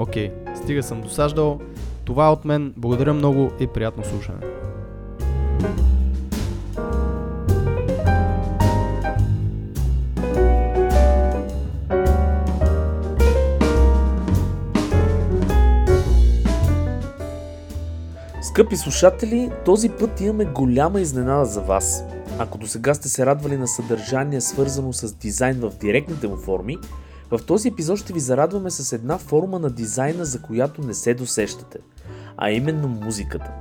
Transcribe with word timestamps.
Окей, 0.00 0.32
стига 0.56 0.82
съм 0.82 1.00
досаждал. 1.00 1.60
Това 2.04 2.26
е 2.26 2.30
от 2.30 2.44
мен. 2.44 2.74
Благодаря 2.76 3.14
много 3.14 3.50
и 3.60 3.66
приятно 3.66 4.04
слушане. 4.04 4.38
Скъпи 18.42 18.76
слушатели, 18.76 19.50
този 19.64 19.88
път 19.88 20.20
имаме 20.20 20.44
голяма 20.44 21.00
изненада 21.00 21.44
за 21.44 21.60
вас. 21.60 22.04
Ако 22.38 22.58
до 22.58 22.66
сега 22.66 22.94
сте 22.94 23.08
се 23.08 23.26
радвали 23.26 23.56
на 23.56 23.68
съдържание 23.68 24.40
свързано 24.40 24.92
с 24.92 25.14
дизайн 25.14 25.60
в 25.60 25.72
директните 25.80 26.28
му 26.28 26.36
форми, 26.36 26.76
в 27.30 27.40
този 27.46 27.68
епизод 27.68 27.98
ще 27.98 28.12
ви 28.12 28.20
зарадваме 28.20 28.70
с 28.70 28.92
една 28.92 29.18
форма 29.18 29.58
на 29.58 29.70
дизайна, 29.70 30.24
за 30.24 30.42
която 30.42 30.82
не 30.82 30.94
се 30.94 31.14
досещате, 31.14 31.78
а 32.36 32.50
именно 32.50 32.88
музиката. 32.88 33.52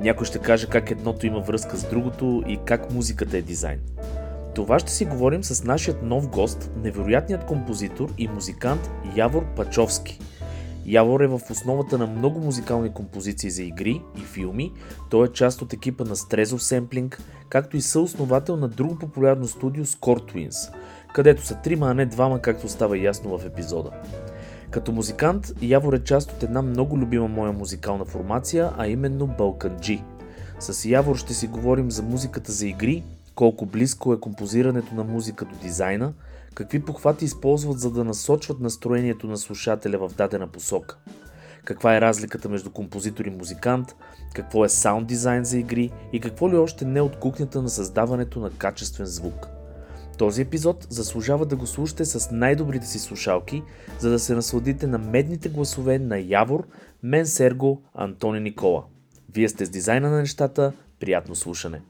Някой 0.00 0.26
ще 0.26 0.38
каже 0.38 0.66
как 0.66 0.90
едното 0.90 1.26
има 1.26 1.40
връзка 1.40 1.76
с 1.76 1.88
другото 1.88 2.42
и 2.48 2.58
как 2.64 2.92
музиката 2.92 3.38
е 3.38 3.42
дизайн. 3.42 3.80
Това 4.54 4.78
ще 4.78 4.92
си 4.92 5.04
говорим 5.04 5.44
с 5.44 5.64
нашият 5.64 6.02
нов 6.02 6.28
гост, 6.28 6.70
невероятният 6.82 7.46
композитор 7.46 8.12
и 8.18 8.28
музикант 8.28 8.90
Явор 9.16 9.44
Пачовски. 9.56 10.20
Явор 10.86 11.20
е 11.20 11.26
в 11.26 11.40
основата 11.50 11.98
на 11.98 12.06
много 12.06 12.40
музикални 12.40 12.92
композиции 12.92 13.50
за 13.50 13.62
игри 13.62 14.02
и 14.16 14.20
филми. 14.20 14.72
Той 15.10 15.26
е 15.26 15.32
част 15.32 15.62
от 15.62 15.72
екипа 15.72 16.04
на 16.04 16.16
Strezzo 16.16 16.80
Sampling, 16.80 17.18
както 17.48 17.76
и 17.76 17.80
съосновател 17.80 18.56
на 18.56 18.68
друго 18.68 18.98
популярно 18.98 19.46
студио 19.46 19.84
Score 19.84 20.32
Twins, 20.32 20.74
където 21.18 21.46
са 21.46 21.54
трима, 21.54 21.90
а 21.90 21.94
не 21.94 22.06
двама, 22.06 22.42
както 22.42 22.68
става 22.68 22.98
ясно 22.98 23.38
в 23.38 23.46
епизода. 23.46 23.90
Като 24.70 24.92
музикант, 24.92 25.52
Явор 25.62 25.92
е 25.92 26.04
част 26.04 26.32
от 26.32 26.42
една 26.42 26.62
много 26.62 26.98
любима 26.98 27.28
моя 27.28 27.52
музикална 27.52 28.04
формация, 28.04 28.72
а 28.76 28.86
именно 28.86 29.28
G. 29.28 30.02
С 30.60 30.84
Явор 30.84 31.16
ще 31.16 31.34
си 31.34 31.46
говорим 31.46 31.90
за 31.90 32.02
музиката 32.02 32.52
за 32.52 32.66
игри, 32.66 33.02
колко 33.34 33.66
близко 33.66 34.12
е 34.12 34.20
композирането 34.20 34.94
на 34.94 35.04
музика 35.04 35.44
до 35.44 35.56
дизайна, 35.62 36.12
какви 36.54 36.84
похвати 36.84 37.24
използват 37.24 37.78
за 37.78 37.90
да 37.90 38.04
насочват 38.04 38.60
настроението 38.60 39.26
на 39.26 39.36
слушателя 39.36 40.08
в 40.08 40.14
дадена 40.14 40.46
посока. 40.46 40.98
Каква 41.64 41.96
е 41.96 42.00
разликата 42.00 42.48
между 42.48 42.70
композитор 42.70 43.24
и 43.24 43.30
музикант, 43.30 43.94
какво 44.34 44.64
е 44.64 44.68
саунд 44.68 45.06
дизайн 45.06 45.44
за 45.44 45.58
игри 45.58 45.90
и 46.12 46.20
какво 46.20 46.50
ли 46.50 46.56
още 46.56 46.84
не 46.84 47.00
от 47.00 47.16
кухнята 47.16 47.62
на 47.62 47.68
създаването 47.68 48.40
на 48.40 48.50
качествен 48.50 49.06
звук. 49.06 49.57
Този 50.18 50.42
епизод 50.42 50.86
заслужава 50.90 51.46
да 51.46 51.56
го 51.56 51.66
слушате 51.66 52.04
с 52.04 52.30
най-добрите 52.30 52.86
си 52.86 52.98
слушалки, 52.98 53.62
за 53.98 54.10
да 54.10 54.18
се 54.18 54.34
насладите 54.34 54.86
на 54.86 54.98
медните 54.98 55.48
гласове 55.48 55.98
на 55.98 56.18
Явор, 56.18 56.66
мен 57.02 57.26
Серго, 57.26 57.82
Антони 57.94 58.40
Никола. 58.40 58.84
Вие 59.34 59.48
сте 59.48 59.66
с 59.66 59.70
дизайна 59.70 60.10
на 60.10 60.18
нещата, 60.18 60.72
приятно 61.00 61.34
слушане! 61.34 61.80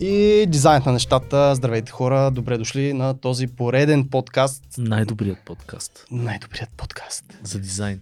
И 0.00 0.44
дизайнът 0.48 0.86
на 0.86 0.92
нещата. 0.92 1.54
Здравейте 1.54 1.92
хора, 1.92 2.30
добре 2.30 2.58
дошли 2.58 2.92
на 2.92 3.14
този 3.14 3.46
пореден 3.46 4.08
подкаст. 4.08 4.64
Най-добрият 4.78 5.38
подкаст 5.44 6.06
Най-добрият 6.10 6.70
подкаст. 6.76 7.24
за 7.42 7.60
дизайн. 7.60 8.00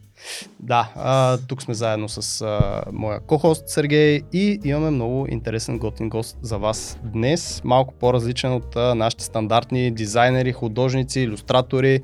Да, 0.60 0.92
а, 0.96 1.38
тук 1.38 1.62
сме 1.62 1.74
заедно 1.74 2.08
с 2.08 2.42
а, 2.42 2.82
моя 2.92 3.20
ко-хост 3.20 3.68
Сергей 3.68 4.20
и 4.32 4.60
имаме 4.64 4.90
много 4.90 5.26
интересен 5.28 5.78
готин 5.78 6.08
гост 6.08 6.36
за 6.42 6.58
вас 6.58 6.98
днес. 7.02 7.60
Малко 7.64 7.94
по-различен 7.94 8.52
от 8.52 8.76
а, 8.76 8.94
нашите 8.94 9.24
стандартни 9.24 9.90
дизайнери, 9.90 10.52
художници, 10.52 11.20
иллюстратори. 11.20 12.00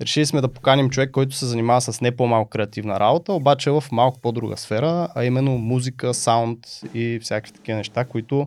Решили 0.00 0.26
сме 0.26 0.40
да 0.40 0.48
поканим 0.48 0.90
човек, 0.90 1.10
който 1.10 1.36
се 1.36 1.46
занимава 1.46 1.80
с 1.80 2.00
не 2.00 2.16
по-малко 2.16 2.50
креативна 2.50 3.00
работа, 3.00 3.32
обаче 3.32 3.70
в 3.70 3.84
малко 3.92 4.20
по-друга 4.20 4.56
сфера, 4.56 5.08
а 5.14 5.24
именно 5.24 5.58
музика, 5.58 6.14
саунд 6.14 6.58
и 6.94 7.18
всякакви 7.22 7.52
такива 7.52 7.78
неща, 7.78 8.04
които 8.04 8.46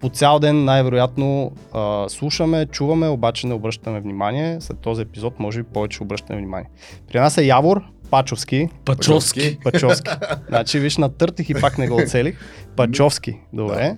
по 0.00 0.08
цял 0.08 0.38
ден 0.38 0.64
най-вероятно 0.64 1.52
а, 1.72 2.08
слушаме, 2.08 2.66
чуваме, 2.66 3.08
обаче 3.08 3.46
не 3.46 3.54
обръщаме 3.54 4.00
внимание. 4.00 4.60
След 4.60 4.78
този 4.78 5.02
епизод 5.02 5.40
може 5.40 5.62
би 5.62 5.68
повече 5.68 6.02
обръщаме 6.02 6.38
внимание. 6.38 6.68
При 7.08 7.18
нас 7.18 7.38
е 7.38 7.44
Явор 7.44 7.82
Пачовски. 8.10 8.68
Пачовски. 8.84 9.58
Пачовски. 9.64 10.10
значи 10.48 10.78
виж, 10.78 10.96
натъртих 10.96 11.50
и 11.50 11.54
пак 11.54 11.78
не 11.78 11.88
го 11.88 11.96
оцелих. 11.96 12.40
Пачовски. 12.76 13.40
Добре. 13.52 13.96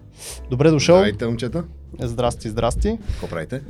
Добре 0.50 0.70
дошъл. 0.70 0.96
Здравейте, 0.96 1.26
момчета. 1.26 1.64
Здрасти, 2.00 2.48
здрасти. 2.48 2.98
Какво 3.06 3.26
правите? 3.26 3.60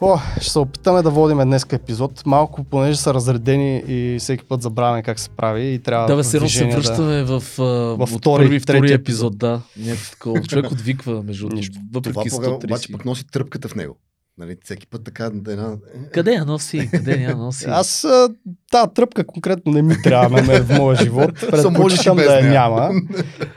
О, 0.00 0.18
ще 0.40 0.50
се 0.50 0.58
опитаме 0.58 1.02
да 1.02 1.10
водим 1.10 1.38
днес 1.38 1.66
епизод. 1.72 2.26
Малко, 2.26 2.64
понеже 2.64 2.98
са 2.98 3.14
разредени 3.14 3.82
и 3.88 4.18
всеки 4.18 4.44
път 4.44 4.62
забравяме 4.62 5.02
как 5.02 5.18
се 5.18 5.30
прави 5.30 5.72
и 5.72 5.78
трябва 5.78 6.06
Да, 6.06 6.16
в 6.16 6.24
се 6.24 6.48
се 6.48 6.64
връщаме 6.64 7.24
в, 7.24 7.42
а, 7.58 7.62
Във 7.62 8.08
втори, 8.08 8.44
първи 8.44 8.60
втори 8.60 8.92
епизод, 8.92 9.38
да. 9.38 9.60
Някакво 9.76 10.10
такова. 10.10 10.42
Човек 10.42 10.70
отвиква, 10.70 11.22
между 11.22 11.48
другото, 11.48 11.68
Това 11.70 11.82
въпреки 11.92 12.30
пога, 12.30 12.46
130. 12.46 12.64
обаче 12.64 12.92
пък 12.92 13.04
носи 13.04 13.26
тръпката 13.26 13.68
в 13.68 13.74
него. 13.74 13.96
Нали, 14.38 14.56
всеки 14.64 14.86
път 14.86 15.04
така 15.04 15.30
да 15.30 15.52
една... 15.52 15.76
Къде 16.12 16.32
я 16.32 16.44
носи? 16.44 16.88
Къде 16.90 17.22
я 17.22 17.36
носи? 17.36 17.64
Аз 17.68 18.06
тази 18.70 18.90
тръпка 18.94 19.26
конкретно 19.26 19.72
не 19.72 19.82
ми 19.82 20.02
трябва 20.02 20.40
на 20.40 20.46
мен 20.46 20.64
в 20.64 20.78
моя 20.78 20.96
живот. 20.96 21.30
Предпочитам 21.50 22.16
да 22.16 22.40
я 22.40 22.50
няма. 22.50 22.90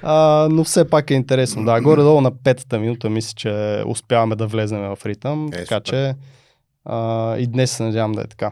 А, 0.04 0.48
но 0.52 0.64
все 0.64 0.90
пак 0.90 1.12
е 1.12 1.14
интересно. 1.14 1.66
Да, 1.66 1.82
горе-долу 1.82 2.22
на 2.22 2.32
петата 2.44 2.80
минута 2.80 3.10
мисля, 3.10 3.34
че 3.36 3.84
успяваме 3.88 4.36
да 4.36 4.48
влезнем 4.48 4.96
в 4.96 5.06
ритъм. 5.06 5.48
Е, 5.48 5.52
така 5.52 5.80
че 5.80 6.16
а, 6.86 7.38
и 7.38 7.48
днес 7.48 7.72
се 7.72 7.84
надявам 7.84 8.12
да 8.12 8.22
е 8.22 8.28
така. 8.28 8.52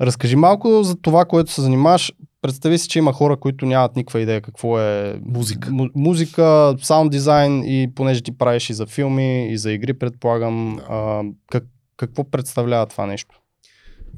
Разкажи 0.00 0.36
малко 0.36 0.82
за 0.82 0.96
това, 0.96 1.24
което 1.24 1.52
се 1.52 1.62
занимаваш. 1.62 2.12
Представи 2.42 2.78
си, 2.78 2.88
че 2.88 2.98
има 2.98 3.12
хора, 3.12 3.36
които 3.36 3.66
нямат 3.66 3.96
никаква 3.96 4.20
идея 4.20 4.40
какво 4.40 4.80
е 4.80 5.20
Музика. 5.24 5.70
му- 5.70 5.90
музика, 5.94 6.74
саунд 6.82 7.10
дизайн 7.10 7.64
и 7.64 7.92
понеже 7.94 8.20
ти 8.22 8.38
правиш 8.38 8.70
и 8.70 8.74
за 8.74 8.86
филми, 8.86 9.52
и 9.52 9.58
за 9.58 9.72
игри, 9.72 9.92
предполагам. 9.94 10.76
Да. 10.76 10.86
А, 10.88 11.22
как, 11.50 11.64
какво 11.96 12.30
представлява 12.30 12.86
това 12.86 13.06
нещо? 13.06 13.40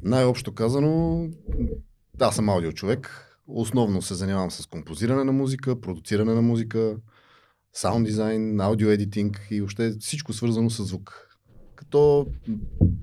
Най-общо 0.03 0.53
казано, 0.53 1.25
аз 2.19 2.35
съм 2.35 2.49
аудио 2.49 2.71
човек. 2.71 3.29
Основно 3.47 4.01
се 4.01 4.13
занимавам 4.15 4.51
с 4.51 4.65
композиране 4.65 5.23
на 5.23 5.31
музика, 5.31 5.81
продуциране 5.81 6.33
на 6.33 6.41
музика, 6.41 6.95
саунд 7.73 8.05
дизайн, 8.05 8.61
аудио 8.61 8.89
едитинг 8.89 9.47
и 9.51 9.59
въобще 9.59 9.93
всичко 9.99 10.33
свързано 10.33 10.69
с 10.69 10.83
звук. 10.83 11.27
Като 11.75 12.27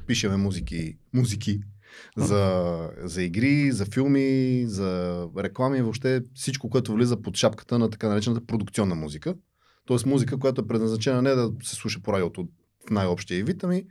пишеме 0.07 0.37
музики, 0.37 0.97
музики 1.15 1.61
за, 2.17 2.91
за 3.03 3.23
игри, 3.23 3.73
за 3.73 3.87
филми, 3.87 4.65
за 4.67 5.27
реклами, 5.39 5.83
въобще 5.83 6.23
всичко, 6.35 6.71
което 6.71 6.93
влиза 6.93 7.23
под 7.23 7.37
шапката 7.37 7.79
на 7.79 7.91
така 7.91 8.09
наречената 8.09 8.47
продукционна 8.47 8.95
музика. 8.95 9.35
Тоест 9.85 10.07
музика, 10.07 10.39
която 10.39 10.61
е 10.61 10.67
предназначена 10.67 11.23
не 11.23 11.31
да 11.31 11.53
се 11.63 11.75
слуша 11.75 12.01
по 12.03 12.13
радиото 12.13 12.49
в 12.87 12.91
най-общия 12.91 13.39
й 13.39 13.43
вид, 13.43 13.65
ами 13.65 13.87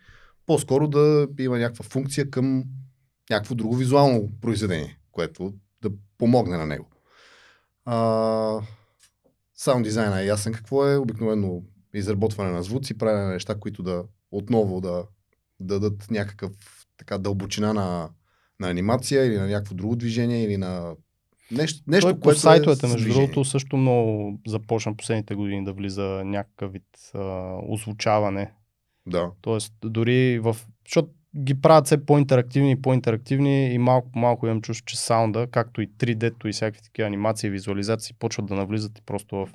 по-скоро 0.45 0.87
да 0.87 1.27
има 1.39 1.59
някаква 1.59 1.83
функция 1.83 2.29
към 2.29 2.63
някакво 3.29 3.55
друго 3.55 3.75
визуално 3.75 4.31
произведение, 4.41 4.99
което 5.11 5.53
да 5.81 5.89
помогне 6.17 6.57
на 6.57 6.65
него. 6.65 6.89
А, 7.85 8.61
саунд 9.55 9.83
дизайна 9.83 10.21
е 10.21 10.25
ясен 10.25 10.53
какво 10.53 10.87
е. 10.87 10.97
Обикновено 10.97 11.63
изработване 11.93 12.51
на 12.51 12.63
звуци, 12.63 12.97
правене 12.97 13.25
на 13.25 13.31
неща, 13.31 13.55
които 13.55 13.83
да 13.83 14.03
отново 14.31 14.81
да 14.81 15.03
да 15.59 15.79
дадат 15.79 16.11
някакъв 16.11 16.51
така 16.99 17.17
дълбочина 17.17 17.73
на, 17.73 18.09
на 18.59 18.69
анимация 18.69 19.25
или 19.25 19.37
на 19.37 19.47
някакво 19.47 19.75
друго 19.75 19.95
движение 19.95 20.43
или 20.43 20.57
на 20.57 20.95
нещо, 21.51 21.83
нещо 21.87 22.07
Той 22.07 22.13
по 22.13 22.19
което 22.19 22.39
сайтовете, 22.39 22.85
е 22.85 22.89
с 22.89 22.91
между 22.91 23.05
движение. 23.05 23.27
другото, 23.27 23.45
също 23.45 23.77
много 23.77 24.39
започна 24.47 24.97
последните 24.97 25.35
години 25.35 25.65
да 25.65 25.73
влиза 25.73 26.21
някакъв 26.25 26.71
вид 26.71 27.11
а, 27.13 27.55
озвучаване. 27.67 28.53
Да. 29.07 29.31
Тоест, 29.41 29.73
дори 29.81 30.39
в... 30.39 30.57
Защото 30.85 31.09
ги 31.37 31.61
правят 31.61 31.85
все 31.85 32.05
по-интерактивни 32.05 32.71
и 32.71 32.81
по-интерактивни 32.81 33.73
и 33.73 33.77
малко 33.77 34.11
по 34.11 34.19
малко 34.19 34.47
имам 34.47 34.61
чувство, 34.61 34.85
че 34.85 34.97
саунда, 34.97 35.47
както 35.51 35.81
и 35.81 35.87
3D-то 35.87 36.47
и 36.47 36.51
всякакви 36.51 36.81
такива 36.81 37.07
анимации 37.07 37.47
и 37.47 37.51
визуализации 37.51 38.15
почват 38.19 38.45
да 38.45 38.55
навлизат 38.55 38.97
и 38.99 39.01
просто 39.05 39.35
в 39.35 39.49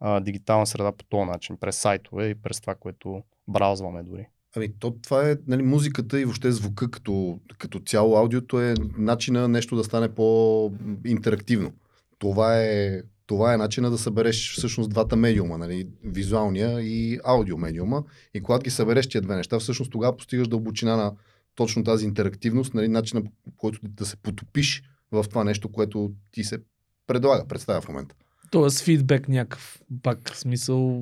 а, 0.00 0.20
дигитална 0.20 0.66
среда 0.66 0.92
по 0.92 1.04
този 1.04 1.24
начин, 1.24 1.56
през 1.56 1.76
сайтове 1.76 2.28
и 2.28 2.34
през 2.34 2.60
това, 2.60 2.74
което 2.74 3.22
браузваме 3.48 4.02
дори. 4.02 4.26
Ами, 4.56 4.72
то, 4.78 4.96
това 5.02 5.30
е 5.30 5.36
нали, 5.46 5.62
музиката 5.62 6.20
и 6.20 6.24
въобще 6.24 6.52
звука 6.52 6.90
като, 6.90 7.40
като 7.58 7.80
цяло. 7.80 8.16
Аудиото 8.16 8.60
е 8.60 8.74
начина 8.98 9.48
нещо 9.48 9.76
да 9.76 9.84
стане 9.84 10.14
по-интерактивно. 10.14 11.72
Това 12.18 12.60
е, 12.62 13.02
това 13.26 13.54
е 13.54 13.56
начина 13.56 13.90
да 13.90 13.98
събереш 13.98 14.52
всъщност 14.52 14.90
двата 14.90 15.16
медиума, 15.16 15.58
нали, 15.58 15.88
визуалния 16.04 16.80
и 16.80 17.18
аудио 17.24 17.58
медиума. 17.58 18.04
И 18.34 18.42
когато 18.42 18.62
ги 18.62 18.70
събереш 18.70 19.08
тия 19.08 19.22
две 19.22 19.36
неща, 19.36 19.58
всъщност 19.58 19.90
тогава 19.90 20.16
постигаш 20.16 20.48
дълбочина 20.48 20.96
на 20.96 21.12
точно 21.54 21.84
тази 21.84 22.04
интерактивност, 22.04 22.74
нали, 22.74 22.88
начина 22.88 23.22
по 23.22 23.50
който 23.56 23.80
да 23.82 24.06
се 24.06 24.16
потопиш 24.16 24.82
в 25.12 25.24
това 25.28 25.44
нещо, 25.44 25.72
което 25.72 26.12
ти 26.30 26.44
се 26.44 26.58
предлага, 27.06 27.48
представя 27.48 27.80
в 27.80 27.88
момента. 27.88 28.14
Тоест 28.50 28.84
фидбек 28.84 29.28
някакъв, 29.28 29.80
пак 30.02 30.36
смисъл, 30.36 30.96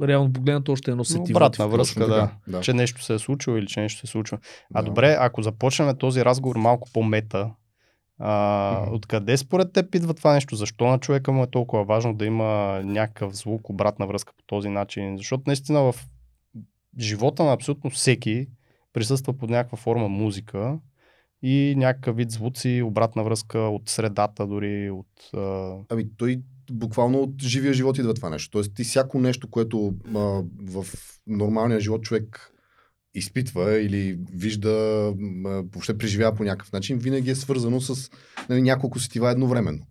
а, 0.00 0.06
реално 0.08 0.32
погледнато 0.32 0.72
още 0.72 0.90
едно 0.90 1.04
сетиво. 1.04 1.36
обратна 1.38 1.68
връзка, 1.68 2.06
да, 2.06 2.30
да. 2.48 2.60
Че 2.60 2.72
нещо 2.72 3.02
се 3.02 3.14
е 3.14 3.18
случило 3.18 3.56
или 3.56 3.66
че 3.66 3.80
нещо 3.80 4.00
се 4.00 4.06
случва. 4.06 4.38
А 4.74 4.82
Да. 4.82 4.86
добре, 4.88 5.16
ако 5.20 5.42
започнем 5.42 5.96
този 5.96 6.24
разговор 6.24 6.56
малко 6.56 6.88
по-мета, 6.92 7.50
а, 8.18 8.80
Мгм. 8.82 8.94
откъде 8.94 9.36
според 9.36 9.72
теб 9.72 9.94
идва 9.94 10.14
това 10.14 10.32
нещо? 10.34 10.56
Защо 10.56 10.84
на 10.86 10.98
човека 10.98 11.32
му 11.32 11.42
е 11.42 11.50
толкова 11.50 11.84
важно 11.84 12.14
да 12.14 12.24
има 12.26 12.80
някакъв 12.84 13.36
звук, 13.36 13.70
обратна 13.70 14.06
връзка 14.06 14.32
по 14.36 14.42
този 14.46 14.68
начин? 14.68 15.16
Защото 15.16 15.42
наистина 15.46 15.80
в 15.80 15.94
живота 16.98 17.44
на 17.44 17.52
абсолютно 17.52 17.90
всеки 17.90 18.46
присъства 18.92 19.32
под 19.32 19.50
някаква 19.50 19.78
форма 19.78 20.08
музика 20.08 20.78
и 21.42 21.74
някакъв 21.76 22.16
вид 22.16 22.30
звуци, 22.30 22.82
обратна 22.84 23.24
връзка 23.24 23.58
от 23.58 23.88
средата 23.88 24.46
дори, 24.46 24.90
от... 24.90 25.06
А... 25.36 25.74
Ами 25.90 26.04
той 26.16 26.40
буквално 26.70 27.22
от 27.22 27.42
живия 27.42 27.74
живот 27.74 27.98
идва 27.98 28.14
това 28.14 28.30
нещо. 28.30 28.50
Тоест 28.50 28.74
ти 28.74 28.84
всяко 28.84 29.20
нещо, 29.20 29.50
което 29.50 29.94
а, 30.14 30.18
в 30.70 30.86
нормалния 31.26 31.80
живот 31.80 32.02
човек 32.02 32.52
изпитва 33.14 33.80
или 33.80 34.18
вижда, 34.32 34.70
а, 35.46 35.48
въобще 35.48 35.98
преживява 35.98 36.36
по 36.36 36.44
някакъв 36.44 36.72
начин, 36.72 36.98
винаги 36.98 37.30
е 37.30 37.34
свързано 37.34 37.80
с 37.80 38.10
нали, 38.48 38.62
няколко 38.62 38.98
сетива 38.98 39.30
едновременно. 39.30 39.86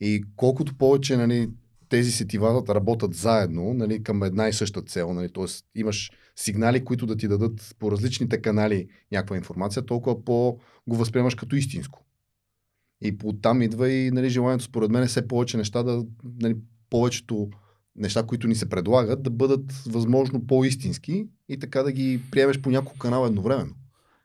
И 0.00 0.24
колкото 0.36 0.78
повече 0.78 1.16
нали, 1.16 1.48
тези 1.88 2.12
сетива 2.12 2.64
работят 2.68 3.14
заедно 3.14 3.74
нали, 3.74 4.02
към 4.02 4.22
една 4.22 4.48
и 4.48 4.52
съща 4.52 4.82
цел, 4.82 5.12
нали, 5.12 5.32
т.е. 5.32 5.80
имаш 5.80 6.10
сигнали, 6.36 6.84
които 6.84 7.06
да 7.06 7.16
ти 7.16 7.28
дадат 7.28 7.76
по 7.78 7.92
различните 7.92 8.42
канали 8.42 8.88
някаква 9.12 9.36
информация, 9.36 9.82
толкова 9.82 10.24
по 10.24 10.58
го 10.86 10.96
възприемаш 10.96 11.34
като 11.34 11.56
истинско. 11.56 12.04
И 13.02 13.16
оттам 13.24 13.62
идва 13.62 13.90
и 13.90 14.10
нали, 14.10 14.30
желанието, 14.30 14.64
според 14.64 14.90
мен, 14.90 15.02
е 15.02 15.06
все 15.06 15.28
повече 15.28 15.56
неща 15.56 15.82
да, 15.82 16.04
нали, 16.40 16.56
повечето 16.90 17.48
неща, 17.96 18.22
които 18.22 18.48
ни 18.48 18.54
се 18.54 18.68
предлагат, 18.68 19.22
да 19.22 19.30
бъдат 19.30 19.72
възможно 19.72 20.46
по-истински 20.46 21.26
и 21.48 21.58
така 21.58 21.82
да 21.82 21.92
ги 21.92 22.20
приемеш 22.30 22.60
по 22.60 22.70
няколко 22.70 22.98
канала 22.98 23.26
едновременно. 23.26 23.74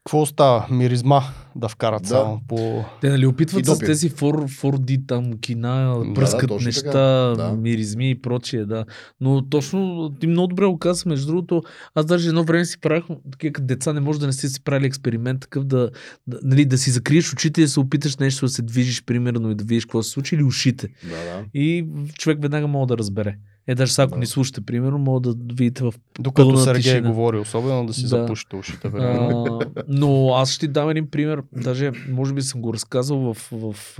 Какво 0.06 0.22
остава? 0.22 0.68
Миризма 0.72 1.22
да 1.56 1.68
вкарат 1.68 2.02
Да. 2.02 2.07
само 2.07 2.42
по... 2.48 2.84
Те 3.02 3.10
нали 3.10 3.25
опитват 3.25 3.66
с 3.66 3.80
тези 3.80 4.10
4D 4.10 5.07
там 5.07 5.38
кина, 5.38 5.96
Да, 6.07 6.13
пръскат 6.13 6.42
да, 6.42 6.48
точно 6.48 6.66
неща, 6.66 6.92
така, 6.92 7.44
да. 7.44 7.52
миризми 7.52 8.10
и 8.10 8.22
прочие, 8.22 8.66
да. 8.66 8.86
Но 9.22 9.50
точно 9.50 10.12
ти 10.19 10.28
много 10.28 10.48
добре 10.48 10.66
го 10.66 10.80
каза, 10.80 11.10
между 11.10 11.28
другото, 11.28 11.63
аз 11.96 12.06
даже 12.06 12.30
едно 12.30 12.44
време 12.44 12.66
си 12.66 12.80
правих, 12.80 13.04
такива 13.31 13.54
като 13.54 13.66
деца 13.68 13.94
не 13.94 14.00
може 14.00 14.19
да 14.19 14.25
не 14.25 14.34
сте 14.34 14.48
си 14.48 14.63
правили 14.63 14.86
експеримент 14.88 15.42
такъв 15.42 15.63
да, 15.63 15.90
да, 16.28 16.40
нали, 16.44 16.66
да 16.66 16.78
си 16.78 16.92
закриеш 16.92 17.34
очите 17.34 17.62
и 17.62 17.63
да 17.63 17.69
се 17.69 17.80
опиташ 17.80 18.18
нещо 18.18 18.46
да 18.46 18.50
се 18.50 18.62
движиш 18.62 19.04
примерно 19.04 19.51
и 19.51 19.56
да 19.56 19.63
видиш 19.63 19.86
какво 19.86 20.04
се 20.04 20.10
случи 20.10 20.36
или 20.36 20.44
ушите. 20.44 20.88
Да, 21.04 21.10
да. 21.10 21.46
И 21.54 21.86
човек 22.18 22.42
веднага 22.42 22.68
може 22.68 22.88
да 22.88 22.98
разбере. 22.98 23.38
Е, 23.67 23.75
даже 23.75 23.94
сега, 23.94 24.03
ако 24.03 24.13
Да. 24.13 24.19
ни 24.19 24.25
слушате, 24.25 24.62
примерно, 24.62 24.97
мога 24.97 25.19
да 25.21 25.53
видите 25.53 25.83
в 25.83 25.94
Докато 26.19 26.47
Пълна 26.47 26.63
Сергей 26.63 26.81
тишина. 26.83 27.09
говори, 27.09 27.38
особено 27.38 27.85
да 27.85 27.94
си 27.94 28.01
Да. 28.01 28.07
запушите 28.07 28.56
ушите. 28.56 28.88
А, 28.88 29.59
но 29.88 30.29
аз 30.29 30.51
ще 30.51 30.59
ти 30.59 30.71
дам 30.71 30.89
един 30.89 31.09
пример. 31.09 31.44
Даже, 31.53 31.91
може 32.09 32.33
би 32.33 32.41
съм 32.41 32.62
го 32.62 32.73
разказал 32.73 33.17
в, 33.17 33.50
в, 33.51 33.73
в 33.73 34.00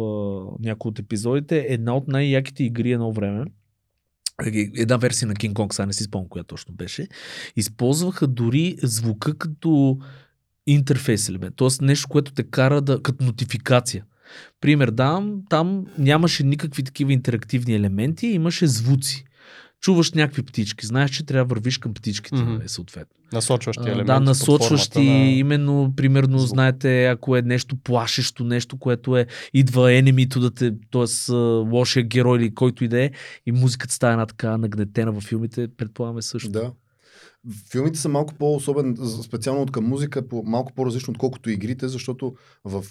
някои 0.60 0.90
от 0.90 1.00
епизодите. 1.00 1.66
Една 1.70 1.96
от 1.96 2.08
най-яките 2.08 2.64
игри 2.64 2.92
едно 2.92 3.12
време, 3.12 3.46
една 4.76 4.98
версия 4.98 5.28
на 5.28 5.34
King 5.34 5.54
Kong, 5.54 5.74
сега 5.74 5.86
не 5.86 5.94
си 5.94 6.04
спомням 6.04 6.30
коя 6.30 6.44
точно 6.44 6.74
беше, 6.74 7.08
използваха 7.56 8.28
дори 8.28 8.76
звука 8.84 9.38
като 9.38 9.98
интерфейс 10.68 11.30
елемент. 11.30 11.56
Тоест 11.56 11.82
нещо, 11.82 12.08
което 12.08 12.34
те 12.34 12.44
кара 12.44 12.82
да, 12.82 13.02
като 13.02 13.26
нотификация. 13.26 14.06
Пример 14.62 14.92
давам, 14.92 15.42
там 15.50 15.86
нямаше 15.98 16.44
никакви 16.44 16.84
такива 16.84 17.14
интерактивни 17.14 17.76
елементи, 17.76 18.28
имаше 18.28 18.68
звуци. 18.68 19.26
Чуваш 19.86 20.12
някакви 20.12 20.44
птички, 20.44 20.86
знаеш, 20.86 21.12
че 21.12 21.26
трябва 21.26 21.46
да 21.46 21.56
вървиш 21.56 21.78
към 21.78 21.94
птичките, 21.94 22.36
mm-hmm. 22.36 22.68
съответно. 22.68 23.16
Насочващи 23.34 23.84
елементи. 23.84 24.06
Да, 24.06 24.20
насочващи, 24.20 25.10
на- 25.10 25.30
именно, 25.30 25.94
примерно, 25.96 26.38
звук. 26.38 26.50
знаете, 26.50 27.06
ако 27.06 27.36
е 27.36 27.42
нещо 27.42 27.76
плашещо, 27.76 28.44
нещо, 28.44 28.78
което 28.78 29.18
е, 29.18 29.26
идва 29.54 29.94
енемито 29.94 30.40
да 30.40 30.52
те, 30.52 30.74
т.е. 30.92 31.32
лошия 31.72 32.04
герой 32.04 32.38
или 32.38 32.54
който 32.54 32.84
и 32.84 32.88
да 32.88 33.04
е, 33.04 33.12
и 33.46 33.52
музиката 33.52 33.94
става 33.94 34.14
една 34.14 34.26
така 34.26 34.58
нагнетена 34.58 35.12
във 35.12 35.24
филмите, 35.24 35.68
предполагаме 35.78 36.22
също. 36.22 36.50
Да. 36.50 36.72
Филмите 37.72 38.00
са 38.00 38.10
малко 38.10 38.34
по-особен, 38.34 38.98
специално 39.24 39.62
от 39.62 39.72
към 39.72 39.86
музика, 39.88 40.28
по, 40.28 40.44
малко 40.46 40.74
по-различно, 40.74 41.12
отколкото 41.12 41.50
игрите, 41.50 41.88
защото 41.88 42.36
в, 42.66 42.86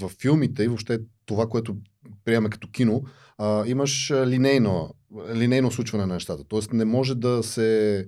в 0.00 0.08
филмите 0.20 0.64
и 0.64 0.68
въобще 0.68 0.98
това, 1.26 1.46
което 1.46 1.76
приемаме 2.24 2.50
като 2.50 2.70
кино, 2.70 3.02
а, 3.38 3.66
имаш 3.66 4.12
линейно, 4.26 4.94
линейно 5.34 5.70
случване 5.70 6.06
на 6.06 6.14
нещата. 6.14 6.44
Тоест 6.44 6.72
не 6.72 6.84
може 6.84 7.14
да 7.14 7.42
се 7.42 8.06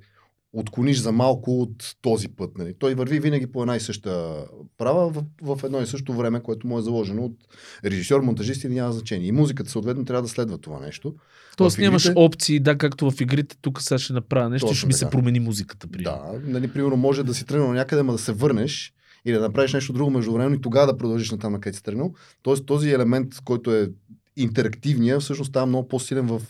отклониш 0.53 0.99
за 0.99 1.13
малко 1.13 1.63
от 1.63 1.97
този 2.03 2.29
път. 2.29 2.59
Нали. 2.59 2.75
Той 2.79 2.95
върви 2.95 3.21
винаги 3.21 3.47
по 3.47 3.61
една 3.63 3.77
и 3.77 3.81
съща 3.81 4.45
права 4.79 5.11
в, 5.11 5.25
в 5.43 5.65
едно 5.65 5.81
и 5.81 5.87
също 5.87 6.13
време, 6.13 6.43
което 6.43 6.67
му 6.67 6.79
е 6.79 6.83
заложено 6.83 7.25
от 7.25 7.37
режисьор, 7.85 8.21
монтажист 8.21 8.65
или 8.65 8.75
няма 8.75 8.93
значение. 8.93 9.29
И 9.29 9.33
музиката 9.33 9.71
съответно 9.71 10.05
трябва 10.05 10.23
да 10.23 10.29
следва 10.29 10.59
това 10.59 10.81
нещо. 10.81 11.15
Тоест 11.57 11.77
В 11.77 11.81
нямаш 11.81 12.05
игрите- 12.05 12.21
опции, 12.21 12.61
да, 12.61 12.79
както 12.79 13.11
в 13.11 13.21
игрите, 13.21 13.57
тук 13.61 13.83
сега 13.83 13.99
ще 13.99 14.13
направя 14.13 14.49
нещо 14.49 14.67
Точно 14.67 14.79
ще 14.79 14.87
ми 14.87 14.93
се 14.93 15.01
така. 15.01 15.11
промени 15.11 15.41
музиката. 15.41 15.87
Примерно. 15.87 16.17
Да, 16.33 16.53
нали, 16.53 16.73
примерно 16.73 16.97
може 16.97 17.23
да 17.23 17.35
си 17.35 17.45
тръгнал 17.47 17.73
някъде, 17.73 18.03
ма 18.03 18.13
да 18.13 18.19
се 18.19 18.33
върнеш 18.33 18.93
или 19.25 19.35
да 19.35 19.41
направиш 19.41 19.73
нещо 19.73 19.93
друго 19.93 20.11
междувременно 20.11 20.55
и 20.55 20.61
тогава 20.61 20.87
да 20.87 20.97
продължиш 20.97 21.31
на 21.31 21.39
там, 21.39 21.53
на 21.53 21.61
където 21.61 21.77
си 21.77 21.83
тръгнал. 21.83 22.13
Тоест 22.43 22.67
този 22.67 22.91
елемент, 22.91 23.35
който 23.45 23.75
е 23.75 23.91
интерактивния, 24.37 25.21
всъщност 25.21 25.49
става 25.49 25.67
много 25.67 25.89
по-силен 25.89 26.27
в, 26.27 26.43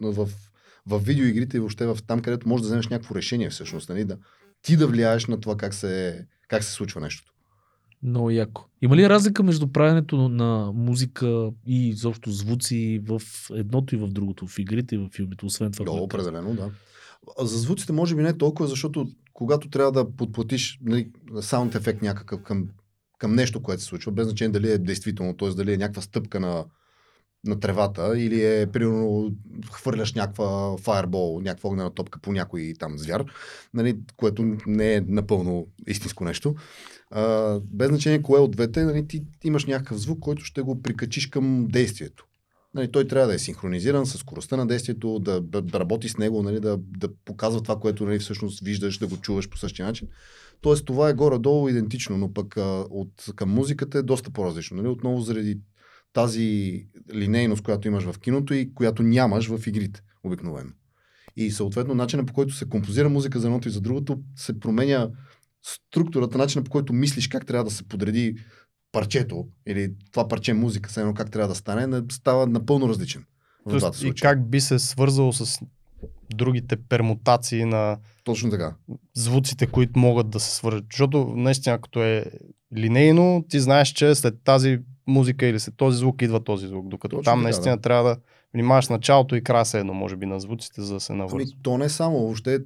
в, 0.00 0.28
в, 0.86 0.98
видеоигрите 0.98 1.56
и 1.56 1.60
въобще 1.60 1.86
в 1.86 1.98
там, 2.06 2.20
където 2.20 2.48
можеш 2.48 2.62
да 2.62 2.66
вземеш 2.66 2.88
някакво 2.88 3.14
решение 3.14 3.50
всъщност, 3.50 3.88
нали, 3.88 4.04
да 4.04 4.18
ти 4.62 4.76
да 4.76 4.86
влияеш 4.86 5.26
на 5.26 5.40
това 5.40 5.56
как 5.56 5.74
се, 5.74 6.26
как 6.48 6.64
се 6.64 6.72
случва 6.72 7.00
нещото. 7.00 7.32
Много 8.02 8.30
яко. 8.30 8.64
Има 8.82 8.96
ли 8.96 9.08
разлика 9.08 9.42
между 9.42 9.68
правенето 9.72 10.28
на 10.28 10.72
музика 10.74 11.50
и 11.66 11.88
изобщо 11.88 12.30
звуци 12.30 13.00
в 13.06 13.20
едното 13.54 13.94
и 13.94 13.98
в 13.98 14.08
другото, 14.08 14.46
в 14.46 14.58
игрите 14.58 14.94
и 14.94 14.98
в 14.98 15.08
филмите, 15.14 15.46
освен 15.46 15.72
това? 15.72 15.84
Да, 15.84 15.90
което 15.90 16.04
определено, 16.04 16.54
да. 16.54 16.70
За 17.46 17.58
звуците 17.58 17.92
може 17.92 18.16
би 18.16 18.22
не 18.22 18.38
толкова, 18.38 18.68
защото 18.68 19.08
когато 19.32 19.70
трябва 19.70 19.92
да 19.92 20.16
подплатиш 20.16 20.78
нали, 20.82 21.10
саунд 21.40 21.74
ефект 21.74 22.02
някакъв 22.02 22.42
към, 22.42 22.68
към 23.18 23.34
нещо, 23.34 23.62
което 23.62 23.82
се 23.82 23.88
случва, 23.88 24.12
без 24.12 24.26
значение 24.26 24.52
дали 24.52 24.70
е 24.70 24.78
действително, 24.78 25.36
т.е. 25.36 25.48
дали 25.48 25.72
е 25.72 25.76
някаква 25.76 26.02
стъпка 26.02 26.40
на, 26.40 26.64
на 27.44 27.60
тревата 27.60 28.18
или 28.18 28.44
е, 28.44 28.66
примерно, 28.66 29.32
хвърляш 29.72 30.14
някаква 30.14 30.76
фаербол, 30.78 31.40
някаква 31.40 31.70
огнена 31.70 31.94
топка 31.94 32.18
по 32.18 32.32
някой 32.32 32.74
там 32.78 32.98
звяр, 32.98 33.24
нали, 33.74 33.98
което 34.16 34.56
не 34.66 34.94
е 34.94 35.00
напълно 35.00 35.66
истинско 35.86 36.24
нещо. 36.24 36.54
А, 37.10 37.60
без 37.64 37.88
значение 37.88 38.22
кое 38.22 38.40
от 38.40 38.50
двете, 38.50 38.84
нали, 38.84 39.06
ти 39.06 39.24
имаш 39.44 39.66
някакъв 39.66 39.98
звук, 39.98 40.20
който 40.20 40.44
ще 40.44 40.62
го 40.62 40.82
прикачиш 40.82 41.26
към 41.26 41.66
действието. 41.70 42.26
Нали, 42.74 42.92
той 42.92 43.06
трябва 43.06 43.28
да 43.28 43.34
е 43.34 43.38
синхронизиран 43.38 44.06
с 44.06 44.18
скоростта 44.18 44.56
на 44.56 44.66
действието, 44.66 45.18
да, 45.18 45.40
да, 45.40 45.80
работи 45.80 46.08
с 46.08 46.18
него, 46.18 46.42
нали, 46.42 46.60
да, 46.60 46.78
да 46.78 47.08
показва 47.24 47.62
това, 47.62 47.76
което 47.76 48.06
нали, 48.06 48.18
всъщност 48.18 48.60
виждаш, 48.60 48.98
да 48.98 49.06
го 49.06 49.16
чуваш 49.16 49.48
по 49.48 49.58
същия 49.58 49.86
начин. 49.86 50.08
Тоест 50.60 50.84
това 50.84 51.08
е 51.08 51.14
горе-долу 51.14 51.68
идентично, 51.68 52.18
но 52.18 52.32
пък 52.32 52.56
а, 52.56 52.86
от, 52.90 53.24
към 53.36 53.50
музиката 53.50 53.98
е 53.98 54.02
доста 54.02 54.30
по-различно. 54.30 54.76
Нали? 54.76 54.88
Отново 54.88 55.20
заради 55.20 55.58
тази 56.12 56.86
линейност, 57.14 57.62
която 57.62 57.88
имаш 57.88 58.04
в 58.04 58.18
киното 58.18 58.54
и 58.54 58.74
която 58.74 59.02
нямаш 59.02 59.46
в 59.48 59.66
игрите 59.66 60.00
обикновено. 60.24 60.70
И 61.36 61.50
съответно 61.50 61.94
начинът 61.94 62.26
по 62.26 62.32
който 62.32 62.54
се 62.54 62.68
композира 62.68 63.08
музика 63.08 63.40
за 63.40 63.46
едното 63.46 63.68
и 63.68 63.70
за 63.70 63.80
другото 63.80 64.20
се 64.36 64.60
променя 64.60 65.08
структурата, 65.62 66.38
начина 66.38 66.64
по 66.64 66.70
който 66.70 66.92
мислиш 66.92 67.28
как 67.28 67.46
трябва 67.46 67.64
да 67.64 67.70
се 67.70 67.88
подреди 67.88 68.36
парчето 68.92 69.48
или 69.66 69.92
това 70.12 70.28
парче 70.28 70.52
музика, 70.52 70.90
все 70.90 71.00
едно 71.00 71.14
как 71.14 71.30
трябва 71.30 71.48
да 71.48 71.54
стане, 71.54 71.86
не- 71.86 72.02
става 72.12 72.46
напълно 72.46 72.88
различен. 72.88 73.24
В 73.66 73.70
Тоест, 73.70 73.96
и 73.96 73.98
случая. 73.98 74.30
как 74.30 74.50
би 74.50 74.60
се 74.60 74.78
свързал 74.78 75.32
с 75.32 75.60
другите 76.34 76.76
пермутации 76.76 77.64
на 77.64 77.98
Точно 78.24 78.50
така. 78.50 78.74
звуците, 79.14 79.66
които 79.66 79.98
могат 79.98 80.30
да 80.30 80.40
се 80.40 80.54
свържат. 80.54 80.84
Защото 80.92 81.32
наистина, 81.36 81.80
като 81.80 82.02
е 82.02 82.24
линейно, 82.76 83.44
ти 83.48 83.60
знаеш, 83.60 83.88
че 83.88 84.14
след 84.14 84.34
тази 84.44 84.78
музика 85.10 85.46
или 85.46 85.60
след 85.60 85.74
този 85.76 85.98
звук 85.98 86.22
идва 86.22 86.44
този 86.44 86.66
звук. 86.66 86.88
Докато 86.88 87.16
Точно 87.16 87.24
там 87.24 87.38
така, 87.38 87.42
наистина 87.42 87.76
да. 87.76 87.82
трябва 87.82 88.10
да 88.10 88.16
внимаваш 88.54 88.88
началото 88.88 89.36
и 89.36 89.44
края 89.44 89.64
се 89.64 89.78
едно, 89.80 89.94
може 89.94 90.16
би, 90.16 90.26
на 90.26 90.40
звуците, 90.40 90.82
за 90.82 90.94
да 90.94 91.00
се 91.00 91.12
Ами, 91.12 91.18
навързва. 91.18 91.56
то 91.62 91.78
не 91.78 91.88
само. 91.88 92.18
Въобще 92.18 92.58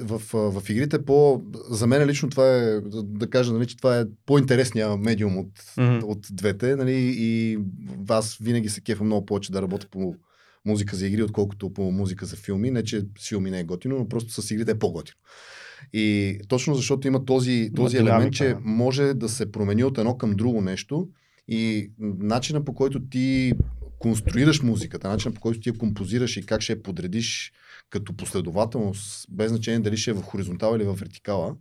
в, 0.00 0.22
а, 0.34 0.60
в 0.60 0.70
игрите 0.70 1.04
по... 1.04 1.42
За 1.70 1.86
мен 1.86 2.06
лично 2.06 2.30
това 2.30 2.48
е, 2.48 2.80
да, 3.02 3.30
кажа, 3.30 3.52
нали, 3.52 3.66
че 3.66 3.76
това 3.76 3.98
е 4.00 4.04
по-интересния 4.26 4.96
медиум 4.96 5.38
от, 5.38 5.50
Мгм. 5.78 5.98
от 6.04 6.26
двете. 6.30 6.76
Нали, 6.76 7.14
и 7.16 7.58
аз 8.08 8.36
винаги 8.40 8.68
се 8.68 8.80
кефа 8.80 9.04
много 9.04 9.26
повече 9.26 9.52
да 9.52 9.62
работя 9.62 9.86
по 9.90 10.14
музика 10.64 10.96
за 10.96 11.06
игри, 11.06 11.22
отколкото 11.22 11.72
по 11.72 11.90
музика 11.90 12.26
за 12.26 12.36
филми. 12.36 12.70
Не, 12.70 12.84
че 12.84 13.02
с 13.18 13.28
филми 13.28 13.50
не 13.50 13.60
е 13.60 13.64
готино, 13.64 13.98
но 13.98 14.08
просто 14.08 14.42
с 14.42 14.50
игрите 14.50 14.70
е 14.70 14.78
по-готино. 14.78 15.16
И 15.92 16.38
точно 16.48 16.74
защото 16.74 17.06
има 17.08 17.24
този, 17.24 17.70
този 17.76 17.96
елемент, 17.96 18.32
че 18.32 18.56
може 18.64 19.14
да 19.14 19.28
се 19.28 19.52
промени 19.52 19.84
от 19.84 19.98
едно 19.98 20.16
към 20.16 20.34
друго 20.34 20.60
нещо 20.60 21.08
и 21.52 21.90
начина 21.98 22.64
по 22.64 22.74
който 22.74 23.00
ти 23.08 23.52
конструираш 23.98 24.62
музиката, 24.62 25.08
начина 25.08 25.34
по 25.34 25.40
който 25.40 25.60
ти 25.60 25.68
я 25.68 25.78
композираш 25.78 26.36
и 26.36 26.46
как 26.46 26.60
ще 26.60 26.72
я 26.72 26.82
подредиш 26.82 27.52
като 27.90 28.16
последователност, 28.16 29.26
без 29.30 29.50
значение 29.50 29.80
дали 29.80 29.96
ще 29.96 30.10
е 30.10 30.14
в 30.14 30.22
хоризонтала 30.22 30.76
или 30.76 30.84
в 30.84 30.94
вертикала, 30.94 31.56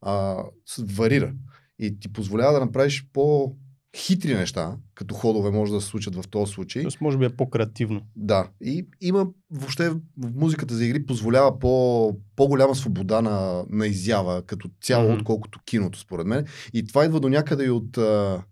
а, 0.00 0.44
варира. 0.78 1.32
И 1.78 2.00
ти 2.00 2.12
позволява 2.12 2.52
да 2.52 2.60
направиш 2.60 3.06
по 3.12 3.56
хитри 3.96 4.34
неща, 4.34 4.76
като 4.94 5.14
ходове 5.14 5.50
може 5.50 5.72
да 5.72 5.80
се 5.80 5.86
случат 5.86 6.14
в 6.14 6.28
този 6.28 6.52
случай. 6.52 6.82
Тоест, 6.82 7.00
може 7.00 7.18
би 7.18 7.24
е 7.24 7.36
по-креативно. 7.36 8.00
Да, 8.16 8.48
и 8.60 8.86
има 9.00 9.26
въобще 9.50 9.88
в 9.88 10.00
музиката 10.34 10.74
за 10.74 10.84
игри 10.84 11.06
позволява 11.06 11.58
по, 11.58 12.16
по-голяма 12.36 12.74
свобода 12.74 13.22
на, 13.22 13.64
на 13.70 13.86
изява 13.86 14.42
като 14.42 14.70
цяло, 14.82 15.08
mm-hmm. 15.08 15.18
отколкото 15.18 15.60
киното, 15.64 15.98
според 15.98 16.26
мен. 16.26 16.46
И 16.72 16.86
това 16.86 17.04
идва 17.04 17.20
до 17.20 17.28
някъде 17.28 17.64
и 17.64 17.70
от, 17.70 17.98
а, 17.98 18.42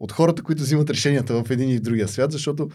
от 0.00 0.12
хората, 0.12 0.42
които 0.42 0.62
взимат 0.62 0.90
решенията 0.90 1.44
в 1.44 1.50
един 1.50 1.70
и 1.70 1.78
в 1.78 1.80
другия 1.80 2.08
свят, 2.08 2.32
защото 2.32 2.68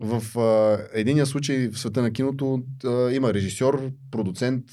в 0.00 0.38
а, 0.38 0.78
единия 0.92 1.26
случай 1.26 1.68
в 1.68 1.78
света 1.78 2.02
на 2.02 2.12
киното 2.12 2.62
а, 2.84 3.10
има 3.12 3.34
режисьор, 3.34 3.90
продуцент, 4.10 4.64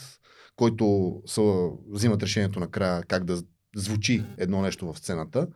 който 0.55 1.13
са, 1.25 1.69
взимат 1.89 2.23
решението 2.23 2.59
накрая 2.59 3.03
как 3.03 3.23
да 3.23 3.43
звучи 3.75 4.23
едно 4.37 4.61
нещо 4.61 4.93
в 4.93 4.97
сцената. 4.99 5.47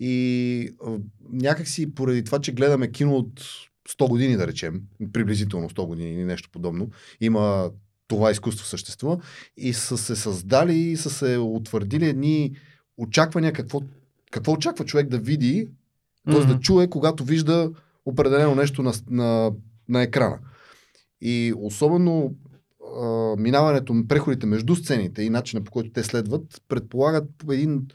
И 0.00 0.68
а, 0.86 0.98
някакси 1.32 1.94
поради 1.94 2.24
това, 2.24 2.40
че 2.40 2.52
гледаме 2.52 2.90
кино 2.90 3.16
от 3.16 3.40
100 3.88 4.08
години, 4.08 4.36
да 4.36 4.46
речем, 4.46 4.82
приблизително 5.12 5.70
100 5.70 5.86
години 5.86 6.12
или 6.12 6.24
нещо 6.24 6.50
подобно, 6.52 6.90
има 7.20 7.70
това 8.08 8.30
изкуство 8.30 8.66
съществува 8.66 9.18
и 9.56 9.72
са 9.72 9.98
се 9.98 10.16
създали 10.16 10.76
и 10.76 10.96
са 10.96 11.10
се 11.10 11.38
утвърдили 11.38 12.08
едни 12.08 12.56
очаквания 12.96 13.52
какво, 13.52 13.80
какво 14.30 14.52
очаква 14.52 14.84
човек 14.84 15.08
да 15.08 15.18
види, 15.18 15.68
т.е. 16.30 16.40
да 16.40 16.46
Мгм. 16.46 16.60
чуе, 16.60 16.90
когато 16.90 17.24
вижда 17.24 17.70
определено 18.04 18.54
нещо 18.54 18.82
на, 18.82 18.92
на, 19.10 19.52
на 19.88 20.02
екрана. 20.02 20.38
И 21.20 21.54
особено 21.56 22.34
а, 23.02 23.36
минаването, 23.38 24.04
преходите 24.08 24.46
между 24.46 24.76
сцените 24.76 25.22
и 25.22 25.30
начина 25.30 25.64
по 25.64 25.72
който 25.72 25.90
те 25.90 26.02
следват, 26.02 26.62
предполагат 26.68 27.24
по 27.38 27.52
един 27.52 27.86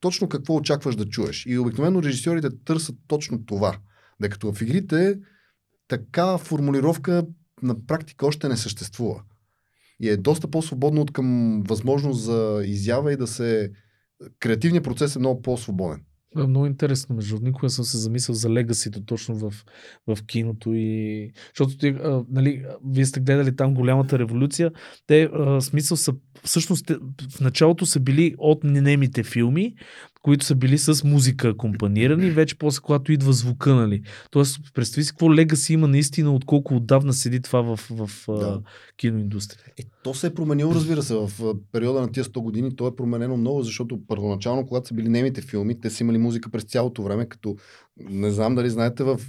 точно 0.00 0.28
какво 0.28 0.54
очакваш 0.54 0.96
да 0.96 1.08
чуеш. 1.08 1.46
И 1.46 1.58
обикновено 1.58 2.02
режисьорите 2.02 2.48
търсят 2.64 2.96
точно 3.06 3.44
това. 3.44 3.78
Докато 4.20 4.52
в 4.52 4.62
игрите 4.62 5.18
такава 5.88 6.38
формулировка 6.38 7.26
на 7.62 7.86
практика 7.86 8.26
още 8.26 8.48
не 8.48 8.56
съществува. 8.56 9.22
И 10.00 10.08
е 10.08 10.16
доста 10.16 10.50
по-свободно 10.50 11.00
от 11.00 11.12
към 11.12 11.62
възможност 11.68 12.22
за 12.22 12.62
изява 12.64 13.12
и 13.12 13.16
да 13.16 13.26
се... 13.26 13.70
Креативният 14.40 14.84
процес 14.84 15.16
е 15.16 15.18
много 15.18 15.42
по-свободен. 15.42 16.04
Е, 16.36 16.46
много 16.46 16.66
интересно, 16.66 17.16
между 17.16 17.38
никога 17.42 17.70
съм 17.70 17.84
се 17.84 17.98
замислял 17.98 18.34
за 18.34 18.50
легасито 18.50 19.04
точно 19.04 19.34
в, 19.34 19.64
в 20.06 20.26
киното 20.26 20.72
и... 20.74 21.30
Защото 21.48 21.78
ти, 21.78 21.88
а, 21.88 22.24
нали, 22.30 22.64
вие 22.90 23.06
сте 23.06 23.20
гледали 23.20 23.56
там 23.56 23.74
голямата 23.74 24.18
революция, 24.18 24.72
те 25.06 25.22
а, 25.22 25.60
смисъл 25.60 25.96
са, 25.96 26.14
всъщност 26.44 26.90
в 27.30 27.40
началото 27.40 27.86
са 27.86 28.00
били 28.00 28.34
от 28.38 28.64
немите 28.64 29.22
филми, 29.22 29.74
които 30.24 30.44
са 30.44 30.54
били 30.54 30.78
с 30.78 31.04
музика 31.04 31.48
акомпанирани, 31.48 32.30
вече 32.30 32.58
после 32.58 32.80
когато 32.82 33.12
идва 33.12 33.32
звука, 33.32 33.74
нали. 33.74 34.02
Тоест, 34.30 34.58
представи 34.74 35.04
си 35.04 35.10
какво 35.10 35.34
легаси 35.34 35.72
има 35.72 35.88
наистина, 35.88 36.34
отколко 36.34 36.76
отдавна 36.76 37.12
седи 37.12 37.40
това 37.40 37.62
в, 37.62 37.80
в 37.90 38.10
Да. 38.28 38.60
киноиндустрията. 38.96 39.70
Е, 39.78 39.82
то 40.04 40.14
се 40.14 40.26
е 40.26 40.34
променило, 40.34 40.74
разбира 40.74 41.02
се, 41.02 41.14
в 41.14 41.30
периода 41.72 42.00
на 42.00 42.12
тия 42.12 42.24
100 42.24 42.42
години. 42.42 42.76
То 42.76 42.86
е 42.86 42.96
променено 42.96 43.36
много, 43.36 43.62
защото 43.62 44.00
първоначално, 44.08 44.66
когато 44.66 44.88
са 44.88 44.94
били 44.94 45.08
немите 45.08 45.40
филми, 45.40 45.80
те 45.80 45.90
са 45.90 46.02
имали 46.02 46.18
музика 46.18 46.50
през 46.50 46.64
цялото 46.64 47.02
време, 47.02 47.28
като 47.28 47.56
не 48.00 48.30
знам 48.30 48.54
дали 48.54 48.70
знаете, 48.70 49.04
в 49.04 49.20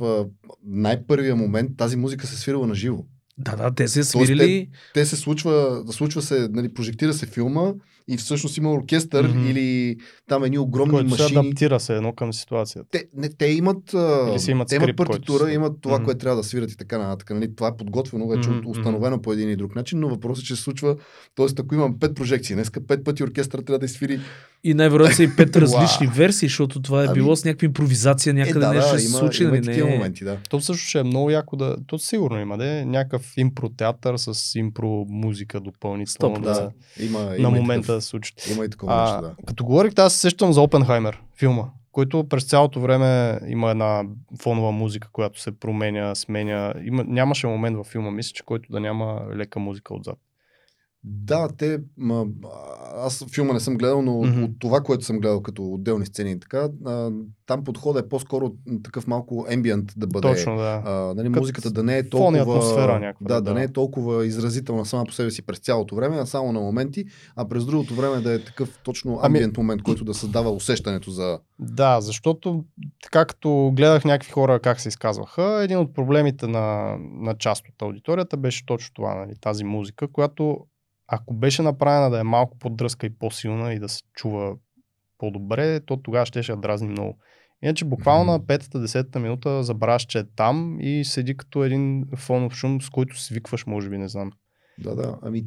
най-първия 0.65 1.35
момент 1.35 1.71
тази 1.77 1.95
музика 1.95 2.27
се 2.27 2.37
свирила 2.37 2.67
на 2.67 2.75
живо. 2.75 3.05
Да, 3.37 3.55
да, 3.55 3.71
те 3.71 3.87
се 3.87 3.93
Тоест, 3.95 4.11
свирили... 4.11 4.69
Те 4.93 5.05
се 5.05 5.15
случва, 5.15 5.83
случва 5.91 6.21
се, 6.21 6.47
нали, 6.51 6.73
прожектира 6.73 7.13
се 7.13 7.25
филма 7.25 7.73
и 8.07 8.17
всъщност 8.17 8.57
има 8.57 8.71
оркестър 8.71 9.27
Мгм. 9.27 9.47
или 9.47 9.95
там 10.27 10.43
едни 10.43 10.57
огромни 10.57 10.91
Който 10.91 11.09
се 11.09 11.23
машини. 11.23 11.39
адаптира 11.39 11.79
се 11.79 11.95
едно 11.95 12.13
към 12.13 12.33
ситуацията. 12.33 12.87
Те, 12.91 13.05
не, 13.15 13.29
те 13.29 13.45
имат, 13.47 13.93
Или 14.29 14.39
си 14.39 14.51
имат 14.51 14.67
те 14.67 14.75
имат 14.75 14.83
скрипт, 14.83 14.97
който 14.97 15.11
партитура, 15.11 15.45
се- 15.45 15.51
имат 15.51 15.73
това, 15.81 15.95
Мгм. 15.95 16.05
което 16.05 16.17
трябва 16.17 16.37
да 16.37 16.43
свират 16.43 16.71
и 16.71 16.77
така 16.77 16.97
нататък. 16.97 17.29
Нали? 17.29 17.55
Това 17.55 17.67
е 17.67 17.77
подготвено, 17.77 18.27
вече 18.27 18.49
mm-hmm. 18.49 18.65
установено 18.67 19.21
по 19.21 19.33
един 19.33 19.49
и 19.49 19.55
друг 19.55 19.75
начин, 19.75 19.99
но 19.99 20.09
въпросът 20.09 20.43
е, 20.43 20.47
че 20.47 20.55
се 20.55 20.61
случва, 20.61 20.95
т.е. 21.35 21.45
ако 21.59 21.75
имам 21.75 21.99
пет 21.99 22.15
прожекции, 22.15 22.55
днеска 22.55 22.81
пет 22.81 23.03
пъти 23.03 23.23
оркестър 23.23 23.59
трябва 23.59 23.79
да 23.79 23.85
изсвири. 23.85 24.19
И 24.63 24.73
най-вероятно 24.73 25.15
са 25.15 25.23
и 25.23 25.35
пет 25.37 25.55
различни 25.55 26.07
версии, 26.07 26.47
защото 26.47 26.81
това 26.81 27.03
е 27.03 27.05
Ами- 27.05 27.13
било 27.13 27.35
с 27.35 27.45
някаква 27.45 27.65
импровизация, 27.65 28.33
някъде 28.33 28.57
е, 28.57 28.59
да, 28.59 28.73
нещо 28.73 28.91
да, 28.91 28.99
се 28.99 29.05
има, 29.05 29.17
случи. 29.17 29.43
има 29.43 29.51
нали, 29.51 29.63
такива 29.63 29.87
не 29.87 29.93
е- 29.93 29.97
моменти, 29.97 30.23
да. 30.23 30.37
То 30.49 30.61
също 30.61 30.83
ще 30.83 30.99
е 30.99 31.03
много 31.03 31.29
яко 31.29 31.55
да... 31.55 31.75
То 31.87 31.99
сигурно 31.99 32.39
има 32.39 32.57
да 32.57 32.71
е 32.71 32.85
някакъв 32.85 33.33
импро 33.37 33.69
театър 33.69 34.17
с 34.17 34.55
импро 34.55 35.05
музика 35.09 35.59
допълнително. 35.59 36.35
Стоп, 36.35 36.43
да, 36.43 36.53
Да, 36.53 36.71
има, 36.99 37.35
на 37.39 37.49
момента 37.51 37.94
се 38.01 38.07
случат. 38.07 38.47
Има 38.47 38.65
и 38.65 38.69
такова 38.69 39.01
нещо, 39.01 39.21
да. 39.21 39.45
като 39.47 39.65
говорих, 39.65 39.93
аз 39.97 40.13
се 40.13 40.19
сещам 40.19 40.53
за 40.53 40.61
Опенхаймер, 40.61 41.21
филма, 41.39 41.63
който 41.91 42.27
през 42.29 42.43
цялото 42.43 42.79
време 42.79 43.39
има 43.47 43.71
една 43.71 44.03
фонова 44.41 44.71
музика, 44.71 45.09
която 45.11 45.41
се 45.41 45.59
променя, 45.59 46.15
сменя. 46.15 46.73
Има, 46.83 47.03
нямаше 47.07 47.47
момент 47.47 47.77
във 47.77 47.87
филма, 47.87 48.11
мисля, 48.11 48.31
че 48.33 48.43
който 48.43 48.71
да 48.71 48.79
няма 48.79 49.21
лека 49.35 49.59
музика 49.59 49.93
отзад. 49.93 50.17
Да, 51.07 51.49
те. 51.57 51.79
Ма, 51.97 52.25
аз 52.95 53.25
филма 53.33 53.53
не 53.53 53.59
съм 53.59 53.77
гледал, 53.77 54.01
но 54.01 54.11
mm-hmm. 54.11 54.45
от 54.45 54.51
това, 54.59 54.81
което 54.81 55.05
съм 55.05 55.19
гледал 55.19 55.41
като 55.41 55.73
отделни 55.73 56.05
сцени 56.05 56.31
и 56.31 56.39
така, 56.39 56.69
а, 56.85 57.11
там 57.45 57.63
подходът 57.63 58.05
е 58.05 58.09
по-скоро 58.09 58.51
такъв 58.83 59.07
малко 59.07 59.45
ембиент 59.49 59.93
да 59.97 60.07
бъде. 60.07 60.27
Точно, 60.27 60.57
да. 60.57 60.81
А, 60.85 60.91
нали, 61.15 61.27
Като 61.27 61.39
музиката 61.39 61.71
да 61.71 61.83
не 61.83 61.97
е 61.97 62.09
толкова... 62.09 62.31
някаква, 62.31 63.27
да, 63.27 63.33
да, 63.33 63.41
да. 63.41 63.53
не 63.53 63.63
е 63.63 63.67
толкова 63.67 64.25
изразителна 64.25 64.85
сама 64.85 65.05
по 65.05 65.13
себе 65.13 65.31
си 65.31 65.45
през 65.45 65.59
цялото 65.59 65.95
време, 65.95 66.17
а 66.17 66.25
само 66.25 66.51
на 66.51 66.59
моменти, 66.59 67.05
а 67.35 67.47
през 67.47 67.65
другото 67.65 67.95
време 67.95 68.21
да 68.21 68.33
е 68.33 68.43
такъв 68.43 68.79
точно 68.83 69.19
Ами- 69.21 69.37
амбиент 69.37 69.57
момент, 69.57 69.83
който 69.83 70.03
да 70.03 70.13
създава 70.13 70.51
усещането 70.51 71.11
за... 71.11 71.39
Да, 71.59 72.01
защото 72.01 72.63
така 73.03 73.25
като 73.25 73.71
гледах 73.75 74.05
някакви 74.05 74.31
хора 74.31 74.59
как 74.59 74.81
се 74.81 74.89
изказваха, 74.89 75.59
един 75.63 75.77
от 75.77 75.93
проблемите 75.93 76.47
на, 76.47 76.97
на 76.99 77.35
част 77.37 77.67
от 77.69 77.81
аудиторията 77.81 78.37
беше 78.37 78.65
точно 78.65 78.93
това, 78.93 79.15
нали, 79.15 79.33
тази 79.41 79.63
музика, 79.63 80.07
която 80.07 80.57
ако 81.07 81.33
беше 81.33 81.61
направена 81.61 82.09
да 82.09 82.19
е 82.19 82.23
малко 82.23 82.57
по-дръска 82.57 83.07
и 83.07 83.17
по-силна 83.17 83.73
и 83.73 83.79
да 83.79 83.89
се 83.89 84.01
чува 84.13 84.55
по-добре, 85.17 85.79
то 85.79 85.97
тогава 85.97 86.25
ще 86.25 86.43
ще 86.43 86.55
дразни 86.55 86.87
много. 86.87 87.17
Иначе 87.63 87.85
буквално 87.85 88.31
на 88.31 88.45
петата, 88.47 88.79
десетата 88.79 89.19
минута 89.19 89.63
забравяш, 89.63 90.05
че 90.05 90.19
е 90.19 90.23
там 90.35 90.77
и 90.79 91.05
седи 91.05 91.37
като 91.37 91.63
един 91.63 92.05
фонов 92.15 92.53
шум, 92.53 92.81
с 92.81 92.89
който 92.89 93.21
свикваш, 93.21 93.65
може 93.65 93.89
би, 93.89 93.97
не 93.97 94.07
знам. 94.07 94.31
Да, 94.77 94.95
да. 94.95 95.17
Ами, 95.21 95.45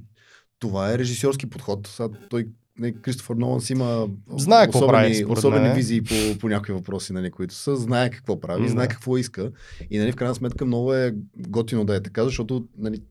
това 0.59 0.93
е 0.93 0.99
режисьорски 0.99 1.51
подход. 1.51 1.87
Сега 1.87 2.09
той 2.31 2.49
не, 2.79 2.93
Кристофър 2.93 3.35
Нолан 3.35 3.61
си 3.61 3.73
има 3.73 4.09
Знае 4.37 4.65
какво 4.65 4.79
особени, 4.79 4.93
прави, 4.93 5.25
особени 5.25 5.75
визии 5.75 6.03
по, 6.03 6.39
по 6.39 6.49
някои 6.49 6.75
въпроси, 6.75 7.13
нали, 7.13 7.31
които 7.31 7.55
са. 7.55 7.77
Знае 7.77 8.11
какво 8.11 8.41
прави, 8.41 8.63
М, 8.63 8.69
знае 8.69 8.87
да. 8.87 8.93
какво 8.93 9.17
иска. 9.19 9.51
И 9.91 9.99
нали, 9.99 10.13
в 10.13 10.17
крайна 10.17 10.35
сметка 10.35 10.67
много 10.67 10.95
е 10.95 11.15
готино 11.37 11.85
да 11.85 11.97
е 11.97 12.03
така, 12.03 12.25
защото 12.25 12.67
нали, 12.79 13.03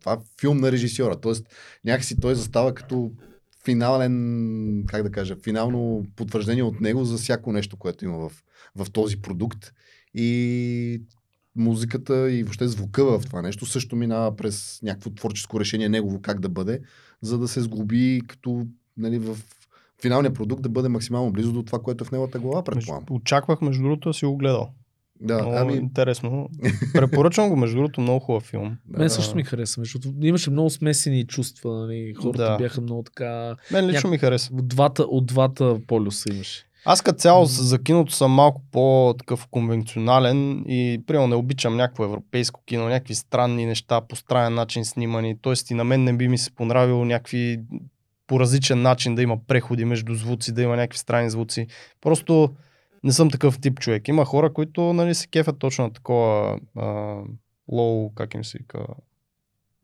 това 0.00 0.12
е 0.12 0.16
филм 0.40 0.56
на 0.56 0.72
режисьора. 0.72 1.20
Тоест 1.20 1.46
някакси 1.84 2.20
той 2.20 2.34
застава 2.34 2.74
като 2.74 3.12
финален, 3.64 4.84
как 4.86 5.02
да 5.02 5.10
кажа, 5.10 5.36
финално 5.44 6.06
потвърждение 6.16 6.62
от 6.62 6.80
него 6.80 7.04
за 7.04 7.16
всяко 7.16 7.52
нещо, 7.52 7.76
което 7.76 8.04
има 8.04 8.18
в, 8.18 8.32
в 8.76 8.90
този 8.90 9.22
продукт. 9.22 9.72
И 10.14 11.02
музиката 11.56 12.32
и 12.32 12.42
въобще 12.42 12.68
звука 12.68 13.04
в 13.04 13.24
това 13.26 13.42
нещо 13.42 13.66
също 13.66 13.96
минава 13.96 14.36
през 14.36 14.80
някакво 14.82 15.10
творческо 15.10 15.60
решение 15.60 15.88
негово 15.88 16.22
как 16.22 16.40
да 16.40 16.48
бъде, 16.48 16.80
за 17.22 17.38
да 17.38 17.48
се 17.48 17.60
сглоби 17.60 18.20
като 18.28 18.66
нали, 18.96 19.18
в 19.18 19.36
финалния 20.02 20.32
продукт 20.32 20.62
да 20.62 20.68
бъде 20.68 20.88
максимално 20.88 21.32
близо 21.32 21.52
до 21.52 21.62
това, 21.62 21.78
което 21.78 22.04
е 22.04 22.06
в 22.06 22.12
неговата 22.12 22.38
глава, 22.38 22.64
предполагам. 22.64 23.04
Очаквах, 23.10 23.60
между 23.60 23.82
другото, 23.82 24.08
да 24.08 24.14
си 24.14 24.24
го 24.24 24.36
гледал. 24.36 24.68
Да, 25.20 25.34
Много 25.34 25.56
ами, 25.56 25.74
интересно. 25.74 26.48
Препоръчвам 26.94 27.48
го, 27.48 27.56
между 27.56 27.76
другото, 27.76 28.00
много 28.00 28.20
хубав 28.20 28.42
филм. 28.42 28.76
Мен 28.88 29.10
също 29.10 29.36
ми 29.36 29.44
хареса, 29.44 29.80
защото 29.80 30.12
имаше 30.22 30.50
много 30.50 30.70
смесени 30.70 31.26
чувства. 31.26 31.74
Нали? 31.76 32.14
Хората 32.14 32.42
Да. 32.42 32.56
бяха 32.56 32.80
много 32.80 33.02
така. 33.02 33.56
Мен 33.72 33.86
лично 33.86 34.00
Няко- 34.00 34.10
ми 34.10 34.18
хареса. 34.18 34.50
От 34.54 34.68
двата, 34.68 35.02
от 35.02 35.26
двата 35.26 35.78
полюса 35.86 36.28
имаше. 36.32 36.64
Аз 36.84 37.02
като 37.02 37.18
цяло 37.18 37.46
с- 37.46 37.62
за 37.62 37.78
киното 37.78 38.12
съм 38.12 38.30
малко 38.30 38.62
по-такъв 38.72 39.46
конвенционален 39.46 40.64
и 40.68 41.02
примерно 41.06 41.26
не 41.26 41.34
обичам 41.34 41.76
някакво 41.76 42.04
европейско 42.04 42.62
кино, 42.66 42.84
някакви 42.84 43.14
странни 43.14 43.66
неща, 43.66 44.00
по 44.00 44.16
странен 44.16 44.54
начин 44.54 44.84
снимани. 44.84 45.36
Тоест 45.38 45.70
и 45.70 45.74
на 45.74 45.84
мен 45.84 46.04
не 46.04 46.12
би 46.12 46.28
ми 46.28 46.38
се 46.38 46.50
понравило 46.50 47.04
някакви 47.04 47.60
по 48.32 48.40
различен 48.40 48.82
начин 48.82 49.14
да 49.14 49.22
има 49.22 49.38
преходи 49.46 49.84
между 49.84 50.14
звуци, 50.14 50.52
да 50.52 50.62
има 50.62 50.76
някакви 50.76 50.98
странни 50.98 51.30
звуци. 51.30 51.66
Просто 52.00 52.54
не 53.04 53.12
съм 53.12 53.30
такъв 53.30 53.60
тип 53.60 53.80
човек. 53.80 54.08
Има 54.08 54.24
хора, 54.24 54.52
които 54.52 54.92
нали, 54.92 55.14
се 55.14 55.26
кефят 55.26 55.58
точно 55.58 55.84
на 55.84 55.92
такова 55.92 56.58
а, 56.76 56.84
low, 57.72 58.14
как 58.14 58.34
им 58.34 58.44
се 58.44 58.58
вика, 58.58 58.78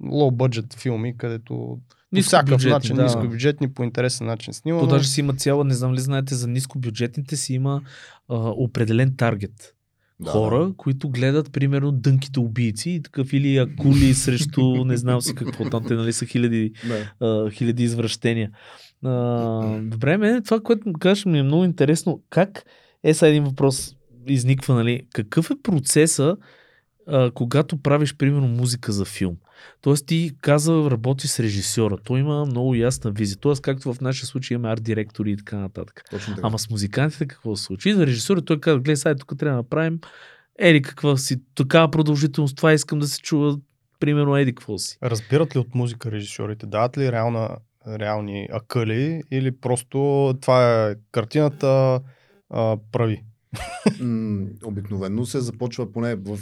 low 0.02 0.30
budget 0.30 0.78
филми, 0.78 1.16
където 1.16 1.78
по 2.14 2.22
всякакъв 2.22 2.64
начин, 2.64 2.96
да. 2.96 3.02
нискобюджетни, 3.02 3.72
по 3.72 3.84
интересен 3.84 4.26
начин 4.26 4.54
снимано. 4.54 4.86
То 4.86 4.94
даже 4.94 5.08
си 5.08 5.20
има 5.20 5.34
цяла, 5.34 5.64
не 5.64 5.74
знам 5.74 5.94
ли 5.94 6.00
знаете, 6.00 6.34
за 6.34 6.48
нискобюджетните 6.48 7.36
си 7.36 7.54
има 7.54 7.82
а, 8.28 8.36
определен 8.36 9.16
таргет. 9.16 9.74
Да, 10.20 10.30
Хора, 10.30 10.72
които 10.76 11.08
гледат, 11.08 11.52
примерно, 11.52 11.92
дънките 11.92 12.40
убийци 12.40 12.90
и 12.90 13.02
такъв 13.02 13.32
или 13.32 13.56
акули 13.56 14.14
срещу 14.14 14.84
не 14.84 14.96
знам 14.96 15.20
си 15.20 15.34
какво 15.34 15.70
там, 15.70 15.84
те 15.84 15.94
нали 15.94 16.12
са 16.12 16.26
хиляди, 16.26 16.72
а, 17.20 17.50
хиляди 17.50 17.82
извращения. 17.82 18.50
А, 19.04 19.80
добре, 19.80 20.16
мен 20.16 20.42
това, 20.42 20.60
което 20.60 20.92
кажеш 21.00 21.24
ми 21.24 21.38
е 21.38 21.42
много 21.42 21.64
интересно. 21.64 22.22
Как 22.30 22.64
е 23.04 23.14
сега 23.14 23.28
един 23.28 23.44
въпрос 23.44 23.96
изниква, 24.26 24.74
нали? 24.74 25.02
Какъв 25.12 25.50
е 25.50 25.62
процеса, 25.62 26.36
а, 27.08 27.30
когато 27.30 27.82
правиш, 27.82 28.16
примерно, 28.16 28.48
музика 28.48 28.92
за 28.92 29.04
филм? 29.04 29.36
Тоест 29.80 30.06
ти 30.06 30.32
каза, 30.40 30.90
работи 30.90 31.28
с 31.28 31.40
режисьора. 31.40 31.96
Той 32.04 32.20
има 32.20 32.44
много 32.46 32.74
ясна 32.74 33.10
визия. 33.10 33.38
Тоест, 33.38 33.62
както 33.62 33.94
в 33.94 34.00
нашия 34.00 34.26
случай 34.26 34.54
имаме 34.54 34.74
арт-директори 34.74 35.30
и 35.30 35.36
така 35.36 35.56
нататък. 35.56 36.02
Точно 36.10 36.34
така. 36.34 36.46
Ама 36.46 36.58
с 36.58 36.70
музикантите 36.70 37.26
какво 37.26 37.56
се 37.56 37.64
случи? 37.64 37.92
За 37.92 38.06
режисьора 38.06 38.42
той 38.42 38.60
каза, 38.60 38.78
гледай, 38.78 38.96
сега 38.96 39.14
тук 39.14 39.38
трябва 39.38 39.56
да 39.56 39.62
направим 39.62 40.00
Ери 40.58 40.82
каква 40.82 41.16
си, 41.16 41.40
такава 41.54 41.90
продължителност, 41.90 42.56
това 42.56 42.72
искам 42.72 42.98
да 42.98 43.08
се 43.08 43.20
чува, 43.20 43.58
примерно 44.00 44.36
Еди 44.36 44.54
какво 44.54 44.78
си. 44.78 44.98
Разбират 45.02 45.56
ли 45.56 45.58
от 45.58 45.74
музика 45.74 46.10
режисьорите? 46.10 46.66
Дават 46.66 46.98
ли 46.98 47.12
реална, 47.12 47.56
реални 47.88 48.48
акъли 48.52 49.22
или 49.30 49.50
просто 49.50 49.98
това 50.40 50.88
е 50.88 50.94
картината 51.12 52.00
а, 52.50 52.76
прави? 52.92 53.22
М, 54.00 54.46
обикновено 54.64 55.26
се 55.26 55.40
започва 55.40 55.92
поне 55.92 56.14
в 56.14 56.38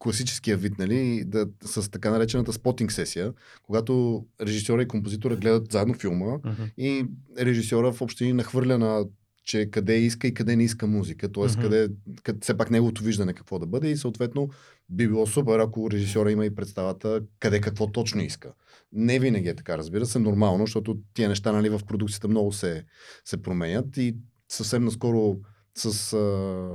класическия 0.00 0.56
вид, 0.56 0.78
нали, 0.78 1.24
да, 1.26 1.46
с 1.62 1.90
така 1.90 2.10
наречената 2.10 2.52
спотинг 2.52 2.92
сесия, 2.92 3.32
когато 3.62 4.24
режисьора 4.40 4.82
и 4.82 4.88
композитора 4.88 5.36
гледат 5.36 5.72
заедно 5.72 5.94
филма 5.94 6.38
и 6.78 7.06
режисьора 7.38 7.92
в 7.92 8.02
общини 8.02 8.32
нахвърля 8.32 8.78
на 8.78 9.04
че 9.44 9.70
къде 9.70 9.96
иска 9.96 10.26
и 10.26 10.34
къде 10.34 10.56
не 10.56 10.64
иска 10.64 10.86
музика, 10.86 11.32
т.е. 11.32 11.44
Мгм. 11.44 11.60
къде, 11.60 11.88
къде 12.22 12.38
все 12.42 12.56
пак 12.56 12.70
неговото 12.70 13.04
виждане 13.04 13.32
какво 13.32 13.58
да 13.58 13.66
бъде 13.66 13.90
и 13.90 13.96
съответно 13.96 14.48
би 14.88 15.08
било 15.08 15.26
супер, 15.26 15.58
ако 15.58 15.90
режисьора 15.90 16.32
има 16.32 16.46
и 16.46 16.54
представата 16.54 17.22
къде 17.38 17.60
какво 17.60 17.92
точно 17.92 18.22
иска. 18.22 18.52
Не 18.92 19.18
винаги 19.18 19.48
е 19.48 19.54
така, 19.54 19.78
разбира 19.78 20.06
се, 20.06 20.18
нормално, 20.18 20.66
защото 20.66 20.98
тия 21.14 21.28
неща 21.28 21.52
нали, 21.52 21.68
в 21.68 21.80
продукцията 21.86 22.28
много 22.28 22.52
се, 22.52 22.84
се 23.24 23.42
променят 23.42 23.96
и 23.96 24.16
съвсем 24.48 24.84
наскоро 24.84 25.36
с, 25.74 26.12
а, 26.12 26.68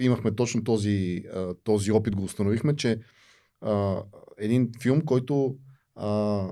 имахме 0.00 0.34
точно 0.34 0.64
този, 0.64 1.24
а, 1.34 1.54
този 1.64 1.92
опит, 1.92 2.16
го 2.16 2.24
установихме, 2.24 2.76
че 2.76 3.00
а, 3.60 4.02
един 4.38 4.70
филм, 4.80 5.00
който 5.00 5.56
а, 5.96 6.42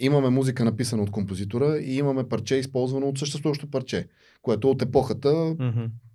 имаме 0.00 0.28
музика 0.28 0.64
написана 0.64 1.02
от 1.02 1.10
композитора 1.10 1.78
и 1.78 1.96
имаме 1.96 2.28
парче 2.28 2.56
използвано 2.56 3.08
от 3.08 3.18
съществуващо 3.18 3.70
парче, 3.70 4.08
което 4.42 4.70
от 4.70 4.82
епохата 4.82 5.56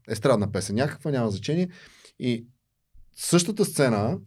естрадна 0.10 0.52
песен, 0.52 0.76
някаква, 0.76 1.12
няма 1.12 1.32
значение. 1.32 1.70
И 2.20 2.48
същата 3.16 3.66
сцена 3.66 4.20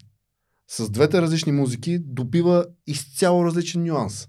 с 0.67 0.89
двете 0.89 1.21
различни 1.21 1.51
музики 1.51 1.99
добива 1.99 2.65
изцяло 2.87 3.45
различен 3.45 3.83
нюанс. 3.83 4.27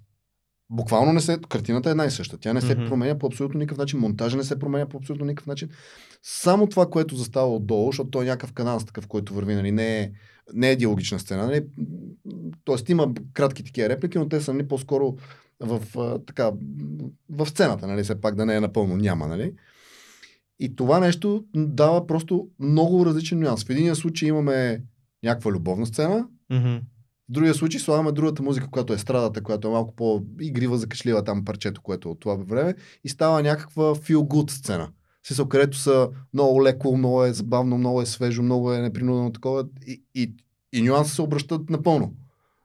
Буквално 0.73 1.13
не 1.13 1.21
се, 1.21 1.39
картината 1.49 1.89
е 1.89 1.91
една 1.91 2.05
и 2.05 2.11
съща. 2.11 2.39
Тя 2.39 2.53
не 2.53 2.61
се 2.61 2.75
Мгм. 2.75 2.87
променя 2.87 3.19
по 3.19 3.27
абсолютно 3.27 3.59
никакъв 3.59 3.79
начин, 3.79 4.01
монтажа 4.01 4.37
не 4.37 4.45
се 4.45 4.59
променя 4.59 4.87
по 4.87 4.97
абсолютно 4.97 5.27
никакъв 5.27 5.47
начин. 5.47 5.69
Само 6.23 6.67
това, 6.67 6.91
което 6.91 7.17
застава 7.17 7.55
отдолу, 7.55 7.93
защото 7.93 8.11
той 8.11 8.25
е 8.25 8.29
някакъв 8.29 8.53
канал 8.53 8.79
такъв, 8.79 9.07
който 9.07 9.35
върви, 9.35 9.55
нали, 9.55 9.73
не 9.73 10.01
е, 10.01 10.13
не 10.55 10.71
е 10.71 10.77
диалогична 10.77 11.19
сцена. 11.19 11.47
Нали? 11.47 11.65
Тоест 12.65 12.89
има 12.89 13.15
кратки 13.33 13.65
такива 13.65 13.89
реплики, 13.89 14.19
но 14.19 14.29
те 14.29 14.41
са 14.41 14.55
нали, 14.55 14.69
по-скоро 14.69 15.17
в, 15.61 15.83
а, 15.99 16.19
така, 16.19 16.51
в 17.31 17.47
сцената, 17.47 17.87
нали, 17.87 18.03
все 18.03 18.21
пак 18.21 18.35
да 18.35 18.47
не 18.47 18.57
е 18.57 18.61
напълно 18.61 18.97
няма, 18.97 19.27
нали. 19.27 19.53
И 20.61 20.77
това 20.77 21.01
нещо 21.01 21.45
дава 21.55 22.07
просто 22.07 22.49
много 22.61 23.07
различен 23.07 23.41
нюанс. 23.41 23.65
В 23.65 23.71
единия 23.71 23.97
случай 23.97 24.29
имаме 24.29 24.83
някаква 25.25 25.51
любовна 25.51 25.87
сцена, 25.87 26.27
в 27.29 27.33
другия 27.33 27.55
случай 27.55 27.81
слагаме 27.81 28.13
другата 28.13 28.43
музика, 28.43 28.69
която 28.71 28.93
е 28.93 28.99
страдата, 28.99 29.43
която 29.43 29.69
е 29.69 29.71
малко 29.71 29.95
по-игрива, 29.95 30.79
закашлива 30.79 31.25
там 31.25 31.45
парчето, 31.45 31.83
което 31.83 32.09
е 32.09 32.13
от 32.13 32.21
това 32.21 32.35
време 32.35 32.75
и 33.05 33.09
става 33.09 33.43
някаква 33.43 33.95
feel 33.95 34.17
good 34.17 34.51
сцена. 34.51 34.89
Смисъл, 35.27 35.49
където 35.49 35.79
са 35.79 36.09
много 36.35 36.65
леко, 36.65 36.97
много 36.97 37.25
е 37.25 37.33
забавно, 37.33 37.79
много 37.79 38.03
е 38.03 38.07
свежо, 38.07 38.43
много 38.43 38.73
е 38.73 38.79
непринудено 38.79 39.33
такова 39.33 39.65
и, 39.87 40.03
и, 40.15 40.33
и 40.73 40.83
нюанса 40.83 41.15
се 41.15 41.23
обръщат 41.23 41.71
напълно. 41.71 42.13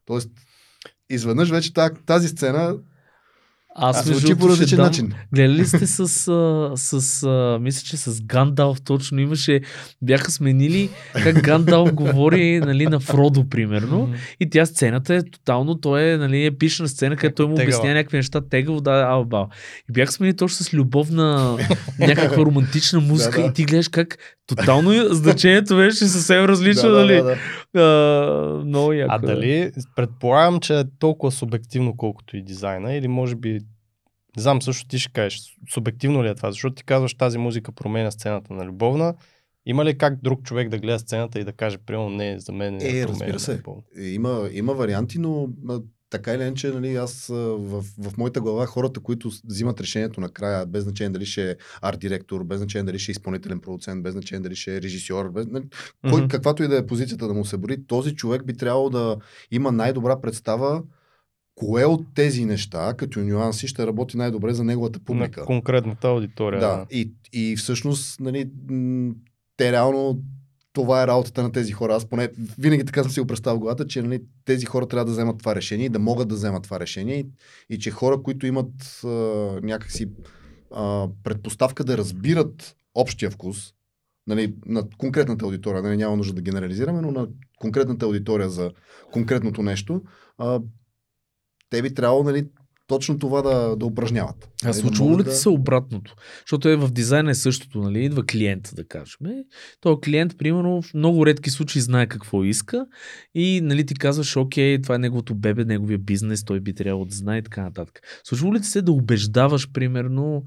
Тоест, 0.06 0.30
изведнъж 1.10 1.50
вече 1.50 1.74
та- 1.74 1.90
тази 1.90 2.28
сцена 2.28 2.78
Аз 3.80 4.06
между 4.06 4.20
звучи 4.20 4.36
по 4.40 4.50
различен 4.50 4.80
начин. 4.80 5.14
Гледали 5.34 5.58
ли 5.58 5.66
сте 5.66 5.88
с, 5.88 6.00
а, 6.00 6.72
с 6.76 7.24
а, 7.24 7.60
мисля, 7.62 7.82
че 7.86 7.98
с 7.98 8.22
Гандалф 8.22 8.82
точно 8.82 9.20
имаше, 9.20 9.62
бяха 10.02 10.32
сменили 10.32 10.90
как 11.14 11.42
Гандалф 11.42 11.94
говори 11.94 12.60
нали, 12.60 12.86
на 12.86 13.00
Фродо, 13.00 13.50
примерно. 13.50 14.14
И 14.40 14.50
тя 14.50 14.66
сцената 14.66 15.16
е 15.16 15.24
тотално, 15.24 15.76
той 15.76 16.04
е 16.04 16.18
нали, 16.18 16.46
епична 16.46 16.88
сцена, 16.88 17.16
където 17.16 17.36
той 17.36 17.48
му 17.48 17.56
Тегава. 17.56 17.68
обяснява 17.68 17.96
някакви 17.96 18.18
неща, 18.18 18.42
тегаво, 18.50 18.82
да, 18.82 19.08
ау, 19.10 19.26
бау. 19.26 19.46
И 19.90 19.94
бяха 19.94 20.12
сменили 20.12 20.36
точно 20.36 20.66
с 20.66 20.74
любовна, 20.74 21.58
някаква 22.00 22.46
романтична 22.46 23.00
музика 23.08 23.38
Да, 23.38 23.42
да. 23.42 23.48
и 23.48 23.54
ти 23.54 23.66
гледаш 23.66 23.88
как 23.88 24.18
тотално 24.48 25.14
значението 25.14 25.76
беше 25.76 26.06
съвсем 26.06 26.46
различно, 26.46 26.90
Да, 26.90 26.90
да, 26.90 26.98
нали? 26.98 27.16
да, 27.16 27.24
да. 27.24 27.36
А, 27.78 28.62
много 28.66 28.94
яко. 28.94 29.14
А 29.14 29.18
е. 29.24 29.26
дали, 29.26 29.72
предполагам, 29.96 30.60
че 30.60 30.80
е 30.80 30.84
толкова 31.00 31.32
субективно, 31.32 31.98
колкото 31.98 32.38
и 32.38 32.42
дизайна, 32.42 32.94
или 32.94 33.08
може 33.08 33.36
би, 33.36 33.54
не 34.38 34.42
знам, 34.42 34.62
също 34.62 34.88
ти 34.88 35.00
ще 35.00 35.12
кажеш, 35.12 35.42
субективно 35.70 36.24
ли 36.24 36.28
е 36.28 36.36
това, 36.36 36.52
защото 36.52 36.76
ти 36.76 36.84
казваш 36.84 37.14
тази 37.14 37.38
музика 37.38 37.72
променя 37.72 38.12
сцената 38.12 38.54
на 38.54 38.66
любовна, 38.66 39.16
има 39.66 39.86
ли 39.86 39.98
как 39.98 40.22
друг 40.22 40.44
човек 40.44 40.70
да 40.70 40.80
гледа 40.80 41.00
сцената 41.00 41.40
и 41.40 41.44
да 41.44 41.54
каже, 41.54 41.78
примерно, 41.78 42.10
не, 42.10 42.40
за 42.40 42.52
мен 42.52 42.78
не 42.78 42.84
Е, 42.84 42.92
променя 42.92 43.08
разбира 43.08 43.40
се. 43.40 43.58
любовна? 43.58 43.82
Е, 44.00 44.04
Има, 44.04 44.50
има 44.52 44.74
варианти, 44.74 45.20
но 45.20 45.48
така 46.10 46.34
или 46.34 46.42
иначе, 46.42 46.72
нали, 46.72 46.96
аз 46.96 47.28
в, 47.28 47.82
в 47.82 48.18
моята 48.18 48.42
глава 48.42 48.66
хората, 48.66 49.00
които 49.00 49.32
взимат 49.46 49.82
решението 49.82 50.22
накрая, 50.22 50.66
без 50.66 50.84
значение 50.84 51.10
дали 51.10 51.26
ще 51.26 51.52
е 51.52 51.56
арт-директор, 51.82 52.44
без 52.44 52.58
значение 52.58 52.86
дали 52.86 53.00
ще 53.00 53.12
е 53.12 53.14
изпълнителен 53.14 53.60
продуцент, 53.60 54.04
без 54.04 54.14
значение 54.14 54.44
дали 54.44 54.56
ще 54.56 54.76
е 54.76 54.82
режисьор, 54.82 55.30
без, 55.30 55.48
нали, 55.48 55.66
кой, 56.10 56.22
Мгм. 56.22 56.28
каквато 56.28 56.64
и 56.64 56.68
да 56.68 56.78
е 56.78 56.86
позицията 56.86 57.28
да 57.28 57.34
му 57.34 57.46
се 57.46 57.58
бори, 57.58 57.86
този 57.88 58.16
човек 58.16 58.46
би 58.46 58.58
трябвало 58.58 58.90
да 58.90 59.18
има 59.52 59.72
най-добра 59.72 60.22
представа 60.22 60.84
кое 61.56 61.86
от 61.86 62.06
тези 62.16 62.46
неща, 62.46 62.94
като 62.98 63.20
нюанси, 63.20 63.68
ще 63.68 63.88
работи 63.88 64.18
най-добре 64.18 64.54
за 64.54 64.64
неговата 64.64 65.00
публика. 65.00 65.40
На 65.40 65.46
конкретната 65.46 66.08
аудитория. 66.08 66.60
Да, 66.60 66.86
и, 66.92 67.14
и 67.34 67.56
всъщност, 67.56 68.20
нали, 68.20 68.50
те 69.58 69.72
реално 69.72 70.22
това 70.78 71.04
е 71.04 71.08
работата 71.08 71.44
на 71.44 71.52
тези 71.52 71.72
хора. 71.72 71.96
Аз 71.96 72.06
поне 72.06 72.30
винаги 72.60 72.86
така 72.86 73.04
съм 73.04 73.12
си 73.12 73.20
го 73.20 73.28
представил 73.28 73.60
главата, 73.60 73.88
че 73.88 74.02
нали, 74.02 74.22
тези 74.46 74.66
хора 74.66 74.88
трябва 74.88 75.06
да 75.06 75.12
вземат 75.12 75.40
това 75.40 75.56
решение 75.56 75.86
и 75.86 75.90
да 75.90 76.00
могат 76.00 76.28
да 76.28 76.36
вземат 76.36 76.64
това 76.64 76.80
решение 76.80 77.20
и, 77.20 77.26
и 77.70 77.80
че 77.80 77.92
хора, 77.92 78.24
които 78.24 78.48
имат 78.48 79.04
а, 79.04 79.08
някакси 79.64 80.10
а, 80.76 81.08
предпоставка 81.24 81.84
да 81.84 81.98
разбират 81.98 82.76
общия 82.96 83.32
вкус, 83.32 83.74
нали, 84.28 84.56
на 84.66 84.90
конкретната 84.98 85.46
аудитория, 85.46 85.82
нали, 85.82 85.98
няма 85.98 86.18
нужда 86.18 86.34
да 86.34 86.42
генерализираме, 86.42 87.02
но 87.02 87.12
на 87.12 87.28
конкретната 87.60 88.06
аудитория 88.06 88.50
за 88.50 88.72
конкретното 89.12 89.64
нещо, 89.64 90.02
а, 90.38 90.62
те 91.70 91.82
би 91.82 91.94
трябвало 91.94 92.24
нали, 92.24 92.48
точно 92.88 93.20
това 93.20 93.42
да, 93.42 93.76
да 93.76 93.86
упражняват. 93.86 94.50
А 94.64 94.68
Нали, 94.68 94.78
случвало 94.78 95.20
ли 95.20 95.24
да- 95.24 95.32
се 95.32 95.50
обратното? 95.50 96.16
Защото 96.40 96.70
е 96.70 96.76
в 96.76 96.92
дизайна 96.92 97.32
е 97.32 97.36
същото, 97.36 97.80
нали? 97.80 98.06
Идва 98.06 98.26
клиент, 98.26 98.70
да 98.74 98.88
кажем. 98.88 99.26
Е, 99.26 99.44
Той 99.82 100.00
клиент, 100.00 100.38
примерно, 100.38 100.82
в 100.82 100.94
много 100.94 101.26
редки 101.26 101.50
случаи 101.50 101.82
знае 101.82 102.08
какво 102.08 102.44
иска 102.44 102.86
и 103.36 103.62
нали, 103.64 103.86
ти 103.86 103.96
казваш, 103.96 104.38
окей, 104.38 104.82
това 104.82 104.96
е 104.96 105.00
неговото 105.00 105.36
бебе, 105.36 105.66
неговия 105.66 106.00
бизнес, 106.00 106.44
той 106.44 106.60
би 106.60 106.74
трябвало 106.76 107.06
да 107.06 107.16
знае 107.16 107.38
и 107.38 107.44
така 107.44 107.62
нататък. 107.62 108.00
Случвало 108.24 108.54
ли 108.54 108.62
ти 108.62 108.68
се 108.68 108.82
да 108.82 108.92
убеждаваш, 108.92 109.72
примерно, 109.72 110.44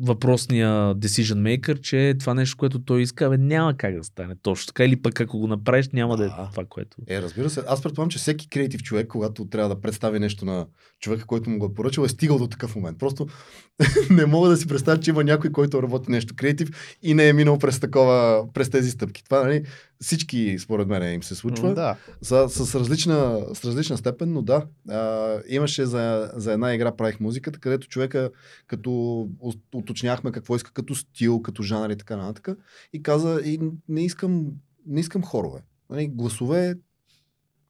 въпросния 0.00 0.94
decision 0.94 1.58
maker, 1.58 1.80
че 1.80 2.14
това 2.20 2.34
нещо, 2.34 2.56
което 2.56 2.78
той 2.84 3.02
иска, 3.02 3.30
бе, 3.30 3.38
няма 3.38 3.76
как 3.76 3.96
да 3.96 4.04
стане 4.04 4.34
точно 4.42 4.66
така, 4.66 4.84
или 4.84 5.02
пък 5.02 5.20
ако 5.20 5.38
го 5.38 5.46
направиш, 5.46 5.88
няма 5.92 6.16
да 6.16 6.24
е 6.24 6.28
Да. 6.28 6.48
това, 6.52 6.64
което... 6.68 6.96
Е, 7.08 7.22
разбира 7.22 7.50
се. 7.50 7.62
Аз 7.68 7.82
предполагам, 7.82 8.10
че 8.10 8.18
всеки 8.18 8.48
креатив 8.48 8.82
човек, 8.82 9.06
когато 9.06 9.48
трябва 9.48 9.74
да 9.74 9.80
представи 9.80 10.18
нещо 10.18 10.44
на 10.44 10.66
човека, 11.00 11.26
който 11.26 11.50
му 11.50 11.58
го 11.58 11.66
е 11.66 11.74
поръчал, 11.74 12.04
е 12.04 12.08
стигал 12.08 12.38
до 12.38 12.46
такъв 12.46 12.76
момент. 12.76 12.98
Просто 12.98 13.26
не 14.10 14.26
мога 14.26 14.48
да 14.48 14.56
си 14.56 14.66
представя, 14.66 15.00
че 15.00 15.10
има 15.10 15.24
някой, 15.24 15.52
който 15.52 15.82
работи 15.82 16.10
нещо 16.10 16.34
креатив 16.36 16.96
и 17.02 17.14
не 17.14 17.28
е 17.28 17.32
минал 17.32 17.58
през 17.58 17.80
такова, 17.80 18.46
през 18.54 18.70
тези 18.70 18.90
стъпки. 18.90 19.24
Това, 19.24 19.44
нали, 19.44 19.64
всички, 20.02 20.56
според 20.58 20.88
мен, 20.88 21.14
им 21.14 21.22
се 21.22 21.34
случва. 21.34 21.74
Да. 21.74 21.96
С, 22.22 22.48
с, 22.48 22.74
различна, 22.74 23.46
с 23.54 23.64
различна 23.64 23.96
степен, 23.96 24.32
но 24.32 24.42
да. 24.42 24.66
А, 24.88 25.38
имаше 25.48 25.86
за, 25.86 26.30
за 26.34 26.52
една 26.52 26.74
игра 26.74 26.96
правих 26.96 27.20
музиката, 27.20 27.58
където 27.58 27.88
човека, 27.88 28.30
като 28.66 28.90
уточняхме 29.74 30.32
какво 30.32 30.56
иска 30.56 30.72
като 30.72 30.94
стил, 30.94 31.42
като 31.42 31.62
жанр 31.62 31.90
и 31.90 31.96
така 31.96 32.16
нататък, 32.16 32.58
и 32.92 33.02
каза, 33.02 33.40
и 33.44 33.60
не 33.88 34.04
искам, 34.04 34.46
не 34.86 35.00
искам 35.00 35.22
хорове. 35.22 35.60
Нали, 35.90 36.08
гласове, 36.08 36.74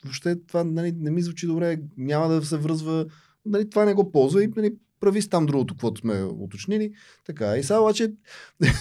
въобще 0.04 0.36
това 0.46 0.64
нали, 0.64 0.92
не 0.92 1.10
ми 1.10 1.22
звучи 1.22 1.46
добре, 1.46 1.78
няма 1.96 2.28
да 2.28 2.44
се 2.44 2.56
връзва, 2.56 3.06
нали, 3.46 3.70
това 3.70 3.84
не 3.84 3.94
го 3.94 4.12
ползва 4.12 4.44
и 4.44 4.48
нали, 4.56 4.74
прави 5.02 5.22
си 5.22 5.30
там 5.30 5.46
другото, 5.46 5.74
каквото 5.74 6.00
сме 6.00 6.22
уточнили. 6.22 6.92
Така, 7.26 7.56
и 7.56 7.62
сега 7.62 7.78
обаче 7.78 8.12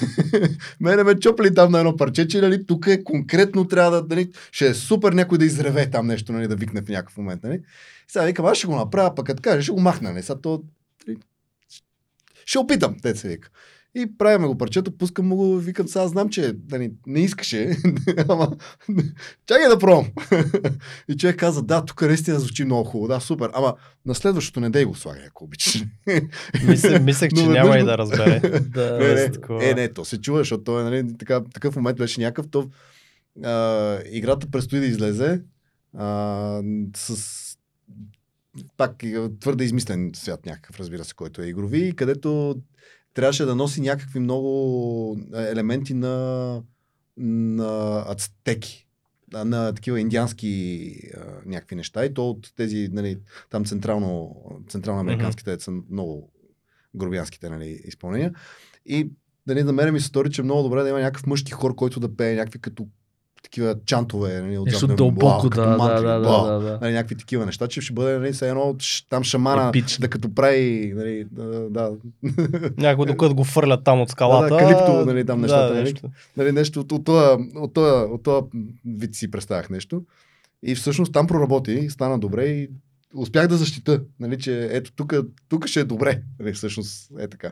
мене 0.80 1.04
ме 1.04 1.20
чопли 1.20 1.54
там 1.54 1.72
на 1.72 1.80
едно 1.80 1.96
парче, 1.96 2.28
че 2.28 2.42
нали, 2.42 2.66
тук 2.66 2.88
е 2.88 3.04
конкретно 3.04 3.68
трябва 3.68 4.02
да, 4.02 4.16
нали, 4.16 4.32
ще 4.52 4.68
е 4.68 4.74
супер 4.74 5.14
някой 5.14 5.38
да 5.38 5.46
изреве 5.46 5.90
там 5.90 6.08
нещо, 6.08 6.34
нали, 6.34 6.48
да 6.48 6.56
викне 6.56 6.82
в 6.82 6.90
някакъв 6.90 7.18
момент. 7.18 7.44
Нали. 7.44 7.62
Сега 8.08 8.26
викам, 8.26 8.46
аз 8.46 8.58
ще 8.58 8.68
го 8.68 8.76
направя, 8.76 9.16
пък 9.16 9.26
като 9.26 9.42
каже, 9.42 9.62
ще 9.62 9.72
го 9.72 9.80
махна. 9.80 10.12
Нали. 10.12 10.24
Сега 10.24 10.42
то, 10.42 10.64
нали, 11.08 11.18
ще 12.46 12.60
опитам, 12.60 12.96
те 13.02 13.16
се 13.16 13.28
вика. 13.28 13.50
И 13.96 14.18
правиме 14.18 14.48
го 14.48 14.58
парчето, 14.58 14.98
пускам 14.98 15.28
му 15.28 15.36
го, 15.36 15.58
викам, 15.58 15.88
сега 15.88 16.08
знам, 16.08 16.30
че 16.30 16.54
нали, 16.72 16.92
не 17.08 17.20
искаше, 17.20 17.78
ама 18.30 18.58
чакай 19.48 19.68
да 19.68 19.80
пробвам. 19.80 20.12
и 21.08 21.18
човек 21.18 21.40
каза, 21.40 21.64
да, 21.64 21.86
тук 21.86 22.02
наистина 22.02 22.40
звучи 22.40 22.66
много 22.66 22.84
хубаво, 22.84 23.08
да, 23.08 23.20
супер, 23.20 23.50
ама 23.54 23.74
на 24.06 24.16
следващото 24.16 24.60
не 24.60 24.70
дей 24.70 24.86
го 24.86 24.96
слагай, 24.96 25.26
ако 25.28 25.44
обичаш. 25.44 25.84
Мислех, 27.02 27.32
че 27.36 27.48
няма 27.48 27.80
и 27.80 27.84
да 27.84 27.98
разбере. 27.98 28.60
Да, 28.60 28.98
не, 29.00 29.14
не, 29.14 29.32
такова. 29.32 29.70
е, 29.70 29.74
не, 29.74 29.94
то 29.94 30.06
се 30.06 30.22
чува, 30.22 30.40
защото 30.40 30.64
той, 30.64 30.84
нали, 30.84 31.18
така, 31.18 31.42
такъв 31.54 31.76
момент 31.76 31.98
беше 31.98 32.22
някакъв. 32.22 32.50
То, 32.52 32.70
а, 33.44 33.98
играта 34.12 34.48
предстои 34.52 34.80
да 34.80 34.86
излезе 34.86 35.42
а, 35.98 36.62
с 36.96 37.42
пак 38.78 39.04
твърде 39.40 39.64
измислен 39.64 40.12
свят 40.16 40.46
някакъв, 40.46 40.80
разбира 40.80 41.04
се, 41.04 41.14
който 41.14 41.42
е 41.42 41.48
игрови, 41.48 41.96
където 41.96 42.56
трябваше 43.14 43.46
да 43.46 43.56
носи 43.56 43.82
някакви 43.82 44.20
много 44.20 45.20
елементи 45.34 45.94
на, 45.94 46.64
на 47.18 48.04
ацтеки 48.08 48.88
на 49.34 49.74
такива 49.74 50.00
индиански 50.00 50.94
а, 51.18 51.20
някакви 51.46 51.76
неща 51.76 52.06
и 52.06 52.14
то 52.14 52.30
от 52.30 52.54
тези, 52.56 52.90
нали, 52.92 53.20
там 53.50 53.66
централно, 53.66 54.36
централно-американските 54.70 55.58
mm-hmm. 55.58 55.62
са 55.62 55.72
много 55.72 56.32
грубянските 56.96 57.50
нали, 57.50 57.82
изпълнения. 57.86 58.34
И 58.86 59.12
нали, 59.48 59.64
на 59.64 59.74
мен 59.74 59.94
ми 59.94 60.00
се 60.00 60.08
стори, 60.08 60.32
че 60.32 60.42
е 60.42 60.44
много 60.44 60.64
добре 60.64 60.84
да 60.84 60.90
има 60.90 61.00
някакъв 61.00 61.26
мъжки 61.26 61.52
хор, 61.52 61.76
който 61.76 62.00
да 62.00 62.16
пее 62.16 62.36
някакви 62.36 62.62
като 62.62 62.88
такива 63.44 63.76
чантове. 63.86 64.42
Нали, 64.42 64.58
от 64.58 64.66
Нещо 64.66 64.88
дълбоко, 64.88 65.50
да, 65.50 65.62
да, 65.62 65.78
мантри, 65.78 66.06
да, 66.06 66.20
бла, 66.20 66.44
да, 66.44 66.60
да, 66.60 66.60
да. 66.60 66.80
Нали, 66.82 66.94
някакви 66.94 67.16
такива 67.16 67.46
неща, 67.46 67.68
че 67.68 67.82
ще 67.82 67.94
бъде 67.94 68.18
нали, 68.18 68.34
едно 68.42 68.76
там 69.10 69.24
шамана, 69.24 69.70
Епично. 69.70 70.02
да 70.02 70.08
като 70.08 70.34
прави, 70.36 70.94
нали, 70.96 71.26
да, 71.32 71.70
да, 71.70 71.92
Някой 72.78 73.06
докато 73.06 73.36
го 73.36 73.44
фърлят 73.44 73.84
там 73.84 74.02
от 74.02 74.10
скалата. 74.10 74.56
Да, 74.56 74.56
да, 74.56 74.60
калипто, 74.60 75.06
нали, 75.06 75.26
там 75.26 75.42
нещата, 75.42 75.68
Да, 75.68 75.74
нали? 75.74 75.84
нещо. 75.84 76.10
нали, 76.38 76.52
нещо 76.52 76.80
от, 76.80 76.92
от, 76.92 77.06
този, 77.06 77.44
от, 77.56 77.74
този, 77.74 78.12
от 78.14 78.24
този 78.24 78.46
вид 78.86 79.16
си 79.16 79.32
представях 79.32 79.70
нещо. 79.70 80.04
И 80.64 80.76
всъщност 80.76 81.14
там 81.14 81.28
проработи, 81.28 81.90
стана 81.90 82.20
добре 82.20 82.46
и 82.46 82.70
успях 83.16 83.48
да 83.48 83.58
защита, 83.58 84.02
нали, 84.20 84.40
че 84.40 84.70
ето 84.72 84.92
тук, 84.92 85.14
тук 85.50 85.68
ще 85.68 85.80
е 85.80 85.84
добре. 85.84 86.22
Нали, 86.40 86.54
всъщност 86.54 87.12
е 87.20 87.28
така. 87.28 87.52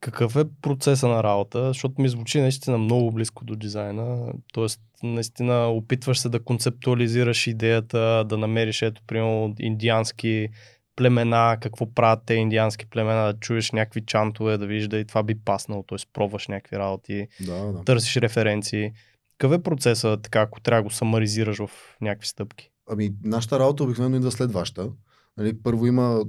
Какъв 0.00 0.36
е 0.36 0.44
процеса 0.62 1.08
на 1.08 1.22
работа? 1.22 1.68
Защото 1.68 2.02
ми 2.02 2.08
звучи 2.08 2.40
наистина 2.40 2.78
много 2.78 3.12
близко 3.12 3.44
до 3.44 3.56
дизайна. 3.56 4.32
Тоест, 4.52 4.80
наистина 5.02 5.68
опитваш 5.68 6.18
се 6.18 6.28
да 6.28 6.44
концептуализираш 6.44 7.46
идеята, 7.46 8.24
да 8.28 8.38
намериш, 8.38 8.82
ето, 8.82 9.02
примерно, 9.06 9.54
индиански 9.58 10.48
племена, 10.96 11.56
какво 11.60 11.94
правят 11.94 12.20
те 12.26 12.34
индиански 12.34 12.86
племена, 12.86 13.26
да 13.32 13.38
чуеш 13.40 13.72
някакви 13.72 14.00
чантове, 14.06 14.58
да 14.58 14.66
видиш 14.66 14.88
да 14.88 14.98
и 14.98 15.04
това 15.04 15.22
би 15.22 15.34
паснало, 15.44 15.82
т.е. 15.82 15.98
пробваш 16.12 16.48
някакви 16.48 16.78
работи, 16.78 17.28
Да, 17.40 17.72
да. 17.72 17.84
търсиш 17.84 18.16
референции. 18.16 18.92
Какъв 19.38 19.58
е 19.58 19.62
процесът, 19.62 20.22
така, 20.22 20.40
ако 20.40 20.60
трябва 20.60 20.82
да 20.82 20.84
го 20.84 20.90
самаризираш 20.90 21.58
в 21.58 21.70
някакви 22.00 22.26
стъпки? 22.28 22.70
Ами, 22.90 23.10
нашата 23.24 23.58
работа 23.58 23.84
обикновено 23.84 24.16
идва 24.16 24.30
след 24.30 24.52
вашата. 24.52 24.88
Нали, 25.38 25.62
първо 25.62 25.86
има... 25.86 26.24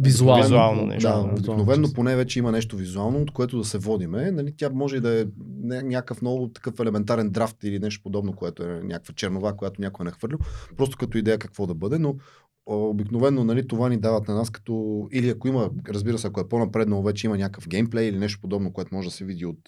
Визуално. 0.00 0.42
обикновено- 0.42 0.42
Визуално 0.42 0.86
нещо, 0.86 1.08
Да, 1.08 1.20
обикновено 1.32 1.92
поне 1.92 2.16
вече 2.16 2.38
има 2.38 2.52
нещо 2.52 2.76
визуално, 2.76 3.18
от 3.18 3.30
което 3.30 3.58
да 3.58 3.64
се 3.64 3.78
водиме. 3.78 4.30
Нали, 4.30 4.54
тя 4.56 4.70
може 4.70 4.96
и 4.96 5.00
да 5.00 5.20
е 5.20 5.26
някакъв 5.62 6.22
много 6.22 6.48
такъв 6.48 6.80
елементарен 6.80 7.30
драфт 7.30 7.64
или 7.64 7.78
нещо 7.78 8.02
подобно, 8.02 8.32
което 8.32 8.62
е 8.62 8.80
някаква 8.84 9.14
чернова, 9.14 9.52
която 9.52 9.80
някой 9.80 10.04
е 10.04 10.08
нахвърлил. 10.08 10.38
Просто 10.76 10.96
като 10.98 11.18
идея 11.18 11.38
какво 11.38 11.66
да 11.66 11.74
бъде, 11.74 11.98
но 11.98 12.14
обикновено 12.66 13.44
нали, 13.44 13.66
това 13.68 13.88
ни 13.88 13.96
дават 13.96 14.28
на 14.28 14.34
нас 14.34 14.50
като... 14.50 15.06
Или 15.12 15.28
ако 15.28 15.48
има, 15.48 15.70
разбира 15.88 16.18
се, 16.18 16.26
ако 16.26 16.40
е 16.40 16.48
по-напреднало, 16.48 17.02
вече 17.02 17.26
има 17.26 17.38
някакъв 17.38 17.68
геймплей 17.68 18.06
или 18.06 18.18
нещо 18.18 18.40
подобно, 18.40 18.72
което 18.72 18.94
може 18.94 19.08
да 19.08 19.14
се 19.14 19.24
види 19.24 19.46
от, 19.46 19.58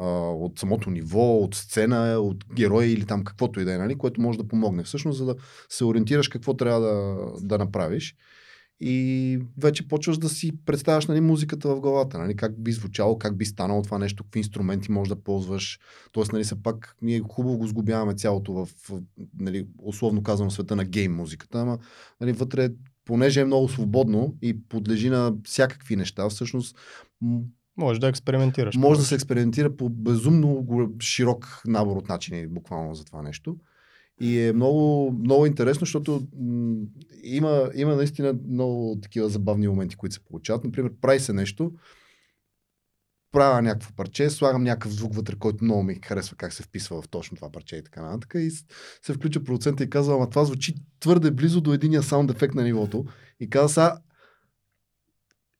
от 0.00 0.58
самото 0.58 0.90
ниво, 0.90 1.36
от 1.36 1.54
сцена, 1.54 2.18
от 2.18 2.44
герои 2.54 2.86
или 2.86 3.06
там 3.06 3.24
каквото 3.24 3.60
и 3.60 3.64
да 3.64 3.74
е, 3.74 3.78
нали, 3.78 3.98
което 3.98 4.20
може 4.20 4.38
да 4.38 4.48
помогне. 4.48 4.82
Всъщност, 4.82 5.18
за 5.18 5.26
да 5.26 5.34
се 5.68 5.84
ориентираш 5.84 6.28
какво 6.28 6.54
трябва 6.54 6.80
да, 6.80 7.16
да 7.40 7.58
направиш. 7.58 8.16
И 8.82 9.38
вече 9.58 9.88
почваш 9.88 10.18
да 10.18 10.28
си 10.28 10.52
представяш 10.66 11.06
нали, 11.06 11.20
музиката 11.20 11.68
в 11.68 11.80
главата, 11.80 12.18
нали, 12.18 12.36
как 12.36 12.62
би 12.62 12.72
звучало, 12.72 13.18
как 13.18 13.36
би 13.36 13.44
станало 13.44 13.82
това 13.82 13.98
нещо, 13.98 14.24
какви 14.24 14.40
инструменти 14.40 14.92
можеш 14.92 15.08
да 15.08 15.22
ползваш. 15.22 15.78
Тоест, 16.12 16.32
нали, 16.32 16.44
все 16.44 16.62
пак 16.62 16.96
ние 17.02 17.20
хубаво 17.20 17.58
го 17.58 17.66
сгубяваме 17.66 18.14
цялото 18.14 18.52
в, 18.52 18.68
нали, 19.38 19.66
условно 19.78 20.22
казано, 20.22 20.50
света 20.50 20.76
на 20.76 20.84
гейм 20.84 21.14
музиката, 21.14 21.60
ама 21.60 21.78
нали, 22.20 22.32
вътре, 22.32 22.70
понеже 23.04 23.40
е 23.40 23.44
много 23.44 23.68
свободно 23.68 24.36
и 24.42 24.62
подлежи 24.68 25.10
на 25.10 25.34
всякакви 25.44 25.96
неща, 25.96 26.28
всъщност 26.28 26.76
Може 27.80 28.00
да 28.00 28.08
експериментираш. 28.08 28.76
може 28.76 29.00
да 29.00 29.06
се 29.06 29.14
експериментира 29.14 29.76
по 29.76 29.88
безумно 29.88 30.66
широк 31.00 31.62
набор 31.66 31.96
от 31.96 32.08
начини, 32.08 32.46
буквално 32.46 32.94
за 32.94 33.04
това 33.04 33.22
нещо. 33.22 33.56
И 34.20 34.40
е 34.40 34.52
много, 34.52 35.12
много 35.12 35.46
интересно, 35.46 35.80
защото 35.80 36.22
м- 36.40 36.76
има, 37.22 37.70
има 37.74 37.96
наистина 37.96 38.34
много 38.48 38.98
такива 39.02 39.28
забавни 39.28 39.68
моменти, 39.68 39.96
които 39.96 40.14
се 40.14 40.24
получават. 40.24 40.64
Например, 40.64 40.92
прави 41.00 41.20
се 41.20 41.32
нещо, 41.32 41.72
правя 43.32 43.62
някакво 43.62 43.94
парче, 43.94 44.30
слагам 44.30 44.62
някакъв 44.62 44.92
звук 44.92 45.14
вътре, 45.14 45.34
който 45.38 45.64
много 45.64 45.82
ми 45.82 45.98
харесва 46.04 46.36
как 46.36 46.52
се 46.52 46.62
вписва 46.62 47.02
в 47.02 47.08
точно 47.08 47.36
това 47.36 47.52
парче 47.52 47.76
и 47.76 47.84
така 47.84 48.02
нататък. 48.02 48.32
И 48.34 48.50
се 49.02 49.12
включва 49.12 49.44
продуцента 49.44 49.84
и 49.84 49.90
казва, 49.90 50.14
ама 50.14 50.30
това 50.30 50.44
звучи 50.44 50.74
твърде 51.00 51.30
близо 51.30 51.60
до 51.60 51.72
единия 51.72 52.02
саунд 52.02 52.30
ефект 52.30 52.54
на 52.54 52.62
нивото. 52.62 53.04
И 53.40 53.50
каза, 53.50 53.68
сега 53.68 53.96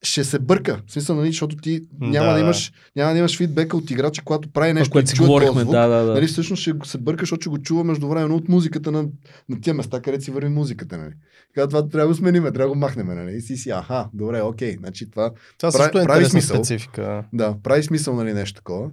ще 0.02 0.24
се 0.24 0.38
бърка. 0.38 0.80
В 0.86 0.92
смисъл, 0.92 1.16
нали, 1.16 1.26
защото 1.26 1.56
ти 1.56 1.80
няма 2.00 2.26
Да, 2.26 2.28
да, 2.28 2.34
да. 2.34 2.40
имаш, 2.40 2.72
няма 2.96 3.12
да 3.12 3.18
имаш 3.18 3.36
фидбека 3.36 3.76
от 3.76 3.90
играча, 3.90 4.22
когато 4.24 4.48
прави 4.48 4.72
нещо 4.72 4.90
което 4.90 5.04
и 5.04 5.08
си 5.08 5.16
този 5.16 5.26
говорихме, 5.26 5.60
звук. 5.60 5.72
да, 5.72 5.86
да, 5.88 6.04
да. 6.04 6.12
Нали, 6.12 6.26
всъщност 6.26 6.62
ще 6.62 6.72
се 6.84 6.98
бърка, 6.98 7.22
защото 7.22 7.40
ще 7.40 7.48
го 7.50 7.58
чува 7.58 7.84
междувременно 7.84 8.36
от 8.36 8.48
музиката 8.48 8.92
на, 8.92 9.06
на 9.48 9.60
тия 9.60 9.74
места, 9.74 10.00
където 10.00 10.24
си 10.24 10.30
върви 10.30 10.48
музиката. 10.48 10.98
Нали. 10.98 11.12
Така, 11.54 11.68
това 11.68 11.80
трябва 11.80 12.00
да 12.00 12.08
го 12.08 12.14
смениме, 12.14 12.52
трябва 12.52 12.64
да 12.64 12.74
го 12.74 12.80
махнем. 12.80 13.06
Нали. 13.06 13.36
И 13.36 13.40
си 13.40 13.56
си, 13.56 13.70
аха, 13.70 14.08
добре, 14.14 14.42
окей. 14.42 14.76
Значи 14.78 15.10
това, 15.10 15.30
Това 15.58 15.72
прави- 15.72 15.82
също 15.84 15.98
е 15.98 16.04
прави 16.04 16.24
смисъл. 16.24 16.56
специфика. 16.56 17.24
да, 17.32 17.56
прави 17.62 17.82
смисъл, 17.82 18.14
нали, 18.14 18.32
нещо 18.32 18.54
такова. 18.54 18.90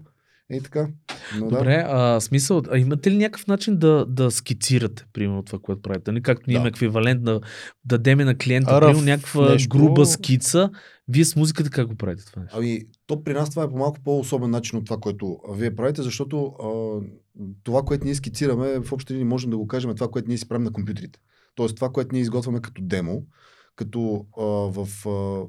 И 0.52 0.62
така. 0.62 0.88
Но, 1.40 1.48
да. 1.48 1.58
Добре, 1.58 1.84
а, 1.88 2.20
смисъл, 2.20 2.62
а 2.72 2.78
имате 2.78 3.12
ли 3.12 3.18
някакъв 3.18 3.48
начин 3.48 3.78
да, 3.78 4.06
да 4.06 4.32
скицирате, 4.32 5.06
примерно, 5.14 5.44
това, 5.44 5.60
което 5.60 5.82
правите? 5.82 6.12
Нали? 6.12 6.22
Както 6.24 6.44
ние 6.48 6.54
Да. 6.54 6.58
имаме 6.58 6.70
еквивалент 6.70 7.24
да 7.24 7.42
дадеме 7.86 8.26
на 8.26 8.38
клиента, 8.38 8.82
Ръв 8.82 8.88
примерно, 8.90 9.06
някаква 9.06 9.50
нещо. 9.50 9.70
груба 9.70 10.06
скица. 10.06 10.70
Вие 11.08 11.26
с 11.26 11.36
музиката 11.36 11.70
как 11.70 11.88
го 11.88 11.96
правите 11.96 12.26
това 12.26 12.42
нещо? 12.42 12.58
Ами, 12.58 12.82
то 13.08 13.24
при 13.24 13.34
нас 13.34 13.50
това 13.50 13.64
е 13.64 13.70
по 13.70 13.78
малко 13.78 13.98
по-особен 14.04 14.50
начин 14.50 14.80
от 14.80 14.86
това, 14.86 14.98
което 14.98 15.38
вие 15.56 15.76
правите, 15.76 16.02
защото 16.02 16.46
а, 16.46 16.70
това, 17.64 17.82
което 17.82 18.06
ние 18.06 18.16
скицираме, 18.16 18.80
в 18.80 18.92
общи 18.92 19.14
линии 19.14 19.26
можем 19.26 19.50
да 19.50 19.58
го 19.58 19.68
кажем, 19.68 19.90
е 19.92 19.96
това, 19.96 20.08
което 20.08 20.28
ние 20.28 20.38
си 20.38 20.48
правим 20.48 20.64
на 20.64 20.72
компютрите. 20.72 21.20
Тоест 21.56 21.76
това, 21.76 21.90
което 21.90 22.10
ние 22.14 22.22
изготвяме 22.22 22.62
като 22.62 22.82
демо, 22.82 23.24
Като 23.76 24.26
а, 24.38 24.44
в, 24.46 24.88
а, 25.06 25.44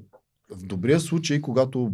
в 0.51 0.63
добрия 0.63 1.01
случай, 1.01 1.41
когато 1.41 1.93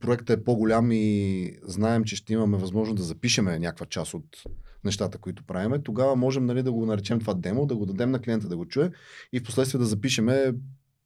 проектът 0.00 0.40
е 0.40 0.44
по-голям 0.44 0.92
и 0.92 1.52
знаем, 1.62 2.04
че 2.04 2.16
ще 2.16 2.32
имаме 2.32 2.56
възможност 2.56 2.96
да 2.96 3.02
запишеме 3.02 3.58
някаква 3.58 3.86
част 3.86 4.14
от 4.14 4.42
нещата, 4.84 5.18
които 5.18 5.44
правиме, 5.44 5.82
тогава 5.82 6.16
можем 6.16 6.46
нали, 6.46 6.62
да 6.62 6.72
го 6.72 6.86
наречем 6.86 7.20
това 7.20 7.34
демо, 7.34 7.66
да 7.66 7.76
го 7.76 7.86
дадем 7.86 8.10
на 8.10 8.20
клиента 8.20 8.48
да 8.48 8.56
го 8.56 8.66
чуе 8.66 8.90
и 9.32 9.40
в 9.40 9.42
последствие 9.42 9.78
да 9.78 9.86
запишеме 9.86 10.52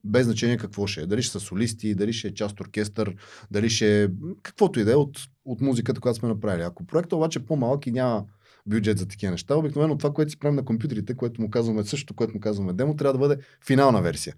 без 0.05 0.27
значение 0.27 0.57
какво 0.57 0.87
ще 0.87 1.01
е. 1.01 1.07
Дали 1.07 1.23
ще 1.23 1.33
са 1.33 1.41
солисти, 1.41 1.95
дали 1.95 2.13
ще 2.13 2.29
е 2.29 2.35
част 2.35 2.61
оркестър, 2.61 3.17
дали 3.51 3.71
ще 3.71 4.05
е 4.05 4.09
каквото 4.43 4.81
и 4.81 4.85
да 4.85 4.93
е 4.93 4.97
от, 4.97 5.19
от 5.45 5.61
музиката, 5.61 6.01
която 6.01 6.19
сме 6.19 6.29
направили. 6.29 6.63
Ако 6.63 6.87
проектът 6.87 7.13
обаче 7.13 7.39
е 7.39 7.45
по-малък 7.45 7.87
и 7.87 7.93
няма 7.93 8.25
бюджет 8.67 8.99
за 8.99 9.09
такива 9.09 9.33
неща, 9.33 9.57
обикновено 9.57 9.99
това, 9.99 10.13
което 10.13 10.31
си 10.31 10.39
правим 10.39 10.57
на 10.57 10.65
компютрите, 10.65 11.17
което 11.17 11.43
му 11.43 11.51
казваме 11.51 11.85
също, 11.85 12.15
което 12.15 12.35
му 12.35 12.41
казваме 12.41 12.73
демо, 12.73 12.97
трябва 12.97 13.13
да 13.13 13.19
бъде 13.19 13.43
финална 13.67 14.03
версия. 14.03 14.35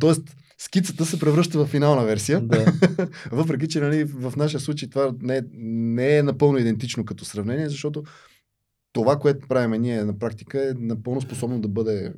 Тоест, 0.00 0.36
скицата 0.58 1.06
се 1.06 1.20
превръща 1.20 1.58
в 1.58 1.66
финална 1.66 2.04
версия, 2.04 2.40
Да. 2.40 2.72
въпреки 3.32 3.68
че 3.68 3.80
нали, 3.80 4.04
в 4.04 4.32
нашия 4.36 4.60
случай 4.60 4.90
това 4.90 5.14
не 5.20 5.36
е, 5.36 5.42
не 5.58 6.16
е 6.16 6.22
напълно 6.22 6.58
идентично 6.58 7.04
като 7.04 7.24
сравнение, 7.24 7.68
защото 7.68 8.02
това, 8.92 9.18
което 9.18 9.48
правим 9.48 9.82
ние 9.82 10.04
на 10.04 10.18
практика 10.18 10.68
е 10.68 10.72
напълно 10.74 11.20
способно 11.20 11.60
да 11.60 11.68
бъде 11.68 12.12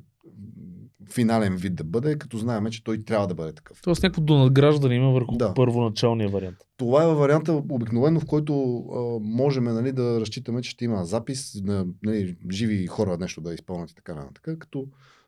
финален 1.12 1.56
вид 1.56 1.74
да 1.74 1.84
бъде, 1.84 2.18
като 2.18 2.38
знаем, 2.38 2.66
че 2.70 2.84
той 2.84 3.04
трябва 3.04 3.26
да 3.26 3.34
бъде 3.34 3.52
такъв. 3.52 3.80
Тоест 3.82 4.02
някакво 4.02 4.22
донадграждане 4.22 4.94
има 4.94 5.10
върху 5.12 5.36
Да. 5.36 5.54
първоначалния 5.54 6.28
вариант. 6.28 6.56
Това 6.76 7.04
е 7.04 7.14
варианта 7.14 7.52
обикновено, 7.52 8.20
в 8.20 8.26
който 8.26 8.78
а, 8.78 9.18
можем 9.22 9.64
нали, 9.64 9.92
да 9.92 10.20
разчитаме, 10.20 10.62
че 10.62 10.70
ще 10.70 10.84
има 10.84 11.04
запис 11.04 11.60
на 11.64 11.86
нали, 12.02 12.36
живи 12.50 12.86
хора 12.86 13.16
нещо 13.20 13.40
да 13.40 13.54
изпълнят 13.54 13.90
и 13.90 13.94
така 13.94 14.14
нататък. 14.14 14.58
Като 14.58 14.86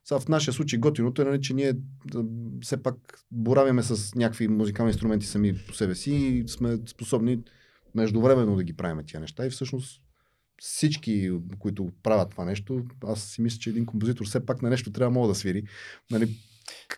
сега 0.08 0.20
в 0.20 0.28
нашия 0.28 0.54
случай 0.54 0.78
готиното 0.78 1.22
е, 1.22 1.24
нали, 1.24 1.40
че 1.40 1.54
ние 1.54 1.72
все 2.62 2.82
пак 2.82 2.94
боравиме 3.30 3.82
с 3.82 4.14
някакви 4.14 4.48
музикални 4.48 4.92
инструменти 4.92 5.26
сами 5.26 5.54
по 5.66 5.74
себе 5.74 5.94
си 5.94 6.12
и 6.12 6.48
сме 6.48 6.78
способни 6.86 7.38
междувременно 7.94 8.56
да 8.56 8.64
ги 8.64 8.72
правим 8.72 9.04
тия 9.06 9.20
неща 9.20 9.46
и 9.46 9.50
всъщност 9.50 10.00
всички, 10.60 11.30
които 11.58 11.90
правят 12.02 12.30
това 12.30 12.44
нещо, 12.44 12.84
аз 13.06 13.22
си 13.22 13.42
мисля, 13.42 13.58
че 13.58 13.70
един 13.70 13.86
композитор 13.86 14.26
все 14.26 14.46
пак 14.46 14.62
на 14.62 14.70
нещо 14.70 14.92
трябва 14.92 15.10
мога 15.10 15.28
да 15.28 15.34
свири. 15.34 15.62
Нали, 16.10 16.36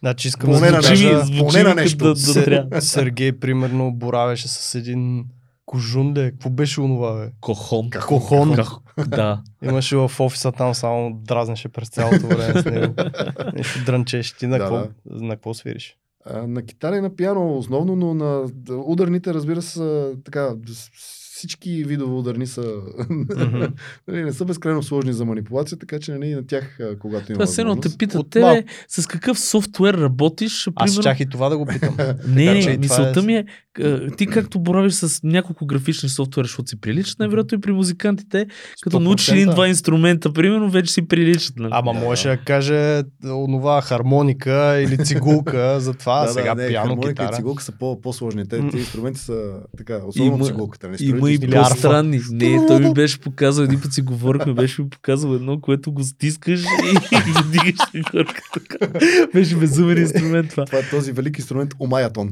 Значи 0.00 0.28
искам 0.28 0.50
Поне 0.50 0.70
да 0.70 0.72
на 0.72 0.90
нещо. 0.90 1.26
звучи 1.26 1.38
поне 1.38 1.62
на 1.62 1.74
нещо. 1.74 2.14
Да, 2.14 2.66
да. 2.70 2.80
Сергей, 2.82 3.32
примерно, 3.32 3.92
боравеше 3.92 4.48
с 4.48 4.74
един 4.74 5.24
кожунде. 5.70 6.30
Какво 6.30 6.50
беше 6.50 6.80
онова, 6.80 7.14
бе? 7.14 7.32
Кохон. 7.40 7.90
Кохон. 8.06 8.48
Ках- 8.50 9.08
Да. 9.08 9.42
Имаше 9.62 9.96
в 9.96 10.12
офиса 10.20 10.52
там 10.52 10.74
само 10.74 11.14
дразнеше 11.14 11.68
през 11.68 11.88
цялото 11.88 12.26
време 12.26 12.62
с 12.62 12.64
него. 12.64 12.94
Нещо 13.54 13.84
дрънчеше. 13.84 14.36
Ти 14.36 14.46
на 14.46 14.58
Да, 14.58 14.64
какво, 14.64 14.88
на 15.06 15.34
какво 15.34 15.54
свириш? 15.54 15.96
А, 16.26 16.46
на 16.46 16.62
китара 16.62 16.96
и 16.96 17.00
на 17.00 17.16
пиано 17.16 17.58
основно, 17.58 17.96
но 17.96 18.14
на 18.14 18.44
да, 18.48 18.74
ударните, 18.76 19.34
разбира 19.34 19.62
се, 19.62 20.12
така, 20.24 20.54
всички 21.40 21.84
видове 21.84 22.12
ударни 22.12 22.46
са 22.46 22.64
нали, 24.08 24.22
не 24.22 24.32
са 24.32 24.44
безкрайно 24.44 24.82
сложни 24.82 25.12
за 25.12 25.24
манипулация, 25.24 25.78
така 25.78 25.98
че 25.98 26.12
нали, 26.12 26.30
на 26.30 26.46
тях, 26.46 26.78
когато 26.98 27.32
има 27.32 27.34
Това 27.34 27.46
все 27.46 27.60
едно 27.60 27.76
те 27.76 27.88
питат, 27.90 28.26
те 28.30 28.40
малко. 28.40 28.62
с 28.88 29.06
какъв 29.06 29.38
софтуер 29.40 29.94
работиш? 29.94 30.68
Аз 30.68 30.74
примерно- 30.86 31.02
чак 31.02 31.20
и 31.20 31.26
това 31.26 31.48
да 31.48 31.58
го 31.58 31.66
питам. 31.66 31.96
Не, 32.28 32.44
не, 32.44 32.58
и 32.60 32.78
мисълта 32.78 33.20
е- 33.20 33.22
ми 33.22 33.34
е, 33.34 33.44
ти 34.10 34.26
както 34.26 34.60
боравиш 34.60 34.92
с 34.92 35.20
няколко 35.22 35.66
графични 35.66 36.08
софтуера, 36.08 36.44
защото 36.44 36.68
си 36.68 36.80
приличат, 36.80 37.18
най-вероятно 37.18 37.58
и 37.58 37.60
при 37.60 37.72
музикантите, 37.72 38.46
като 38.80 38.96
100%. 38.96 39.00
научиш 39.00 39.28
един-два 39.28 39.68
инструмента, 39.68 40.32
примерно, 40.32 40.70
вече 40.70 40.92
си 40.92 41.02
приличат. 41.02 41.56
Нали? 41.56 41.70
Ама 41.72 41.92
Да. 41.94 42.00
можеше 42.00 42.28
да 42.28 42.36
каже 42.36 43.02
онова 43.26 43.80
хармоника 43.80 44.50
или 44.80 44.98
цигулка 44.98 45.80
за 45.80 45.94
това, 45.94 46.20
а 46.24 46.28
сега 46.28 46.54
не, 46.54 46.68
пиано, 46.68 46.86
хармоника 46.86 47.10
и 47.10 47.14
китара. 47.14 47.32
цигулка 47.32 47.62
са 47.62 47.72
по- 47.72 48.00
по-сложни. 48.00 48.42
Те, 48.42 48.60
тези 48.60 48.78
инструменти 48.78 49.20
са 49.20 49.42
така, 49.76 50.00
особено 50.06 50.36
Има- 50.36 50.44
цигулката. 50.46 50.88
Нали, 50.88 50.96
Има 51.34 51.54
и 51.54 51.58
арфа. 51.58 51.70
по-странни. 51.70 52.20
Не, 52.30 52.66
той 52.66 52.80
ми 52.80 52.94
беше 52.94 53.20
показал, 53.20 53.62
един 53.62 53.80
път 53.80 53.92
си 53.92 54.02
говорихме, 54.02 54.54
беше 54.54 54.82
ми 54.82 54.90
показал 54.90 55.34
едно, 55.34 55.60
което 55.60 55.92
го 55.92 56.04
стискаш 56.04 56.60
и, 56.60 56.94
го 57.32 57.50
дигаш 57.50 57.76
така. 58.54 59.00
Беше 59.34 59.56
безумен 59.56 59.98
инструмент 59.98 60.50
това. 60.50 60.64
Това 60.64 60.78
е 60.78 60.90
този 60.90 61.12
велик 61.12 61.38
инструмент 61.38 61.74
Омаятон. 61.80 62.30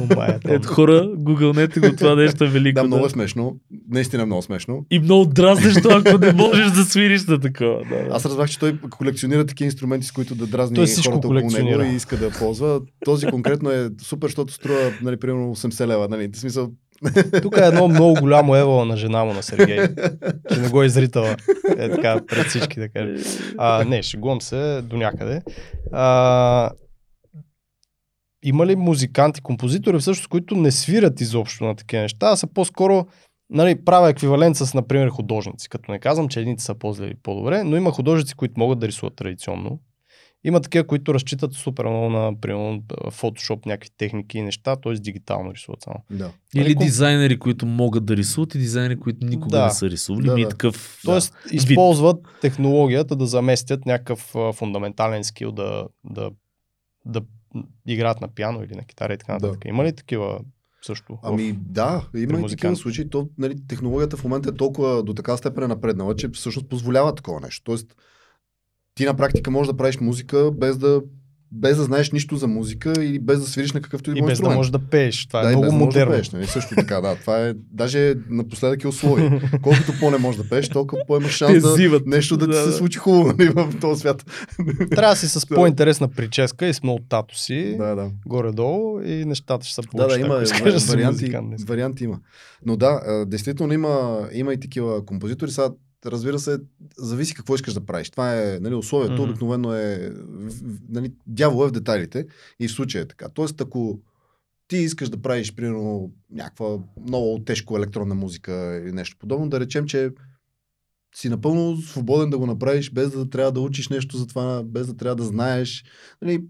Омая, 0.00 0.40
там. 0.40 0.52
Ето 0.52 0.68
хора, 0.68 1.10
гугълнете 1.16 1.80
го 1.80 1.96
това 1.96 2.14
нещо 2.14 2.44
е 2.44 2.48
велико. 2.48 2.74
Да, 2.74 2.86
много 2.86 3.00
да. 3.00 3.06
е 3.06 3.10
смешно. 3.10 3.56
Наистина 3.90 4.26
много 4.26 4.42
смешно. 4.42 4.86
И 4.90 4.98
много 4.98 5.26
дразнещо, 5.26 5.88
ако 5.90 6.18
не 6.18 6.32
можеш 6.42 6.70
да 6.70 6.84
свириш 6.84 7.24
на 7.24 7.40
такова. 7.40 7.84
Да, 7.90 7.96
да. 7.96 8.08
Аз 8.10 8.24
разбрах, 8.24 8.50
че 8.50 8.58
той 8.58 8.78
колекционира 8.90 9.46
такива 9.46 9.66
инструменти, 9.66 10.06
с 10.06 10.12
които 10.12 10.34
да 10.34 10.46
дразни 10.46 10.76
Той 10.76 10.86
хората 10.86 11.28
около 11.28 11.50
него 11.50 11.82
и 11.82 11.96
иска 11.96 12.16
да 12.16 12.30
ползва. 12.30 12.80
Този 13.04 13.26
конкретно 13.26 13.70
е 13.70 13.90
супер, 14.02 14.28
защото 14.28 14.52
струва, 14.52 14.92
нали, 15.02 15.16
примерно 15.16 15.56
80 15.56 15.86
лева. 15.86 16.08
Нали, 16.08 16.30
в 16.32 16.36
смисъл, 16.36 16.70
Тук 17.42 17.56
е 17.56 17.66
едно 17.66 17.88
много 17.88 18.20
голямо 18.20 18.56
ево 18.56 18.84
на 18.84 18.96
жена 18.96 19.24
му 19.24 19.32
на 19.32 19.42
Сергей. 19.42 19.88
че 20.52 20.60
не 20.60 20.68
го 20.68 20.82
е 20.82 20.86
изритала. 20.86 21.36
Е 21.78 21.90
така, 21.90 22.20
пред 22.26 22.46
всички 22.46 22.80
да 22.80 22.88
кажа. 22.88 23.14
А, 23.58 23.84
не, 23.84 24.02
шегувам 24.02 24.40
се 24.40 24.82
до 24.82 24.96
някъде. 24.96 25.42
А, 25.92 26.70
има 28.42 28.66
ли 28.66 28.76
музиканти, 28.76 29.40
композитори 29.40 29.98
всъщност, 29.98 30.28
които 30.28 30.56
не 30.56 30.70
свирят 30.70 31.20
изобщо 31.20 31.64
на 31.64 31.76
такива 31.76 32.02
неща, 32.02 32.30
а 32.30 32.36
са 32.36 32.46
по-скоро 32.46 33.06
нали, 33.50 33.84
правя 33.84 34.10
еквивалент 34.10 34.56
с, 34.56 34.74
например, 34.74 35.08
художници. 35.08 35.68
Като 35.68 35.92
не 35.92 35.98
казвам, 35.98 36.28
че 36.28 36.40
едните 36.40 36.62
са 36.62 36.74
по-зле 36.74 37.06
или 37.06 37.16
по-добре, 37.22 37.64
но 37.64 37.76
има 37.76 37.90
художници, 37.90 38.34
които 38.34 38.54
могат 38.56 38.78
да 38.78 38.88
рисуват 38.88 39.16
традиционно. 39.16 39.78
Има 40.44 40.60
такива, 40.60 40.86
които 40.86 41.14
разчитат 41.14 41.52
супер 41.54 41.84
много 41.84 42.10
на, 42.10 42.40
примерно, 42.40 42.82
Photoshop, 42.88 43.66
някакви 43.66 43.90
техники 43.90 44.38
и 44.38 44.42
неща, 44.42 44.76
т.е. 44.76 44.92
дигитално 44.94 45.54
рисуват 45.54 45.82
само. 45.82 45.96
да. 46.10 46.30
Или 46.54 46.74
ком- 46.74 46.78
дизайнери, 46.78 47.38
които 47.38 47.66
могат 47.66 48.04
да 48.04 48.16
рисуват 48.16 48.54
и 48.54 48.58
дизайнери, 48.58 48.96
които 48.96 49.26
никога 49.26 49.50
Да. 49.50 49.64
не 49.64 49.70
са 49.70 49.90
рисували. 49.90 50.26
Да, 50.26 50.40
е 50.40 50.42
да. 50.42 50.48
такъв... 50.48 51.00
Тоест, 51.04 51.34
да. 51.44 51.56
използват 51.56 52.16
технологията 52.40 53.16
да 53.16 53.26
заместят 53.26 53.86
някакъв 53.86 54.20
фундаментален 54.54 55.24
скил 55.24 55.52
да, 55.52 55.84
да, 56.04 56.30
да 57.06 57.20
играят 57.86 58.20
на 58.20 58.28
пиано 58.28 58.62
или 58.62 58.74
на 58.74 58.84
китара 58.84 59.14
и 59.14 59.18
така 59.18 59.32
Да. 59.32 59.46
нататък. 59.46 59.64
Има 59.64 59.84
ли 59.84 59.92
такива 59.92 60.40
също? 60.82 61.12
в- 61.14 61.18
Ами 61.22 61.52
да, 61.52 62.02
има 62.16 62.40
и 62.40 62.46
такива 62.46 62.76
случаи. 62.76 63.10
То, 63.10 63.28
нали, 63.38 63.66
технологията 63.68 64.16
в 64.16 64.24
момента 64.24 64.48
е 64.48 64.54
толкова 64.54 65.02
до 65.02 65.14
така 65.14 65.36
степен 65.36 65.64
е 65.64 65.68
напреднала, 65.68 66.16
че 66.16 66.28
всъщност 66.28 66.68
позволява 66.68 67.14
такова 67.14 67.40
нещо. 67.40 67.62
Тоест, 67.64 67.96
ти 69.00 69.06
на 69.06 69.14
практика 69.14 69.50
можеш 69.50 69.72
да 69.72 69.76
правиш 69.76 70.00
музика 70.00 70.50
без 70.50 70.78
да, 70.78 71.00
без 71.52 71.76
да 71.76 71.84
знаеш 71.84 72.10
нищо 72.10 72.36
за 72.36 72.46
музика 72.46 72.92
или 72.98 73.18
без 73.18 73.40
да 73.40 73.46
свириш 73.46 73.72
на 73.72 73.80
какъвто 73.80 74.10
и 74.10 74.12
И 74.12 74.14
било 74.14 74.26
без 74.26 74.28
да 74.28 74.32
инструмент. 74.32 74.56
можеш 74.56 74.70
да 74.72 74.78
пееш. 74.78 75.26
Това 75.26 75.42
да, 75.42 75.48
е 75.48 75.52
и 75.52 75.56
много 75.56 75.62
без 75.62 75.70
да 75.70 75.76
можеш 75.76 75.86
модерно. 75.86 76.10
Да 76.10 76.16
пееш, 76.16 76.30
нали? 76.30 76.46
Също 76.46 76.74
така, 76.74 77.00
да. 77.00 77.16
Това 77.16 77.46
е, 77.46 77.54
даже 77.72 78.14
напоследък 78.30 78.84
е 78.84 78.88
условие. 78.88 79.40
Колкото 79.62 79.92
по-не 80.00 80.18
можеш 80.18 80.42
да 80.42 80.48
пееш, 80.48 80.68
толкова 80.68 81.02
по-имаш 81.06 81.32
шанс 81.32 81.62
да, 81.62 82.00
нещо 82.06 82.36
да 82.36 82.44
ти 82.44 82.50
Да, 82.50 82.62
се 82.62 82.66
да. 82.66 82.72
случи 82.72 82.98
хубаво 82.98 83.34
нали, 83.38 83.48
в 83.48 83.80
този 83.80 84.00
свят. 84.00 84.24
Трябва 84.90 85.12
да 85.12 85.16
си 85.16 85.28
с 85.28 85.46
по-интересна 85.46 86.08
прическа 86.08 86.66
и 86.66 86.74
с 86.74 86.82
много 86.82 87.00
тато 87.08 87.38
си, 87.38 87.74
да, 87.78 87.94
да. 87.94 88.10
горе-долу 88.26 89.00
и 89.00 89.24
нещата 89.24 89.66
ще 89.66 89.74
се 89.74 89.80
Да, 89.80 89.88
получат. 89.88 90.20
да, 90.20 90.26
има 90.26 90.34
да 90.34 90.46
си 90.80 90.90
варианти, 90.90 91.34
варианти 91.66 92.04
има. 92.04 92.18
Но 92.66 92.76
да, 92.76 93.24
действително 93.28 93.72
има, 93.72 94.22
има 94.32 94.54
и 94.54 94.60
такива 94.60 95.04
композитори. 95.06 95.50
Сега, 95.50 95.68
разбира 96.06 96.38
се, 96.38 96.58
зависи 96.98 97.34
какво 97.34 97.54
искаш 97.54 97.74
да 97.74 97.86
правиш. 97.86 98.10
Това 98.10 98.34
е 98.42 98.58
нали, 98.60 98.74
условието, 98.74 99.22
Мгм. 99.22 99.30
обикновено 99.30 99.74
е, 99.74 100.12
нали, 100.88 101.12
дявол 101.26 101.64
е 101.64 101.68
в 101.68 101.72
детайлите 101.72 102.26
и 102.60 102.68
в 102.68 102.72
случая 102.72 103.02
е 103.02 103.08
така. 103.08 103.28
Тоест, 103.28 103.60
ако 103.60 104.00
ти 104.68 104.76
искаш 104.76 105.08
да 105.08 105.22
правиш, 105.22 105.54
примерно, 105.54 106.12
някаква 106.30 106.78
много 107.06 107.44
тежко 107.44 107.76
електронна 107.76 108.14
музика 108.14 108.80
или 108.84 108.92
нещо 108.92 109.16
подобно, 109.18 109.48
да 109.48 109.60
речем, 109.60 109.86
че 109.86 110.10
си 111.14 111.28
напълно 111.28 111.76
свободен 111.76 112.30
да 112.30 112.38
го 112.38 112.46
направиш, 112.46 112.90
без 112.92 113.10
да 113.10 113.30
трябва 113.30 113.52
да 113.52 113.60
учиш 113.60 113.88
нещо 113.88 114.16
за 114.16 114.26
това, 114.26 114.62
без 114.62 114.86
да 114.86 114.96
трябва 114.96 115.16
да 115.16 115.24
знаеш. 115.24 115.84
Нали, 116.22 116.44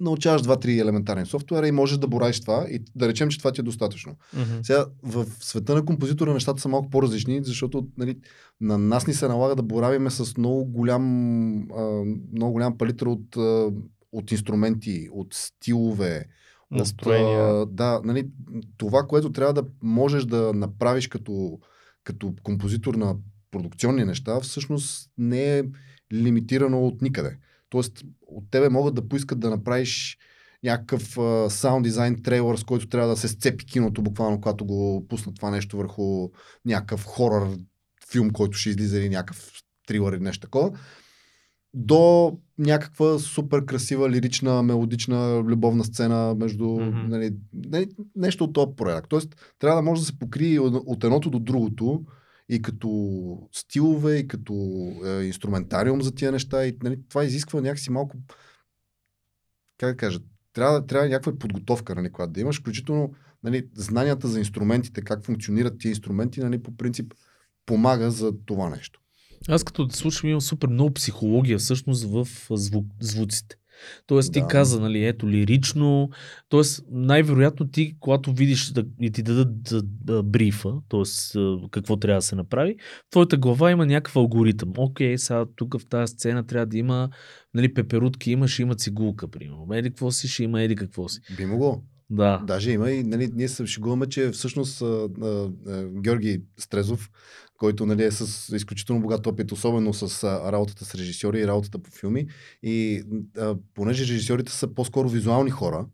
научаваш 0.00 0.42
два-три 0.42 0.78
елементарни 0.78 1.26
софтуера 1.26 1.68
и 1.68 1.72
можеш 1.72 1.98
да 1.98 2.08
боравиш 2.08 2.40
това 2.40 2.66
и 2.70 2.84
да 2.96 3.08
речем, 3.08 3.28
че 3.28 3.38
това 3.38 3.52
ти 3.52 3.60
е 3.60 3.64
достатъчно. 3.64 4.16
Мгм. 4.34 4.58
Сега 4.62 4.86
в 5.02 5.26
света 5.40 5.74
на 5.74 5.84
композитора 5.84 6.34
нещата 6.34 6.60
са 6.60 6.68
малко 6.68 6.90
по-различни, 6.90 7.44
защото 7.44 7.86
нали, 7.98 8.18
на 8.60 8.78
нас 8.78 9.06
ни 9.06 9.14
се 9.14 9.28
налага 9.28 9.56
да 9.56 9.62
боравиме 9.62 10.10
с 10.10 10.36
много 10.36 10.64
голям, 10.64 11.56
а, 11.72 12.04
много 12.32 12.52
голям 12.52 12.78
палитра 12.78 13.10
от, 13.10 13.36
а, 13.36 13.70
от 14.12 14.32
инструменти, 14.32 15.08
от 15.12 15.34
стилове, 15.34 16.26
Настроения. 16.72 17.54
От, 17.54 17.74
да, 17.74 18.00
нали, 18.04 18.28
това, 18.76 19.02
което 19.02 19.32
трябва 19.32 19.54
да 19.54 19.64
можеш 19.82 20.24
да 20.24 20.52
направиш 20.54 21.08
като, 21.08 21.58
като 22.04 22.34
композитор 22.42 22.94
на 22.94 23.16
продукционни 23.52 24.04
неща, 24.04 24.40
всъщност 24.40 25.10
не 25.18 25.58
е 25.58 25.62
лимитирано 26.12 26.86
от 26.86 27.02
никъде. 27.02 27.38
Тоест, 27.68 28.04
от 28.26 28.44
тебе 28.50 28.68
могат 28.68 28.94
да 28.94 29.08
поискат 29.08 29.40
да 29.40 29.50
направиш 29.50 30.18
някакъв 30.62 31.18
саунд 31.52 31.84
дизайн 31.84 32.22
трейлър, 32.22 32.56
с 32.56 32.64
който 32.64 32.88
трябва 32.88 33.08
да 33.08 33.16
се 33.16 33.28
сцепи 33.28 33.66
киното, 33.66 34.02
буквално, 34.02 34.40
когато 34.40 34.64
го 34.64 35.06
пуснат 35.08 35.36
това 35.36 35.50
нещо 35.50 35.76
върху 35.76 36.28
някакъв 36.64 37.04
хорър 37.04 37.48
филм, 38.10 38.30
който 38.30 38.58
ще 38.58 38.70
излиза 38.70 38.98
или 38.98 39.08
някакъв 39.08 39.50
трилър 39.86 40.12
или 40.12 40.22
нещо 40.22 40.40
такова. 40.40 40.78
до 41.74 42.38
някаква 42.58 43.18
супер 43.18 43.64
красива, 43.64 44.10
лирична, 44.10 44.62
мелодична, 44.62 45.42
любовна 45.42 45.84
сцена 45.84 46.34
между 46.34 46.68
Мгм. 46.68 47.08
нали, 47.08 47.34
не, 47.52 47.86
нещо 48.16 48.44
от 48.44 48.52
този 48.52 48.72
порядък. 48.76 49.08
Тоест, 49.08 49.54
трябва 49.58 49.76
да 49.76 49.82
може 49.82 50.00
да 50.00 50.06
се 50.06 50.18
покрие 50.18 50.60
от 50.60 51.04
едното 51.04 51.30
до 51.30 51.38
другото 51.38 52.04
и 52.54 52.62
като 52.62 52.88
стилове, 53.52 54.16
и 54.16 54.28
като 54.28 54.54
е, 55.06 55.22
инструментариум 55.22 56.02
за 56.02 56.14
тия 56.14 56.32
неща. 56.32 56.66
И, 56.66 56.76
нали, 56.82 56.98
това 57.08 57.24
изисква 57.24 57.60
някакси 57.60 57.90
малко, 57.90 58.16
как 59.78 59.90
да 59.90 59.96
кажа, 59.96 60.20
трябва, 60.52 60.86
трябва 60.86 61.08
някаква 61.08 61.38
подготовка, 61.38 61.94
нали, 61.94 62.12
която 62.12 62.32
да 62.32 62.40
имаш, 62.40 62.60
включително 62.60 63.14
нали, 63.42 63.68
знанията 63.74 64.28
за 64.28 64.38
инструментите, 64.38 65.02
как 65.02 65.24
функционират 65.24 65.78
тия 65.78 65.90
инструменти, 65.90 66.40
нали, 66.40 66.62
по 66.62 66.76
принцип 66.76 67.14
помага 67.66 68.10
за 68.10 68.32
това 68.46 68.70
нещо. 68.70 69.00
Аз 69.48 69.64
като 69.64 69.88
те 69.88 69.96
слушам 69.96 70.30
имам 70.30 70.40
супер 70.40 70.68
много 70.68 70.94
психология 70.94 71.58
всъщност 71.58 72.04
в 72.04 72.28
звук, 72.50 72.86
звуците. 73.00 73.56
Тоест 74.06 74.32
ти 74.32 74.40
Да. 74.40 74.46
каза, 74.46 74.80
нали, 74.80 75.04
ето 75.06 75.30
лирично, 75.30 76.10
тоест 76.48 76.84
най-вероятно 76.90 77.68
ти, 77.68 77.96
когато 78.00 78.32
видиш 78.32 78.70
да, 78.70 78.84
и 79.00 79.10
ти 79.10 79.22
дадат 79.22 79.62
да, 79.62 79.82
да, 79.82 80.22
брифа, 80.22 80.72
т.е. 80.88 81.02
какво 81.70 81.96
трябва 81.96 82.18
да 82.18 82.22
се 82.22 82.34
направи, 82.34 82.76
в 83.06 83.10
твоята 83.10 83.36
глава 83.36 83.70
има 83.70 83.86
някакъв 83.86 84.16
алгоритъм. 84.16 84.72
Окей, 84.76 85.18
сега 85.18 85.44
тук 85.56 85.80
в 85.80 85.86
тази 85.86 86.12
сцена 86.12 86.46
трябва 86.46 86.66
да 86.66 86.78
има, 86.78 87.08
нали, 87.54 87.74
пеперутки 87.74 88.30
има, 88.30 88.48
ще 88.48 88.62
има 88.62 88.74
цигулка, 88.74 89.28
примерно. 89.28 89.66
Еди 89.72 89.90
какво 89.90 90.10
си, 90.10 90.28
ще 90.28 90.44
има 90.44 90.62
еди 90.62 90.76
какво 90.76 91.08
си. 91.08 91.20
Би 91.36 91.46
могло. 91.46 91.82
Да. 92.10 92.42
Даже 92.46 92.70
има 92.70 92.90
и 92.90 93.02
нали, 93.04 93.30
ние 93.34 93.48
се 93.48 93.66
шегуваме, 93.66 94.06
че 94.06 94.30
всъщност 94.30 94.82
а, 94.82 95.08
а, 95.22 95.48
а, 95.66 95.84
Георги 95.84 96.42
Стрезов, 96.58 97.10
който 97.62 97.86
нали, 97.86 98.04
е 98.04 98.10
с 98.10 98.56
изключително 98.56 99.02
богат 99.02 99.26
опит, 99.26 99.52
особено 99.52 99.94
с 99.94 100.24
а, 100.24 100.52
работата 100.52 100.84
с 100.84 100.94
режисьори 100.94 101.40
и 101.40 101.46
работата 101.46 101.78
по 101.78 101.90
филми. 101.90 102.26
И 102.62 103.02
а, 103.38 103.56
понеже 103.74 104.02
режисьорите 104.02 104.52
са 104.52 104.74
по-скоро 104.74 105.08
визуални 105.08 105.50
хора, 105.50 105.86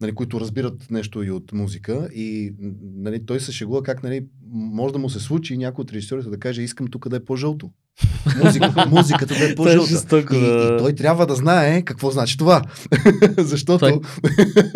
нали, 0.00 0.14
които 0.14 0.40
разбират 0.40 0.90
нещо 0.90 1.22
и 1.22 1.30
от 1.30 1.52
музика. 1.52 2.08
И 2.14 2.54
нали, 2.82 3.26
той 3.26 3.40
се 3.40 3.52
шегува 3.52 3.82
как 3.82 4.02
нали, 4.02 4.26
може 4.52 4.92
да 4.92 4.98
му 4.98 5.10
се 5.10 5.20
случи 5.20 5.56
някой 5.56 5.82
от 5.82 5.92
режисьорите 5.92 6.30
да 6.30 6.38
каже 6.38 6.62
искам 6.62 6.86
тук 6.86 7.08
да 7.08 7.16
е 7.16 7.24
по-жълто. 7.24 7.70
Музика, 8.44 8.86
музиката 8.88 9.34
да 9.34 9.44
е 9.44 9.50
е 9.50 9.54
по-жълта. 9.54 9.88
жестоко, 9.88 10.34
и, 10.34 10.40
да. 10.40 10.46
и 10.74 10.78
той 10.78 10.92
трябва 10.92 11.26
да 11.26 11.34
знае 11.34 11.82
какво 11.82 12.10
значи 12.10 12.38
това. 12.38 12.62
Защото... 13.38 13.86
Е- 13.86 14.00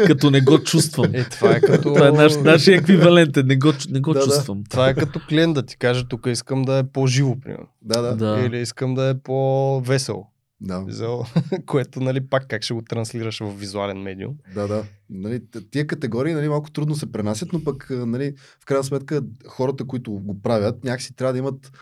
Като 0.07 0.31
не 0.31 0.41
го 0.41 0.59
чувствам. 0.59 1.15
Е, 1.15 1.25
това 1.25 1.51
е 1.51 1.61
като... 1.61 1.95
Това 1.95 2.09
е 2.09 2.13
наш, 2.13 2.37
нашия 2.37 2.79
еквивалент, 2.79 3.37
е, 3.37 3.43
не 3.43 3.57
го, 3.57 3.73
не 3.91 4.01
го 4.01 4.13
Да, 4.13 4.19
да. 4.19 4.25
чувствам. 4.25 4.65
Това 4.65 4.89
е 4.89 4.95
като 4.95 5.21
клиент 5.29 5.55
да 5.55 5.63
ти 5.63 5.77
каже, 5.77 6.05
тук 6.09 6.27
искам 6.27 6.63
да 6.63 6.79
е 6.79 6.83
по-живо, 6.85 7.41
примерно. 7.41 7.67
Да, 7.83 8.03
да. 8.03 8.17
Да. 8.17 8.43
Или 8.47 8.59
искам 8.59 8.95
да 8.95 9.05
е 9.05 9.15
по-весело. 9.15 10.27
да. 10.61 10.85
За- 10.89 11.19
Което, 11.67 12.01
нали, 12.01 12.21
пак 12.21 12.47
как 12.49 12.63
ще 12.63 12.75
го 12.75 12.83
транслираш 12.83 13.39
в 13.39 13.51
визуален 13.51 13.99
медиум. 13.99 14.35
Да, 14.55 14.69
да. 14.69 14.83
Нали, 15.11 15.41
тия 15.71 15.87
категории 15.87 16.35
нали, 16.35 16.49
малко 16.49 16.71
трудно 16.71 16.95
се 16.95 17.13
пренасят, 17.13 17.53
но 17.53 17.65
пък 17.65 17.87
нали, 17.91 18.33
в 18.61 18.67
крайна 18.67 18.85
сметка 18.85 19.21
хората, 19.47 19.85
които 19.85 20.13
го 20.13 20.43
правят, 20.43 20.85
някакси 20.85 21.17
трябва 21.17 21.33
да 21.33 21.39
имат 21.39 21.73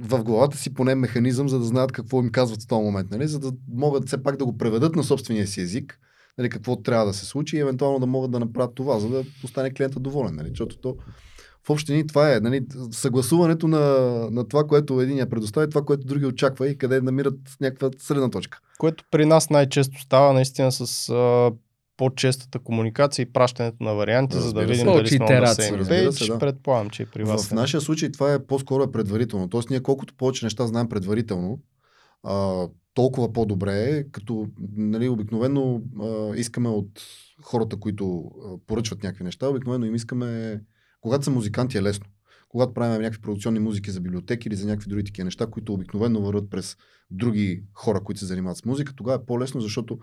в 0.00 0.24
главата 0.24 0.56
си 0.56 0.74
поне 0.74 0.94
механизъм, 0.94 1.48
за 1.48 1.58
да 1.58 1.64
знаят 1.64 1.92
какво 1.92 2.20
им 2.20 2.30
казват 2.30 2.62
в 2.62 2.66
този 2.66 2.82
момент, 2.82 3.10
нали, 3.10 3.26
за 3.26 3.38
да 3.38 3.52
могат 3.72 4.06
все 4.06 4.22
пак 4.22 4.36
да 4.36 4.44
го 4.44 4.58
преведат 4.58 4.96
на 4.96 5.04
собствения 5.04 5.46
си 5.46 5.60
език, 5.60 5.98
нали, 6.38 6.48
какво 6.48 6.76
трябва 6.76 7.06
да 7.06 7.14
се 7.14 7.26
случи 7.26 7.56
и 7.56 7.60
евентуално 7.60 7.98
да 7.98 8.06
могат 8.06 8.30
да 8.30 8.40
направят 8.40 8.74
това, 8.74 8.98
за 8.98 9.08
да 9.08 9.24
остане 9.44 9.70
клиента 9.70 10.00
доволен. 10.00 10.34
Нали, 10.34 10.48
защото 10.48 10.76
то 10.76 10.96
в 11.66 11.70
общини 11.70 12.06
това 12.06 12.34
е 12.34 12.40
нали, 12.40 12.66
съгласуването 12.90 13.68
на, 13.68 13.80
на 14.30 14.48
това, 14.48 14.64
което 14.64 15.00
един 15.00 15.18
я 15.18 15.28
предостави, 15.28 15.70
това, 15.70 15.82
което 15.82 16.06
други 16.06 16.26
очаква 16.26 16.68
и 16.68 16.78
къде 16.78 17.00
намират 17.00 17.38
някаква 17.60 17.90
средна 17.98 18.30
точка. 18.30 18.58
Което 18.78 19.04
при 19.10 19.26
нас 19.26 19.50
най-често 19.50 20.00
става 20.00 20.32
наистина 20.32 20.72
с 20.72 21.08
а, 21.08 21.52
по-честата 21.96 22.58
комуникация 22.58 23.22
и 23.22 23.32
пращането 23.32 23.84
на 23.84 23.94
варианти, 23.94 24.36
за 24.36 24.52
да 24.52 24.60
Разбира 24.60 24.66
видим 24.66 24.86
дали 24.86 25.08
сме 25.08 25.40
на 25.40 25.46
same 25.46 25.78
Разбира 25.78 26.12
page. 26.12 26.32
да. 26.32 26.38
Предполагам, 26.38 26.90
че 26.90 27.02
и 27.02 27.06
при 27.06 27.24
вас. 27.24 27.48
В 27.48 27.52
е. 27.52 27.54
нашия 27.54 27.80
случай 27.80 28.12
това 28.12 28.32
е 28.32 28.46
по-скоро 28.46 28.82
е 28.82 28.92
предварително. 28.92 29.48
Тоест 29.48 29.70
ние 29.70 29.82
колкото 29.82 30.14
повече 30.14 30.46
неща 30.46 30.66
знаем 30.66 30.88
предварително, 30.88 31.58
а, 32.22 32.66
толкова 32.94 33.32
по-добре 33.32 33.82
е, 33.82 34.04
като 34.10 34.46
нали, 34.76 35.08
обикновено 35.08 35.82
а, 36.02 36.36
искаме 36.36 36.68
от 36.68 37.00
хората, 37.42 37.76
които 37.76 38.24
а, 38.24 38.58
поръчват 38.66 39.02
някакви 39.02 39.24
неща, 39.24 39.48
обикновено 39.48 39.86
им 39.86 39.94
искаме, 39.94 40.60
когато 41.00 41.24
са 41.24 41.30
музиканти 41.30 41.78
е 41.78 41.82
лесно. 41.82 42.06
Когато 42.48 42.74
правим 42.74 43.02
някакви 43.02 43.20
продукционни 43.20 43.58
музики 43.58 43.90
за 43.90 44.00
библиотеки 44.00 44.48
или 44.48 44.56
за 44.56 44.66
някакви 44.66 44.88
други 44.88 45.04
такива 45.04 45.24
неща, 45.24 45.46
които 45.46 45.74
обикновено 45.74 46.20
върват 46.20 46.50
през 46.50 46.76
други 47.10 47.62
хора, 47.72 48.00
които 48.04 48.18
се 48.18 48.26
занимават 48.26 48.56
с 48.56 48.64
музика, 48.64 48.92
тогава 48.96 49.22
е 49.22 49.26
по-лесно, 49.26 49.60
защото 49.60 49.98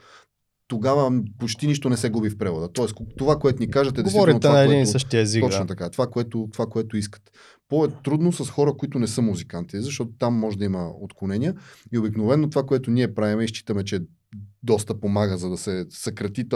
тогава 0.71 1.21
почти 1.39 1.67
нищо 1.67 1.89
не 1.89 1.97
се 1.97 2.09
губи 2.09 2.29
в 2.29 2.37
превода. 2.37 2.73
Тоест, 2.73 2.95
това, 3.17 3.39
което 3.39 3.59
ни 3.59 3.71
кажете, 3.71 4.01
е 4.01 4.03
Говорите 4.03 4.39
това, 4.39 4.53
на 4.53 4.61
един 4.61 4.77
което... 4.77 4.91
същия 4.91 5.21
език. 5.21 5.43
Точно 5.43 5.61
да. 5.61 5.67
така. 5.67 5.89
Това 5.89 6.07
което, 6.07 6.49
това, 6.51 6.65
което 6.65 6.97
искат. 6.97 7.31
По-е 7.69 7.87
трудно 8.03 8.31
с 8.31 8.49
хора, 8.49 8.73
които 8.77 8.99
не 8.99 9.07
са 9.07 9.21
музиканти, 9.21 9.81
защото 9.81 10.11
там 10.19 10.33
може 10.33 10.57
да 10.57 10.65
има 10.65 10.89
отклонения. 11.01 11.55
И 11.93 11.97
обикновено 11.97 12.49
това, 12.49 12.63
което 12.63 12.91
ние 12.91 13.13
правим 13.13 13.41
и 13.41 13.47
считаме, 13.47 13.83
че 13.83 13.99
доста 14.63 14.99
помага, 14.99 15.37
за 15.37 15.49
да 15.49 15.57
се 15.57 15.85
съкрати 15.89 16.49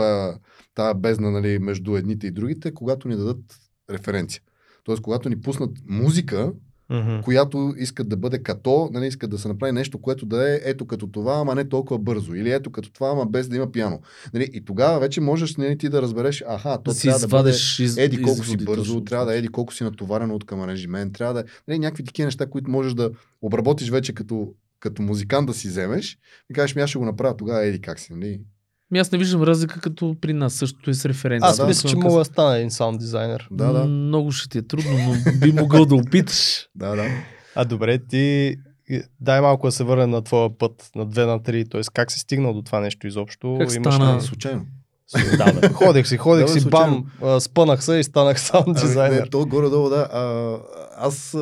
тая 0.75 0.93
бездна 0.95 1.31
нали, 1.31 1.59
между 1.59 1.95
едните 1.95 2.27
и 2.27 2.31
другите, 2.31 2.73
когато 2.73 3.07
ни 3.07 3.15
дадат 3.15 3.41
референция. 3.89 4.41
Тоест, 4.83 5.01
когато 5.01 5.29
ни 5.29 5.41
пуснат 5.41 5.71
музика, 5.89 6.53
Мгм. 6.89 7.21
която 7.21 7.73
искат 7.77 8.09
да 8.09 8.17
бъде 8.17 8.43
като, 8.43 8.89
нали, 8.93 9.07
искат 9.07 9.29
да 9.29 9.37
се 9.37 9.47
направи 9.47 9.71
нещо, 9.71 10.01
което 10.01 10.25
да 10.25 10.53
е 10.53 10.59
ето 10.63 10.85
като 10.85 11.07
това, 11.07 11.39
ама 11.39 11.55
не 11.55 11.69
толкова 11.69 11.99
бързо. 11.99 12.33
Или 12.33 12.51
ето 12.51 12.71
като 12.71 12.91
това, 12.91 13.09
ама 13.09 13.25
без 13.25 13.47
да 13.47 13.55
има 13.55 13.71
пиано. 13.71 13.99
Нали, 14.33 14.49
и 14.53 14.65
тогава 14.65 14.99
вече 14.99 15.21
можеш 15.21 15.55
нали, 15.55 15.77
ти 15.77 15.89
да 15.89 16.01
разбереш, 16.01 16.43
аха, 16.47 16.77
то 16.83 16.93
Да 16.93 16.99
трябва 16.99 17.19
да 17.19 17.27
бъде 17.27 17.49
из, 17.49 17.97
еди 17.97 18.21
колко 18.21 18.45
си 18.45 18.57
бързо, 18.57 18.83
точно. 18.83 19.05
трябва 19.05 19.25
да 19.25 19.35
еди 19.35 19.47
колко 19.47 19.73
си 19.73 19.83
натоварено 19.83 20.35
от 20.35 20.45
към 20.45 20.61
аранжимент, 20.61 21.13
трябва 21.13 21.33
да 21.33 21.43
нали, 21.67 21.79
някакви 21.79 22.03
такива 22.03 22.25
неща, 22.25 22.49
които 22.49 22.71
можеш 22.71 22.93
да 22.93 23.11
обработиш 23.41 23.89
вече 23.89 24.13
като, 24.13 24.53
като 24.79 25.01
музикант 25.01 25.47
да 25.47 25.53
си 25.53 25.67
вземеш 25.67 26.17
и 26.49 26.53
кажеш 26.53 26.75
ми 26.75 26.81
аз 26.81 26.89
ще 26.89 26.99
го 26.99 27.05
направя 27.05 27.37
тогава 27.37 27.65
еди 27.65 27.81
как 27.81 27.99
си. 27.99 28.13
Нали? 28.13 28.41
Ми 28.91 28.99
аз 28.99 29.11
не 29.11 29.17
виждам 29.17 29.43
разлика 29.43 29.79
като 29.79 30.15
при 30.21 30.33
нас, 30.33 30.53
същото 30.53 30.89
е 30.89 30.93
с 30.93 31.05
референция. 31.05 31.49
Аз 31.49 31.57
да, 31.57 31.67
мисля, 31.67 31.89
че 31.89 31.95
мога 31.95 32.19
да 32.19 32.25
стана 32.25 32.57
един 32.57 32.71
саунд 32.71 32.99
дизайнер. 32.99 33.47
Да, 33.51 33.73
да, 33.73 33.85
Много 33.85 34.31
ще 34.31 34.49
ти 34.49 34.57
е 34.57 34.61
трудно, 34.61 34.91
но 34.97 35.39
би 35.39 35.51
могъл 35.51 35.85
да 35.85 35.95
опиташ. 35.95 36.67
да, 36.75 36.95
да. 36.95 37.05
А 37.55 37.65
добре, 37.65 37.99
ти 38.09 38.55
дай 39.21 39.41
малко 39.41 39.67
да 39.67 39.71
се 39.71 39.83
върнем 39.83 40.09
на 40.09 40.21
твоя 40.21 40.57
път, 40.57 40.89
на 40.95 41.07
2 41.07 41.25
на 41.25 41.39
3, 41.39 41.71
т.е. 41.71 41.81
как 41.93 42.11
си 42.11 42.19
стигнал 42.19 42.53
до 42.53 42.61
това 42.61 42.79
нещо 42.79 43.07
изобщо? 43.07 43.57
Как 43.59 43.73
Имаш 43.75 43.95
стана? 43.95 44.17
ли- 44.17 44.21
Случайно. 44.21 44.65
да, 45.37 45.53
бе. 45.53 45.69
Ходех 45.69 46.07
си, 46.07 46.17
ходех 46.17 46.47
Да, 46.47 46.53
бе, 46.53 46.59
си, 46.59 46.69
бам, 46.69 47.05
а, 47.23 47.39
спънах 47.39 47.83
се 47.83 47.95
и 47.95 48.03
станах 48.03 48.41
саунд 48.41 48.67
Ами, 48.67 48.87
дизайнер. 48.87 49.21
Не, 49.21 49.29
то 49.29 49.45
горе-долу, 49.45 49.89
да. 49.89 50.07
А, 50.11 50.57
аз, 50.97 51.37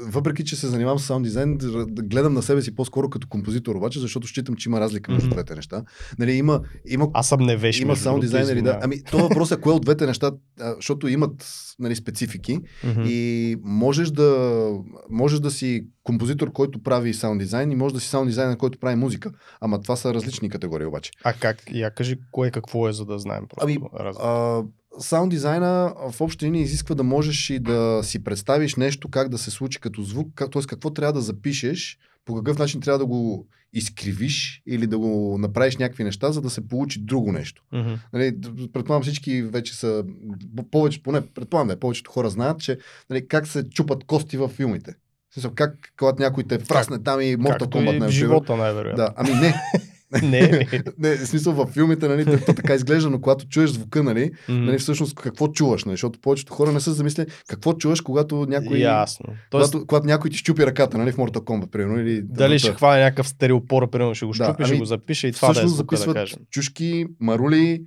въпреки, 0.00 0.44
че 0.44 0.56
се 0.56 0.66
занимавам 0.68 0.98
с 0.98 1.06
саунд 1.06 1.24
дизайн, 1.24 1.58
гледам 1.88 2.34
на 2.34 2.42
себе 2.42 2.62
си 2.62 2.74
по-скоро 2.74 3.10
като 3.10 3.28
композитор, 3.28 3.74
обаче, 3.74 4.00
защото 4.00 4.26
считам, 4.26 4.54
че 4.56 4.68
има 4.68 4.80
разлика 4.80 5.12
между 5.12 5.26
Мгм. 5.26 5.34
двете 5.34 5.54
неща. 5.54 5.84
Нали, 6.18 6.32
има, 6.32 6.60
има 6.88 7.08
Аз 7.14 7.28
съм 7.28 7.40
невеж, 7.40 7.80
има 7.80 7.96
саунд 7.96 8.20
дизайнери, 8.20 8.62
да. 8.62 8.78
Ами, 8.82 9.04
то 9.04 9.18
въпрос 9.18 9.50
е 9.50 9.56
кое 9.56 9.72
от 9.72 9.82
двете 9.82 10.06
неща, 10.06 10.32
защото 10.76 11.08
имат 11.08 11.46
нали, 11.78 11.96
специфики 11.96 12.58
Мгм. 12.84 13.02
и 13.06 13.56
можеш 13.62 14.10
да, 14.10 14.70
можеш 15.10 15.40
да 15.40 15.50
си 15.50 15.86
композитор, 16.04 16.52
който 16.52 16.82
прави 16.82 17.14
саунд 17.14 17.40
дизайн 17.40 17.70
и 17.70 17.76
може 17.76 17.94
да 17.94 18.00
си 18.00 18.08
саунд 18.08 18.28
дизайнер, 18.28 18.56
който 18.56 18.78
прави 18.78 18.96
музика. 18.96 19.30
Ама 19.60 19.80
това 19.82 19.96
са 19.96 20.14
различни 20.14 20.48
категории 20.50 20.86
обаче. 20.86 21.10
А 21.24 21.32
как? 21.32 21.62
Я 21.72 21.90
кажи 21.90 22.16
кое 22.30 22.50
какво 22.50 22.88
е, 22.88 22.92
за 22.92 23.04
да 23.04 23.18
знаем 23.18 23.44
просто. 23.48 23.64
Ами, 23.64 23.78
разлика. 24.00 24.26
А, 24.28 24.62
саунд 24.98 25.30
дизайна 25.30 25.94
в 26.12 26.20
общи 26.20 26.46
линии 26.46 26.62
изисква 26.62 26.94
да 26.94 27.02
можеш 27.02 27.50
и 27.50 27.58
да 27.58 28.00
си 28.02 28.24
представиш 28.24 28.76
нещо, 28.76 29.08
как 29.08 29.28
да 29.28 29.38
се 29.38 29.50
случи 29.50 29.80
като 29.80 30.02
звук, 30.02 30.28
как, 30.34 30.50
т.е. 30.50 30.62
какво 30.62 30.90
трябва 30.90 31.12
да 31.12 31.20
запишеш, 31.20 31.98
по 32.24 32.34
какъв 32.34 32.58
начин 32.58 32.80
трябва 32.80 32.98
да 32.98 33.06
го 33.06 33.46
изкривиш 33.72 34.62
или 34.66 34.86
да 34.86 34.98
го 34.98 35.38
направиш 35.38 35.76
някакви 35.76 36.04
неща, 36.04 36.32
за 36.32 36.40
да 36.40 36.50
се 36.50 36.68
получи 36.68 37.00
друго 37.00 37.32
нещо. 37.32 37.62
Мгм. 37.72 37.94
Нали, 38.12 38.40
предполагам 38.72 39.02
всички 39.02 39.42
вече 39.42 39.76
са, 39.76 40.04
повече, 40.70 41.02
поне 41.02 41.20
предполагам 41.20 41.68
да 41.68 41.80
повечето 41.80 42.10
хора 42.10 42.30
знаят, 42.30 42.60
че 42.60 42.78
нали, 43.10 43.28
как 43.28 43.46
се 43.46 43.70
чупат 43.70 44.04
кости 44.04 44.36
във 44.36 44.52
филмите. 44.52 44.94
В 45.30 45.34
смисъл, 45.34 45.50
как, 45.54 45.92
когато 45.98 46.22
някой 46.22 46.44
те 46.44 46.58
фрасне 46.58 47.02
там 47.02 47.20
и 47.20 47.36
Mortal 47.36 47.48
Както 47.48 47.78
Kombat, 47.78 47.96
и 47.96 48.00
в 48.00 48.10
живота 48.10 48.56
най-вероятно. 48.56 49.04
Да, 49.04 49.12
ами 49.16 49.30
не, 49.30 49.54
Не, 50.22 50.68
не, 50.98 51.16
в 51.16 51.26
смисъл 51.26 51.52
във 51.52 51.70
филмите, 51.70 52.08
нали, 52.08 52.24
то, 52.24 52.54
така 52.54 52.74
изглежда, 52.74 53.10
но 53.10 53.20
когато 53.20 53.46
чуеш 53.48 53.70
звука, 53.70 54.02
нали, 54.02 54.30
М, 54.48 54.54
нали, 54.54 54.78
всъщност 54.78 55.14
какво 55.14 55.48
чуваш, 55.48 55.84
нали, 55.84 55.92
защото 55.92 56.18
повечето 56.20 56.52
хора 56.52 56.72
не 56.72 56.80
са 56.80 56.92
замислени 56.92 57.28
какво 57.48 57.72
чуваш, 57.72 58.00
когато 58.00 58.46
някой, 58.48 58.78
Ясно. 58.78 59.26
Тоест, 59.50 59.72
когато, 59.72 59.86
когато 59.86 60.06
някой 60.06 60.30
ти 60.30 60.36
щупи 60.36 60.66
ръката, 60.66 60.98
нали, 60.98 61.12
в 61.12 61.16
Mortal 61.16 61.40
Kombat, 61.40 61.66
примерно, 61.66 62.00
или 62.00 62.22
дали 62.22 62.58
ще 62.58 62.72
хване 62.72 63.02
някакъв 63.02 63.28
стереопора, 63.28 63.86
примерно 63.86 64.14
ще 64.14 64.26
го 64.26 64.32
Да, 64.32 64.44
щупи, 64.44 64.64
ще 64.64 64.72
ами, 64.72 64.78
го 64.78 64.84
запише 64.84 65.28
и 65.28 65.32
това 65.32 65.48
да 65.48 65.50
е 65.50 65.54
всъщност 65.54 65.76
звука, 65.76 65.96
да 65.96 66.00
записват 66.00 66.16
кажем. 66.16 66.38
чушки, 66.50 67.06
марули, 67.20 67.84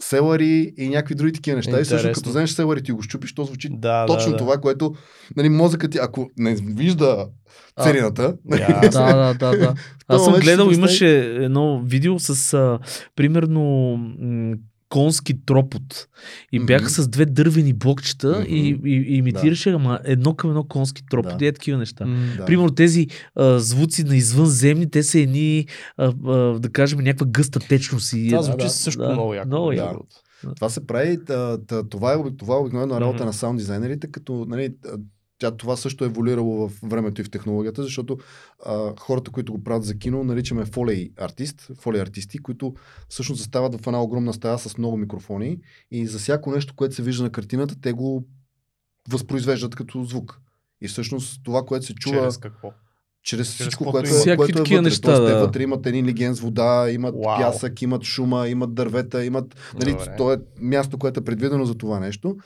селари 0.00 0.72
и 0.78 0.88
някакви 0.88 1.14
други 1.14 1.32
такива 1.32 1.56
неща. 1.56 1.80
И 1.80 1.84
също 1.84 1.94
Интересно. 1.94 2.20
като 2.20 2.30
вземеш 2.30 2.50
селари 2.50 2.82
и 2.88 2.92
го 2.92 3.02
щупиш, 3.02 3.34
то 3.34 3.44
звучи 3.44 3.68
Да, 3.72 4.06
точно 4.06 4.32
да, 4.32 4.36
това, 4.38 4.56
което 4.58 4.94
нали, 5.36 5.48
мозъкът 5.48 5.90
ти, 5.90 5.98
ако 6.02 6.30
не 6.38 6.54
вижда 6.54 7.26
А. 7.76 7.82
царината, 7.82 8.34
Я. 8.58 8.80
да, 8.80 8.88
да, 8.90 9.34
да, 9.34 9.58
да. 9.58 9.74
Аз 10.08 10.24
съм 10.24 10.34
гледал, 10.34 10.70
имаше 10.70 11.18
едно 11.44 11.82
видео 11.84 12.18
с 12.18 12.54
а, 12.54 12.78
примерно 13.16 13.62
м- 14.20 14.56
конски 14.88 15.44
тропот. 15.46 16.08
И 16.52 16.60
бяха 16.60 16.90
с 16.90 17.08
две 17.08 17.26
дървени 17.26 17.72
блокчета 17.72 18.44
и, 18.48 18.74
Мгм. 18.74 18.86
и, 18.86 18.92
и 18.92 19.16
имитираше 19.16 19.70
ама 19.70 20.00
едно 20.04 20.34
към 20.34 20.50
едно 20.50 20.64
конски 20.64 21.02
тропот. 21.10 21.38
Да. 21.38 21.44
И 21.44 21.48
е 21.48 21.52
такива 21.52 21.78
неща. 21.78 22.04
Да. 22.36 22.44
Примерно 22.44 22.70
тези 22.70 23.06
а, 23.34 23.58
звуци 23.58 24.04
на 24.04 24.16
извънземни, 24.16 24.90
те 24.90 25.02
са 25.02 25.18
едни, 25.20 25.66
а, 25.96 26.12
а, 26.26 26.32
да 26.58 26.68
кажем, 26.68 26.98
някаква 26.98 27.26
гъста 27.26 27.58
течност. 27.60 28.12
И, 28.12 28.28
Това 28.28 28.38
да, 28.38 28.42
звучи 28.44 28.64
да, 28.64 28.70
също 28.70 29.02
да, 29.02 29.12
много 29.12 29.34
яко. 29.34 29.48
Много 29.48 29.68
Да. 29.68 29.74
яко. 29.74 30.06
Това 30.56 30.68
се 30.68 30.86
прави, 30.86 31.24
това, 31.24 31.58
е, 31.72 31.82
това 31.88 32.12
е 32.12 32.56
обикновено 32.56 33.00
работа 33.00 33.16
Мгм. 33.16 33.26
на 33.26 33.32
саунд 33.32 33.58
дизайнерите, 33.58 34.10
като 34.10 34.46
нали, 34.48 34.74
тя, 35.38 35.50
това 35.50 35.76
също 35.76 36.04
е 36.04 36.06
еволюирало 36.06 36.68
в 36.68 36.72
времето 36.82 37.20
и 37.20 37.24
в 37.24 37.30
технологията, 37.30 37.82
защото 37.82 38.18
а, 38.66 38.92
хората, 38.98 39.30
които 39.30 39.52
го 39.52 39.64
правят 39.64 39.84
за 39.84 39.98
кино, 39.98 40.24
наричаме 40.24 40.64
фолей 40.64 41.10
артист, 41.16 41.70
фолей 41.80 42.00
артисти, 42.02 42.38
които 42.38 42.74
всъщност 43.08 43.38
застават 43.38 43.80
в 43.80 43.86
една 43.86 44.02
огромна 44.02 44.32
стая 44.32 44.58
с 44.58 44.78
много 44.78 44.96
микрофони 44.96 45.58
и 45.90 46.06
за 46.06 46.18
всяко 46.18 46.50
нещо, 46.50 46.74
което 46.76 46.94
се 46.94 47.02
вижда 47.02 47.22
на 47.22 47.30
картината, 47.30 47.80
те 47.80 47.92
го 47.92 48.24
възпроизвеждат 49.08 49.74
като 49.74 50.04
звук. 50.04 50.40
И 50.80 50.88
всъщност 50.88 51.40
това, 51.44 51.62
което 51.62 51.86
се 51.86 51.94
чува 51.94 52.22
Чрез 52.22 52.38
какво? 52.38 52.72
чрез, 53.26 53.38
Чрез 53.38 53.54
всичко, 53.54 53.84
което, 53.84 54.30
е, 54.30 54.36
което 54.36 54.58
е 54.58 54.62
такива 54.62 54.78
вътре. 54.78 54.90
неща, 54.90 55.16
Тоест, 55.16 55.32
те 55.32 55.34
вътре 55.40 55.62
имат 55.62 55.86
един 55.86 56.06
леген 56.06 56.34
с 56.34 56.40
вода, 56.40 56.90
имат 56.90 57.14
Вау. 57.24 57.38
пясък, 57.38 57.82
имат 57.82 58.04
шума, 58.04 58.48
имат 58.48 58.74
дървета, 58.74 59.24
имат... 59.24 59.56
Нали, 59.80 59.92
Добре. 59.92 60.14
то 60.18 60.32
е 60.32 60.36
място, 60.60 60.98
което 60.98 61.20
е 61.20 61.24
предвидено 61.24 61.64
за 61.64 61.74
това 61.74 62.00
нещо. 62.00 62.36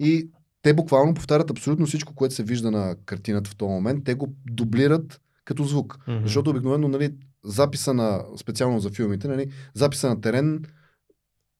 И 0.00 0.28
те 0.66 0.74
буквално 0.74 1.14
повтарят 1.14 1.50
абсолютно 1.50 1.86
всичко, 1.86 2.14
което 2.14 2.34
се 2.34 2.42
вижда 2.42 2.70
на 2.70 2.96
картината 3.04 3.50
в 3.50 3.56
този 3.56 3.70
момент. 3.70 4.04
Те 4.04 4.14
го 4.14 4.34
дублират 4.50 5.20
като 5.44 5.64
звук. 5.64 5.98
Мгм. 6.08 6.22
Защото 6.22 6.50
обикновено 6.50 6.88
нали, 6.88 7.14
записа 7.44 7.94
на, 7.94 8.24
специално 8.36 8.80
за 8.80 8.90
филмите, 8.90 9.28
нали, 9.28 9.50
записа 9.74 10.08
на 10.08 10.20
терен, 10.20 10.64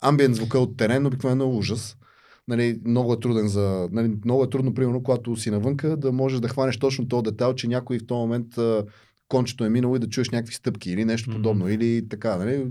амбиент 0.01 0.35
звука 0.35 0.59
от 0.59 0.77
терен 0.77 1.07
обикновено 1.07 1.45
е 1.45 1.57
ужас. 1.57 1.97
Нали, 2.49 2.81
много 2.87 3.13
е 3.13 3.21
труден 3.21 3.49
за... 3.49 3.89
Нали, 3.93 4.17
много 4.25 4.45
е 4.45 4.51
трудно, 4.51 4.75
примерно, 4.75 5.03
когато 5.03 5.37
си 5.37 5.51
навънка, 5.51 5.97
да 5.97 6.13
можеш 6.13 6.41
да 6.41 6.49
хванеш 6.49 6.79
точно 6.79 7.09
този 7.09 7.23
детайл, 7.23 7.55
че 7.55 7.69
някой 7.69 7.99
в 7.99 8.07
този 8.07 8.19
момент 8.19 8.59
а, 8.59 8.85
кончето 9.29 9.65
е 9.65 9.69
минало 9.69 9.97
и 9.97 9.99
да 9.99 10.09
чуеш 10.09 10.31
някакви 10.31 10.55
стъпки 10.55 10.91
или 10.91 11.05
нещо 11.05 11.31
подобно. 11.31 11.69
Или 11.69 12.09
така, 12.09 12.37
нали? 12.37 12.67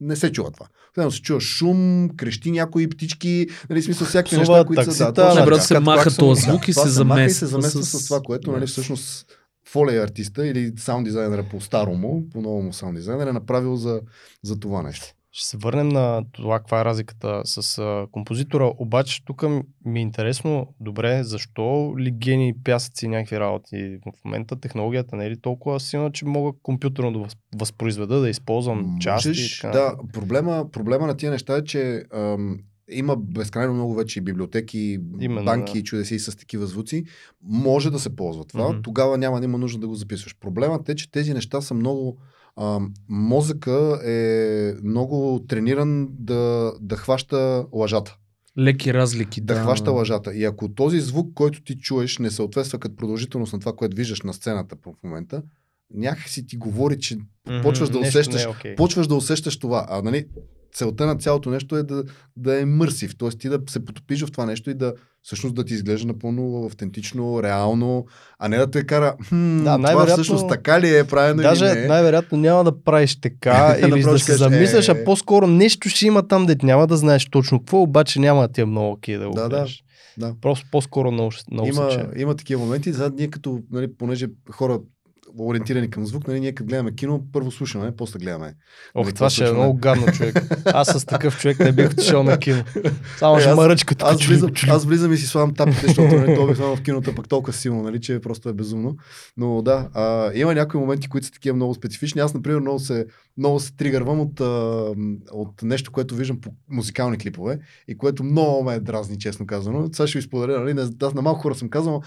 Не 0.00 0.16
се 0.16 0.32
чува 0.32 0.50
това. 0.50 0.66
Следно 0.94 1.10
се 1.10 1.20
чува 1.20 1.40
шум, 1.40 2.08
крещи 2.16 2.50
някои 2.50 2.88
птички, 2.88 3.46
нали, 3.70 3.82
смисъл 3.82 4.06
всякакви 4.06 4.36
неща, 4.36 4.64
които 4.64 4.82
са... 4.82 4.88
таксита, 4.88 5.14
точно 5.14 5.40
Не, 5.40 5.46
брат, 5.46 5.62
се 5.62 5.78
маха 5.78 6.16
този 6.16 6.42
звук 6.42 6.68
и 6.68 6.72
се 6.72 6.88
замества 6.88 7.38
се 7.38 7.46
замества 7.46 7.82
с- 7.82 8.00
с 8.00 8.04
това, 8.04 8.20
което, 8.20 8.50
нали, 8.52 8.60
Да. 8.60 8.66
всъщност 8.66 9.26
фолей 9.68 10.02
артиста 10.02 10.46
или 10.46 10.72
саунд 10.78 11.04
дизайнера 11.04 11.44
по 11.50 11.60
старому, 11.60 12.22
по 12.30 12.40
новому 12.40 12.72
саунд 12.72 12.96
дизайнер 12.96 13.26
е 13.26 13.32
направил 13.32 13.76
за, 13.76 14.00
за 14.42 14.60
това 14.60 14.82
нещо. 14.82 15.06
Ще 15.34 15.48
се 15.48 15.56
върнем 15.56 15.88
на 15.88 16.24
това, 16.32 16.58
каква 16.58 16.80
е 16.80 16.84
разликата 16.84 17.42
с 17.44 17.78
а, 17.78 18.06
композитора, 18.12 18.72
обаче 18.78 19.24
тук 19.24 19.44
ми 19.84 19.98
е 19.98 20.02
интересно, 20.02 20.74
добре, 20.80 21.24
защо 21.24 21.94
ли 21.98 22.10
гени, 22.10 22.54
пясъци 22.64 23.06
и 23.06 23.08
някакви 23.08 23.40
работи? 23.40 23.98
В 24.06 24.24
момента 24.24 24.60
технологията 24.60 25.16
не 25.16 25.26
е 25.26 25.30
ли 25.30 25.40
толкова 25.40 25.80
силна, 25.80 26.12
че 26.12 26.24
мога 26.24 26.52
компютърно 26.62 27.12
да 27.12 27.18
въз- 27.18 27.36
възпроизведа, 27.56 28.20
да 28.20 28.30
използвам 28.30 28.96
части? 29.00 29.28
Можеш, 29.28 29.60
така 29.60 29.78
да, 29.78 29.96
проблема, 30.12 30.70
проблема 30.72 31.06
на 31.06 31.16
тия 31.16 31.30
неща 31.30 31.56
е, 31.56 31.64
че 31.64 32.04
ам, 32.14 32.58
има 32.90 33.16
безкрайно 33.16 33.74
много 33.74 33.94
вече 33.94 34.20
библиотеки, 34.20 34.98
Именно, 35.20 35.44
банки 35.44 35.72
да. 35.72 35.78
и 35.78 35.84
чудеси 35.84 36.18
с 36.18 36.36
такива 36.36 36.66
звуци. 36.66 37.04
Може 37.42 37.90
да 37.90 37.98
се 37.98 38.16
ползва 38.16 38.44
това. 38.44 38.68
Мгм. 38.68 38.82
Тогава 38.82 39.18
няма 39.18 39.40
да 39.40 39.44
има 39.44 39.58
нужда 39.58 39.80
да 39.80 39.88
го 39.88 39.94
записваш. 39.94 40.36
Проблемът 40.40 40.88
е, 40.88 40.94
че 40.94 41.10
тези 41.10 41.34
неща 41.34 41.60
са 41.60 41.74
много... 41.74 42.18
Ам, 42.56 42.92
мозъка 43.08 44.00
е 44.04 44.18
много 44.84 45.44
трениран 45.48 46.08
да, 46.10 46.72
да 46.80 46.96
хваща 46.96 47.66
лъжата. 47.72 48.16
Леки 48.58 48.94
разлики. 48.94 49.40
Да, 49.40 49.54
хваща 49.54 49.90
лъжата. 49.90 50.34
И 50.34 50.44
ако 50.44 50.68
този 50.68 51.00
звук, 51.00 51.34
който 51.34 51.62
ти 51.62 51.78
чуеш, 51.78 52.18
не 52.18 52.30
съответства 52.30 52.78
като 52.78 52.96
продължителност 52.96 53.52
на 53.52 53.60
това, 53.60 53.72
което 53.72 53.96
виждаш 53.96 54.22
на 54.22 54.34
сцената 54.34 54.76
в 54.76 55.02
момента, 55.04 55.42
някакси 55.94 56.46
ти 56.46 56.56
говори, 56.56 56.98
че 56.98 57.16
Мгм, 57.16 57.62
почваш 57.62 57.88
да 57.90 57.98
усещаш- 57.98 58.44
е 58.44 58.48
окей. 58.48 58.74
почваш 58.74 59.06
да 59.06 59.14
усещаш 59.14 59.58
това. 59.58 59.86
А 59.88 60.02
нали, 60.02 60.26
целта 60.74 61.06
на 61.06 61.16
цялото 61.16 61.50
нещо 61.50 61.76
е 61.76 61.82
да, 61.82 62.04
да 62.36 62.60
е 62.60 62.64
мърсив. 62.64 63.18
Т.е. 63.18 63.28
ти 63.28 63.48
да 63.48 63.58
се 63.70 63.84
потопиш 63.84 64.24
в 64.24 64.32
това 64.32 64.46
нещо 64.46 64.70
и 64.70 64.74
да 64.74 64.94
всъщност 65.22 65.54
да 65.54 65.64
ти 65.64 65.74
изглежда 65.74 66.06
напълно 66.06 66.64
автентично, 66.66 67.42
реално, 67.42 68.06
а 68.38 68.48
не 68.48 68.56
да 68.56 68.70
те 68.70 68.86
кара 68.86 69.16
хм, 69.28 69.64
Да, 69.64 69.78
това 69.78 70.06
всъщност 70.06 70.48
така 70.48 70.80
ли 70.80 70.96
е 70.96 71.04
правилно 71.04 71.42
Даже 71.42 71.64
или 71.64 71.80
не. 71.80 71.86
най-вероятно 71.86 72.38
няма 72.38 72.64
да 72.64 72.82
правиш 72.84 73.20
така 73.20 73.76
или 73.82 74.02
да 74.02 74.18
ще 74.18 74.32
се 74.32 74.36
замисляш, 74.36 74.88
е, 74.88 74.90
а 74.90 75.04
по-скоро 75.04 75.46
нещо 75.46 75.88
ще 75.88 76.06
има 76.06 76.28
там, 76.28 76.46
де 76.46 76.56
няма 76.62 76.86
да 76.86 76.96
знаеш 76.96 77.28
точно 77.30 77.58
какво, 77.58 77.82
обаче 77.82 78.20
няма 78.20 78.42
да 78.42 78.48
ти 78.48 78.60
е 78.60 78.64
много 78.64 78.90
окей 78.92 79.18
да 79.18 79.28
го 79.28 79.34
Да, 79.34 79.42
да, 79.42 79.48
гледаш. 79.48 79.82
да. 80.18 80.34
Просто 80.40 80.66
по-скоро 80.70 81.10
много, 81.12 81.30
много 81.50 81.68
има, 81.68 82.06
има 82.16 82.36
такива 82.36 82.64
моменти. 82.64 82.92
Сега 82.92 83.10
ние 83.18 83.28
като, 83.28 83.60
нали, 83.70 83.96
понеже 83.98 84.26
хора 84.50 84.80
ориентирани 85.38 85.90
към 85.90 86.06
звук, 86.06 86.28
нали, 86.28 86.40
ние 86.40 86.52
като 86.52 86.68
гледаме 86.68 86.94
кино, 86.94 87.24
първо 87.32 87.50
слушаме, 87.50 87.96
после 87.96 88.18
гледаме. 88.18 88.54
Ох, 88.94 89.04
Нали, 89.04 89.14
това 89.14 89.30
ще 89.30 89.44
е 89.44 89.46
слушаме? 89.46 89.58
много 89.58 89.78
гадно, 89.78 90.06
човек. 90.06 90.38
Аз 90.66 90.88
с 90.90 91.06
такъв 91.06 91.38
човек 91.38 91.58
не 91.58 91.72
бих 91.72 91.90
отишъл 91.90 92.22
на 92.22 92.38
кино. 92.38 92.64
Само 93.18 93.36
Е, 93.36 93.40
ще 93.40 93.50
аз- 93.50 93.56
мъръчка 93.56 93.94
тук. 93.94 94.08
Аз 94.08 94.18
чули, 94.18 94.34
влизам, 94.34 94.50
аз 94.68 94.84
влизам 94.84 95.12
и 95.12 95.16
си 95.16 95.26
слагам 95.26 95.54
тапите, 95.54 95.86
защото 95.86 96.16
нали, 96.16 96.34
това 96.34 96.44
обикновено 96.44 96.76
в 96.76 96.82
кинота 96.82 97.14
пък 97.14 97.28
толкова 97.28 97.52
силно, 97.52 97.82
нали, 97.82 98.00
че 98.00 98.20
просто 98.20 98.48
е 98.48 98.52
безумно. 98.52 98.96
Но 99.36 99.62
да, 99.62 99.88
а, 99.94 100.30
има 100.34 100.54
някои 100.54 100.80
моменти, 100.80 101.08
които 101.08 101.26
са 101.26 101.32
такива 101.32 101.56
много 101.56 101.74
специфични. 101.74 102.20
Аз, 102.20 102.34
например, 102.34 102.60
много 102.60 102.78
се, 102.78 103.06
много 103.36 103.60
се 103.60 103.76
тригървам 103.76 104.20
от, 104.20 104.40
от 105.32 105.62
нещо, 105.62 105.92
което 105.92 106.14
виждам 106.14 106.40
по 106.40 106.50
музикални 106.70 107.18
клипове 107.18 107.58
и 107.88 107.98
което 107.98 108.24
много 108.24 108.64
ме 108.64 108.80
дразни, 108.80 109.18
честно 109.18 109.46
казано. 109.46 109.88
Сега 109.92 110.06
ще 110.06 110.18
ви 110.18 110.22
споделя, 110.22 110.60
нали, 110.60 110.74
не, 110.74 110.82
аз 111.02 111.14
на 111.14 111.22
малко 111.22 111.40
хора 111.40 111.54
съм 111.54 111.68
казал, 111.68 112.02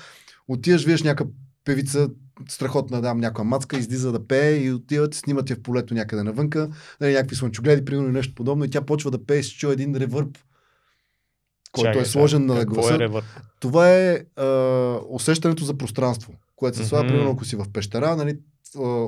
отиваш, 0.47 0.85
виждаш 0.85 1.03
някаква 1.03 1.33
певица, 1.65 2.09
страхотна, 2.49 3.01
дам 3.01 3.17
някаква 3.17 3.43
мацка, 3.43 3.77
излиза 3.77 4.11
да 4.11 4.27
пее 4.27 4.57
и 4.57 4.71
отиват, 4.71 5.13
снимат 5.13 5.49
я 5.49 5.55
в 5.55 5.61
полето 5.61 5.93
някъде 5.93 6.23
навънка, 6.23 6.69
нали, 7.01 7.13
някакви 7.13 7.35
слънчогледи, 7.35 7.85
примерно 7.85 8.09
и 8.09 8.11
нещо 8.11 8.35
подобно, 8.35 8.65
и 8.65 8.69
тя 8.69 8.81
почва 8.81 9.11
да 9.11 9.25
пее 9.25 9.43
чува 9.43 9.73
един 9.73 9.95
ревърб, 9.95 10.37
който 11.71 11.89
Чакай 11.89 12.01
е 12.01 12.05
сложен 12.05 12.45
на 12.45 12.55
какво 12.55 12.73
гласа. 12.73 12.95
Е 12.95 12.99
ревърб? 12.99 13.25
Това 13.59 13.91
е 13.91 14.23
а, 14.35 14.45
усещането 15.09 15.63
за 15.63 15.77
пространство, 15.77 16.33
което 16.55 16.77
се 16.77 16.85
слага, 16.85 17.03
Мгм. 17.03 17.13
примерно, 17.13 17.31
ако 17.31 17.45
си 17.45 17.55
в 17.55 17.65
пещера, 17.73 18.15
нали, 18.15 18.37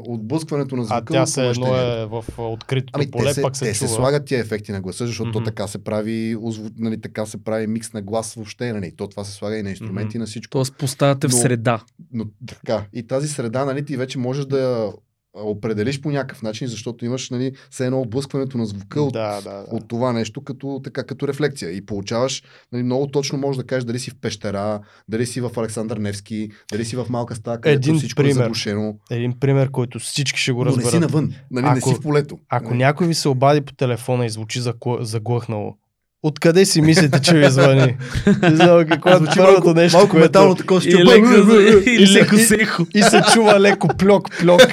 отблъскването 0.08 0.76
на 0.76 0.84
звука. 0.84 0.98
А 0.98 1.06
тя 1.06 1.26
се 1.26 1.48
едно 1.48 1.76
е 1.76 2.06
в 2.06 2.26
а, 2.38 2.42
откритото 2.42 2.92
Ами, 2.96 3.12
поле, 3.12 3.26
те 3.26 3.34
се, 3.34 3.42
пак 3.42 3.56
се 3.56 3.66
те 3.66 3.74
чува. 3.74 3.88
се 3.88 3.96
слагат 3.96 4.26
тия 4.26 4.40
ефекти 4.40 4.72
на 4.72 4.82
гласа, 4.82 5.08
защото 5.08 5.32
то 5.32 5.40
Мгм. 5.40 5.46
така 5.46 5.68
се 5.68 5.78
прави, 5.78 6.38
нали, 6.78 7.02
така 7.02 7.26
се 7.26 7.44
прави 7.44 7.68
микс 7.68 7.94
на 7.94 8.02
глас 8.02 8.34
въобще. 8.34 8.74
Нали. 8.74 8.92
То 8.92 9.08
това 9.08 9.24
се 9.24 9.32
слага 9.32 9.58
и 9.58 9.64
на 9.64 9.70
инструменти, 9.70 10.10
Мгм. 10.10 10.20
на 10.20 10.26
всичко. 10.26 10.52
Тоест 10.52 10.76
поставяте 10.76 11.28
в 11.28 11.32
Но- 11.32 11.38
среда. 11.38 11.84
Но 12.14 12.26
така. 12.48 12.86
И 12.94 13.04
тази 13.04 13.28
среда, 13.28 13.66
нали, 13.66 13.86
ти 13.86 13.98
вече 13.98 14.20
можеш 14.20 14.46
да 14.46 14.60
я 14.60 14.92
определиш 15.38 16.02
по 16.02 16.12
някакъв 16.12 16.42
начин, 16.42 16.68
защото 16.68 17.06
имаш 17.06 17.30
нали, 17.30 17.52
все 17.70 17.86
едно 17.86 18.02
отблъскването 18.02 18.58
на 18.58 18.66
звука 18.66 19.02
от, 19.02 19.14
Да, 19.14 19.42
да, 19.42 19.50
да. 19.52 19.66
от 19.72 19.88
това 19.88 20.14
нещо 20.14 20.42
като, 20.42 20.82
така, 20.84 21.04
като 21.04 21.28
рефлекция. 21.28 21.72
И 21.72 21.86
получаваш, 21.86 22.44
нали, 22.72 22.84
много 22.84 23.08
точно 23.08 23.38
можеш 23.40 23.58
да 23.58 23.66
кажеш 23.66 23.84
дали 23.84 24.00
си 24.00 24.12
в 24.12 24.16
пещера, 24.16 24.80
дали 25.08 25.26
си 25.26 25.42
в 25.42 25.52
Александър 25.58 25.98
Невски, 25.98 26.50
дали 26.72 26.86
си 26.86 26.96
в 26.96 27.06
малка 27.10 27.36
стая, 27.36 27.62
където 27.62 27.80
Един 27.80 27.98
всичко 27.98 28.22
е 28.22 28.24
пример. 28.24 28.34
заглушено. 28.36 28.96
Един 29.12 29.34
пример, 29.34 29.72
който 29.72 30.00
всички 30.00 30.40
ще 30.40 30.52
го 30.52 30.60
Но 30.60 30.66
не 30.66 30.70
разберат. 30.70 30.92
си 30.92 31.00
навън, 31.00 31.34
нали, 31.52 31.66
не 31.66 31.72
Ако- 31.72 31.90
си 31.90 31.96
в 31.96 32.02
полето. 32.02 32.38
Ако 32.50 32.66
Нали. 32.66 32.78
някой 32.78 33.08
ви 33.08 33.14
се 33.14 33.30
обади 33.30 33.62
по 33.62 33.74
телефона 33.74 34.26
и 34.26 34.30
звучи 34.30 34.62
заглъ- 34.62 35.02
заглъхнало, 35.02 35.76
откъде 36.24 36.66
си 36.66 36.82
мислите, 36.82 37.22
че 37.22 37.38
ви 37.38 37.50
звъни? 37.50 37.98
Не 38.42 38.56
знам 38.56 38.86
какво 38.86 39.10
е 39.10 39.20
първото 39.36 39.74
нещо, 39.74 39.98
малко 39.98 40.12
което... 40.12 40.24
метално 40.26 40.56
такова 40.56 40.80
И 40.80 40.82
ще 40.82 41.06
леко, 41.06 41.28
и 41.90 41.94
и 41.94 42.08
леко 42.08 42.38
се- 42.38 42.46
сехо. 42.46 42.86
И 42.96 43.02
се 43.02 43.22
чува 43.34 43.60
леко 43.60 43.88
плок, 43.88 44.30
плок. 44.40 44.62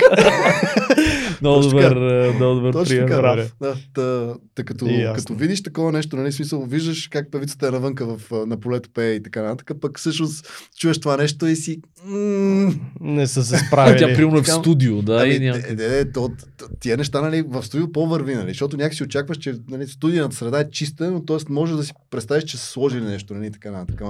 Много 1.40 1.56
Точно 1.56 1.70
добър, 1.70 1.96
е, 2.26 2.32
много 2.32 2.54
добър 2.54 2.84
прием. 2.84 3.06
да. 3.06 3.48
да 3.60 3.74
та, 3.94 4.34
та, 4.54 4.64
като, 4.64 4.86
И 4.86 5.08
като 5.14 5.34
видиш 5.34 5.62
такова 5.62 5.92
нещо, 5.92 6.16
нали, 6.16 6.32
смисъл, 6.32 6.64
виждаш 6.64 7.08
как 7.08 7.30
певицата 7.30 7.68
е 7.68 7.70
навънка 7.70 8.06
в, 8.06 8.18
на 8.46 8.60
полето 8.60 8.88
пее 8.94 9.12
и 9.12 9.22
така 9.22 9.42
нататък, 9.42 9.76
пък 9.80 9.98
всъщност 9.98 10.48
чуеш 10.78 11.00
това 11.00 11.16
нещо 11.16 11.46
и 11.46 11.56
си... 11.56 11.80
Не 13.00 13.26
са 13.26 13.44
се 13.44 13.54
А 13.54 13.58
тя 13.58 13.66
справили. 13.66 14.16
примерно 14.16 14.38
е 14.38 14.42
в 14.42 14.48
студио, 14.48 15.02
да, 15.02 15.18
Ами, 15.22 15.34
и 15.34 15.52
то, 16.14 16.28
т- 16.28 16.66
тия 16.80 16.96
неща 16.96 17.20
нали, 17.20 17.44
в 17.48 17.62
студио 17.62 17.92
по-върви, 17.92 18.34
нали, 18.34 18.48
защото 18.48 18.76
някакси 18.76 19.02
очакваш, 19.02 19.36
че 19.36 19.54
нали, 19.70 19.86
студийната 19.86 20.36
среда 20.36 20.60
е 20.60 20.70
чиста, 20.70 21.10
но 21.10 21.24
т.е. 21.38 21.52
може 21.52 21.76
да 21.76 21.84
си 21.84 21.92
представиш, 22.10 22.44
че 22.44 22.56
са 22.56 22.66
сложили 22.66 23.04
нещо, 23.04 23.34
нали, 23.34 23.52
така 23.52 23.70
нататък. 23.70 24.00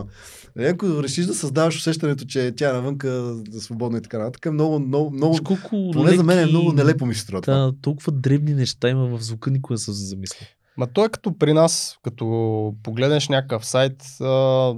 Нали, 0.56 0.66
ако 0.68 1.02
решиш 1.02 1.26
да 1.26 1.34
създаваш 1.34 1.76
усещането, 1.76 2.24
че 2.24 2.52
тя 2.56 2.70
е 2.70 2.72
навънка 2.72 3.08
да 3.48 3.60
свободна 3.60 3.98
и 3.98 4.02
така 4.02 4.18
нататък, 4.18 4.52
много, 4.52 4.78
много, 4.78 5.10
много, 5.10 5.32
Виж 5.32 5.40
колко 5.40 5.90
поне 5.92 6.16
за 6.16 6.22
мен 6.22 6.38
е 6.38 6.42
леки- 6.42 6.50
много 6.50 6.72
нелепо 6.72 7.06
ми 7.06 7.14
се 7.14 7.20
струва. 7.20 7.40
Да, 7.40 7.72
толкова 7.82 8.12
дребни 8.12 8.54
неща 8.54 8.88
има 8.88 9.06
в 9.06 9.22
звука, 9.22 9.50
никога 9.50 9.74
не 9.74 9.78
съм 9.78 9.94
се 9.94 10.04
замислил. 10.04 10.46
Ма 10.76 10.86
то 10.86 11.04
е 11.04 11.08
като 11.08 11.38
при 11.38 11.52
нас, 11.52 11.98
като 12.02 12.74
погледнеш 12.82 13.28
някакъв 13.28 13.66
сайт, 13.66 14.04
а, 14.20 14.74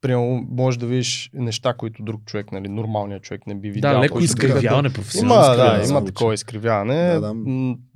примерно, 0.00 0.46
можеш 0.50 0.78
да 0.78 0.86
видиш 0.86 1.30
неща, 1.34 1.74
които 1.74 2.02
друг 2.02 2.24
човек, 2.24 2.52
нали, 2.52 2.68
нормалният 2.68 3.22
човек 3.22 3.46
не 3.46 3.54
би 3.54 3.70
видял. 3.70 3.92
Да, 3.92 4.00
леко 4.00 4.20
изкривяване, 4.20 4.86
Има, 4.88 4.94
професионално 4.94 5.42
да, 5.42 5.52
изкривяване. 5.52 5.88
има 5.88 6.04
такова 6.04 6.34
изкривяване. 6.34 7.12
Да, 7.12 7.20
да. 7.20 7.34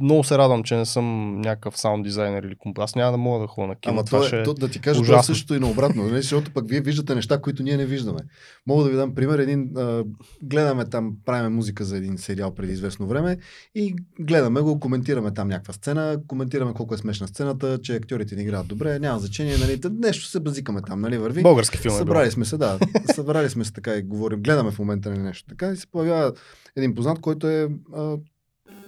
Много 0.01 0.25
се 0.25 0.39
радвам, 0.39 0.63
че 0.63 0.77
не 0.77 0.87
съм 0.87 1.37
някакъв 1.41 1.79
саунд 1.79 2.05
дизайнер 2.05 2.43
или 2.43 2.55
композитор. 2.59 2.85
Аз 2.85 2.95
няма 2.95 3.13
да 3.13 3.19
мога 3.19 3.41
да 3.41 3.47
ходя 3.47 3.67
на 3.67 3.77
кино. 3.77 3.95
Ама 3.95 4.05
това 4.05 4.21
то, 4.21 4.27
ще... 4.27 4.41
е, 4.41 4.43
то, 4.43 4.55
да 4.55 4.69
ти 4.69 4.81
кажа, 4.81 5.03
това 5.03 5.15
е 5.15 5.17
ужасно. 5.17 5.35
същото 5.35 5.55
и 5.55 5.61
наобратно, 5.61 6.03
нали? 6.03 6.23
защото 6.23 6.51
пък 6.51 6.69
вие 6.69 6.81
виждате 6.81 7.15
неща, 7.15 7.41
които 7.41 7.63
ние 7.63 7.77
не 7.77 7.87
виждаме. 7.87 8.21
Мога 8.67 8.85
да 8.85 8.91
ви 8.91 8.97
дам 8.97 9.15
пример. 9.15 9.39
Един, 9.39 9.71
а, 9.77 10.05
гледаме 10.43 10.85
там, 10.85 11.13
правиме 11.25 11.49
музика 11.49 11.85
за 11.85 11.97
един 11.97 12.19
сериал 12.19 12.55
преди 12.55 12.73
известно 12.73 13.07
време 13.07 13.37
и 13.75 13.95
гледаме 14.21 14.61
го, 14.61 14.81
коментираме 14.81 15.35
там 15.35 15.49
някаква 15.49 15.75
сцена, 15.75 16.19
коментираме 16.27 16.73
колко 16.73 16.95
е 16.95 16.99
смешна 16.99 17.29
сцената, 17.29 17.79
че 17.83 17.95
актьорите 17.95 18.37
ни 18.37 18.43
играят 18.43 18.69
добре, 18.69 18.99
няма 18.99 19.19
значение, 19.19 19.57
нали? 19.59 19.81
Нещо 19.91 20.27
се 20.27 20.41
базикаме 20.41 20.81
там, 20.87 21.01
нали? 21.01 21.19
Върви. 21.19 21.43
Български 21.43 21.79
филм 21.79 21.90
е 21.91 21.95
бил. 21.95 21.99
Събрали 21.99 22.31
сме 22.31 22.45
се, 22.45 22.57
да. 22.57 22.79
Събрали 23.15 23.51
сме 23.51 23.65
се 23.65 23.73
така 23.73 23.95
и 23.95 24.03
говорим. 24.03 24.43
Гледаме 24.43 24.71
в 24.71 24.79
момента 24.79 25.11
на 25.11 25.17
нещо. 25.17 25.45
Така 25.49 25.71
и 25.71 25.77
се 25.77 25.87
появява 25.87 26.33
един 26.77 26.95
познат, 26.95 27.21
който 27.21 27.49
е 27.49 27.69
а, 27.97 28.17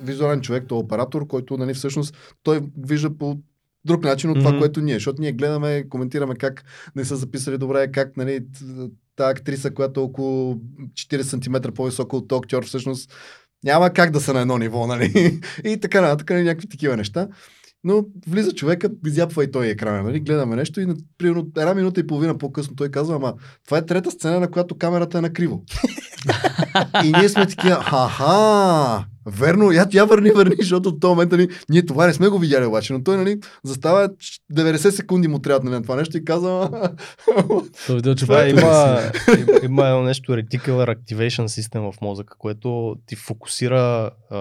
визуален 0.00 0.40
човек, 0.40 0.64
той 0.68 0.78
е 0.78 0.82
оператор, 0.82 1.26
който 1.26 1.56
нали, 1.56 1.74
всъщност 1.74 2.16
той 2.42 2.60
вижда 2.78 3.18
по 3.18 3.38
друг 3.84 4.04
начин 4.04 4.30
от 4.30 4.38
това, 4.38 4.50
Мгм. 4.50 4.58
което 4.58 4.80
ние. 4.80 4.94
Защото 4.94 5.22
ние 5.22 5.32
гледаме, 5.32 5.88
коментираме 5.88 6.34
как 6.34 6.64
не 6.96 7.04
са 7.04 7.16
записали 7.16 7.58
добре, 7.58 7.92
как 7.92 8.16
нали, 8.16 8.40
т- 8.52 8.88
тази 9.16 9.30
актриса, 9.30 9.74
която 9.74 10.00
е 10.00 10.02
около 10.02 10.54
40 10.94 11.44
см 11.62 11.72
по-висока 11.74 12.16
от 12.16 12.32
актьор, 12.32 12.66
всъщност 12.66 13.12
няма 13.64 13.90
как 13.90 14.10
да 14.10 14.20
са 14.20 14.34
на 14.34 14.40
едно 14.40 14.58
ниво, 14.58 14.86
нали? 14.86 15.40
И 15.64 15.80
така 15.80 16.00
нататък, 16.00 16.30
нали, 16.30 16.42
някакви 16.44 16.68
такива 16.68 16.96
неща. 16.96 17.28
Но 17.84 18.04
влиза 18.28 18.52
човека, 18.52 18.90
изяпва 19.06 19.44
и 19.44 19.50
той 19.50 19.66
екрана, 19.66 20.02
нали? 20.02 20.20
Гледаме 20.20 20.56
нещо 20.56 20.80
и 20.80 20.86
примерно 21.18 21.46
една 21.56 21.74
минута 21.74 22.00
и 22.00 22.06
половина 22.06 22.38
по-късно 22.38 22.76
той 22.76 22.88
казва, 22.88 23.16
ама 23.16 23.34
това 23.64 23.78
е 23.78 23.86
трета 23.86 24.10
сцена, 24.10 24.40
на 24.40 24.50
която 24.50 24.78
камерата 24.78 25.18
е 25.18 25.20
накриво. 25.20 25.62
и 27.04 27.12
ние 27.12 27.28
сме 27.28 27.46
такива, 27.46 27.84
аха, 27.86 29.04
верно, 29.26 29.72
я, 29.72 29.86
я 29.92 30.04
върни, 30.04 30.30
върни, 30.30 30.54
защото 30.58 30.90
в 30.90 31.00
този 31.00 31.10
момент 31.10 31.32
нали, 31.32 31.48
ние 31.70 31.86
това 31.86 32.06
не 32.06 32.12
сме 32.12 32.28
го 32.28 32.38
видяли 32.38 32.66
обаче, 32.66 32.92
но 32.92 33.02
той 33.04 33.16
нали, 33.16 33.38
застава 33.64 34.08
90 34.54 34.90
секунди 34.90 35.28
му 35.28 35.38
трябва 35.38 35.64
нали, 35.64 35.74
на 35.74 35.82
това 35.82 35.96
нещо 35.96 36.16
и 36.16 36.24
казва, 36.24 36.70
Той 37.86 37.96
видео, 37.96 38.14
че 38.14 38.24
Това 38.24 38.48
има, 38.48 38.98
има, 39.62 39.86
едно 39.86 40.02
нещо 40.02 40.32
Reticular 40.32 40.96
Activation 40.96 41.44
System 41.44 41.92
в 41.92 42.00
мозъка, 42.00 42.34
което 42.38 42.96
ти 43.06 43.16
фокусира 43.16 44.10
а, 44.30 44.38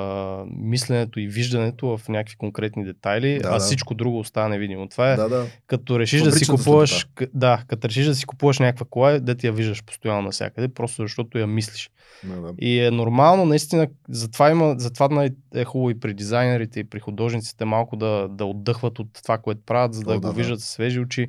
мисленето 0.58 1.20
и 1.20 1.28
виждането 1.28 1.98
в 1.98 2.10
някакви 2.10 2.36
конкретни 2.38 2.86
детайли, 2.86 3.40
Да, 3.44 3.48
а 3.48 3.54
да. 3.54 3.60
всичко 3.60 3.94
друго 3.96 4.20
остава 4.20 4.48
невидимо. 4.48 4.88
Това 4.88 5.14
е 5.14 5.16
да, 5.16 5.30
да. 5.30 5.46
като 5.68 6.00
решиш 6.00 6.22
да 6.22 6.32
си 6.32 6.48
купуваш, 6.48 7.08
к- 7.16 7.30
да, 7.34 7.64
като 7.68 7.88
решиш 7.88 8.06
да 8.06 8.16
си 8.16 8.26
купуваш 8.26 8.60
някаква 8.60 8.86
кола, 8.90 9.20
да 9.20 9.36
ти 9.36 9.48
я 9.48 9.54
виждаш 9.54 9.84
постоянно 9.84 10.22
навсякъде, 10.22 10.68
просто 10.68 11.02
защото 11.02 11.38
я 11.38 11.48
мислиш. 11.48 11.90
да, 12.24 12.42
да. 12.42 12.54
И 12.60 12.80
е 12.80 12.92
нормално, 12.92 13.46
наистина, 13.46 13.88
затова, 14.10 14.50
има, 14.52 14.71
затова 14.78 15.08
най- 15.08 15.30
е 15.56 15.66
хубаво 15.66 15.90
и 15.90 16.00
при 16.00 16.14
дизайнерите, 16.14 16.80
и 16.80 16.90
при 16.90 17.00
художниците 17.00 17.66
малко 17.66 17.96
да, 17.96 18.28
да 18.30 18.46
отдъхват 18.46 19.00
от 19.00 19.08
това, 19.24 19.38
което 19.38 19.62
правят, 19.66 19.94
за 19.94 20.02
да 20.02 20.12
О, 20.12 20.16
го 20.16 20.22
да, 20.22 20.28
да. 20.28 20.34
виждат 20.34 20.60
с 20.60 20.66
свежи 20.66 21.00
очи. 21.00 21.28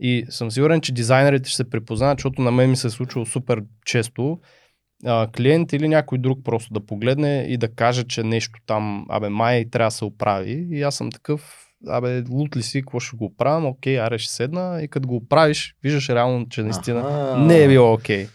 И 0.00 0.24
съм 0.28 0.50
сигурен, 0.50 0.80
че 0.80 0.92
дизайнерите 0.92 1.48
ще 1.48 1.56
се 1.56 1.70
припознаят, 1.70 2.18
защото 2.18 2.42
на 2.42 2.50
мен 2.50 2.70
ми 2.70 2.76
се 2.76 2.86
е 2.86 2.90
случило 2.90 3.26
супер 3.26 3.62
често 3.84 4.38
а, 5.04 5.28
клиент 5.36 5.72
или 5.72 5.88
някой 5.88 6.18
друг 6.18 6.38
просто 6.44 6.72
да 6.72 6.86
погледне 6.86 7.46
и 7.48 7.56
да 7.56 7.68
каже, 7.68 8.04
че 8.04 8.22
нещо 8.22 8.60
там, 8.66 9.06
абе, 9.08 9.28
май 9.28 9.64
трябва 9.70 9.86
да 9.86 9.90
се 9.90 10.04
оправи. 10.04 10.68
И 10.70 10.82
аз 10.82 10.94
съм 10.96 11.10
такъв, 11.10 11.66
абе, 11.88 12.22
лут 12.30 12.56
ли 12.56 12.62
си, 12.62 12.80
какво 12.80 13.00
ще 13.00 13.16
го 13.16 13.24
оправям, 13.24 13.66
окей, 13.66 14.00
аре 14.00 14.18
ще 14.18 14.32
седна 14.32 14.80
и 14.82 14.88
като 14.88 15.08
го 15.08 15.16
оправиш, 15.16 15.74
виждаш 15.82 16.08
реално, 16.08 16.48
че 16.48 16.62
наистина 16.62 17.00
Аха. 17.00 17.38
не 17.38 17.62
е 17.62 17.68
било 17.68 17.92
окей. 17.92 18.26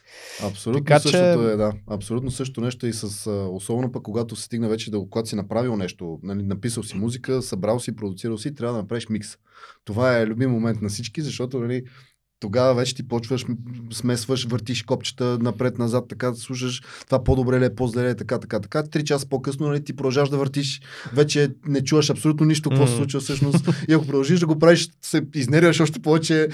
Абсолютно 0.42 0.84
Така 0.86 1.00
така, 1.00 1.10
че- 1.10 1.18
същото 1.18 1.50
е, 1.50 1.56
да. 1.56 1.74
Абсолютно 1.88 2.32
същото 2.32 2.62
нещо 2.62 2.88
и 2.88 2.94
с, 2.94 3.32
особено 3.32 3.92
пък 3.92 4.04
когато 4.04 4.36
се 4.36 4.44
стигна 4.44 4.70
вече 4.70 4.92
да, 4.92 4.98
когато 5.00 5.30
си 5.30 5.36
направил 5.36 5.76
нещо, 5.76 6.20
нали, 6.24 6.44
написал 6.44 6.84
си 6.84 6.98
музика, 6.98 7.42
събрал 7.42 7.80
си, 7.80 7.96
продуцирал 7.96 8.38
си, 8.38 8.56
трябва 8.56 8.74
да 8.76 8.82
направиш 8.82 9.10
микс. 9.10 9.30
Това 9.86 10.20
е 10.20 10.28
любим 10.28 10.52
момент 10.52 10.82
на 10.82 10.90
всички, 10.90 11.22
защото 11.22 11.60
нали, 11.60 11.84
тогава 12.44 12.74
вече 12.74 12.96
ти 12.96 13.08
почваш, 13.08 13.46
смесваш, 13.94 14.46
въртиш 14.46 14.84
копчета 14.84 15.38
напред-назад, 15.42 16.06
така 16.10 16.32
да 16.32 16.38
слушаш 16.38 16.82
това 17.06 17.24
по-добре 17.24 17.60
ли 17.60 17.66
е, 17.66 17.76
по-зле 17.76 18.04
ли 18.04 18.10
е, 18.10 18.16
така, 18.16 18.40
така, 18.40 18.60
така. 18.60 18.84
Три 18.84 19.06
часа 19.06 19.28
по-късно 19.30 19.68
нали, 19.68 19.84
ти 19.84 19.94
продължаваш 19.94 20.30
да 20.30 20.38
въртиш, 20.38 20.82
вече 21.14 21.50
не 21.68 21.84
чуваш 21.84 22.10
абсолютно 22.10 22.46
нищо, 22.46 22.70
какво 22.70 22.88
се 22.88 22.96
случва 22.96 23.20
всъщност. 23.20 23.70
И 23.90 23.94
ако 23.94 24.06
продължиш 24.06 24.40
да 24.40 24.46
го 24.46 24.60
правиш, 24.60 24.90
се 25.02 25.22
изнервяш 25.36 25.80
още 25.80 26.00
повече. 26.00 26.48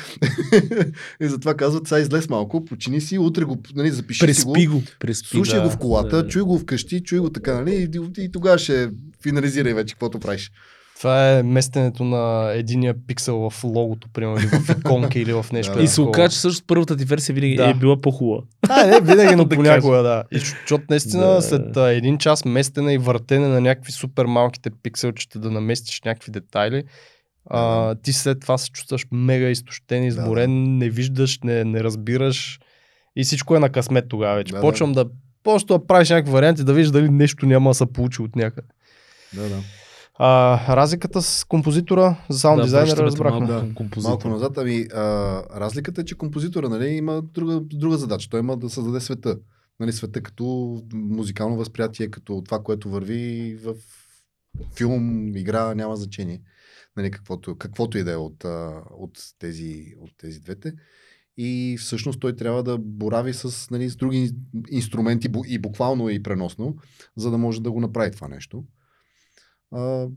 и 1.22 1.28
затова 1.28 1.54
казват, 1.54 1.88
сега 1.88 2.02
излез 2.02 2.30
малко, 2.30 2.66
почини 2.66 3.02
си, 3.02 3.18
утре 3.18 3.44
го, 3.44 3.58
нали, 3.76 3.92
запиши 3.92 4.34
си 4.34 4.44
го. 4.44 4.54
Преспи 4.54 4.68
го. 4.68 4.84
Преспи. 5.00 5.28
Слушай 5.28 5.60
да. 5.60 5.66
го 5.66 5.72
в 5.72 5.78
колата, 5.78 6.16
Да, 6.16 6.24
да. 6.24 6.30
чуй 6.30 6.42
го 6.42 6.60
вкъщи, 6.60 7.04
чуй 7.04 7.20
го 7.20 7.30
така, 7.30 7.54
нали? 7.54 7.90
И, 8.18 8.24
и 8.24 8.32
тогава 8.32 8.58
ще 8.58 8.90
финализирай 9.24 9.74
вече 9.74 9.94
каквото 9.94 10.20
правиш. 10.20 10.52
Това 11.00 11.32
е 11.32 11.44
местенето 11.44 12.04
на 12.04 12.52
единия 12.54 12.96
пиксел 13.08 13.50
в 13.50 13.64
логото, 13.64 14.08
примерно, 14.14 14.38
или 14.38 14.48
в 14.48 14.70
иконка, 14.80 15.20
или 15.20 15.34
в 15.34 15.46
нещо. 15.54 15.74
Да, 15.74 15.84
И 15.84 15.88
се 15.88 15.96
такова. 15.96 16.10
оказа, 16.10 16.30
че 16.30 16.40
също 16.40 16.64
първата 16.68 16.98
ти 16.98 17.06
версия 17.06 17.36
винаги 17.36 17.56
Да. 17.56 17.70
е 17.70 17.74
била 17.74 18.02
по-хубава. 18.02 18.42
А, 18.70 18.86
не, 18.86 19.00
винаги, 19.02 19.36
но 19.36 19.46
Да 19.46 19.56
понякога, 19.56 19.98
да. 19.98 20.24
И 20.32 20.40
защото 20.40 20.84
наистина 20.90 21.26
Да. 21.26 21.42
след 21.42 21.78
а, 21.78 21.90
един 21.90 22.18
час 22.18 22.46
местене 22.46 22.94
и 22.94 22.98
въртене 22.98 23.48
на 23.48 23.62
някакви 23.62 23.92
супер 23.92 24.26
малките 24.26 24.70
пикселчета 24.84 25.40
да 25.40 25.52
наместиш 25.52 26.02
някакви 26.06 26.32
детайли, 26.32 26.84
а, 27.46 27.96
ти 27.96 28.14
след 28.14 28.40
това 28.40 28.58
се 28.58 28.70
чувстваш 28.72 29.06
мега 29.12 29.48
изтощен, 29.48 30.04
изморен, 30.04 30.78
не 30.78 30.90
виждаш, 30.90 31.40
не, 31.44 31.64
не 31.64 31.84
разбираш 31.84 32.60
и 33.16 33.24
всичко 33.24 33.56
е 33.56 33.60
на 33.60 33.70
късмет 33.70 34.06
тогава 34.10 34.36
вече. 34.36 34.52
Да, 34.52 34.58
да. 34.58 34.62
Почвам 34.62 34.92
да 34.92 35.06
просто 35.44 35.78
да 35.78 35.88
правиш 35.88 36.10
някакви 36.10 36.32
варианти, 36.32 36.64
да 36.64 36.74
видиш 36.74 36.92
дали 36.92 37.10
нещо 37.10 37.46
няма 37.46 37.70
да 37.70 37.74
се 37.74 37.86
получи 37.86 38.22
от 38.22 38.36
някъде. 38.36 38.68
Да, 39.34 39.42
да. 39.42 39.56
А, 40.22 40.76
разликата 40.76 41.22
с 41.22 41.46
композитора, 41.46 42.18
за 42.30 42.40
саунд 42.40 42.58
Да, 42.58 42.64
дизайнера 42.64 43.04
разбрахме. 43.04 43.40
малко 43.40 43.54
Да. 43.54 43.60
към 43.60 43.74
композитора. 43.74 44.12
Малко 44.12 44.28
назад, 44.30 44.58
ами 44.58 44.86
а, 44.94 45.04
разликата 45.60 46.02
е, 46.02 46.06
че 46.06 46.18
композитора 46.18 46.70
нали, 46.70 46.88
има 46.88 47.22
друга, 47.22 47.62
друга 47.64 47.98
задача. 47.98 48.30
Той 48.30 48.40
има 48.40 48.58
да 48.58 48.70
създаде 48.70 49.00
света. 49.00 49.38
Нали, 49.80 49.94
света 49.94 50.22
като 50.22 50.78
музикално 50.94 51.58
възприятие, 51.58 52.08
като 52.08 52.42
това, 52.46 52.64
което 52.64 52.90
върви 52.90 53.56
в 53.64 53.76
филм, 54.76 55.36
игра, 55.36 55.76
няма 55.76 55.96
значение. 55.96 56.42
Нали, 56.98 57.12
каквото, 57.12 57.56
каквото 57.56 57.98
и 57.98 58.04
да 58.04 58.12
е 58.12 58.16
от, 58.16 58.44
от, 58.98 59.20
тези, 59.40 59.94
от 60.00 60.12
тези 60.18 60.40
двете. 60.40 60.74
И 61.38 61.78
всъщност 61.80 62.20
той 62.20 62.36
трябва 62.36 62.64
да 62.64 62.78
борави 62.78 63.34
с, 63.34 63.70
нали, 63.72 63.90
с 63.90 63.96
други 63.96 64.32
инструменти 64.70 65.30
и 65.48 65.60
буквално 65.60 66.10
и 66.10 66.24
преносно, 66.24 66.76
за 67.16 67.32
да 67.32 67.38
може 67.38 67.62
да 67.62 67.72
го 67.72 67.82
направи 67.82 68.12
това 68.12 68.28
нещо. 68.28 68.64
А, 69.72 70.08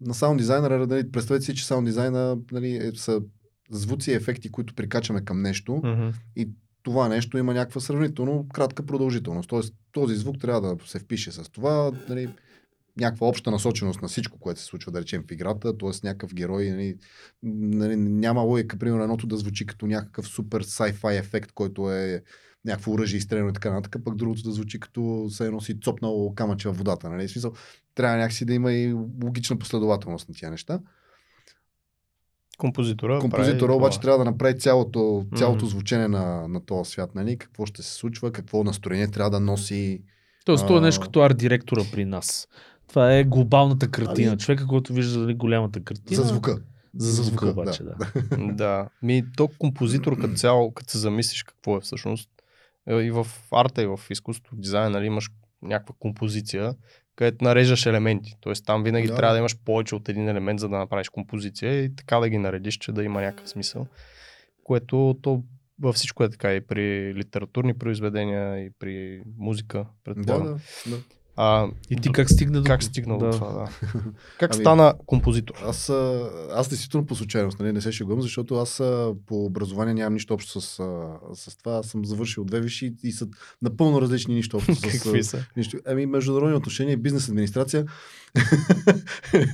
на 0.00 0.14
саунд 0.14 0.38
дизайнера, 0.38 0.86
нали, 0.86 1.12
представете 1.12 1.44
си, 1.44 1.54
че 1.54 1.66
саунд 1.66 1.86
дизайна 1.86 2.38
нали, 2.52 2.76
е, 2.76 2.92
са 2.94 3.22
звуци 3.70 4.10
и 4.10 4.14
ефекти, 4.14 4.52
които 4.52 4.74
прикачаме 4.74 5.24
към 5.24 5.42
нещо. 5.42 5.80
Мгм. 5.84 6.08
Това 6.82 7.08
нещо 7.08 7.38
има 7.38 7.54
някаква 7.54 7.80
сравнително 7.80 8.48
кратка 8.48 8.86
продължителност. 8.86 9.48
Тоест, 9.48 9.74
този 9.92 10.14
звук 10.14 10.40
трябва 10.40 10.60
да 10.60 10.86
се 10.86 10.98
впише 10.98 11.32
с 11.32 11.50
това, 11.50 11.92
нали, 12.08 12.28
някаква 12.96 13.26
обща 13.26 13.50
насоченост 13.50 14.02
на 14.02 14.08
всичко, 14.08 14.38
което 14.38 14.60
се 14.60 14.66
случва, 14.66 14.92
да 14.92 15.00
речем, 15.00 15.24
в 15.28 15.32
играта, 15.32 15.78
т.е. 15.78 16.06
някакъв 16.06 16.34
герой, 16.34 16.70
нали, 16.70 16.96
нали, 17.42 17.96
няма 17.96 18.40
логика, 18.40 18.78
примерно, 18.78 19.02
едното 19.02 19.26
да 19.26 19.36
звучи 19.36 19.66
като 19.66 19.86
някакъв 19.86 20.28
супер 20.28 20.64
sci-fi 20.64 21.18
ефект, 21.18 21.52
който 21.52 21.92
е 21.92 22.22
някакво 22.64 22.92
оръжие 22.92 23.18
изстреляно 23.18 23.50
и 23.50 23.52
така 23.52 23.70
нататък, 23.70 24.02
пък 24.04 24.16
другото 24.16 24.42
да 24.42 24.52
звучи 24.52 24.80
като 24.80 25.26
се 25.30 25.46
едно 25.46 25.60
си 25.60 25.80
цопнало 25.80 26.34
камъче 26.34 26.68
в 26.68 26.72
водата. 26.72 27.10
Нали? 27.10 27.28
В 27.28 27.30
смисъл, 27.30 27.52
трябва 27.94 28.16
някакси 28.16 28.44
да 28.44 28.54
има 28.54 28.72
и 28.72 28.92
логична 29.24 29.58
последователност 29.58 30.28
на 30.28 30.34
тия 30.34 30.50
неща. 30.50 30.80
Композитора. 32.58 33.18
Композитора 33.18 33.68
прави 33.68 33.76
обаче 33.76 34.00
това. 34.00 34.02
трябва 34.02 34.24
да 34.24 34.30
направи 34.30 34.58
цялото, 34.58 35.26
цялото 35.36 35.66
звучение 35.66 36.08
на, 36.08 36.48
на 36.48 36.64
този 36.64 36.90
свят, 36.90 37.14
нали? 37.14 37.38
какво 37.38 37.66
ще 37.66 37.82
се 37.82 37.92
случва, 37.92 38.32
какво 38.32 38.64
настроение 38.64 39.10
трябва 39.10 39.30
да 39.30 39.40
носи. 39.40 40.02
Тоест, 40.44 40.66
това 40.66 40.76
е 40.76 40.78
А. 40.78 40.82
нещо 40.82 41.00
като 41.00 41.20
арт-директора 41.20 41.82
при 41.92 42.04
нас. 42.04 42.48
Това 42.88 43.14
е 43.14 43.24
глобалната 43.24 43.90
картина. 43.90 44.28
Ами- 44.28 44.38
Човека, 44.38 44.66
който 44.66 44.92
вижда 44.92 45.18
нали, 45.18 45.34
голямата 45.34 45.80
картина. 45.80 46.22
За 46.22 46.28
звука. 46.28 46.58
За, 46.96 47.12
за 47.12 47.22
звука, 47.22 47.48
обаче, 47.48 47.82
да. 47.82 47.94
Да. 48.52 48.88
Ми, 49.02 49.24
то 49.36 49.48
композитор 49.58 50.20
като 50.20 50.34
цяло, 50.34 50.72
като 50.72 50.90
се 50.90 50.98
замислиш 50.98 51.42
какво 51.42 51.76
е 51.76 51.80
всъщност, 51.80 52.30
и 52.90 53.10
в 53.10 53.26
арта, 53.52 53.82
и 53.82 53.86
в 53.86 54.00
изкуството, 54.10 54.56
в 54.56 54.60
дизайна, 54.60 54.90
нали, 54.90 55.06
имаш 55.06 55.30
някаква 55.62 55.94
композиция, 55.98 56.74
където 57.16 57.44
нареждаш 57.44 57.86
елементи. 57.86 58.34
Тоест 58.40 58.66
там 58.66 58.82
винаги 58.82 59.06
Да. 59.08 59.14
трябва 59.14 59.32
да 59.34 59.38
имаш 59.38 59.56
повече 59.64 59.94
от 59.94 60.08
един 60.08 60.28
елемент, 60.28 60.60
за 60.60 60.68
да 60.68 60.78
направиш 60.78 61.08
композиция 61.08 61.84
и 61.84 61.96
така 61.96 62.18
да 62.18 62.28
ги 62.28 62.38
наредиш, 62.38 62.76
че 62.76 62.92
да 62.92 63.04
има 63.04 63.20
някакъв 63.22 63.48
смисъл. 63.48 63.86
Което 64.64 65.18
то 65.22 65.42
във 65.80 65.94
всичко 65.94 66.24
е 66.24 66.30
така 66.30 66.54
и 66.54 66.66
при 66.66 67.14
литературни 67.14 67.78
произведения, 67.78 68.58
и 68.58 68.70
при 68.78 69.22
музика, 69.38 69.78
Да, 69.78 69.86
предполагам. 70.04 70.46
да, 70.86 70.96
да. 70.96 71.02
А, 71.36 71.68
И 71.90 71.96
ти 71.96 72.12
как 72.12 72.30
стигна 72.30 72.60
до... 72.60 72.66
как 72.66 72.82
стигна 72.82 73.18
Да. 73.18 73.26
до 73.26 73.32
това, 73.32 73.52
да. 73.52 73.68
Как 74.38 74.54
Ами- 74.54 74.62
стана 74.62 74.94
композитор? 75.06 75.54
Аз, 75.64 75.88
а, 75.88 76.30
аз 76.52 76.68
действително 76.68 77.06
по 77.06 77.14
случайност, 77.14 77.60
нали, 77.60 77.72
не 77.72 77.80
се 77.80 77.92
шегувам, 77.92 78.22
защото 78.22 78.54
аз 78.54 78.80
а, 78.80 79.14
по 79.26 79.44
образование 79.44 79.94
нямам 79.94 80.14
нищо 80.14 80.34
общо 80.34 80.60
с, 80.60 80.66
с 81.34 81.56
това. 81.56 81.76
Аз 81.76 81.86
съм 81.86 82.04
завършил 82.04 82.44
две 82.44 82.60
висши 82.60 82.94
и 83.02 83.12
са 83.12 83.26
напълно 83.62 84.02
различни 84.02 84.34
нищо 84.34 84.56
общо 84.56 84.74
с... 84.74 84.80
Какви 84.80 85.24
са? 85.24 85.44
Нищо. 85.56 85.76
Ами, 85.86 86.06
международни 86.06 86.56
отношения 86.56 86.92
и 86.92 86.96
бизнес 86.96 87.28
администрация. 87.28 87.84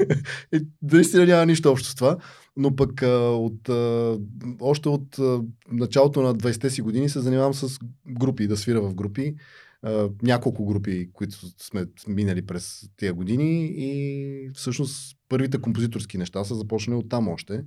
и, 0.53 0.67
наистина 0.83 1.27
няма 1.27 1.47
нищо 1.47 1.71
общо 1.71 1.89
с 1.89 1.95
това. 1.95 2.17
Но 2.57 2.77
пък 2.77 3.03
а, 3.03 3.09
от, 3.21 3.69
а, 3.69 4.19
още 4.61 4.89
от 4.89 5.19
а, 5.19 5.41
началото 5.73 6.23
на 6.23 6.35
20-те 6.35 6.71
си 6.71 6.83
години 6.83 7.09
се 7.09 7.21
занимавам 7.21 7.55
с 7.55 7.79
групи, 8.09 8.47
да 8.47 8.57
свира 8.57 8.81
в 8.81 8.95
групи. 8.95 9.35
А, 9.83 10.09
няколко 10.23 10.67
групи, 10.67 11.11
които 11.13 11.37
сме 11.59 11.87
минали 12.09 12.47
през 12.47 12.83
тия 12.97 13.15
години 13.15 13.73
и 13.77 14.51
всъщност 14.55 15.17
първите 15.29 15.61
композиторски 15.61 16.19
неща 16.19 16.45
са 16.45 16.55
започнали 16.55 16.99
от 16.99 17.09
там 17.09 17.29
още. 17.29 17.65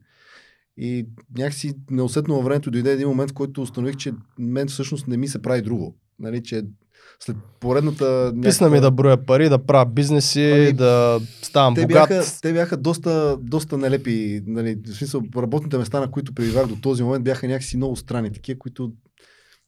И 0.78 1.08
някакси 1.38 1.74
неусетно 1.92 2.36
във 2.36 2.46
времето 2.46 2.72
дойде 2.72 2.92
един 2.92 3.08
момент, 3.08 3.32
в 3.32 3.34
който 3.34 3.62
установих, 3.62 3.96
че 3.96 4.14
мен 4.40 4.68
всъщност 4.68 5.08
не 5.08 5.18
ми 5.18 5.28
се 5.28 5.42
прави 5.42 5.62
друго. 5.62 5.96
Нали, 6.20 6.44
че 6.44 6.64
след 7.20 7.38
поредната... 7.60 8.34
Писна 8.42 8.70
ми 8.70 8.80
да 8.80 8.92
броя 8.92 9.26
пари, 9.26 9.50
да 9.50 9.66
правя 9.66 9.86
бизнеси, 9.86 10.52
Ами, 10.52 10.74
да 10.74 11.20
ставам 11.42 11.76
те 11.76 11.82
богат. 11.82 12.10
бяха, 12.10 12.26
те 12.42 12.54
бяха 12.54 12.78
доста, 12.78 13.38
доста 13.42 13.78
нелепи. 13.78 14.42
Нали, 14.48 14.80
в 14.88 14.96
смисъл, 14.96 15.22
работните 15.38 15.78
места, 15.78 16.00
на 16.00 16.12
които 16.12 16.34
пребивах 16.34 16.68
до 16.68 16.76
този 16.76 17.04
момент, 17.04 17.24
бяха 17.24 17.48
някакси 17.48 17.78
много 17.78 17.96
странни. 17.96 18.32
Такива, 18.32 18.60
които 18.60 18.92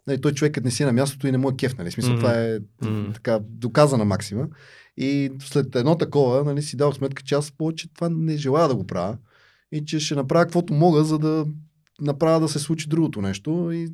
нали, 0.07 0.21
той 0.21 0.31
човекът 0.33 0.63
не 0.63 0.71
си 0.71 0.83
е 0.83 0.85
на 0.85 0.93
мястото 0.93 1.27
и 1.27 1.31
не 1.31 1.37
му 1.37 1.49
е 1.49 1.55
кеф. 1.55 1.77
Нали? 1.77 1.91
Смисъл, 1.91 2.13
Мгм. 2.13 2.21
това 2.21 2.33
е 2.41 2.59
така 3.13 3.39
доказана 3.49 4.05
максима. 4.05 4.47
И 4.97 5.31
след 5.39 5.75
едно 5.75 5.97
такова, 5.97 6.43
нали, 6.43 6.61
си 6.61 6.77
дал 6.77 6.93
сметка, 6.93 7.23
че 7.23 7.35
аз 7.35 7.51
повече 7.51 7.93
това 7.93 8.09
не 8.09 8.37
желая 8.37 8.67
да 8.67 8.75
го 8.75 8.87
правя. 8.87 9.17
И 9.71 9.85
че 9.85 9.99
ще 9.99 10.15
направя 10.15 10.45
каквото 10.45 10.73
мога, 10.73 11.03
за 11.03 11.19
да 11.19 11.45
направя 12.01 12.39
да 12.39 12.47
се 12.47 12.59
случи 12.59 12.89
другото 12.89 13.21
нещо. 13.21 13.71
И 13.73 13.87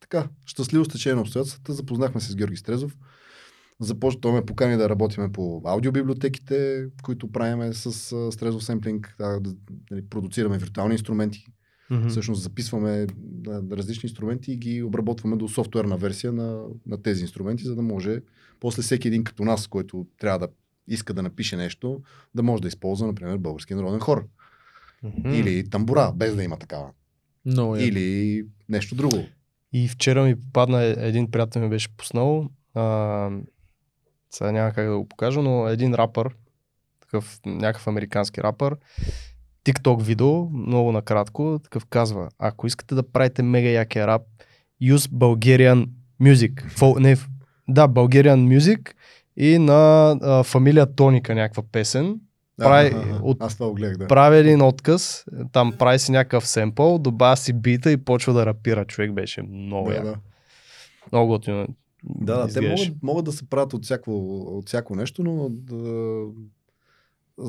така, 0.00 0.28
щастливо 0.46 0.84
стечение 0.84 1.14
на 1.14 1.20
обстоятелствата. 1.20 1.72
Запознахме 1.72 2.20
се 2.20 2.32
с 2.32 2.36
Георги 2.36 2.56
Стрезов. 2.56 2.96
Започна, 3.80 4.20
той 4.20 4.32
ме 4.32 4.46
покани 4.46 4.76
да 4.76 4.88
работиме 4.88 5.32
по 5.32 5.62
аудиобиблиотеките, 5.64 6.86
които 7.02 7.32
правиме 7.32 7.72
с 7.72 7.92
Стрезов 8.32 8.64
семплинг, 8.64 9.14
да, 9.18 9.40
да 9.40 9.54
нали, 9.90 10.02
продуцираме 10.10 10.58
виртуални 10.58 10.94
инструменти. 10.94 11.46
Мгм. 11.90 12.08
Всъщност 12.08 12.42
записваме 12.42 13.06
различни 13.72 14.06
инструменти 14.06 14.52
и 14.52 14.56
ги 14.56 14.82
обработваме 14.82 15.36
до 15.36 15.48
софтуерна 15.48 15.96
версия 15.96 16.32
на, 16.32 16.64
на 16.86 17.02
тези 17.02 17.22
инструменти, 17.22 17.64
за 17.64 17.74
да 17.74 17.82
може 17.82 18.20
после 18.60 18.82
всеки 18.82 19.08
един 19.08 19.24
като 19.24 19.44
нас, 19.44 19.66
който 19.66 20.06
трябва 20.18 20.38
да 20.38 20.48
иска 20.88 21.14
да 21.14 21.22
напише 21.22 21.56
нещо, 21.56 22.02
да 22.34 22.42
може 22.42 22.62
да 22.62 22.68
използва, 22.68 23.06
например, 23.06 23.36
български 23.36 23.74
народен 23.74 24.00
хор. 24.00 24.28
Мгм. 25.02 25.30
Или 25.30 25.70
тамбура, 25.70 26.12
без 26.16 26.36
да 26.36 26.42
има 26.42 26.58
такава. 26.58 26.90
Много 27.44 27.76
е. 27.76 27.82
Или 27.82 28.46
нещо 28.68 28.94
друго. 28.94 29.24
И 29.72 29.88
вчера 29.88 30.24
ми 30.24 30.40
попадна 30.40 30.82
е- 30.82 30.96
един 30.98 31.30
приятел 31.30 31.62
ми 31.62 31.68
беше 31.68 31.96
пуснал. 31.96 32.48
А, 32.74 33.30
сега 34.30 34.52
няма 34.52 34.72
как 34.72 34.88
да 34.88 34.98
го 34.98 35.08
покажа, 35.08 35.42
но 35.42 35.68
един 35.68 35.94
рапър, 35.94 36.36
такъв 37.00 37.40
някакъв 37.46 37.86
американски 37.86 38.42
рапър, 38.42 38.76
TikTok 39.68 40.02
видео, 40.02 40.50
много 40.50 40.92
накратко, 40.92 41.60
такъв 41.64 41.86
казва, 41.86 42.28
ако 42.38 42.66
искате 42.66 42.94
да 42.94 43.02
правите 43.02 43.42
мега 43.42 43.68
якия 43.68 44.06
рап, 44.06 44.22
use 44.82 45.10
Bulgarian 45.10 45.88
music. 46.22 46.68
Фол, 46.70 46.96
не, 46.98 47.16
да, 47.68 47.88
Bulgarian 47.88 48.58
music 48.58 48.92
и 49.36 49.58
на 49.58 50.10
а, 50.22 50.42
фамилия 50.42 50.94
Тоника 50.94 51.34
някаква 51.34 51.62
песен. 51.72 52.20
Прави 52.58 52.94
от- 53.22 53.36
Аз 53.40 53.56
това 53.56 53.72
гледах, 53.72 53.96
да. 53.96 54.06
Прави 54.06 54.38
един 54.38 54.62
отказ, 54.62 55.24
там 55.52 55.72
прави 55.78 55.98
си 55.98 56.12
някакъв 56.12 56.46
семпъл, 56.46 56.98
добавя 56.98 57.36
си 57.36 57.52
бита 57.52 57.92
и 57.92 57.96
почва 57.96 58.32
да 58.32 58.46
рапира. 58.46 58.84
Човек 58.84 59.12
беше 59.12 59.42
много 59.42 59.88
да, 59.88 59.94
як. 59.94 60.04
да. 60.04 60.14
Много 61.12 61.28
готино. 61.28 61.66
Да, 62.04 62.36
да, 62.36 62.52
те 62.52 62.60
могат, 62.60 62.88
могат 63.02 63.24
да 63.24 63.32
се 63.32 63.50
правят 63.50 63.74
от 63.74 63.84
всяко, 63.84 64.28
от 64.58 64.68
всяко 64.68 64.94
нещо, 64.94 65.22
но 65.22 65.48
да, 65.50 66.24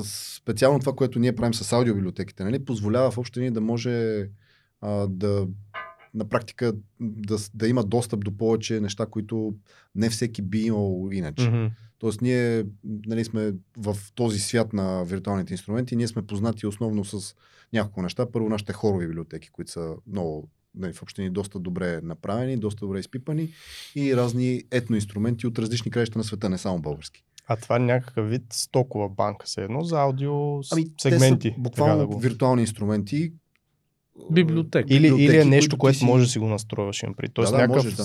специално 0.04 0.80
това, 0.80 0.92
което 0.92 1.18
ние 1.18 1.34
правим 1.34 1.54
с 1.54 1.72
аудиобиблиотеките, 1.72 2.44
нали, 2.44 2.64
позволява 2.64 3.10
в 3.10 3.18
общи 3.18 3.40
линии 3.40 3.50
да 3.50 3.60
може 3.60 4.26
а, 4.80 5.06
да 5.08 5.46
на 6.14 6.28
практика 6.28 6.72
да, 7.00 7.36
да 7.54 7.68
има 7.68 7.84
достъп 7.84 8.24
до 8.24 8.36
повече 8.36 8.80
неща, 8.80 9.06
които 9.06 9.54
не 9.94 10.10
всеки 10.10 10.42
би 10.42 10.60
имал 10.60 11.08
иначе. 11.12 11.50
Мгм. 11.50 11.66
Тоест 11.98 12.20
ние 12.20 12.64
нали, 13.06 13.24
сме 13.24 13.52
в 13.76 13.96
този 14.14 14.38
свят 14.38 14.72
на 14.72 15.04
виртуалните 15.04 15.54
инструменти, 15.54 15.96
ние 15.96 16.08
сме 16.08 16.26
познати 16.26 16.66
основно 16.66 17.04
с 17.04 17.34
няколко 17.72 18.02
неща. 18.02 18.30
Първо 18.32 18.48
нашите 18.48 18.72
хорови 18.72 19.06
библиотеки, 19.06 19.50
които 19.50 19.70
са 19.70 19.94
много 20.06 20.48
нали, 20.74 20.92
в 20.92 21.02
общини 21.02 21.30
доста 21.30 21.58
добре 21.58 22.00
направени, 22.02 22.56
доста 22.56 22.80
добре 22.80 22.98
изпипани 22.98 23.52
и 23.94 24.16
разни 24.16 24.62
етноинструменти 24.70 25.46
от 25.46 25.58
различни 25.58 25.90
краища 25.90 26.18
на 26.18 26.24
света, 26.24 26.48
не 26.48 26.58
само 26.58 26.80
български. 26.80 27.24
А 27.52 27.56
това 27.56 27.76
е 27.76 27.78
някакъв 27.78 28.30
вид 28.30 28.42
стокова 28.50 29.08
банка, 29.08 29.46
се 29.46 29.64
едно 29.64 29.84
за 29.84 30.00
аудио 30.00 30.32
Ами, 30.72 30.86
сегменти. 31.00 31.48
те 31.48 31.54
са 31.54 31.60
буквално 31.60 31.98
да 31.98 32.06
го... 32.06 32.18
виртуални 32.18 32.62
инструменти. 32.62 33.32
Библиотека. 34.30 34.94
Или, 34.94 35.06
или 35.24 35.36
е 35.36 35.44
нещо, 35.44 35.78
което 35.78 35.98
си- 35.98 36.04
можеш 36.04 36.26
да 36.28 36.32
си 36.32 36.38
го 36.38 36.46
настроиш. 36.46 37.02
Им 37.02 37.14
при. 37.14 37.28
Тоест 37.28 37.52
да, 37.52 37.56
да, 37.56 37.62
някакъв... 37.62 37.84
можеш, 37.84 37.96
да. 37.96 38.04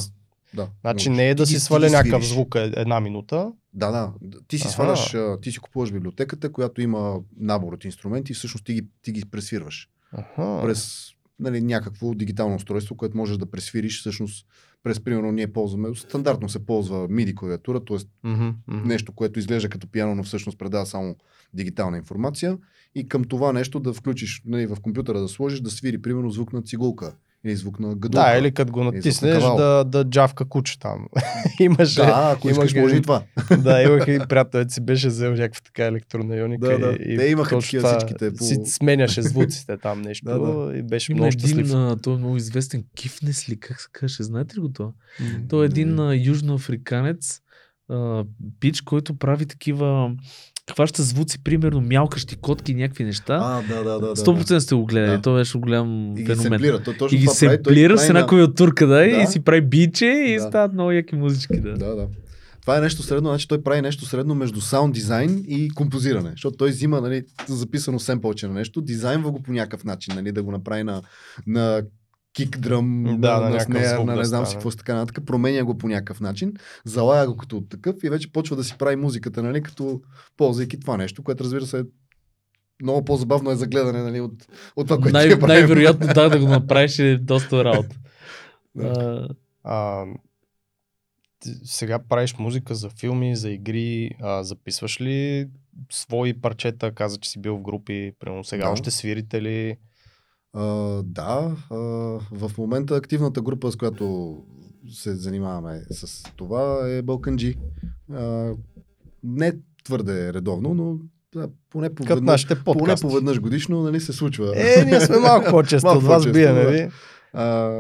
Да, 0.53 0.67
Значи 0.81 1.09
можеш. 1.09 1.17
не 1.17 1.29
е 1.29 1.35
да 1.35 1.45
Ти 1.45 1.53
си 1.53 1.59
сваля 1.59 1.89
някакъв 1.89 2.27
звук 2.27 2.55
една 2.55 2.99
минута. 2.99 3.51
Да, 3.73 3.91
да. 3.91 4.13
Ти 4.47 4.57
си 4.57 4.67
Аха. 4.67 4.73
сваляш, 4.73 5.15
ти 5.41 5.51
си 5.51 5.59
купуваш 5.59 5.91
библиотеката, 5.91 6.51
която 6.51 6.81
има 6.81 7.19
набор 7.39 7.73
от 7.73 7.85
инструменти 7.85 8.31
и 8.31 8.35
всъщност 8.35 8.65
ти 8.65 8.73
ги, 8.73 8.87
ти 9.01 9.11
ги 9.11 9.25
пресвирваш. 9.25 9.89
Аха. 10.11 10.59
през 10.63 11.09
нали, 11.39 11.61
някакво 11.61 12.13
дигитално 12.13 12.55
устройство, 12.55 12.97
което 12.97 13.17
можеш 13.17 13.37
да 13.37 13.51
пресвириш. 13.51 13.99
Всъщност, 13.99 14.47
през 14.85 14.99
примерно 14.99 15.31
ние 15.31 15.53
ползваме, 15.53 15.95
стандартно 15.95 16.49
се 16.49 16.65
ползва 16.65 17.09
MIDI 17.09 17.35
клавиатура, 17.35 17.85
т.е. 17.85 17.97
Мгм, 18.23 18.49
мгм. 18.67 18.87
нещо, 18.87 19.11
което 19.11 19.39
изглежда 19.39 19.69
като 19.69 19.91
пиано, 19.91 20.15
но 20.15 20.23
всъщност 20.23 20.59
предава 20.59 20.85
само 20.85 21.15
дигитална 21.53 21.97
информация. 21.97 22.57
И 22.95 23.07
към 23.07 23.23
това 23.23 23.53
нещо 23.53 23.79
да 23.79 23.93
включиш 23.93 24.41
нали, 24.45 24.65
в 24.65 24.77
компютъра 24.81 25.21
да 25.21 25.27
сложиш, 25.27 25.59
да 25.59 25.69
свири 25.69 26.01
примерно 26.01 26.29
звук 26.29 26.53
на 26.53 26.61
цигулка 26.61 27.15
или 27.45 27.55
звук 27.55 27.79
на 27.79 27.87
гадулка. 27.87 28.09
Да, 28.09 28.37
или 28.37 28.51
като 28.51 28.71
го 28.71 28.83
на 28.83 28.91
натиснеш 28.91 29.43
да, 29.43 29.83
да 29.83 30.03
джавка 30.05 30.45
куче 30.45 30.79
там. 30.79 31.05
Имаше, 31.59 31.95
да, 31.95 32.31
ако 32.31 32.49
искаш, 32.49 32.71
имах 32.71 32.83
може 32.83 32.95
и 32.95 33.01
това. 33.01 33.23
да, 33.57 33.81
имах 33.81 34.07
и 34.07 34.19
приятел, 34.29 34.65
си 34.69 34.81
беше 34.81 35.07
взел 35.07 35.31
някаква 35.31 35.61
така 35.63 35.85
електронайоника. 35.85 36.67
Да, 36.69 36.79
да. 36.79 36.97
И, 37.01 37.17
Те 37.17 37.25
имаха 37.25 37.49
точно 37.49 37.61
такива 37.61 37.89
всичките 37.89 38.33
по- 38.33 38.43
Си 38.43 38.59
сменяше 38.65 39.21
звуците 39.21 39.77
там 39.77 40.01
нещо 40.01 40.25
Да, 40.25 40.39
да. 40.39 40.77
и 40.77 40.81
беше 40.81 41.11
Има 41.11 41.17
много 41.17 41.27
един, 41.27 41.39
щастлив. 41.39 41.73
а, 41.73 41.97
той 41.97 42.13
е 42.13 42.17
много 42.17 42.37
известен, 42.37 42.83
Кифнес 42.95 43.49
ли, 43.49 43.59
как 43.59 43.81
се 43.81 43.87
каже, 43.91 44.23
знаете 44.23 44.55
ли 44.55 44.61
го 44.61 44.69
това? 44.69 44.89
Той 45.49 45.63
е 45.63 45.67
един 45.67 45.99
а, 45.99 46.15
южноафриканец, 46.15 47.41
а, 47.89 48.23
пич, 48.59 48.81
който 48.81 49.17
прави 49.17 49.45
такива, 49.45 50.11
хваща 50.73 51.03
звуци, 51.03 51.43
примерно 51.43 51.81
мялкащи 51.81 52.35
котки, 52.35 52.73
някакви 52.73 53.03
неща. 53.03 53.39
А, 53.43 53.61
да, 53.69 53.83
да, 53.83 53.99
да. 53.99 53.99
да, 53.99 54.15
100% 54.15 54.57
сте 54.59 54.75
го 54.75 54.85
гледали, 54.85 55.11
Да. 55.11 55.21
той 55.21 55.35
беше 55.35 55.57
голям 55.57 56.11
И 56.11 56.15
ги 56.15 56.25
феномен. 56.25 56.43
семплира. 56.43 56.83
Той 56.83 56.93
точно 56.93 57.17
И 57.17 57.21
ги 57.21 57.27
семплира 57.27 57.97
с 57.97 58.09
една 58.09 58.19
на- 58.19 58.27
клавиатурка, 58.27 58.87
да, 58.87 58.95
Да. 58.95 59.05
и 59.05 59.27
си 59.27 59.39
прави 59.39 59.61
биче 59.61 60.05
и 60.05 60.35
Да. 60.35 60.41
стават 60.41 60.73
много 60.73 60.91
яки 60.91 61.15
музички, 61.15 61.59
да. 61.59 61.73
Да, 61.73 61.95
да. 61.95 62.07
Това 62.61 62.77
е 62.77 62.81
нещо 62.81 63.03
средно, 63.03 63.29
значи 63.29 63.47
той 63.47 63.63
прави 63.63 63.81
нещо 63.81 64.05
средно 64.05 64.35
между 64.35 64.61
саунд 64.61 64.93
дизайн 64.93 65.43
и 65.47 65.69
композиране. 65.69 66.29
Защото 66.31 66.57
той 66.57 66.69
взима 66.69 67.01
нали, 67.01 67.23
записано 67.47 67.99
семпълче 67.99 68.47
на 68.47 68.53
нещо, 68.53 68.81
дизайнва 68.81 69.31
го 69.31 69.43
по 69.43 69.51
някакъв 69.51 69.83
начин, 69.83 70.15
нали, 70.15 70.31
да 70.31 70.43
го 70.43 70.51
направи 70.51 70.83
на, 70.83 71.01
на 71.47 71.81
кик 72.35 72.59
дръм, 72.59 73.17
Да, 73.19 73.39
на, 73.39 73.49
на 73.49 73.85
звук 73.89 74.05
на 74.05 74.15
не 74.15 74.25
знам 74.25 74.45
си 74.45 74.55
какво 74.55 74.71
си 74.71 74.77
така 74.77 74.95
нататък, 74.95 75.25
променя 75.25 75.63
го 75.63 75.77
по 75.77 75.87
някакъв 75.87 76.19
начин, 76.21 76.53
залая 76.85 77.27
го 77.27 77.37
като 77.37 77.61
такъв 77.61 77.95
и 78.03 78.09
вече 78.09 78.31
почва 78.31 78.55
да 78.55 78.63
си 78.63 78.75
прави 78.77 78.95
музиката, 78.95 79.43
нали, 79.43 79.63
като 79.63 80.01
ползвайки 80.37 80.79
това 80.79 80.97
нещо, 80.97 81.23
което 81.23 81.43
разбира 81.43 81.65
се 81.65 81.79
е 81.79 81.83
много 82.81 83.05
по-забавно 83.05 83.51
е 83.51 83.55
за 83.55 83.67
гледане 83.67 84.01
нали, 84.03 84.21
от, 84.21 84.47
от 84.75 84.87
това, 84.87 84.97
което 84.97 85.13
Най- 85.13 85.29
правим. 85.29 85.47
най-вероятно 85.47 86.07
да, 86.07 86.29
да 86.29 86.39
го 86.39 86.47
направиш 86.47 86.99
е 86.99 87.17
доста 87.17 87.63
работа. 87.63 87.95
Да. 88.75 89.27
А, 89.63 90.05
сега 91.63 91.99
правиш 91.99 92.35
музика 92.39 92.75
за 92.75 92.89
филми, 92.89 93.35
за 93.35 93.49
игри, 93.49 94.11
а, 94.21 94.43
записваш 94.43 95.01
ли 95.01 95.47
свои 95.91 96.41
парчета, 96.41 96.91
каза, 96.91 97.17
че 97.17 97.29
си 97.29 97.41
бил 97.41 97.57
в 97.57 97.61
групи, 97.61 98.11
примерно 98.19 98.43
сега 98.43 98.63
Да. 98.65 98.69
още 98.69 98.91
свирите 98.91 99.41
ли? 99.41 99.77
А, 100.55 100.65
да, 101.03 101.55
а, 101.69 101.75
в 102.31 102.51
момента 102.57 102.95
активната 102.95 103.41
група, 103.41 103.71
с 103.71 103.75
която 103.75 104.37
се 104.91 105.15
занимаваме 105.15 105.81
с 105.91 106.23
това 106.35 106.89
е 106.89 107.01
Балканджи. 107.01 107.55
А, 108.13 108.51
не 109.23 109.53
твърде 109.83 110.33
редовно, 110.33 110.73
но 110.73 110.97
да, 111.35 111.49
поне 111.69 111.89
нашите 112.21 112.63
поне 112.63 112.95
поведнъж 113.01 113.39
годишно 113.39 113.83
нали, 113.83 113.99
се 113.99 114.13
случва. 114.13 114.53
Е, 114.55 114.85
ние 114.85 115.01
сме 115.01 115.17
малко 115.17 115.49
по-често 115.49 115.87
от 115.97 116.03
вас 116.03 116.31
биеме 116.31 116.63
да. 116.63 116.71
ви. 116.71 116.89
А, 117.33 117.71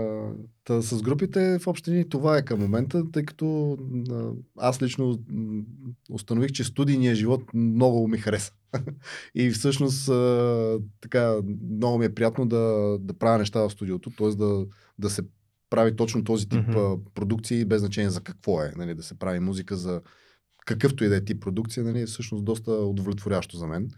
та, 0.65 0.81
с 0.81 1.01
групите 1.01 1.59
в 1.59 1.67
общи 1.67 1.91
линии 1.91 2.09
това 2.09 2.37
е 2.37 2.45
към 2.45 2.59
момента, 2.59 3.11
тъй 3.11 3.23
като 3.23 3.77
а, 4.11 4.31
аз 4.57 4.81
лично 4.81 5.19
установих, 6.11 6.51
че 6.51 6.63
студийният 6.63 7.17
живот 7.17 7.43
много 7.53 8.07
ми 8.07 8.17
хареса. 8.17 8.53
И 9.35 9.49
всъщност 9.49 10.09
а, 10.09 10.79
така 11.01 11.35
много 11.71 11.97
ми 11.97 12.05
е 12.05 12.15
приятно 12.15 12.45
да, 12.45 12.97
да 13.01 13.13
правя 13.13 13.37
неща 13.37 13.59
в 13.59 13.69
студиото, 13.69 14.09
т.е. 14.09 14.29
Да, 14.29 14.65
да 14.99 15.09
се 15.09 15.21
прави 15.69 15.95
точно 15.95 16.23
този 16.23 16.49
тип 16.49 16.69
а, 16.69 16.97
продукции, 17.13 17.65
без 17.65 17.79
значение 17.79 18.09
за 18.09 18.21
какво 18.21 18.61
е. 18.61 18.73
Нали, 18.77 18.95
да 18.95 19.03
се 19.03 19.19
прави 19.19 19.39
музика 19.39 19.75
за 19.75 20.01
какъвто 20.65 21.03
и 21.03 21.07
да 21.07 21.15
е 21.15 21.25
тип 21.25 21.41
продукция, 21.41 21.83
нали, 21.83 22.01
е 22.01 22.05
всъщност 22.05 22.45
доста 22.45 22.71
удовлетворящо 22.71 23.57
за 23.57 23.67
мен. 23.67 23.91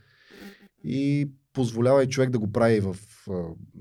И 0.83 1.29
позволява 1.57 2.03
и 2.03 2.09
човек 2.09 2.29
да 2.29 2.39
го 2.39 2.51
прави 2.51 2.79
в 2.79 2.95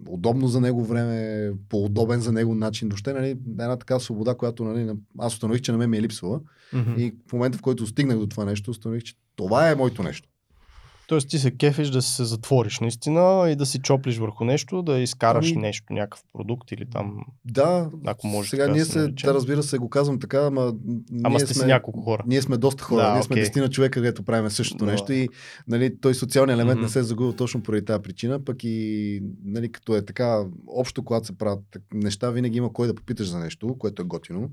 удобно 0.09 0.49
за 0.49 0.61
него 0.61 0.85
време, 0.85 1.51
по 1.69 1.85
удобен 1.85 2.21
за 2.21 2.33
него 2.33 2.55
начин. 2.55 2.89
Въобще, 2.89 3.13
нали, 3.13 3.29
една 3.31 3.77
така 3.77 3.99
свобода, 3.99 4.35
която 4.35 4.65
нали, 4.65 4.85
на- 4.85 4.97
аз 5.19 5.33
установих, 5.35 5.63
че 5.63 5.73
на 5.73 5.79
мен 5.79 5.91
ми 5.91 5.97
е 5.97 6.03
липсвала. 6.03 6.41
Мгм. 6.73 6.95
И 6.97 7.15
в 7.29 7.33
момента, 7.33 7.59
в 7.59 7.63
който 7.63 7.87
стигнах 7.87 8.19
до 8.19 8.27
това 8.27 8.45
нещо, 8.45 8.71
установих, 8.71 9.03
че 9.03 9.15
това 9.37 9.71
е 9.71 9.75
моето 9.75 10.03
нещо. 10.03 10.29
Тоест 11.09 11.29
ти 11.29 11.39
се 11.39 11.51
кефиш 11.51 11.89
да 11.89 12.03
се 12.03 12.25
затвориш 12.25 12.81
наистина 12.81 13.51
и 13.51 13.57
да 13.57 13.67
си 13.67 13.79
чоплиш 13.79 14.19
върху 14.19 14.45
нещо, 14.45 14.83
да 14.83 14.99
изкараш 14.99 15.51
Ами- 15.53 15.61
нещо, 15.61 15.93
някакъв 15.93 16.25
продукт 16.33 16.73
или 16.73 16.87
там... 16.91 17.19
Да, 17.45 17.91
Ако 18.07 18.27
може 18.27 18.51
сега 18.51 18.69
ние 18.69 18.85
се 18.85 19.09
да, 19.09 19.35
разбира 19.35 19.63
се, 19.63 19.79
го 19.79 19.91
казвам 19.91 20.21
така, 20.21 20.39
ама, 20.47 20.75
Ама 21.25 21.41
сте 21.41 21.55
сме, 21.55 21.63
си 21.63 21.67
няколко 21.67 22.01
хора. 22.01 22.23
Ние 22.27 22.43
сме 22.43 22.57
доста 22.57 22.85
хора, 22.85 23.03
Да, 23.03 23.13
ние 23.15 23.23
сме 23.23 23.37
десетина 23.37 23.71
човека, 23.71 24.01
където 24.01 24.23
правим 24.23 24.51
същото 24.51 24.85
Да. 24.85 24.91
нещо 24.91 25.13
и 25.13 25.29
нали, 25.69 26.01
той 26.01 26.15
социалният 26.15 26.59
елемент 26.59 26.77
Мгм. 26.79 26.85
не 26.85 26.89
се 26.89 26.99
е 26.99 27.03
загубил 27.03 27.33
точно 27.33 27.63
поради 27.63 27.85
тази 27.85 28.03
причина, 28.03 28.45
пък 28.45 28.57
и 28.65 29.21
нали, 29.45 29.73
като 29.73 29.97
е 29.97 30.05
така, 30.05 30.45
общо 30.69 31.05
когато 31.05 31.27
се 31.27 31.39
правят 31.39 31.61
неща, 31.95 32.31
винаги 32.31 32.59
има 32.59 32.73
кой 32.73 32.87
да 32.87 32.95
попиташ 32.95 33.29
за 33.29 33.39
нещо, 33.39 33.77
което 33.79 34.03
е 34.03 34.05
готино. 34.05 34.51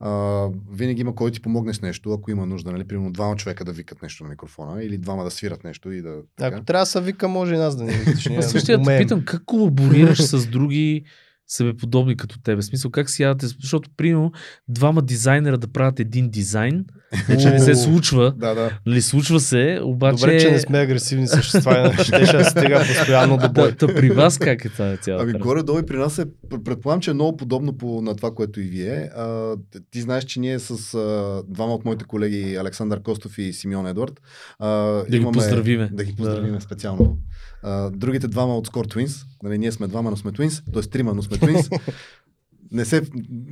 А, 0.00 0.46
винаги 0.72 1.00
има 1.00 1.14
кой 1.14 1.30
да 1.30 1.34
ти 1.34 1.40
помогне 1.40 1.74
с 1.74 1.82
нещо, 1.82 2.12
ако 2.12 2.30
има 2.30 2.46
нужда, 2.46 2.72
нали, 2.72 2.84
примерно 2.84 3.12
двама 3.12 3.36
човека 3.36 3.64
да 3.64 3.72
викат 3.72 4.02
нещо 4.02 4.24
на 4.24 4.30
микрофона 4.30 4.82
или 4.84 4.98
двама 4.98 5.24
да 5.24 5.30
свират 5.30 5.64
нещо 5.64 5.92
и 5.92 6.02
да... 6.02 6.16
Така. 6.36 6.56
Ако 6.56 6.64
трябва 6.64 6.82
да 6.82 6.86
се 6.86 7.00
вика, 7.00 7.28
може 7.28 7.54
и 7.54 7.58
нас 7.58 7.76
да 7.76 7.84
ни 7.84 7.90
викаш. 7.90 8.26
Аз 8.38 8.64
те 8.64 8.76
умеем. 8.76 9.02
питам, 9.02 9.24
как 9.24 9.44
колаборираш 9.44 10.22
с 10.22 10.46
други 10.46 11.04
себеподобни 11.48 12.16
като 12.16 12.40
тебе? 12.42 12.62
В 12.62 12.64
смисъл, 12.64 12.90
как 12.90 13.10
си 13.10 13.22
ядете? 13.22 13.46
Защото, 13.46 13.90
примерно, 13.96 14.32
двама 14.68 15.02
дизайнера 15.02 15.58
да 15.58 15.68
правят 15.68 16.00
един 16.00 16.30
дизайн, 16.30 16.84
вече 17.28 17.50
не 17.50 17.58
се 17.58 17.74
случва. 17.74 18.34
Да, 18.36 18.54
да. 18.54 18.78
Нали, 18.86 19.02
случва 19.02 19.40
се, 19.40 19.80
обаче... 19.82 20.20
Добре, 20.20 20.40
че 20.40 20.50
не 20.50 20.58
сме 20.58 20.78
агресивни 20.78 21.28
същества, 21.28 21.94
ще 22.02 22.26
ще 22.26 22.44
стига 22.44 22.78
постоянно 22.78 23.36
до 23.36 23.48
бой. 23.48 23.72
Та, 23.72 23.86
при 23.86 24.10
вас 24.10 24.38
как 24.38 24.64
е 24.64 24.68
тази 24.68 24.98
цялата? 24.98 25.24
Ами 25.24 25.38
горе-долу 25.38 25.78
и 25.78 25.86
при 25.86 25.96
нас 25.96 26.18
е, 26.18 26.24
пр- 26.24 26.62
предполагам, 26.62 27.00
че 27.00 27.10
е 27.10 27.14
много 27.14 27.36
подобно 27.36 27.78
по, 27.78 28.02
на 28.02 28.16
това, 28.16 28.34
което 28.34 28.60
и 28.60 28.64
вие. 28.64 29.10
А, 29.16 29.56
ти 29.90 30.00
знаеш, 30.00 30.24
че 30.24 30.40
ние 30.40 30.58
с 30.58 30.94
а, 30.94 31.42
двама 31.48 31.74
от 31.74 31.84
моите 31.84 32.04
колеги, 32.04 32.56
Александър 32.56 33.02
Костов 33.02 33.38
и 33.38 33.52
Симеон 33.52 33.86
Едвард, 33.86 34.20
а, 34.58 34.68
Да 35.10 35.18
ги 35.18 35.24
поздравиме. 35.32 35.90
Да 35.92 36.04
ги 36.04 36.16
поздравиме 36.16 36.60
специално. 36.60 37.18
А, 37.68 37.90
другите 37.90 38.28
двама 38.28 38.56
от 38.56 38.68
Score 38.68 38.94
Twins, 38.94 39.26
нали, 39.42 39.58
ние 39.58 39.72
сме 39.72 39.86
двама, 39.86 40.10
но 40.10 40.16
сме 40.16 40.32
Twins, 40.32 40.72
т.е. 40.72 40.82
трима, 40.82 41.14
но 41.14 41.22
сме 41.22 41.36
Twins. 41.36 41.80
не 42.72 42.84
се, 42.84 43.02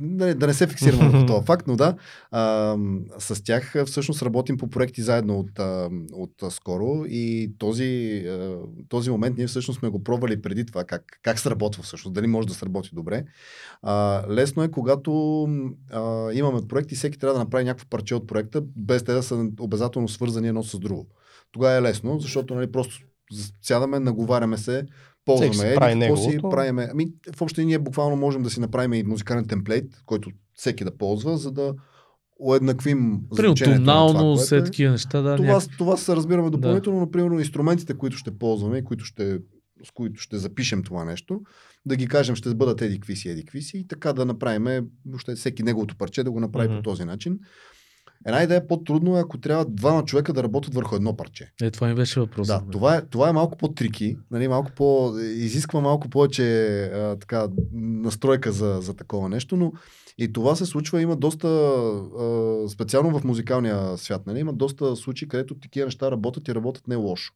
нали, 0.01 0.33
да 0.33 0.47
не 0.47 0.53
се 0.53 0.67
фиксираме 0.67 1.09
върху 1.09 1.25
този 1.25 1.45
факт, 1.45 1.67
но 1.67 1.75
да, 1.75 1.95
а, 2.31 2.77
с 3.19 3.43
тях 3.43 3.75
всъщност 3.85 4.21
работим 4.21 4.57
по 4.57 4.69
проекти 4.69 5.01
заедно 5.01 5.39
от, 5.39 5.59
а, 5.59 5.89
от 6.13 6.31
скоро 6.49 7.05
и 7.07 7.51
този, 7.57 8.23
а, 8.27 8.57
този 8.89 9.09
момент 9.09 9.37
ние 9.37 9.47
всъщност 9.47 9.79
сме 9.79 9.89
го 9.89 10.03
пробвали 10.03 10.41
преди 10.41 10.65
това, 10.65 10.83
как, 10.83 11.19
как 11.23 11.39
сработва 11.39 11.83
всъщност, 11.83 12.13
дали 12.13 12.27
може 12.27 12.47
да 12.47 12.53
сработи 12.53 12.89
добре. 12.93 13.25
А, 13.81 14.23
лесно 14.29 14.63
е, 14.63 14.71
когато 14.71 15.41
а, 15.91 16.31
имаме 16.33 16.67
проект 16.67 16.91
и 16.91 16.95
всеки 16.95 17.19
трябва 17.19 17.33
да 17.33 17.43
направи 17.43 17.63
някакво 17.63 17.89
парче 17.89 18.15
от 18.15 18.27
проекта, 18.27 18.61
без 18.75 19.03
те 19.03 19.13
да 19.13 19.23
са 19.23 19.49
обязателно 19.59 20.07
свързани 20.07 20.47
едно 20.47 20.63
с 20.63 20.79
друго. 20.79 21.07
Тогава 21.51 21.73
е 21.73 21.81
лесно, 21.81 22.19
защото 22.19 22.55
нали, 22.55 22.71
просто 22.71 22.99
сядаме, 23.61 23.99
наговаряме 23.99 24.57
се, 24.57 24.71
Всеки 24.71 24.87
ползваме 25.25 25.75
прави 25.75 25.91
еди, 25.91 26.01
какво 26.01 26.17
си, 26.17 26.37
правиме. 26.49 26.87
Ами, 26.91 27.07
в 27.35 27.41
общи 27.41 27.65
ние 27.65 27.79
буквално 27.79 28.15
можем 28.15 28.43
да 28.43 28.49
си 28.49 28.59
направим 28.59 28.93
и 28.93 29.03
музикален 29.03 29.47
темплейт, 29.47 29.85
който 30.05 30.29
всеки 30.53 30.83
да 30.83 30.97
ползва, 30.97 31.37
за 31.37 31.51
да 31.51 31.73
уеднаквим 32.39 33.19
звучението 33.31 33.85
на 33.85 34.07
това, 34.07 34.19
което 34.35 34.55
е. 34.55 34.63
такива 34.63 34.91
неща, 34.91 35.21
да. 35.21 35.35
Това, 35.35 35.47
някак- 35.53 35.77
това 35.77 35.97
се 35.97 36.15
разбираме 36.15 36.49
допълнително, 36.49 36.99
но 36.99 37.11
примерно 37.11 37.39
инструментите, 37.39 37.93
които 37.93 38.17
ще 38.17 38.37
ползваме 38.37 38.77
и 38.77 38.83
които 38.83 39.05
ще, 39.05 39.39
с 39.85 39.91
които 39.93 40.21
ще 40.21 40.37
запишем 40.37 40.83
това 40.83 41.05
нещо, 41.05 41.41
да 41.85 41.95
ги 41.95 42.07
кажем 42.07 42.35
ще 42.35 42.55
бъдат 42.55 42.81
еди 42.81 42.95
какви 42.95 43.15
си, 43.15 43.29
еди 43.29 43.41
какви 43.41 43.61
си 43.61 43.77
и 43.77 43.87
така 43.87 44.13
да 44.13 44.25
направим 44.25 44.85
въобще 45.05 45.35
всеки 45.35 45.63
неговото 45.63 45.95
парче 45.97 46.23
да 46.23 46.31
го 46.31 46.39
направи 46.39 46.67
Мгм. 46.67 46.77
по 46.77 46.83
този 46.83 47.03
начин. 47.03 47.39
Една 48.25 48.43
идея 48.43 48.57
е 48.57 48.67
по-трудно, 48.67 49.17
е, 49.17 49.19
ако 49.19 49.37
трябва 49.37 49.65
двама 49.65 50.05
човека 50.05 50.33
да 50.33 50.43
работят 50.43 50.73
върху 50.73 50.95
едно 50.95 51.17
парче. 51.17 51.51
Е, 51.61 51.71
това 51.71 51.87
ми 51.87 51.95
беше 51.95 52.19
въпрос. 52.19 52.47
Да, 52.47 52.61
това 52.71 52.95
е, 52.95 53.01
това 53.01 53.29
е 53.29 53.33
малко 53.33 53.57
по-трики, 53.57 54.17
нали, 54.31 54.47
малко 54.47 54.71
по, 54.75 55.13
изисква 55.19 55.81
малко 55.81 56.09
повече 56.09 56.83
а, 56.83 57.15
така, 57.15 57.47
настройка 57.73 58.51
за, 58.51 58.79
за 58.81 58.93
такова 58.93 59.29
нещо, 59.29 59.55
но 59.55 59.71
и 60.17 60.33
това 60.33 60.55
се 60.55 60.65
случва, 60.65 61.01
има 61.01 61.15
доста, 61.15 61.47
а, 61.47 62.69
специално 62.69 63.19
в 63.19 63.23
музикалния 63.23 63.97
свят, 63.97 64.21
нали, 64.27 64.39
има 64.39 64.53
доста 64.53 64.95
случаи, 64.95 65.27
където 65.27 65.59
такива 65.59 65.85
неща 65.85 66.11
работят 66.11 66.47
и 66.47 66.55
работят 66.55 66.87
не 66.87 66.95
лошо. 66.95 67.33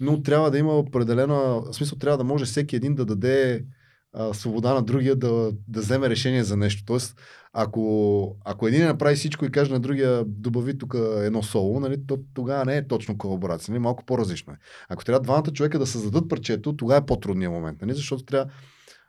Но 0.00 0.22
трябва 0.22 0.50
да 0.50 0.58
има 0.58 0.72
определена, 0.72 1.34
в 1.34 1.72
смисъл 1.72 1.98
трябва 1.98 2.18
да 2.18 2.24
може 2.24 2.44
всеки 2.44 2.76
един 2.76 2.94
да 2.94 3.04
даде 3.04 3.64
а, 4.16 4.34
свобода 4.34 4.74
на 4.74 4.82
другия 4.82 5.16
да, 5.16 5.52
да 5.68 5.80
вземе 5.80 6.10
решение 6.10 6.44
за 6.44 6.56
нещо. 6.56 6.82
Тоест, 6.86 7.20
ако, 7.52 8.36
ако 8.44 8.68
един 8.68 8.86
направи 8.86 9.16
всичко 9.16 9.44
и 9.44 9.50
каже 9.50 9.72
на 9.72 9.80
другия, 9.80 10.24
добави 10.26 10.78
тук 10.78 10.94
едно 11.16 11.42
соло, 11.42 11.80
нали, 11.80 12.06
то 12.06 12.18
тогава 12.34 12.64
не 12.64 12.76
е 12.76 12.86
точно 12.86 13.18
колаборация, 13.18 13.72
нали, 13.72 13.82
малко 13.82 14.04
по-различно 14.04 14.52
е. 14.52 14.56
Ако 14.88 15.04
трябва 15.04 15.20
двамата 15.20 15.52
човека 15.52 15.78
да 15.78 15.86
създадат 15.86 16.28
парчето, 16.28 16.76
тогава 16.76 16.98
е 16.98 17.06
по-трудният 17.06 17.52
момент, 17.52 17.82
нали, 17.82 17.94
защото 17.94 18.24
трябва 18.24 18.50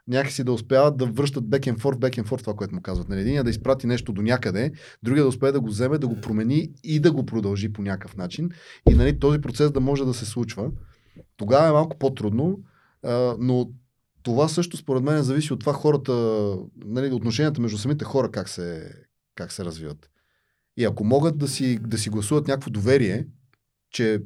някакси 0.08 0.44
да 0.44 0.52
успяват 0.52 0.96
да 0.96 1.06
връщат 1.06 1.44
back 1.44 1.72
and 1.72 1.78
forth, 1.78 1.96
back 1.96 2.22
and 2.22 2.28
forth, 2.28 2.40
това, 2.40 2.54
което 2.54 2.74
му 2.74 2.82
казват. 2.82 3.08
Нали, 3.08 3.20
единия 3.20 3.44
да 3.44 3.50
изпрати 3.50 3.86
нещо 3.86 4.12
до 4.12 4.22
някъде, 4.22 4.72
другия 5.02 5.22
да 5.22 5.28
успее 5.28 5.52
да 5.52 5.60
го 5.60 5.68
вземе, 5.68 5.98
да 5.98 6.08
го 6.08 6.20
промени 6.20 6.70
и 6.84 7.00
да 7.00 7.12
го 7.12 7.26
продължи 7.26 7.72
по 7.72 7.82
някакъв 7.82 8.16
начин. 8.16 8.50
И 8.90 8.94
нали, 8.94 9.18
този 9.18 9.40
процес 9.40 9.70
да 9.70 9.80
може 9.80 10.04
да 10.04 10.14
се 10.14 10.24
случва. 10.26 10.70
Тогава 11.36 11.68
е 11.68 11.72
малко 11.72 11.98
по-трудно, 11.98 12.58
но 13.38 13.70
това 14.22 14.48
също 14.48 14.76
според 14.76 15.02
мен 15.02 15.22
зависи 15.22 15.52
от 15.52 15.60
това 15.60 15.72
хората, 15.72 16.12
нали, 16.76 17.12
отношенията 17.12 17.60
между 17.60 17.78
самите 17.78 18.04
хора 18.04 18.30
как 18.30 18.48
се, 18.48 18.92
как 19.34 19.52
се 19.52 19.64
развиват. 19.64 20.10
И 20.76 20.84
ако 20.84 21.04
могат 21.04 21.38
да 21.38 21.48
си, 21.48 21.78
да 21.78 21.98
си 21.98 22.10
гласуват 22.10 22.48
някакво 22.48 22.70
доверие, 22.70 23.26
че 23.90 24.22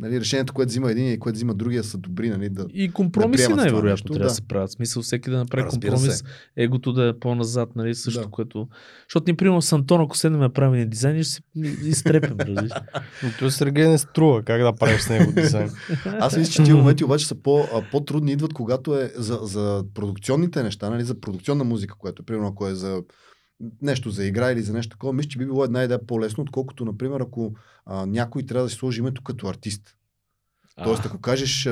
нали, 0.00 0.20
решението, 0.20 0.52
което 0.52 0.68
взима 0.70 0.90
един 0.90 1.12
и 1.12 1.18
което 1.18 1.36
взима 1.36 1.54
другия 1.54 1.84
са 1.84 1.98
добри, 1.98 2.30
нали, 2.30 2.48
да, 2.48 2.66
И 2.74 2.90
компромиси 2.90 3.48
да 3.48 3.56
най-вероятно 3.56 4.06
трябва 4.08 4.18
да. 4.18 4.24
да. 4.28 4.34
се 4.34 4.42
правят. 4.42 4.72
Смисъл 4.72 5.02
всеки 5.02 5.30
да 5.30 5.38
направи 5.38 5.66
Разбира 5.66 5.90
компромис, 5.90 6.18
се. 6.18 6.24
егото 6.56 6.92
да 6.92 7.08
е 7.08 7.12
по-назад, 7.12 7.76
нали? 7.76 7.94
Също, 7.94 8.20
Да. 8.20 8.26
което... 8.26 8.68
Защото 9.08 9.24
ние, 9.26 9.36
примерно, 9.36 9.62
с 9.62 9.72
Антон, 9.72 10.00
ако 10.00 10.16
седнем 10.16 10.40
да 10.40 10.52
правим 10.52 10.74
един 10.74 10.90
дизайн, 10.90 11.22
ще 11.24 11.42
се 11.92 12.14
разбираш. 12.22 12.70
Но 13.22 13.28
той 13.38 13.50
Сергей 13.50 13.88
не 13.88 13.98
струва 13.98 14.42
как 14.42 14.62
да 14.62 14.72
правиш 14.72 15.00
с 15.00 15.08
него 15.08 15.32
дизайн. 15.32 15.70
Аз 16.04 16.36
мисля, 16.36 16.52
че 16.52 16.58
тези 16.58 16.72
моменти 16.72 17.04
обаче 17.04 17.26
са 17.26 17.34
по, 17.34 17.64
по-трудни, 17.90 18.32
идват 18.32 18.52
когато 18.52 18.96
е 18.96 19.12
за, 19.16 19.38
за 19.42 19.84
продукционните 19.94 20.62
неща, 20.62 20.90
нали, 20.90 21.04
за 21.04 21.20
продукционна 21.20 21.64
музика, 21.64 21.94
което 21.98 22.22
е, 22.22 22.24
примерно, 22.24 22.48
ако 22.48 22.68
е 22.68 22.74
за 22.74 23.02
нещо 23.82 24.10
за 24.10 24.24
игра 24.24 24.50
или 24.52 24.62
за 24.62 24.72
нещо 24.72 24.90
такова, 24.90 25.12
мисля, 25.12 25.28
че 25.28 25.38
би 25.38 25.44
било 25.46 25.64
една 25.64 25.84
идея 25.84 26.06
по-лесно, 26.06 26.42
отколкото, 26.42 26.84
например, 26.84 27.20
ако 27.20 27.54
а, 27.86 28.06
някой 28.06 28.42
трябва 28.42 28.64
да 28.64 28.70
си 28.70 28.76
сложи 28.76 29.00
името 29.00 29.22
като 29.22 29.46
артист. 29.46 29.96
Тоест, 30.84 31.06
ако 31.06 31.20
кажеш... 31.20 31.66
А, 31.66 31.70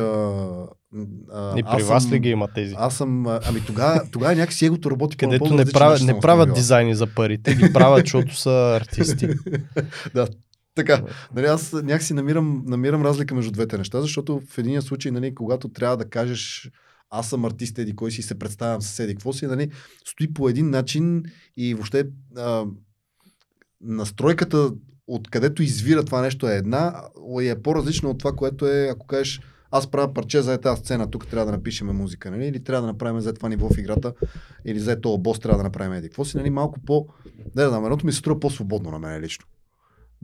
а, 1.33 1.59
И 1.59 1.63
при 1.63 1.69
аз 1.83 1.89
вас 1.89 2.03
съм- 2.03 2.13
ли 2.13 2.19
ги 2.19 2.29
има 2.29 2.49
тези? 2.55 2.75
Аз 2.79 2.97
съм... 2.97 3.27
Ами 3.27 3.65
тогава, 3.67 4.11
тогава 4.11 4.35
някакси 4.35 4.67
егото 4.67 4.91
работи 4.91 5.17
по 5.17 5.27
Където 5.27 5.55
не 5.55 5.65
правят, 5.65 6.03
не 6.03 6.21
правят 6.21 6.55
дизайни 6.55 6.95
за 6.95 7.07
парите, 7.07 7.55
ги 7.55 7.73
правят, 7.73 8.07
защото 8.07 8.37
са 8.37 8.79
артисти. 8.81 9.29
да, 10.15 10.29
така. 10.75 11.03
Нали, 11.35 11.47
аз 11.47 11.73
някакси 11.73 12.15
намирам, 12.15 12.63
намирам 12.67 13.03
разлика 13.03 13.35
между 13.35 13.51
двете 13.51 13.79
неща, 13.79 14.01
защото 14.01 14.43
в 14.51 14.59
един 14.59 14.83
случай, 14.83 15.13
нали, 15.13 15.35
когато 15.35 15.69
трябва 15.69 15.97
да 15.97 16.09
кажеш 16.09 16.71
аз 17.11 17.29
съм 17.29 17.45
артист, 17.45 17.79
еди 17.79 17.97
кой 17.97 18.11
си, 18.11 18.23
се 18.23 18.39
представям 18.39 18.83
с 18.83 18.99
еди 18.99 19.15
какво 19.15 19.33
си, 19.33 19.47
нали, 19.47 19.71
стои 20.05 20.35
по 20.35 20.49
един 20.49 20.71
начин 20.71 21.23
и 21.57 21.75
въобще 21.75 22.05
а, 22.37 22.65
настройката 23.81 24.71
откъдето 25.07 25.63
извира 25.63 26.05
това 26.05 26.23
нещо 26.23 26.49
е 26.49 26.57
една 26.57 27.03
и 27.41 27.49
е 27.49 27.63
по-различна 27.63 28.09
от 28.09 28.19
това, 28.19 28.33
което 28.33 28.67
е, 28.67 28.89
ако 28.93 29.07
кажеш 29.07 29.41
аз 29.71 29.87
правя 29.87 30.15
парче 30.15 30.43
за 30.43 30.59
тази 30.59 30.81
сцена, 30.81 31.11
тук 31.11 31.27
трябва 31.27 31.47
да 31.47 31.53
напишем 31.53 31.87
музика, 31.87 32.31
нали? 32.31 32.47
или 32.47 32.65
трябва 32.65 32.81
да 32.81 32.87
направим 32.87 33.21
за 33.21 33.35
това 33.35 33.49
ниво 33.49 33.69
в 33.69 33.79
играта, 33.79 34.13
или 34.65 34.81
за 34.81 35.01
този 35.01 35.23
бос 35.23 35.41
трябва 35.41 35.59
да 35.59 35.63
направим 35.63 35.93
еди. 35.93 36.09
Какво 36.09 36.25
си, 36.25 36.37
нали, 36.37 36.51
малко 36.51 36.81
по... 36.81 37.09
Не, 37.57 37.65
да, 37.65 37.77
едното 37.77 38.07
ми 38.07 38.13
се 38.13 38.19
струва 38.19 38.41
по-свободно 38.41 38.91
на 38.91 38.99
мен 38.99 39.21
лично. 39.21 39.45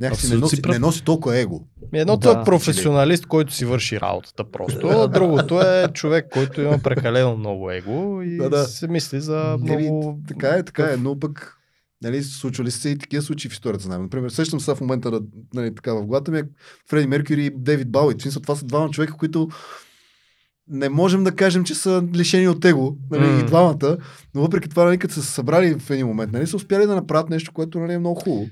Някакси 0.01 0.31
не 0.31 0.37
носи, 0.37 0.61
не 0.69 0.79
носи 0.79 1.05
толкова 1.05 1.39
его. 1.39 1.61
Едното 1.93 2.33
Да. 2.33 2.41
е 2.41 2.45
професионалист, 2.45 3.27
който 3.27 3.53
си 3.53 3.65
върши 3.65 4.01
работата 4.01 4.51
просто, 4.51 4.87
а 4.89 5.09
другото 5.09 5.61
е 5.61 5.89
човек, 5.93 6.27
който 6.33 6.61
има 6.61 6.79
прекалено 6.79 7.37
много 7.37 7.71
его 7.71 8.23
и 8.23 8.37
Да, 8.37 8.51
да. 8.51 8.65
се 8.65 8.89
мисли 8.89 9.21
за 9.21 9.59
Еми, 9.69 9.83
много... 9.83 10.19
така 10.29 10.49
е, 10.49 10.63
така 10.63 10.93
е, 10.93 10.97
но 10.97 11.19
пък 11.19 11.51
Нали, 12.03 12.23
случвали 12.23 12.71
се 12.71 12.89
и 12.89 12.99
такива 12.99 13.23
случаи 13.23 13.51
в 13.51 13.53
историята. 13.53 13.85
Знаем. 13.85 14.03
Например, 14.03 14.31
сещам 14.31 14.61
се 14.61 14.75
в 14.75 14.81
момента 14.81 15.11
на, 15.11 15.21
нали, 15.55 15.75
така, 15.75 15.95
в 15.95 16.07
главата 16.07 16.31
ми 16.31 16.39
е 16.39 16.45
Фреди 16.91 17.07
Меркюри 17.07 17.45
и 17.47 17.51
Дейвид 17.57 17.91
Бауи. 17.91 18.15
Смисъл, 18.21 18.43
това 18.43 18.57
са 18.57 18.65
двама 18.65 18.91
човека, 18.91 19.17
които 19.17 19.49
не 20.69 20.89
можем 20.89 21.25
да 21.25 21.33
кажем, 21.33 21.65
че 21.65 21.75
са 21.75 22.05
лишени 22.15 22.49
от 22.49 22.65
его, 22.65 22.97
нали, 23.11 23.27
М. 23.27 23.41
и 23.41 23.45
двамата, 23.45 23.97
но 24.35 24.43
въпреки 24.43 24.69
това, 24.69 24.85
нали, 24.85 24.99
като 24.99 25.15
са 25.15 25.23
се 25.23 25.33
събрали 25.33 25.75
в 25.79 25.91
един 25.91 26.07
момент, 26.07 26.33
нали, 26.33 26.47
са 26.47 26.57
успяли 26.57 26.87
да 26.87 26.95
направят 26.95 27.31
нещо, 27.31 27.53
което 27.53 27.79
нали, 27.81 27.93
е 27.93 27.99
много 27.99 28.21
хубаво. 28.21 28.47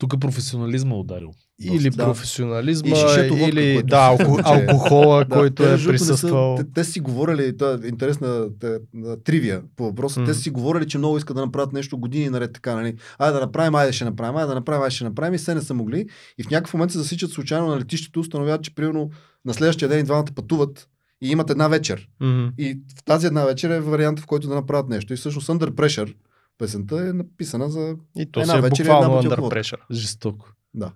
Тук 0.00 0.20
професионализма 0.20 0.94
е 0.94 0.98
ударил. 0.98 1.30
Или 1.62 1.90
Да. 1.90 2.04
професионализма, 2.04 2.88
И 2.88 2.92
водка, 2.92 3.26
или 3.26 3.74
което 3.74 3.86
да, 3.86 3.96
се 3.96 4.02
алко, 4.02 4.24
случи. 4.24 4.42
алкохола, 4.46 5.24
Да, 5.24 5.34
който 5.34 5.54
те, 5.54 5.68
е 5.68 5.72
не 5.72 5.78
са- 5.78 5.88
присъствал. 5.88 6.56
Те, 6.56 6.64
те 6.74 6.84
си 6.84 7.00
говорили, 7.00 7.56
та, 7.56 7.78
интересна 7.84 8.58
та, 8.58 8.68
на 8.94 9.22
тривия 9.22 9.62
по 9.76 9.84
въпроса, 9.84 10.20
М. 10.20 10.26
те 10.26 10.34
си 10.34 10.50
говорили, 10.50 10.86
че 10.86 10.98
много 10.98 11.18
искат 11.18 11.36
да 11.36 11.40
направят 11.40 11.72
нещо 11.72 11.98
години 11.98 12.28
наред 12.28 12.52
така, 12.52 12.74
нали? 12.74 12.94
Айде 13.18 13.34
да 13.34 13.40
направим, 13.40 13.74
айде 13.74 13.92
ще 13.92 14.04
направим, 14.04 14.36
айде 14.36 14.48
да 14.48 14.54
направим, 14.54 14.82
айде 14.82 14.94
ще 14.94 15.04
направим 15.04 15.34
и 15.34 15.38
все 15.38 15.54
не 15.54 15.60
са 15.60 15.74
могли. 15.74 16.06
И 16.38 16.44
в 16.44 16.50
някакъв 16.50 16.74
момент 16.74 16.92
се 16.92 16.98
засичат 16.98 17.30
случайно 17.30 17.66
на 17.66 17.78
летището, 17.78 18.20
установяват, 18.20 18.62
че 18.62 18.74
примерно 18.74 19.10
на 19.44 19.54
следващия 19.54 19.88
ден 19.88 20.00
и 20.00 20.04
двамата 20.04 20.26
пътуват 20.34 20.88
и 21.22 21.30
имат 21.30 21.50
една 21.50 21.68
вечер. 21.68 22.08
Мгм. 22.20 22.46
И 22.58 22.78
в 22.98 23.04
тази 23.04 23.26
една 23.26 23.44
вечер 23.44 23.70
е 23.70 23.80
вариант, 23.80 24.20
в 24.20 24.26
който 24.26 24.48
да 24.48 24.54
направят 24.54 24.88
нещо. 24.88 25.12
И 25.12 25.16
всъщност 25.16 25.48
Under 25.48 25.70
Pressure 25.70 26.14
песента 26.60 27.08
е 27.08 27.12
написана 27.12 27.70
за... 27.70 27.96
И 28.16 28.32
то 28.32 28.40
Една 28.40 28.58
е 28.58 28.60
вечер 28.60 28.84
и 28.84 28.86
буквално 28.86 29.18
една 29.18 29.36
under 29.36 29.40
pressure. 29.40 29.92
Жестоко. 29.92 30.52
Да. 30.74 30.92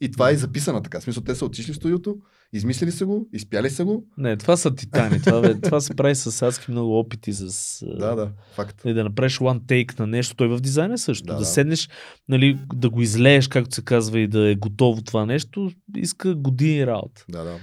И 0.00 0.10
това 0.10 0.30
е 0.30 0.36
записана 0.36 0.82
така. 0.82 1.00
В 1.00 1.02
смисъл, 1.02 1.22
те 1.22 1.34
са 1.34 1.44
отишли 1.44 1.72
в 1.72 1.76
студиото, 1.76 2.16
измислили 2.52 2.92
са 2.92 3.06
го, 3.06 3.28
изпяли 3.32 3.70
са 3.70 3.84
го. 3.84 4.06
Не, 4.18 4.36
това 4.36 4.56
са 4.56 4.74
титани. 4.74 5.22
Това, 5.22 5.40
бе, 5.40 5.60
това 5.60 5.80
се 5.80 5.94
прави 5.94 6.14
с 6.14 6.42
адски 6.42 6.70
много 6.70 6.98
опити 6.98 7.32
с... 7.32 7.84
Да, 7.98 8.14
да, 8.14 8.32
факт. 8.54 8.84
Нали, 8.84 8.94
да 8.94 9.04
направиш 9.04 9.38
one 9.38 9.60
take 9.60 9.98
на 10.00 10.06
нещо. 10.06 10.36
Той 10.36 10.48
в 10.48 10.60
дизайна 10.60 10.98
също. 10.98 11.26
Да, 11.26 11.32
Да, 11.32 11.34
да. 11.34 11.40
да 11.40 11.46
седнеш, 11.46 11.88
нали, 12.28 12.58
да 12.74 12.90
го 12.90 13.02
излееш, 13.02 13.48
както 13.48 13.74
се 13.74 13.82
казва, 13.82 14.20
и 14.20 14.28
да 14.28 14.50
е 14.50 14.54
готово 14.54 15.02
това 15.02 15.26
нещо, 15.26 15.70
иска 15.96 16.34
години 16.34 16.86
работа. 16.86 17.24
Да, 17.28 17.44
да. 17.44 17.58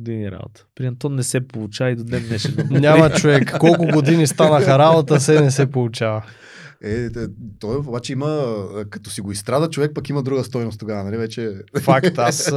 Години 0.00 0.30
работа. 0.30 0.64
При 0.74 0.86
Антон 0.86 1.14
не 1.14 1.22
се 1.22 1.48
получава 1.48 1.90
и 1.90 1.96
до 1.96 2.04
ден 2.04 2.24
днешен. 2.28 2.54
Няма 2.70 3.10
човек. 3.10 3.56
Колко 3.60 3.86
години 3.86 4.26
станаха 4.26 4.78
работа, 4.78 5.20
се 5.20 5.40
не 5.40 5.50
се 5.50 5.70
получава. 5.70 6.22
Е, 6.84 7.04
е, 7.04 7.08
той 7.60 7.76
обаче 7.76 8.12
има, 8.12 8.56
като 8.90 9.10
си 9.10 9.20
го 9.20 9.32
изстрада, 9.32 9.70
човек 9.70 9.90
пък 9.94 10.08
има 10.08 10.22
друга 10.22 10.44
стойност 10.44 10.80
тогава, 10.80 11.04
нали? 11.04 11.16
Вече 11.16 11.52
Факт, 11.80 12.18
аз 12.18 12.44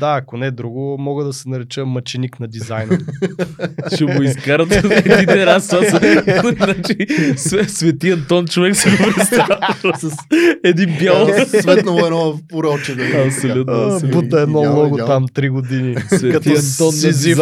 да, 0.00 0.14
ако 0.22 0.36
не 0.36 0.50
друго, 0.50 0.96
мога 0.98 1.24
да 1.24 1.32
се 1.32 1.48
нареча 1.48 1.86
мъченик 1.86 2.40
на 2.40 2.48
дизайна. 2.48 2.98
Ще 3.94 4.04
го 4.04 4.22
изкарат 4.22 4.72
един 5.06 5.44
раз. 5.44 5.66
Значи, 5.66 6.96
Све- 7.36 7.66
Свети 7.66 8.10
Антон 8.10 8.46
човек 8.46 8.76
се 8.76 8.90
го 8.90 8.96
представя 8.96 9.98
с 9.98 10.16
един 10.64 10.98
бял. 10.98 11.28
светнало 11.60 12.06
едно 12.06 12.38
пороче. 12.48 12.94
Да 12.94 13.24
Абсолютно. 13.26 14.00
Бута 14.12 14.40
едно 14.40 14.58
лого 14.58 14.96
там 14.96 15.28
3 15.28 15.50
години. 15.50 15.96
Свети 16.08 16.32
Като 16.32 16.48
Антон 16.48 16.86
на 16.86 16.92
Сизиф 16.92 17.38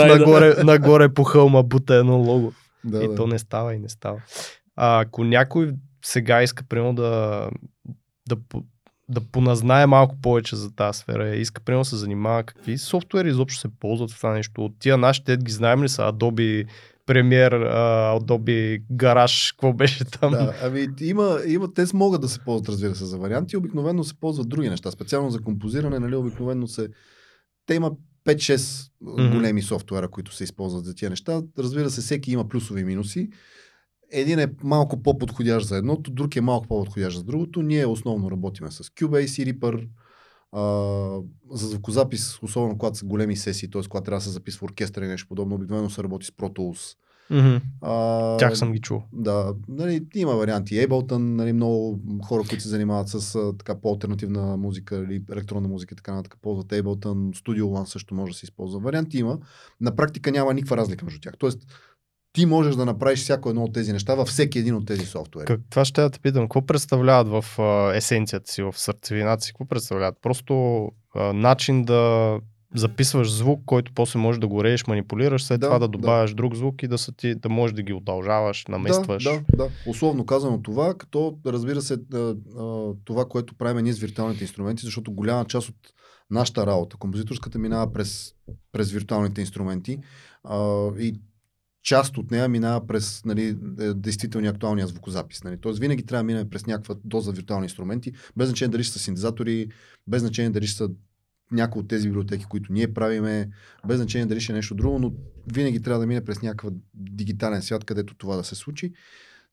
нагоре 0.64 1.08
по 1.08 1.24
хълма 1.24 1.62
бута 1.62 1.94
едно 1.94 2.16
лого. 2.16 2.52
Да, 2.84 3.04
И 3.04 3.08
да. 3.08 3.14
то 3.14 3.26
не 3.26 3.38
става 3.38 3.74
и 3.74 3.78
не 3.78 3.88
става. 3.88 4.18
А, 4.76 5.00
ако 5.00 5.24
някой 5.24 5.72
сега 6.02 6.42
иска, 6.42 6.64
примерно, 6.64 6.94
да, 6.94 7.48
да, 8.28 8.36
да 9.08 9.20
поназнае 9.20 9.86
малко 9.86 10.16
повече 10.22 10.56
за 10.56 10.74
тази 10.74 10.98
сфера, 10.98 11.36
иска, 11.36 11.60
примерно, 11.60 11.80
да 11.82 11.88
се 11.88 11.96
занимава, 11.96 12.44
какви 12.44 12.78
софтуери 12.78 13.28
изобщо 13.28 13.60
се 13.60 13.68
ползват 13.80 14.10
в 14.10 14.16
това 14.16 14.32
нещо. 14.32 14.64
От 14.64 14.72
тия 14.78 14.98
нашите 14.98 15.36
ги 15.36 15.52
знаем 15.52 15.82
ли 15.82 15.88
са 15.88 16.02
Adobe 16.02 16.66
а, 17.08 18.18
Adobe 18.20 18.82
Garage, 18.92 19.52
какво 19.52 19.72
беше 19.72 20.04
там? 20.04 20.30
Да, 20.30 20.54
ами 20.62 20.86
има, 21.00 21.38
има, 21.46 21.74
те 21.74 21.84
могат 21.94 22.20
да 22.20 22.28
се 22.28 22.38
ползват, 22.38 22.68
разбира 22.68 22.94
се, 22.94 23.04
за 23.04 23.18
варианти. 23.18 23.56
Обикновено 23.56 24.04
се 24.04 24.14
ползват 24.14 24.48
други 24.48 24.70
неща. 24.70 24.90
Специално 24.90 25.30
за 25.30 25.40
композиране, 25.40 25.98
нали, 25.98 26.16
обикновено 26.16 26.66
се... 26.66 26.88
Те 27.66 27.74
има 27.74 27.92
5-6 28.26 28.90
Мгм. 29.00 29.36
големи 29.36 29.62
софтуера, 29.62 30.08
които 30.08 30.34
се 30.34 30.44
използват 30.44 30.84
за 30.84 30.94
тия 30.94 31.10
неща. 31.10 31.42
Разбира 31.58 31.90
се, 31.90 32.00
всеки 32.00 32.32
има 32.32 32.48
плюсови 32.48 32.80
и 32.80 32.84
минуси. 32.84 33.30
Един 34.12 34.38
е 34.38 34.48
малко 34.62 35.02
по-подходящ 35.02 35.66
за 35.66 35.76
едното, 35.76 36.10
друг 36.10 36.36
е 36.36 36.40
малко 36.40 36.66
по-подходящ 36.66 37.16
за 37.16 37.24
другото. 37.24 37.62
Ние 37.62 37.86
основно 37.86 38.30
работиме 38.30 38.70
с 38.70 38.84
Cubase 38.84 39.42
и 39.42 39.54
Reaper. 39.54 39.88
А, 40.52 40.62
за 41.50 41.68
звукозапис, 41.68 42.42
особено 42.42 42.78
когато 42.78 42.98
са 42.98 43.06
големи 43.06 43.36
сесии, 43.36 43.70
т.е. 43.70 43.82
когато 43.88 44.04
трябва 44.04 44.18
да 44.18 44.24
се 44.24 44.30
записва 44.30 44.64
оркестър 44.64 45.02
и 45.02 45.06
нещо 45.06 45.28
подобно, 45.28 45.54
обикновено 45.54 45.90
се 45.90 46.02
работи 46.02 46.26
с 46.26 46.30
Pro 46.30 46.58
Tools. 46.58 46.96
Мгм. 47.30 47.56
А, 47.80 48.36
Тях 48.36 48.58
съм 48.58 48.72
ги 48.72 48.80
чул. 48.80 49.02
да, 49.12 49.54
нали, 49.68 50.06
има 50.14 50.32
варианти. 50.36 50.74
Ableton, 50.74 51.18
нали, 51.18 51.52
много 51.52 52.00
хора, 52.24 52.42
които 52.48 52.62
се 52.62 52.68
занимават 52.68 53.08
с 53.08 53.34
а, 53.34 53.56
така 53.56 53.80
по-алтернативна 53.80 54.56
музика 54.56 54.96
или 54.96 55.22
електронна 55.32 55.68
музика, 55.68 55.94
и 55.94 55.96
така 55.96 56.14
нататък, 56.14 56.38
ползват 56.42 56.66
Ableton. 56.66 57.42
Studio 57.44 57.62
One 57.62 57.84
също 57.84 58.14
може 58.14 58.32
да 58.32 58.38
се 58.38 58.46
използва. 58.46 58.80
Варианти 58.80 59.18
има. 59.18 59.38
На 59.80 59.96
практика 59.96 60.32
няма 60.32 60.54
никаква 60.54 60.76
разлика 60.76 61.04
между 61.04 61.20
тях. 61.20 61.34
Тоест, 61.38 61.66
ти 62.32 62.46
можеш 62.46 62.76
да 62.76 62.84
направиш 62.84 63.20
всяко 63.20 63.48
едно 63.48 63.64
от 63.64 63.72
тези 63.72 63.92
неща 63.92 64.14
във 64.14 64.28
всеки 64.28 64.58
един 64.58 64.74
от 64.74 64.86
тези 64.86 65.06
софтуери. 65.06 65.46
Как, 65.46 65.60
това 65.70 65.84
ще 65.84 66.00
да 66.00 66.10
те 66.10 66.20
питам. 66.20 66.44
Какво 66.44 66.66
представляват 66.66 67.28
в 67.28 67.58
а, 67.58 67.96
есенцията 67.96 68.52
си, 68.52 68.62
в 68.62 68.72
сърцевината 68.76 69.44
си? 69.44 69.52
Какво 69.52 69.64
представляват? 69.64 70.18
Просто 70.22 70.84
а, 71.14 71.32
начин 71.32 71.84
да 71.84 72.38
записваш 72.74 73.32
звук, 73.32 73.62
който 73.66 73.92
после 73.94 74.18
можеш 74.18 74.40
да 74.40 74.48
го 74.48 74.64
режеш, 74.64 74.86
манипулираш, 74.86 75.44
след 75.44 75.60
Да, 75.60 75.66
това 75.66 75.78
да 75.78 75.88
да. 75.88 75.98
добавяш 75.98 76.34
друг 76.34 76.54
звук 76.54 76.82
и 76.82 76.88
да, 76.88 76.98
са 76.98 77.12
ти, 77.12 77.34
да 77.34 77.48
можеш 77.48 77.74
да 77.74 77.82
ги 77.82 77.92
удължаваш, 77.92 78.66
наместваш. 78.66 79.24
Да, 79.24 79.32
да, 79.32 79.56
да. 79.56 79.68
Условно 79.86 80.26
казано 80.26 80.62
това, 80.62 80.94
като 80.94 81.38
разбира 81.46 81.82
се 81.82 81.96
това, 83.04 83.24
което 83.28 83.54
правим 83.54 83.84
ние 83.84 83.92
с 83.92 83.98
виртуалните 83.98 84.44
инструменти, 84.44 84.84
защото 84.84 85.12
голяма 85.12 85.44
част 85.44 85.68
от 85.68 85.76
нашата 86.30 86.66
работа, 86.66 86.96
композиторската 86.96 87.58
минава 87.58 87.92
през, 87.92 88.32
през 88.72 88.90
виртуалните 88.90 89.40
инструменти 89.40 89.98
и 90.98 91.20
част 91.82 92.18
от 92.18 92.30
нея 92.30 92.48
минава 92.48 92.86
през 92.86 93.24
нали, 93.24 93.56
е, 93.80 93.94
действителния 93.94 94.52
актуалния 94.52 94.86
звукозапис. 94.86 95.44
Нали. 95.44 95.56
Тоест 95.60 95.78
винаги 95.78 96.06
трябва 96.06 96.22
да 96.22 96.26
минем 96.26 96.50
през 96.50 96.66
някаква 96.66 96.94
доза 97.04 97.32
виртуални 97.32 97.64
инструменти, 97.64 98.12
без 98.36 98.48
значение 98.48 98.72
дали 98.72 98.84
ще 98.84 98.92
са 98.92 98.98
синтезатори, 98.98 99.68
без 100.06 100.22
значение 100.22 100.50
дали 100.50 100.66
ще 100.66 100.76
са 100.76 100.90
някои 101.52 101.80
от 101.80 101.88
тези 101.88 102.08
библиотеки, 102.08 102.44
които 102.44 102.72
ние 102.72 102.94
правиме, 102.94 103.50
без 103.86 103.96
значение 103.96 104.26
дали 104.26 104.40
ще 104.40 104.52
е 104.52 104.56
нещо 104.56 104.74
друго, 104.74 104.98
но 104.98 105.12
винаги 105.52 105.82
трябва 105.82 106.00
да 106.00 106.06
мине 106.06 106.24
през 106.24 106.42
някакъв 106.42 106.72
дигитален 106.94 107.62
свят, 107.62 107.84
където 107.84 108.14
това 108.14 108.36
да 108.36 108.44
се 108.44 108.54
случи. 108.54 108.92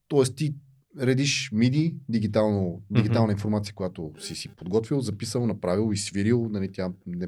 Тоест 0.07 0.36
ти 0.36 0.55
редиш 0.99 1.51
MIDI, 1.53 1.95
дигитално, 2.09 2.82
дигитална 2.91 3.32
информация, 3.32 3.73
която 3.73 4.13
си 4.19 4.36
си 4.36 4.49
подготвил, 4.49 4.99
записал, 5.01 5.47
направил, 5.47 5.93
изсвирил. 5.93 6.49
Нали, 6.51 6.71
тя, 6.71 6.91
не, 7.07 7.28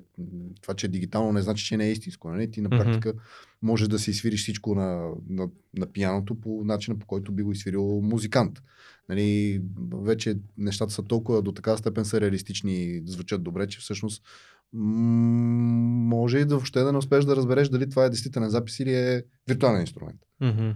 това, 0.61 0.73
че 0.73 0.85
е 0.85 0.89
дигитално, 0.89 1.31
не 1.31 1.41
значи, 1.41 1.65
че 1.65 1.77
не 1.77 1.85
е 1.87 1.91
истинско. 1.91 2.29
Нали? 2.29 2.51
Ти 2.51 2.61
на 2.61 2.69
практика 2.69 3.13
можеш 3.61 3.87
да 3.87 3.99
си 3.99 4.11
изсвириш 4.11 4.41
всичко 4.41 4.75
на, 4.75 5.11
на, 5.29 5.49
на 5.77 5.85
пияното 5.85 6.35
по 6.35 6.61
начина, 6.65 6.99
по 6.99 7.05
който 7.05 7.31
би 7.31 7.43
го 7.43 7.51
изсвирил 7.51 8.01
музикант. 8.01 8.61
Нали, 9.09 9.61
вече 9.93 10.37
нещата 10.57 10.93
са 10.93 11.03
толкова 11.03 11.41
до 11.41 11.51
така 11.51 11.77
степен 11.77 12.05
са 12.05 12.21
реалистични 12.21 12.83
и 12.83 13.03
звучат 13.05 13.43
добре, 13.43 13.67
че 13.67 13.79
всъщност 13.79 14.23
м- 14.73 14.85
може 16.15 16.37
и 16.37 16.45
да 16.45 16.55
въобще 16.55 16.79
да 16.79 16.91
не 16.91 16.97
успееш 16.97 17.25
да 17.25 17.35
разбереш 17.35 17.69
дали 17.69 17.89
това 17.89 18.05
е 18.05 18.09
действителен 18.09 18.49
запис 18.49 18.79
или 18.79 18.93
е 18.93 19.23
виртуален 19.47 19.81
инструмент. 19.81 20.19
Мгм. 20.41 20.69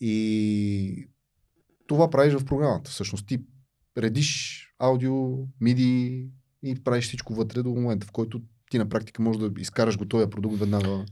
И 0.00 1.08
това 1.86 2.10
правиш 2.10 2.34
в 2.34 2.44
програмата. 2.44 2.90
Всъщност 2.90 3.26
ти 3.26 3.38
редиш 3.98 4.62
аудио, 4.78 5.12
MIDI 5.62 6.28
и 6.62 6.74
правиш 6.84 7.04
всичко 7.04 7.34
вътре 7.34 7.62
до 7.62 7.70
момента, 7.70 8.06
в 8.06 8.12
който 8.12 8.42
ти 8.70 8.78
на 8.78 8.88
практика 8.88 9.22
можеш 9.22 9.40
да 9.40 9.60
изкараш 9.60 9.98
готовия 9.98 10.30
продукт 10.30 10.58
веднага. 10.58 11.04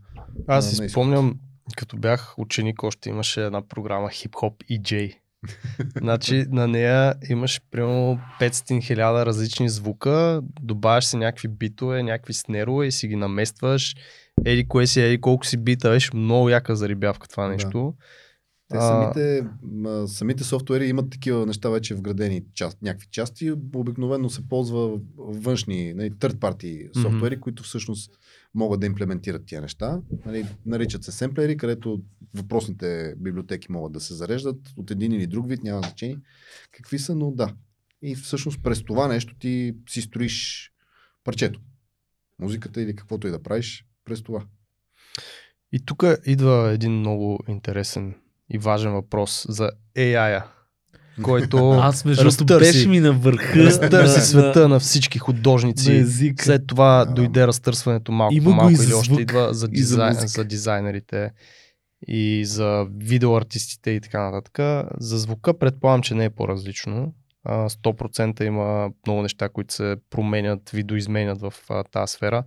Аз 0.47 0.71
си 0.71 0.89
спомням, 0.89 1.39
като 1.77 1.97
бях 1.97 2.35
ученик, 2.39 2.83
още 2.83 3.09
имаше 3.09 3.45
една 3.45 3.69
програма 3.69 4.09
Hip 4.09 4.31
Hop 4.31 4.81
EJ. 4.81 5.17
значи 5.97 6.45
на 6.51 6.69
нея 6.69 7.15
имаш 7.29 7.61
примерно 7.71 8.21
500 8.41 8.83
хиляда 8.83 9.27
различни 9.27 9.69
звука, 9.69 10.41
добавяш 10.61 11.05
си 11.05 11.17
някакви 11.17 11.49
битове, 11.49 12.03
някакви 12.03 12.33
снерове 12.33 12.87
и 12.87 12.93
си 12.93 13.09
ги 13.09 13.17
наместваш. 13.17 13.95
Еди 14.45 14.69
кое 14.69 14.87
си, 14.87 15.01
еди 15.01 15.21
колко 15.21 15.47
си 15.47 15.57
бита, 15.57 15.91
беше 15.91 16.11
много 16.15 16.49
яка 16.49 16.77
зарибявка 16.77 17.29
това 17.29 17.49
Да. 17.49 17.93
Те 18.69 18.77
А- 18.77 18.81
самите, 18.81 19.47
м, 19.63 20.09
самите 20.09 20.45
софтуери 20.45 20.89
имат 20.89 21.11
такива 21.11 21.47
неща 21.47 21.69
вече 21.71 21.95
вградени 21.95 22.45
част, 22.55 22.83
някакви 22.83 23.07
части. 23.11 23.53
Обикновено 23.75 24.31
се 24.31 24.49
ползва 24.49 25.01
външни, 25.17 25.95
нали, 25.95 26.11
third 26.11 26.35
party 26.35 27.03
софтуери, 27.03 27.41
които 27.41 27.63
всъщност 27.63 28.19
могат 28.55 28.81
да 28.81 28.87
имплементират 28.87 29.47
тия 29.47 29.61
неща. 29.61 30.01
Нали, 30.27 30.47
наричат 30.67 31.05
се 31.05 31.13
семплери, 31.13 31.57
където 31.57 32.03
въпросните 32.35 33.15
библиотеки 33.19 33.73
могат 33.73 33.93
да 33.93 34.01
се 34.01 34.15
зареждат 34.15 34.57
от 34.77 34.91
един 34.91 35.13
или 35.13 35.27
друг 35.27 35.49
вид, 35.49 35.63
няма 35.63 35.81
значение 35.81 36.19
какви 36.71 36.99
са, 36.99 37.15
но 37.15 37.31
да. 37.31 37.55
И 38.03 38.15
всъщност 38.15 38.63
през 38.63 38.83
това 38.83 39.09
нещо 39.09 39.35
ти 39.39 39.75
си 39.89 40.03
строиш 40.03 40.71
парчето. 41.25 41.61
Музиката 42.39 42.83
или 42.83 42.97
каквото 42.97 43.27
и 43.27 43.31
да 43.31 43.43
правиш 43.43 43.87
през 44.05 44.23
това. 44.23 44.45
И 45.73 45.81
тук 45.85 46.05
идва 46.27 46.71
един 46.73 46.93
много 46.93 47.39
интересен 47.49 48.15
и 48.51 48.59
важен 48.59 48.93
въпрос 48.93 49.47
за 49.49 49.71
AI-а, 49.97 50.45
който 51.23 51.71
Аз 51.73 52.05
между 52.05 52.25
разтърси- 52.25 52.59
беше 52.59 52.89
ми 52.89 53.01
на 53.01 53.13
върха. 53.13 53.57
разтърси 53.57 53.95
на- 54.15 54.25
света 54.25 54.69
на 54.69 54.81
всички 54.81 55.19
художници. 55.19 55.91
на 55.91 55.97
езика. 55.97 56.45
След 56.45 56.67
това 56.67 57.05
Да. 57.05 57.13
дойде 57.13 57.47
разтърсването 57.47 58.13
малко 58.13 58.35
по 58.45 58.51
малко 58.51 58.75
за 58.75 58.85
или 58.85 58.95
още 58.95 59.15
идва 59.15 59.45
за, 59.45 59.55
за 59.55 59.69
дизайн, 59.69 60.09
музика. 60.09 60.29
за 60.29 60.45
дизайнерите 60.45 61.31
и 62.09 62.45
за 62.45 62.87
видеоартистите 62.97 63.91
и 63.91 64.01
така 64.01 64.31
нататък. 64.31 64.59
За 64.99 65.19
звука 65.19 65.59
предполагам, 65.59 66.03
че 66.03 66.15
не 66.15 66.25
е 66.25 66.31
по-различно. 66.31 67.15
А, 67.45 67.69
100% 67.69 68.43
има 68.43 68.91
много 69.07 69.23
неща, 69.23 69.49
които 69.49 69.75
се 69.75 69.97
променят, 70.11 70.71
видоизменят 70.71 71.41
в 71.41 71.55
а, 71.71 71.85
тази 71.85 72.13
сфера. 72.13 72.45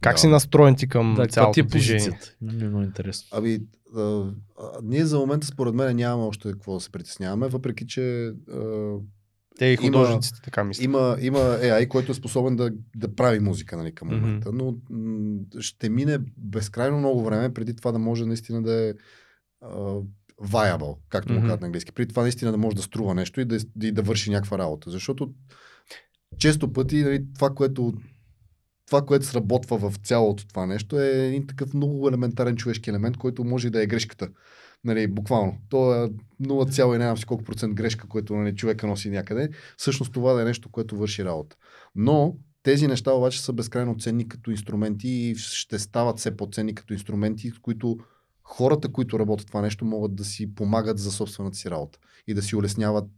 Как 0.00 0.14
Да. 0.14 0.18
си 0.18 0.26
настроен 0.26 0.76
ти 0.76 0.88
към 0.88 1.14
Да, 1.14 1.26
цялото 1.26 1.52
ти 1.54 1.60
е 1.60 1.64
движение? 1.64 2.18
Ми 2.42 2.62
е 2.62 2.66
много 2.66 2.82
интересно. 2.82 3.28
Ами, 3.32 3.58
а, 3.96 4.00
а, 4.00 4.30
ние 4.82 5.04
за 5.04 5.18
момента 5.18 5.46
според 5.46 5.74
мен 5.74 5.96
нямаме 5.96 6.24
още 6.24 6.52
какво 6.52 6.74
да 6.74 6.80
се 6.80 6.90
притесняваме, 6.90 7.48
въпреки 7.48 7.86
че 7.86 8.26
а, 8.26 8.94
Те 9.58 9.66
и 9.66 9.72
Има- 9.72 9.82
художниците 9.82 10.40
така 10.42 10.64
мислят. 10.64 10.84
има, 10.84 11.16
има 11.20 11.38
AI, 11.38 11.88
който 11.88 12.12
е 12.12 12.16
способен 12.16 12.56
да, 12.56 12.70
да 12.96 13.14
прави 13.14 13.40
музика 13.40 13.76
нали, 13.76 13.92
към 13.92 14.08
момента, 14.10 14.50
но 14.52 14.74
м- 14.90 15.38
ще 15.60 15.88
мине 15.88 16.18
безкрайно 16.38 16.98
много 16.98 17.24
време 17.24 17.54
преди 17.54 17.76
това 17.76 17.92
да 17.92 17.98
може 17.98 18.26
наистина 18.26 18.62
да 18.62 18.88
е 18.88 18.92
а, 19.62 19.94
viable, 20.42 20.96
както 21.08 21.32
му 21.32 21.40
казват 21.40 21.60
на 21.60 21.66
английски. 21.66 21.92
Преди 21.92 22.08
това 22.08 22.22
наистина 22.22 22.50
да 22.52 22.58
може 22.58 22.76
да 22.76 22.82
струва 22.82 23.14
нещо 23.14 23.40
и 23.40 23.44
да, 23.44 23.58
и 23.82 23.92
да 23.92 24.02
върши 24.02 24.30
някаква 24.30 24.58
работа. 24.58 24.90
Защото 24.90 25.30
често 26.38 26.72
пъти 26.72 27.02
нали, 27.02 27.24
това, 27.34 27.50
което 27.50 27.92
това, 28.86 29.02
което 29.02 29.26
сработва 29.26 29.90
в 29.90 29.96
цялото 29.96 30.46
това 30.46 30.66
нещо 30.66 31.00
е 31.00 31.08
един 31.08 31.46
такъв 31.46 31.74
много 31.74 32.08
елементарен 32.08 32.56
човешки 32.56 32.90
елемент, 32.90 33.16
който 33.16 33.44
може 33.44 33.70
да 33.70 33.82
е 33.82 33.86
грешката. 33.86 34.28
Нали, 34.84 35.06
буквално. 35.06 35.58
То 35.68 36.04
е 36.04 36.10
0, 36.42 36.94
и 36.94 36.98
не 36.98 37.04
знам 37.04 37.16
си 37.16 37.24
колко 37.24 37.44
процент 37.44 37.74
грешка, 37.74 38.08
което 38.08 38.36
нали, 38.36 38.56
човека 38.56 38.86
носи 38.86 39.10
някъде. 39.10 39.48
Всъщност 39.76 40.12
това 40.12 40.32
да 40.32 40.42
е 40.42 40.44
нещо, 40.44 40.68
което 40.70 40.96
върши 40.96 41.24
работа. 41.24 41.56
Но 41.94 42.36
тези 42.62 42.86
неща 42.86 43.12
обаче 43.12 43.42
са 43.42 43.52
безкрайно 43.52 43.98
ценни 43.98 44.28
като 44.28 44.50
инструменти 44.50 45.08
и 45.08 45.34
ще 45.36 45.78
стават 45.78 46.18
все 46.18 46.36
по-ценни 46.36 46.74
като 46.74 46.92
инструменти, 46.92 47.50
с 47.50 47.58
които 47.58 47.98
хората, 48.50 48.92
които 48.92 49.18
работят 49.18 49.46
това 49.46 49.60
нещо, 49.60 49.84
могат 49.84 50.14
да 50.14 50.24
си 50.24 50.54
помагат 50.54 50.98
за 50.98 51.12
собствената 51.12 51.56
си 51.56 51.70
работа 51.70 51.98
и 52.26 52.34
да 52.34 52.42
си 52.42 52.56
улесняват, 52.56 53.10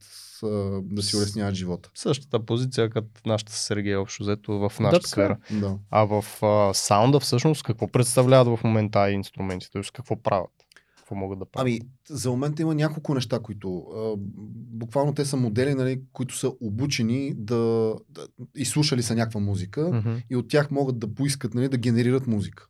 да 0.83 1.03
си 1.03 1.17
улесняват 1.17 1.55
живота. 1.55 1.91
Същата 1.95 2.47
позиция 2.47 2.91
като 2.91 3.09
нашата 3.27 3.53
с 3.53 3.59
Сергей 3.59 3.97
общо 3.97 4.23
взето 4.23 4.53
в 4.53 4.73
Да, 4.79 4.83
нашата 4.83 5.11
така 5.11 5.23
е. 5.23 5.25
сфера. 5.25 5.39
Да. 5.61 5.79
А 5.91 6.05
в 6.05 6.43
а, 6.43 6.75
саунда 6.75 7.21
всъщност 7.21 7.63
какво 7.63 7.89
представляват 7.89 8.59
в 8.59 8.65
момента 8.65 9.11
и 9.11 9.15
инструментите? 9.15 9.73
Тоест 9.73 9.91
какво 9.93 10.23
правят? 10.23 10.51
Какво 10.97 11.15
могат 11.15 11.39
да 11.39 11.45
правят? 11.45 11.63
Ами, 11.69 11.81
за 12.09 12.31
момента 12.31 12.63
има 12.63 12.75
няколко 12.75 13.15
неща, 13.15 13.39
които 13.39 13.79
а, 13.79 14.15
буквално 14.73 15.15
те 15.15 15.25
са 15.25 15.37
модели, 15.37 15.75
нали, 15.75 16.01
които 16.13 16.37
са 16.37 16.53
обучени 16.61 17.35
да, 17.37 17.95
да 18.09 18.27
изслушали 18.57 19.03
са 19.03 19.15
някаква 19.15 19.41
музика 19.41 19.91
Мгм. 19.93 20.15
и 20.31 20.37
от 20.37 20.49
тях 20.49 20.71
могат 20.71 20.99
да 20.99 21.15
поискат 21.15 21.55
нали, 21.55 21.69
да 21.69 21.77
генерират 21.77 22.27
музика. 22.27 22.67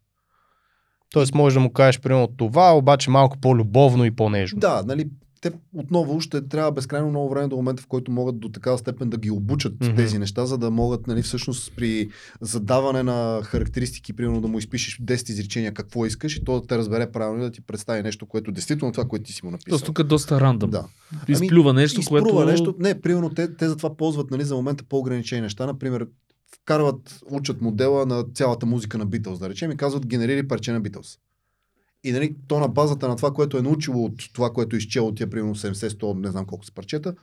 Тоест 1.12 1.34
можеш 1.34 1.54
да 1.54 1.60
му 1.60 1.72
кажеш 1.72 2.00
примерно 2.00 2.28
това, 2.36 2.76
обаче 2.76 3.10
малко 3.10 3.38
по-любовно 3.38 4.04
и 4.04 4.10
по-нежно. 4.10 4.60
Да, 4.60 4.82
нали, 4.86 5.08
те 5.42 5.52
отново 5.74 6.20
ще 6.20 6.48
трябва 6.48 6.72
безкрайно 6.72 7.08
много 7.08 7.30
време 7.30 7.48
до 7.48 7.56
момента, 7.56 7.82
в 7.82 7.86
който 7.86 8.12
могат 8.12 8.40
до 8.40 8.48
такава 8.48 8.78
степен 8.78 9.10
да 9.10 9.16
ги 9.16 9.30
обучат 9.30 9.74
mm-hmm. 9.74 9.96
тези 9.96 10.18
неща, 10.18 10.46
за 10.46 10.58
да 10.58 10.70
могат 10.70 11.06
нали, 11.06 11.22
всъщност 11.22 11.72
при 11.76 12.08
задаване 12.40 13.02
на 13.02 13.40
характеристики, 13.44 14.12
примерно 14.12 14.40
да 14.40 14.48
му 14.48 14.58
изпишеш 14.58 14.98
10 14.98 15.30
изречения 15.30 15.74
какво 15.74 16.06
искаш 16.06 16.36
и 16.36 16.44
то 16.44 16.60
да 16.60 16.66
те 16.66 16.78
разбере 16.78 17.12
правилно 17.12 17.40
и 17.40 17.42
да 17.42 17.50
ти 17.50 17.60
представи 17.60 18.02
нещо, 18.02 18.26
което 18.26 18.52
действително 18.52 18.92
това, 18.92 19.04
което 19.04 19.24
ти 19.24 19.32
си 19.32 19.44
му 19.44 19.50
написал. 19.50 19.70
Тоест 19.70 19.84
тук 19.84 19.98
е 19.98 20.02
доста 20.02 20.40
рандъм. 20.40 20.70
Да. 20.70 20.84
Изплюва 21.28 21.72
нещо, 21.72 22.00
изпрува 22.00 22.22
което... 22.22 22.50
нещо. 22.50 22.74
Не, 22.78 23.00
примерно 23.00 23.30
те, 23.30 23.56
те 23.56 23.68
затова 23.68 23.96
ползват 23.96 24.30
нали, 24.30 24.44
за 24.44 24.54
момента 24.54 24.84
по-ограничени 24.84 25.40
неща. 25.40 25.66
Например, 25.66 26.06
вкарват, 26.62 27.20
учат 27.30 27.60
модела 27.60 28.06
на 28.06 28.24
цялата 28.34 28.66
музика 28.66 28.98
на 28.98 29.06
Beatles, 29.06 29.38
да 29.38 29.48
речем, 29.48 29.70
и 29.70 29.76
казват 29.76 30.06
генерили 30.06 30.48
парче 30.48 30.72
на 30.72 30.82
Beatles. 30.82 31.18
И 32.04 32.12
нали, 32.12 32.36
то 32.48 32.60
на 32.60 32.68
базата 32.68 33.08
на 33.08 33.16
това, 33.16 33.30
което 33.30 33.58
е 33.58 33.62
научило 33.62 34.04
от 34.04 34.32
това, 34.32 34.50
което 34.50 34.76
е 34.76 34.78
изчело 34.78 35.08
от 35.08 35.16
тия 35.16 35.30
примерно 35.30 35.54
70-100, 35.54 36.20
не 36.20 36.30
знам 36.30 36.46
колко 36.46 36.64
са 36.64 36.74
парчета, 36.74 37.14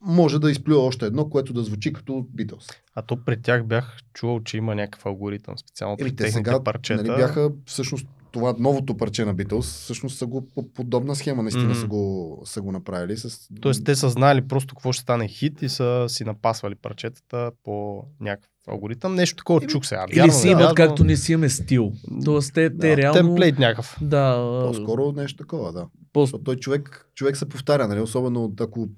може 0.00 0.38
да 0.38 0.50
изплюва 0.50 0.80
още 0.80 1.06
едно, 1.06 1.30
което 1.30 1.52
да 1.52 1.62
звучи 1.62 1.92
като 1.92 2.12
Beatles. 2.12 2.72
А 2.94 3.02
то 3.02 3.24
при 3.24 3.42
тях 3.42 3.66
бях 3.66 3.98
чувал, 4.14 4.40
че 4.40 4.56
има 4.56 4.74
някакъв 4.74 5.06
алгоритъм 5.06 5.58
специално 5.58 5.96
при 5.96 6.02
Еми, 6.02 6.10
те 6.10 6.16
техните 6.16 6.50
сега 6.50 6.64
парчета. 6.64 7.02
нали, 7.02 7.16
бяха 7.16 7.52
всъщност 7.66 8.06
това 8.32 8.54
новото 8.58 8.96
парче 8.96 9.24
на 9.24 9.34
Beatles, 9.34 9.60
всъщност 9.60 10.18
са 10.18 10.26
го 10.26 10.48
по 10.48 10.68
подобна 10.68 11.14
схема, 11.14 11.42
наистина 11.42 11.64
Мгм. 11.64 11.74
са, 11.74 11.86
го, 11.86 12.42
са 12.44 12.62
го 12.62 12.72
направили. 12.72 13.16
С... 13.16 13.48
Тоест 13.60 13.84
те 13.84 13.94
са 13.94 14.10
знали 14.10 14.42
просто 14.42 14.74
какво 14.74 14.92
ще 14.92 15.02
стане 15.02 15.28
хит 15.28 15.62
и 15.62 15.68
са 15.68 16.04
си 16.08 16.24
напасвали 16.24 16.74
парчетата 16.74 17.50
по 17.64 18.02
някакъв 18.20 18.50
алгоритъм. 18.68 19.14
Нещо 19.14 19.36
такова 19.36 19.60
Еми, 19.62 19.68
чух 19.68 19.86
сега. 19.86 20.06
Или 20.10 20.18
Вярно, 20.18 20.32
си 20.32 20.46
не 20.46 20.50
имат, 20.50 20.62
вярно, 20.62 20.74
както 20.74 21.04
не 21.04 21.16
си 21.16 21.32
имаме 21.32 21.48
стил. 21.48 21.92
Тоест 22.24 22.54
те, 22.54 22.70
те 22.70 22.90
Да. 22.90 22.96
реално... 22.96 23.20
Темплейт 23.20 23.58
някакъв. 23.58 23.96
Да, 24.00 24.34
По-скоро 24.66 25.12
нещо 25.12 25.36
такова, 25.36 25.72
да. 25.72 25.86
по- 26.12 26.26
той 26.38 26.56
човек, 26.56 27.06
човек 27.14 27.36
се 27.36 27.48
повтаря, 27.48 27.88
нали? 27.88 28.00
особено 28.00 28.52
ако 28.60 28.88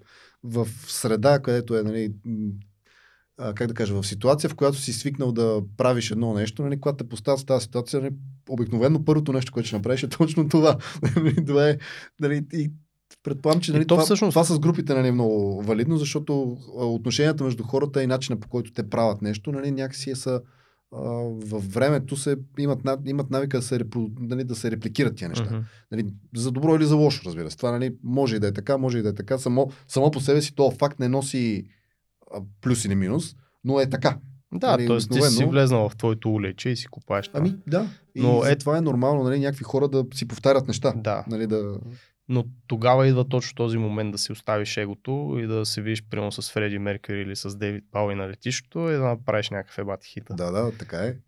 в 0.45 0.68
среда, 0.89 1.39
където 1.39 1.76
е, 1.76 1.83
нали, 1.83 2.12
а, 3.39 3.55
как 3.55 3.68
да 3.68 3.74
кажа, 3.74 3.95
в 3.95 4.07
ситуация, 4.07 4.51
в 4.51 4.55
която 4.55 4.78
си 4.78 4.93
свикнал 4.93 5.33
да 5.33 5.62
правиш 5.76 6.11
едно 6.11 6.35
нещо, 6.35 6.62
нали, 6.62 6.80
когато 6.80 6.97
те 6.97 7.09
поставят 7.09 7.41
в 7.41 7.47
тази 7.47 7.62
ситуация, 7.62 8.01
нали, 8.01 8.12
обикновено 8.49 9.05
първото 9.05 9.33
нещо, 9.33 9.53
което 9.53 9.66
ще 9.66 9.76
направиш 9.76 10.03
е 10.03 10.09
точно 10.09 10.49
това. 10.49 10.78
Нали, 11.16 11.45
това 11.45 11.68
е, 11.68 11.78
нали, 12.20 12.47
и 12.53 12.72
предполагам, 13.22 13.61
че 13.61 13.70
И 13.70 13.74
нали, 13.74 13.87
то 13.87 13.95
това, 13.95 14.05
всъщност- 14.05 14.33
това 14.33 14.45
с 14.45 14.59
групите 14.59 14.95
нали, 14.95 15.09
е 15.09 15.12
много 15.12 15.62
валидно, 15.62 15.97
защото 15.97 16.57
отношенията 16.74 17.45
между 17.45 17.62
хората 17.62 18.03
и 18.03 18.07
начина 18.07 18.41
по 18.41 18.49
който 18.49 18.72
те 18.72 18.91
правят 18.91 19.22
нещо, 19.22 19.53
нали, 19.53 19.70
някакси 19.70 20.11
е 20.11 20.16
са 20.16 20.41
във 20.93 21.72
времето 21.72 22.16
се 22.16 22.37
имат, 22.59 22.80
имат 23.07 23.30
навика 23.30 23.59
да 23.59 23.62
се, 23.62 23.78
репро, 23.78 24.11
нали, 24.20 24.45
да 24.45 24.55
се 24.55 24.70
репликират 24.70 25.16
тия 25.16 25.28
неща. 25.28 25.45
Мгм. 25.45 25.61
Нали, 25.93 26.07
за 26.37 26.51
добро 26.51 26.76
или 26.76 26.85
за 26.85 26.97
лошо, 26.97 27.22
разбира 27.26 27.51
се. 27.51 27.57
Това 27.57 27.70
нали, 27.70 27.97
може 28.03 28.37
и 28.37 28.39
да 28.39 28.47
е 28.47 28.53
така, 28.53 28.78
може 28.78 28.99
и 28.99 29.03
да 29.03 29.09
е 29.09 29.14
така. 29.14 29.39
Само, 29.39 29.70
само 29.89 30.11
по 30.11 30.20
себе 30.20 30.43
си 30.43 30.55
този 30.55 30.76
факт 30.76 30.99
не 31.01 31.09
носи 31.09 31.64
плюс 32.61 32.85
или 32.85 32.95
минус, 32.95 33.37
но 33.64 33.80
е 33.80 33.91
така. 33.91 34.18
Да, 34.55 34.70
Нали, 34.70 34.87
т.е. 34.87 34.99
ти 34.99 35.22
си 35.22 35.45
влезнал 35.45 35.89
в 35.89 35.97
твоето 35.97 36.30
улече 36.33 36.68
и 36.68 36.76
си 36.76 36.87
купаеш 36.87 37.28
това. 37.28 37.41
Ами 37.41 37.55
да. 37.66 37.87
И 38.14 38.22
Но 38.22 38.45
е- 38.45 38.57
това 38.57 38.78
е 38.78 38.80
нормално, 38.80 39.22
нали, 39.22 39.39
някакви 39.41 39.64
хора 39.64 39.89
да 39.89 40.05
си 40.14 40.28
повтарят 40.28 40.68
неща. 40.68 40.93
Да. 40.97 41.24
Нали, 41.28 41.47
да... 41.47 41.78
Но 42.28 42.45
тогава 42.66 43.09
идва 43.09 43.28
точно 43.28 43.55
този 43.55 43.78
момент 43.78 44.12
да 44.12 44.18
си 44.18 44.33
оставиш 44.33 44.76
егото 44.76 45.37
и 45.43 45.47
да 45.47 45.66
се 45.66 45.83
видиш 45.83 46.05
примерно 46.11 46.33
с 46.33 46.53
Фреди 46.53 46.78
Меркюри 46.78 47.20
или 47.20 47.37
с 47.37 47.57
Дейвид 47.57 47.85
Бауи 47.93 48.14
на 48.14 48.28
летището 48.28 48.78
и 48.78 48.93
да 48.93 49.05
направиш 49.05 49.51
някакъв 49.51 49.78
ебати 49.78 50.09
хита. 50.09 50.35
да, 50.35 50.51
да, 50.51 50.72
така 50.78 50.97
е. 50.97 51.12
Те 51.12 51.18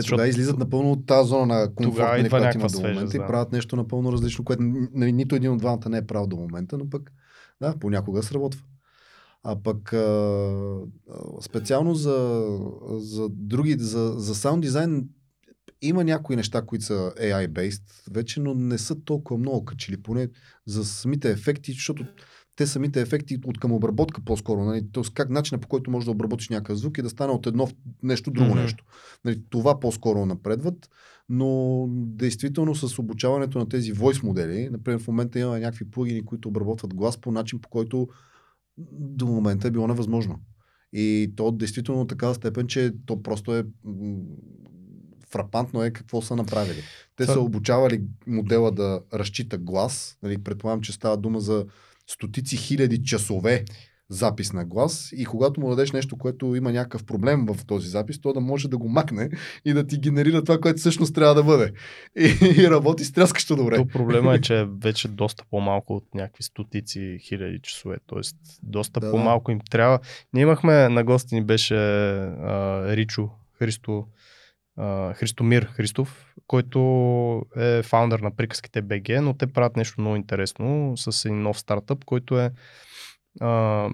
Защото- 0.00 0.10
тогава 0.16 0.28
излизат 0.28 0.58
напълно 0.58 0.92
от 0.92 1.06
тази 1.06 1.28
зона 1.28 1.46
на 1.46 1.74
комфорт, 1.74 2.06
нали, 2.18 2.30
която 2.30 2.58
имат 2.58 2.72
до 2.72 2.78
момента 2.80 3.18
да. 3.18 3.24
и 3.24 3.26
правят 3.26 3.52
нещо 3.52 3.76
напълно 3.76 4.12
различно, 4.12 4.44
което 4.44 4.62
нали, 4.92 5.12
нито 5.12 5.34
един 5.36 5.50
от 5.52 5.58
двамата 5.58 5.88
не 5.88 5.98
е 5.98 6.06
правил 6.06 6.26
до 6.26 6.36
момента, 6.36 6.78
но 6.78 6.90
пък 6.90 7.12
да, 7.60 7.74
понякога 7.80 8.22
сработва. 8.22 8.62
А 9.44 9.62
пък 9.62 9.92
а, 9.92 10.80
специално 11.40 11.94
за, 11.94 12.46
за 12.88 13.28
други, 13.28 13.76
за, 13.78 14.14
за 14.16 14.34
саунд 14.34 14.62
дизайн 14.62 15.08
има 15.82 16.04
някои 16.04 16.36
неща, 16.36 16.62
които 16.62 16.84
са 16.84 17.12
AI-based 17.20 17.82
вече, 18.10 18.40
но 18.40 18.54
не 18.54 18.78
са 18.78 19.04
толкова 19.04 19.38
много 19.38 19.64
качили, 19.64 20.02
поне 20.02 20.28
за 20.66 20.84
самите 20.84 21.30
ефекти, 21.30 21.72
защото 21.72 22.06
те 22.56 22.66
самите 22.66 23.00
ефекти 23.00 23.38
от 23.44 23.60
към 23.60 23.72
обработка 23.72 24.20
по-скоро. 24.24 24.64
Нали? 24.64 24.86
Тоест 24.92 25.14
как 25.14 25.30
начинът 25.30 25.62
по 25.62 25.68
който 25.68 25.90
можеш 25.90 26.04
да 26.04 26.10
обработиш 26.10 26.48
някакъв 26.48 26.78
звук 26.78 26.98
и 26.98 27.02
да 27.02 27.10
стане 27.10 27.32
от 27.32 27.46
едно 27.46 27.66
в 27.66 27.74
нещо 28.02 28.30
друго 28.30 28.50
mm-hmm. 28.50 28.62
нещо. 28.62 28.84
Нали, 29.24 29.42
това 29.50 29.80
по-скоро 29.80 30.26
напредват, 30.26 30.90
но 31.28 31.86
действително 31.90 32.74
с 32.74 32.98
обучаването 32.98 33.58
на 33.58 33.68
тези 33.68 33.94
voice 33.94 34.24
модели, 34.24 34.68
например 34.72 35.00
в 35.00 35.08
момента 35.08 35.38
има 35.38 35.58
някакви 35.58 35.90
плагини, 35.90 36.24
които 36.24 36.48
обработват 36.48 36.94
глас 36.94 37.20
по 37.20 37.32
начин, 37.32 37.60
по 37.60 37.68
който 37.68 38.08
до 38.92 39.26
момента 39.26 39.68
е 39.68 39.70
било 39.70 39.88
невъзможно. 39.88 40.40
И 40.92 41.32
то 41.36 41.52
действително 41.52 42.06
такава 42.06 42.34
степен, 42.34 42.66
че 42.66 42.92
то 43.06 43.22
просто 43.22 43.56
е 43.56 43.64
фрапантно 45.30 45.82
е 45.82 45.90
какво 45.90 46.22
са 46.22 46.36
направили. 46.36 46.82
Те 47.16 47.26
са 47.26 47.40
обучавали 47.40 48.02
модела 48.26 48.72
да 48.72 49.00
разчита 49.14 49.58
глас. 49.58 50.18
Нали, 50.22 50.42
предполагам, 50.42 50.80
че 50.80 50.92
става 50.92 51.16
дума 51.16 51.40
за 51.40 51.66
стотици 52.06 52.56
хиляди 52.56 53.02
часове 53.04 53.64
запис 54.10 54.52
на 54.52 54.64
глас 54.64 55.12
и 55.16 55.24
когато 55.24 55.60
му 55.60 55.70
дадеш 55.70 55.92
нещо, 55.92 56.18
което 56.18 56.54
има 56.54 56.72
някакъв 56.72 57.04
проблем 57.04 57.46
в 57.46 57.66
този 57.66 57.88
запис, 57.88 58.20
то 58.20 58.32
да 58.32 58.40
може 58.40 58.68
да 58.68 58.78
го 58.78 58.88
макне 58.88 59.30
и 59.64 59.72
да 59.72 59.86
ти 59.86 59.98
генерира 59.98 60.44
това, 60.44 60.60
което 60.60 60.78
всъщност 60.78 61.14
трябва 61.14 61.34
да 61.34 61.44
бъде. 61.44 61.72
И, 62.18 62.24
и 62.62 62.70
работи 62.70 63.04
стряскащо 63.04 63.56
добре. 63.56 63.76
То 63.76 63.86
проблема 63.86 64.34
е, 64.34 64.40
че 64.40 64.66
вече 64.82 65.08
доста 65.08 65.44
по-малко 65.50 65.96
от 65.96 66.14
някакви 66.14 66.42
стотици 66.42 67.18
хиляди 67.20 67.60
часове. 67.62 67.96
Тоест, 68.06 68.36
доста 68.62 69.00
Да, 69.00 69.10
по-малко 69.10 69.50
им 69.50 69.60
трябва. 69.70 69.98
Ние 70.32 70.42
имахме 70.42 70.88
на 70.88 71.04
гости 71.04 71.34
ни 71.34 71.44
беше 71.44 71.74
а, 71.74 72.82
Ричо 72.96 73.30
Христо, 73.58 74.06
а, 74.76 75.14
Христомир 75.14 75.64
Христов, 75.64 76.34
който 76.46 76.78
е 77.56 77.82
фаундър 77.82 78.20
на 78.20 78.36
приказките 78.36 78.82
БГ, 78.82 79.08
но 79.22 79.34
те 79.34 79.46
правят 79.46 79.76
нещо 79.76 80.00
много 80.00 80.16
интересно 80.16 80.92
с 80.96 81.24
един 81.24 81.42
нов 81.42 81.58
стартъп, 81.58 82.04
който 82.04 82.40
е 82.40 82.50
а, 83.40 83.88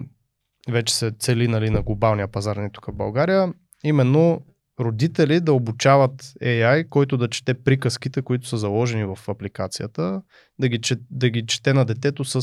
вече 0.69 0.95
се 0.95 1.11
цели 1.11 1.47
нали, 1.47 1.69
на 1.69 1.81
глобалния 1.81 2.27
пазар, 2.27 2.55
не 2.55 2.69
тук 2.69 2.85
в 2.85 2.93
България. 2.93 3.53
Именно 3.83 4.41
родители 4.79 5.39
да 5.39 5.53
обучават 5.53 6.21
AI, 6.43 6.89
който 6.89 7.17
да 7.17 7.27
чете 7.27 7.53
приказките, 7.53 8.21
които 8.21 8.47
са 8.47 8.57
заложени 8.57 9.05
в 9.05 9.17
апликацията, 9.27 10.21
да 10.59 10.67
ги, 10.67 10.81
чет, 10.81 10.99
да 11.09 11.29
ги 11.29 11.45
чете 11.45 11.73
на 11.73 11.85
детето 11.85 12.25
с 12.25 12.41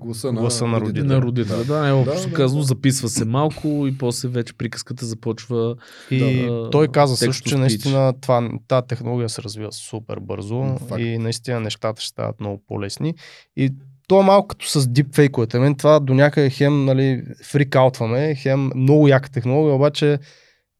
Гласа 0.00 0.32
на, 0.32 0.40
Гласа 0.40 0.66
на 0.66 0.80
родителя. 0.80 1.04
На 1.04 1.22
родителя, 1.22 1.64
да. 1.64 1.64
да, 1.64 1.88
е, 1.88 1.92
общо 1.92 2.28
да, 2.28 2.34
казано, 2.34 2.60
да. 2.60 2.66
записва 2.66 3.08
се 3.08 3.24
малко 3.24 3.86
и 3.86 3.98
после 3.98 4.28
вече 4.28 4.54
приказката 4.54 5.06
започва. 5.06 5.76
И 6.10 6.46
Да. 6.46 6.70
той 6.70 6.88
каза 6.88 7.16
също, 7.16 7.48
че 7.48 7.56
наистина 7.56 8.14
това, 8.20 8.50
тази 8.68 8.86
технология 8.86 9.28
се 9.28 9.42
развива 9.42 9.72
супер 9.72 10.18
бързо 10.20 10.78
факт. 10.78 11.00
и 11.00 11.18
наистина 11.18 11.60
нещата 11.60 12.02
ще 12.02 12.08
стават 12.08 12.40
много 12.40 12.62
по-лесни. 12.66 13.14
И 13.56 13.70
то 14.06 14.22
малко 14.22 14.48
като 14.48 14.66
с 14.66 14.88
дипфейковете. 14.88 15.58
Мен 15.58 15.74
това 15.74 16.00
до 16.00 16.14
някъде 16.14 16.50
хем 16.50 16.84
нали, 16.84 17.22
фрикаутваме, 17.44 18.34
хем 18.34 18.70
много 18.74 19.08
яка 19.08 19.30
технология, 19.30 19.74
обаче 19.74 20.18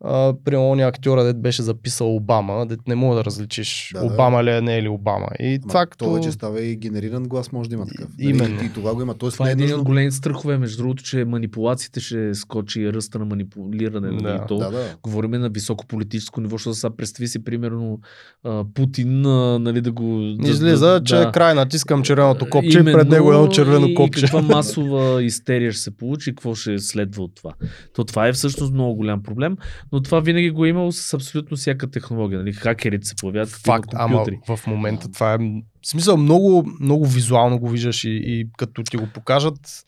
а, 0.04 0.34
примерно 0.44 0.70
ония 0.70 0.88
актьора, 0.88 1.24
дет 1.24 1.40
беше 1.40 1.62
записал 1.62 2.16
Обама, 2.16 2.66
дет 2.66 2.80
не 2.88 2.94
мога 2.94 3.16
да 3.16 3.24
различиш 3.24 3.90
Да, 3.94 4.00
да. 4.00 4.06
Обама 4.06 4.44
ли 4.44 4.50
е, 4.50 4.60
не 4.60 4.76
е 4.76 4.82
ли 4.82 4.88
Обама. 4.88 5.26
И 5.40 5.46
Ама 5.54 5.68
това 5.68 5.80
То 5.82 5.90
като... 5.90 6.12
вече 6.12 6.32
става 6.32 6.60
и 6.62 6.76
генериран 6.76 7.22
глас, 7.24 7.52
може 7.52 7.68
да 7.68 7.74
има 7.74 7.86
такъв. 7.86 8.08
И- 8.18 8.24
именно. 8.24 8.54
Нали, 8.54 8.66
И, 8.66 8.70
това 8.70 8.94
го 8.94 9.02
има. 9.02 9.14
Тоест, 9.14 9.34
Това 9.34 9.44
не 9.46 9.50
е 9.50 9.54
е 9.54 9.64
един 9.64 9.74
от 9.74 9.82
големите 9.82 10.16
страхове, 10.16 10.58
между 10.58 10.76
другото, 10.78 11.02
че 11.02 11.24
манипулациите 11.24 12.00
ще 12.00 12.34
скочи 12.34 12.92
ръста 12.92 13.18
на 13.18 13.24
манипулиране. 13.24 14.10
нали, 14.10 14.22
Да. 14.22 14.34
и 14.34 14.48
то, 14.48 14.58
Да, 14.58 14.70
да. 14.70 14.96
Говориме 15.02 15.38
на 15.38 15.48
високо 15.48 15.86
политическо 15.86 16.40
ниво, 16.40 16.54
защото 16.54 16.74
сега 16.74 16.90
представи 16.92 17.28
си, 17.28 17.44
примерно, 17.44 18.00
а, 18.44 18.64
Путин, 18.74 19.26
а, 19.26 19.58
нали, 19.58 19.80
да 19.80 19.92
го... 19.92 20.04
да- 20.38 20.50
Излиза, 20.50 20.86
да, 20.86 21.02
че 21.02 21.14
да. 21.14 21.22
е 21.22 21.32
край, 21.32 21.54
натискам 21.54 22.02
червеното 22.02 22.50
копче 22.50 22.78
и 22.78 22.80
Именно, 22.80 22.98
пред 22.98 23.08
него 23.08 23.32
е 23.32 23.36
едно 23.36 23.48
червено 23.48 23.86
и 23.86 23.94
копче. 23.94 24.20
каква 24.20 24.42
масова 24.54 25.22
истерия 25.22 25.72
ще 25.72 25.80
се 25.80 25.90
получи, 25.90 26.30
какво 26.30 26.54
ще 26.54 26.78
следва 26.78 27.22
от 27.22 27.34
това. 27.34 27.52
То 27.94 28.04
това 28.04 28.28
е 28.28 28.32
всъщност 28.32 28.72
много 28.72 28.94
голям 28.94 29.22
проблем, 29.22 29.56
но 29.94 30.02
това 30.02 30.20
винаги 30.20 30.50
го 30.50 30.64
е 30.64 30.68
имало 30.68 30.92
с 30.92 31.14
абсолютно 31.14 31.56
всяка 31.56 31.90
технология. 31.90 32.38
Нали? 32.38 32.52
Хакерите 32.52 33.06
се 33.06 33.14
появяват 33.16 33.48
Факт, 33.48 33.90
ама 33.94 34.24
в 34.48 34.66
момента 34.66 35.10
това 35.12 35.34
е 35.34 35.38
в 35.84 35.88
смисъл 35.88 36.16
много, 36.16 36.66
много 36.80 37.06
визуално 37.06 37.58
го 37.58 37.68
виждаш 37.68 38.04
и, 38.04 38.20
и 38.24 38.46
като 38.58 38.82
ти 38.82 38.96
го 38.96 39.06
покажат. 39.14 39.84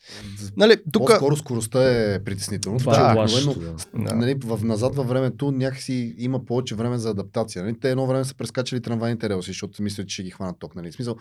Нали, 0.57 0.77
тук 0.91 1.07
По-скоро 1.07 1.35
скоростта 1.35 1.83
е 1.83 2.23
притеснително. 2.23 2.79
Това 2.79 2.93
че 2.93 2.99
е 2.99 3.03
обикновено, 3.03 3.53
плашещо, 3.53 3.59
да. 3.93 4.03
Да. 4.03 4.15
нали, 4.15 4.35
в, 4.43 4.63
назад 4.63 4.95
във 4.95 5.07
времето 5.07 5.51
някакси 5.51 6.15
има 6.17 6.45
повече 6.45 6.75
време 6.75 6.97
за 6.97 7.09
адаптация. 7.09 7.63
Нали? 7.63 7.79
Те 7.79 7.91
едно 7.91 8.07
време 8.07 8.25
са 8.25 8.35
прескачали 8.35 8.81
трамвайните 8.81 9.29
релси, 9.29 9.49
защото 9.49 9.83
мислят, 9.83 10.07
че 10.07 10.13
ще 10.13 10.23
ги 10.23 10.29
хванат 10.29 10.55
ток. 10.59 10.75
Нали? 10.75 10.91
В 10.91 10.93
Смисъл, 10.93 11.15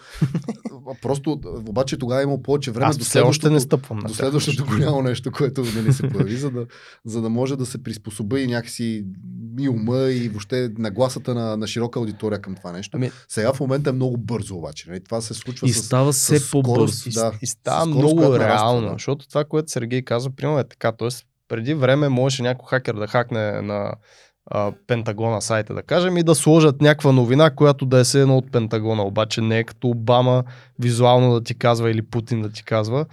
просто, 1.03 1.41
обаче 1.69 1.97
тогава 1.97 2.21
е 2.21 2.25
имало 2.25 2.43
повече 2.43 2.71
време 2.71 2.87
аз 2.87 2.99
до 2.99 3.05
все 3.05 3.21
още 3.21 3.51
не 3.51 3.61
следващото, 3.61 3.67
стъпвам 3.67 3.99
до 3.99 4.15
следващото 4.15 4.67
голямо 4.67 5.03
нещо, 5.03 5.33
което 5.33 5.65
нали, 5.77 5.93
се 5.93 6.09
появи, 6.09 6.37
за 6.37 6.51
да, 6.51 6.67
за 7.05 7.23
да 7.23 7.29
може 7.29 7.57
да 7.57 7.67
се 7.67 7.83
приспособи 7.83 8.41
и 8.41 8.47
някакси 8.47 9.05
и 9.59 9.69
ума 9.69 9.99
и 9.99 10.29
въобще 10.29 10.71
нагласата 10.79 11.35
на, 11.35 11.57
на 11.57 11.67
широка 11.67 11.99
аудитория 11.99 12.41
към 12.41 12.55
това 12.55 12.73
нещо. 12.73 12.97
Ами- 12.97 13.11
Сега 13.29 13.53
в 13.53 13.61
момента 13.61 13.91
е 13.91 13.93
много 13.93 14.17
бързо 14.17 14.57
обаче. 14.57 14.89
Нали? 14.91 15.05
Това 15.05 15.21
се 15.21 15.35
случва 15.35 15.67
И 15.69 15.73
с... 15.73 15.85
става 15.85 16.13
все 16.13 16.39
с 16.39 16.51
по-бързо. 16.51 16.75
скорост, 16.75 17.07
И, 17.07 17.11
да. 17.11 17.33
и 17.43 17.47
става 17.47 17.81
Със 17.81 17.91
скорост, 17.91 18.15
много 18.15 18.21
нараства, 18.23 18.49
реално, 18.49 18.87
да. 18.87 18.93
защото 18.93 19.29
това, 19.29 19.45
което 19.45 19.71
Сергей 19.71 20.03
каза, 20.03 20.31
примерно 20.31 20.59
е 20.59 20.65
така. 20.65 20.93
Тоест, 20.93 21.27
преди 21.49 21.75
време 21.75 22.09
можеше 22.09 22.43
някой 22.43 22.67
хакер 22.69 22.95
да 22.95 23.07
хакне 23.07 23.63
на 23.63 23.93
а, 24.47 24.73
Пентагона 24.87 25.43
сайта, 25.43 25.75
да 25.75 25.83
кажем, 25.83 26.17
и 26.17 26.23
да 26.23 26.35
сложат 26.35 26.81
някаква 26.81 27.13
новина, 27.13 27.51
която 27.51 27.87
да 27.87 27.99
е 28.01 28.05
все 28.05 28.21
едно 28.21 28.37
от 28.37 28.53
Пентагона, 28.53 29.03
обаче 29.03 29.41
не 29.41 29.59
е 29.59 29.65
като 29.65 29.89
Обама 29.89 30.45
визуално 30.79 31.35
да 31.35 31.41
ти 31.41 31.55
казва 31.55 31.91
или 31.91 32.03
Путин 32.03 32.43
да 32.43 32.51
ти 32.51 32.65
казва. 32.65 33.07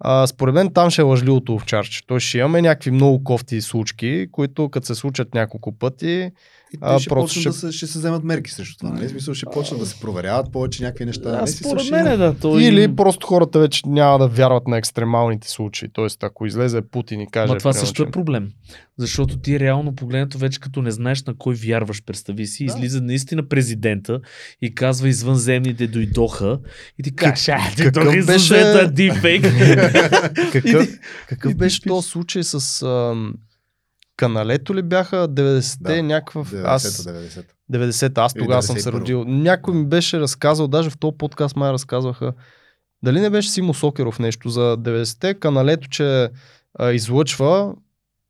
А, 0.00 0.26
според 0.26 0.54
мен 0.54 0.72
там 0.72 0.90
ще 0.90 1.02
е 1.02 1.04
лъжливото 1.04 1.54
овчарче. 1.54 2.06
Той 2.06 2.20
ще 2.20 2.38
имаме 2.38 2.62
някакви 2.62 2.90
много 2.90 3.24
кофти 3.24 3.60
случки, 3.60 4.28
които 4.32 4.68
като 4.68 4.86
се 4.86 4.94
случат 4.94 5.34
няколко 5.34 5.72
пъти, 5.72 6.30
И 6.72 6.78
А, 6.80 6.98
ще 6.98 7.08
просто 7.08 7.40
ще- 7.40 7.48
да 7.48 7.52
се, 7.52 7.72
ще 7.72 7.86
се 7.86 7.98
вземат 7.98 8.24
мерки 8.24 8.50
срещу 8.50 8.78
това. 8.78 8.90
Нали? 8.90 9.08
Смисъл, 9.08 9.34
ще 9.34 9.46
почнат 9.46 9.80
да 9.80 9.86
се 9.86 10.00
проверяват 10.00 10.52
повече 10.52 10.82
някакви 10.82 11.04
неща. 11.04 11.22
Да, 11.22 11.32
нали? 11.32 11.46
В 11.46 11.50
смисъл, 11.50 11.70
според 11.70 11.84
ще 11.84 11.94
мен 11.94 12.06
е 12.06 12.16
да. 12.16 12.34
Той... 12.34 12.62
Или 12.62 12.96
просто 12.96 13.26
хората 13.26 13.58
вече 13.58 13.82
няма 13.86 14.18
да 14.18 14.28
вярват 14.28 14.66
на 14.66 14.78
екстремалните 14.78 15.50
случаи. 15.50 15.88
Тоест, 15.88 16.22
ако 16.22 16.46
излезе 16.46 16.82
Путин 16.82 17.20
и 17.20 17.30
каже. 17.30 17.52
Ма 17.52 17.58
това 17.58 17.70
примерно, 17.70 17.86
също 17.86 18.02
е 18.02 18.10
проблем. 18.10 18.48
Защото 18.98 19.38
ти 19.38 19.60
реално 19.60 19.94
погледнато 19.94 20.38
вече 20.38 20.60
като 20.60 20.82
не 20.82 20.90
знаеш 20.90 21.22
на 21.22 21.34
кой 21.34 21.54
вярваш, 21.56 22.02
представи 22.02 22.46
си, 22.46 22.66
Да. 22.66 22.72
излиза 22.72 23.00
наистина 23.00 23.48
президента 23.48 24.20
и 24.62 24.74
казва 24.74 25.08
извънземните 25.08 25.86
дойдоха 25.86 26.58
и 26.98 27.02
ти 27.02 27.14
кажеш, 27.14 27.48
а, 27.48 27.58
ти 27.76 27.82
какъв 27.82 28.04
тук 28.04 28.12
беше- 28.12 28.18
извънземната 28.18 28.90
дипфейк. 28.92 29.44
Какъв, 31.28 31.56
беше 31.56 31.82
този 31.82 32.08
случай 32.08 32.42
с 32.42 32.82
ам, 32.82 33.34
каналето 34.20 34.74
ли 34.74 34.82
бяха 34.82 35.28
90-те 35.28 35.94
Да, 35.94 36.02
някакъв... 36.02 36.52
90-та, 36.52 36.62
Аз 36.64 36.84
90-та. 36.96 37.54
90-та, 37.72 38.22
аз 38.22 38.34
тогава 38.34 38.62
съм 38.62 38.76
се 38.76 38.82
91-во. 38.82 38.92
родил. 38.92 39.24
Някой 39.24 39.74
ми 39.74 39.86
беше 39.86 40.20
разказал, 40.20 40.68
даже 40.68 40.90
в 40.90 40.98
този 40.98 41.16
подкаст 41.18 41.56
май 41.56 41.72
разказваха, 41.72 42.32
дали 43.02 43.20
не 43.20 43.30
беше 43.30 43.50
Симо 43.50 43.74
Сокеров 43.74 44.18
нещо 44.18 44.48
за 44.48 44.76
90-те, 44.78 45.34
каналето, 45.34 45.88
че 45.88 46.28
а, 46.74 46.90
излъчва 46.90 47.74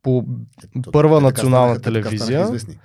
по 0.02 0.24
То- 0.82 0.90
Първа 0.90 1.16
така 1.16 1.26
национална 1.26 1.74
така 1.74 1.82
телевизия. 1.82 2.42
известни. 2.42 2.78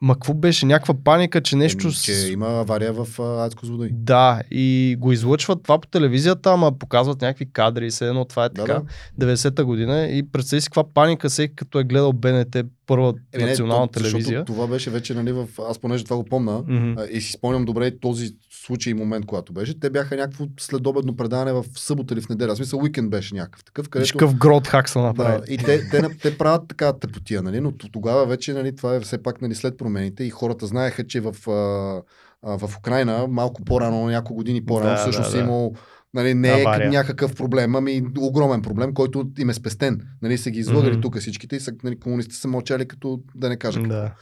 Ма 0.00 0.14
какво 0.14 0.34
беше? 0.34 0.66
Някаква 0.66 0.94
паника, 0.94 1.40
че 1.40 1.56
нещо... 1.56 1.92
С- 1.92 2.02
Че 2.02 2.32
има 2.32 2.46
авария 2.48 2.92
в 2.94 3.06
Адско 3.20 3.66
водой. 3.66 3.90
Да, 3.92 4.40
и 4.50 4.96
го 4.98 5.12
излъчват 5.12 5.62
това 5.62 5.78
по 5.80 5.88
телевизията, 5.88 6.50
ама 6.50 6.72
показват 6.72 7.20
някакви 7.20 7.52
кадри, 7.52 7.90
все 7.90 8.08
едно 8.08 8.24
това 8.24 8.44
е 8.44 8.50
така. 8.50 8.82
да. 9.18 9.26
90-та 9.26 9.64
година 9.64 10.02
и 10.02 10.22
представи 10.24 10.60
си 10.60 10.68
каква 10.68 10.84
паника 10.84 11.28
всеки 11.28 11.54
като 11.56 11.78
е 11.78 11.84
гледал 11.84 12.12
БНТ 12.12 12.56
първа 12.86 13.14
Еми, 13.32 13.44
не, 13.44 13.50
национална 13.50 13.88
то- 13.88 13.92
защото 13.94 14.12
телевизия. 14.12 14.44
Това 14.44 14.66
беше 14.66 14.90
вече, 14.90 15.14
нали, 15.14 15.32
в... 15.32 15.46
аз 15.60 15.78
понеже 15.78 16.04
това 16.04 16.16
го 16.16 16.24
помна, 16.24 16.62
а, 16.98 17.04
и 17.06 17.20
си 17.20 17.32
спомням 17.32 17.64
добре 17.64 17.98
този 17.98 18.30
случай 18.66 18.90
и 18.90 18.94
момент, 18.94 19.26
когато 19.26 19.52
беше. 19.52 19.80
Те 19.80 19.90
бяха 19.90 20.16
някакво 20.16 20.44
следобедно 20.60 21.16
предаване 21.16 21.52
в 21.52 21.64
събота 21.76 22.14
или 22.14 22.20
в 22.20 22.28
неделя. 22.28 22.54
В 22.54 22.56
смисъл, 22.56 22.80
уикенд 22.80 23.10
беше 23.10 23.34
някакъв 23.34 23.64
такъв, 23.64 23.84
Виж 23.84 23.90
където... 23.90 24.18
какъв 24.18 24.34
грот 24.36 24.66
хак 24.66 24.88
са 24.88 24.98
Да, 24.98 25.04
направили. 25.06 25.54
и 25.54 25.58
те, 25.58 25.88
те, 25.90 26.00
те, 26.02 26.18
те 26.22 26.38
правят 26.38 26.68
така 26.68 26.92
тъпотия, 26.92 27.42
нали? 27.42 27.60
но 27.60 27.72
тогава 27.72 28.26
вече 28.26 28.52
нали, 28.52 28.76
това 28.76 28.94
е 28.94 29.00
все 29.00 29.22
пак 29.22 29.42
нали, 29.42 29.54
след 29.54 29.78
промените 29.78 30.24
и 30.24 30.30
хората 30.30 30.66
знаеха, 30.66 31.06
че 31.06 31.20
в, 31.20 31.34
а, 31.48 32.02
а, 32.42 32.58
в 32.58 32.76
Украина 32.78 33.26
малко 33.30 33.64
по-рано, 33.64 34.06
няколко 34.06 34.34
години 34.34 34.64
по-рано, 34.64 34.90
Да, 34.90 34.96
всъщност 34.96 35.30
да, 35.32 35.38
е 35.38 35.40
да. 35.40 35.44
имало 35.46 35.74
Нали, 36.14 36.34
не 36.34 36.48
е 36.48 36.60
Авария. 36.60 36.90
някакъв 36.90 37.34
проблем, 37.34 37.74
ами 37.74 38.02
огромен 38.18 38.62
проблем, 38.62 38.94
който 38.94 39.30
им 39.38 39.50
е 39.50 39.54
спестен. 39.54 40.00
Нали, 40.22 40.38
са 40.38 40.50
ги 40.50 40.58
излагали 40.58 40.92
Мгм. 40.92 41.00
тук 41.00 41.18
всичките 41.18 41.56
и 41.56 41.60
са, 41.60 41.72
нали, 41.84 41.98
комунистите 41.98 42.36
са 42.36 42.48
мълчали 42.48 42.88
като 42.88 43.20
да 43.34 43.48
не 43.48 43.56
кажа. 43.56 43.78
какво. 43.80 43.94
Да. 43.94 44.14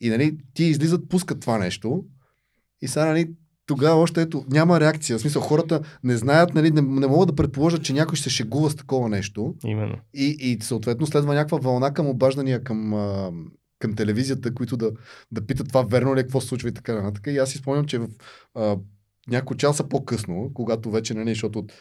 И 0.00 0.08
нали, 0.08 0.36
ти 0.54 0.64
излизат, 0.64 1.08
пускат 1.08 1.40
това 1.40 1.58
нещо 1.58 2.04
и 2.82 2.88
сега 2.88 3.04
нали, 3.04 3.28
тогава 3.66 4.00
още 4.00 4.22
ето, 4.22 4.44
няма 4.50 4.80
реакция. 4.80 5.18
В 5.18 5.20
смисъл, 5.20 5.42
хората 5.42 5.80
не 6.04 6.16
знаят, 6.16 6.54
нали, 6.54 6.70
не, 6.70 6.80
не 6.80 7.06
могат 7.06 7.28
да 7.28 7.34
предположат, 7.34 7.82
че 7.84 7.92
някой 7.92 8.16
ще 8.16 8.24
се 8.24 8.36
шегува 8.36 8.70
с 8.70 8.76
такова 8.76 9.08
нещо. 9.08 9.54
Именно. 9.64 9.96
И, 10.14 10.36
и 10.40 10.58
съответно 10.62 11.06
следва 11.06 11.34
някаква 11.34 11.58
вълна 11.58 11.94
към 11.94 12.08
обаждания 12.08 12.64
към, 12.64 12.94
а, 12.94 13.30
към 13.78 13.94
телевизията, 13.94 14.54
които 14.54 14.76
да, 14.76 14.92
да 15.32 15.46
питат 15.46 15.68
това 15.68 15.82
верно 15.82 16.16
ли 16.16 16.20
е, 16.20 16.22
какво 16.22 16.40
се 16.40 16.48
случва 16.48 16.68
и 16.68 16.74
така 16.74 16.94
нататък. 16.94 17.26
И 17.26 17.38
аз 17.38 17.50
си 17.50 17.58
спомням, 17.58 17.84
че 17.86 17.98
в 17.98 18.08
а, 18.54 18.76
няколко 19.28 19.54
часа 19.54 19.88
по-късно, 19.88 20.50
когато 20.54 20.90
вече, 20.90 21.14
нали, 21.14 21.30
защото 21.30 21.58
от- 21.58 21.72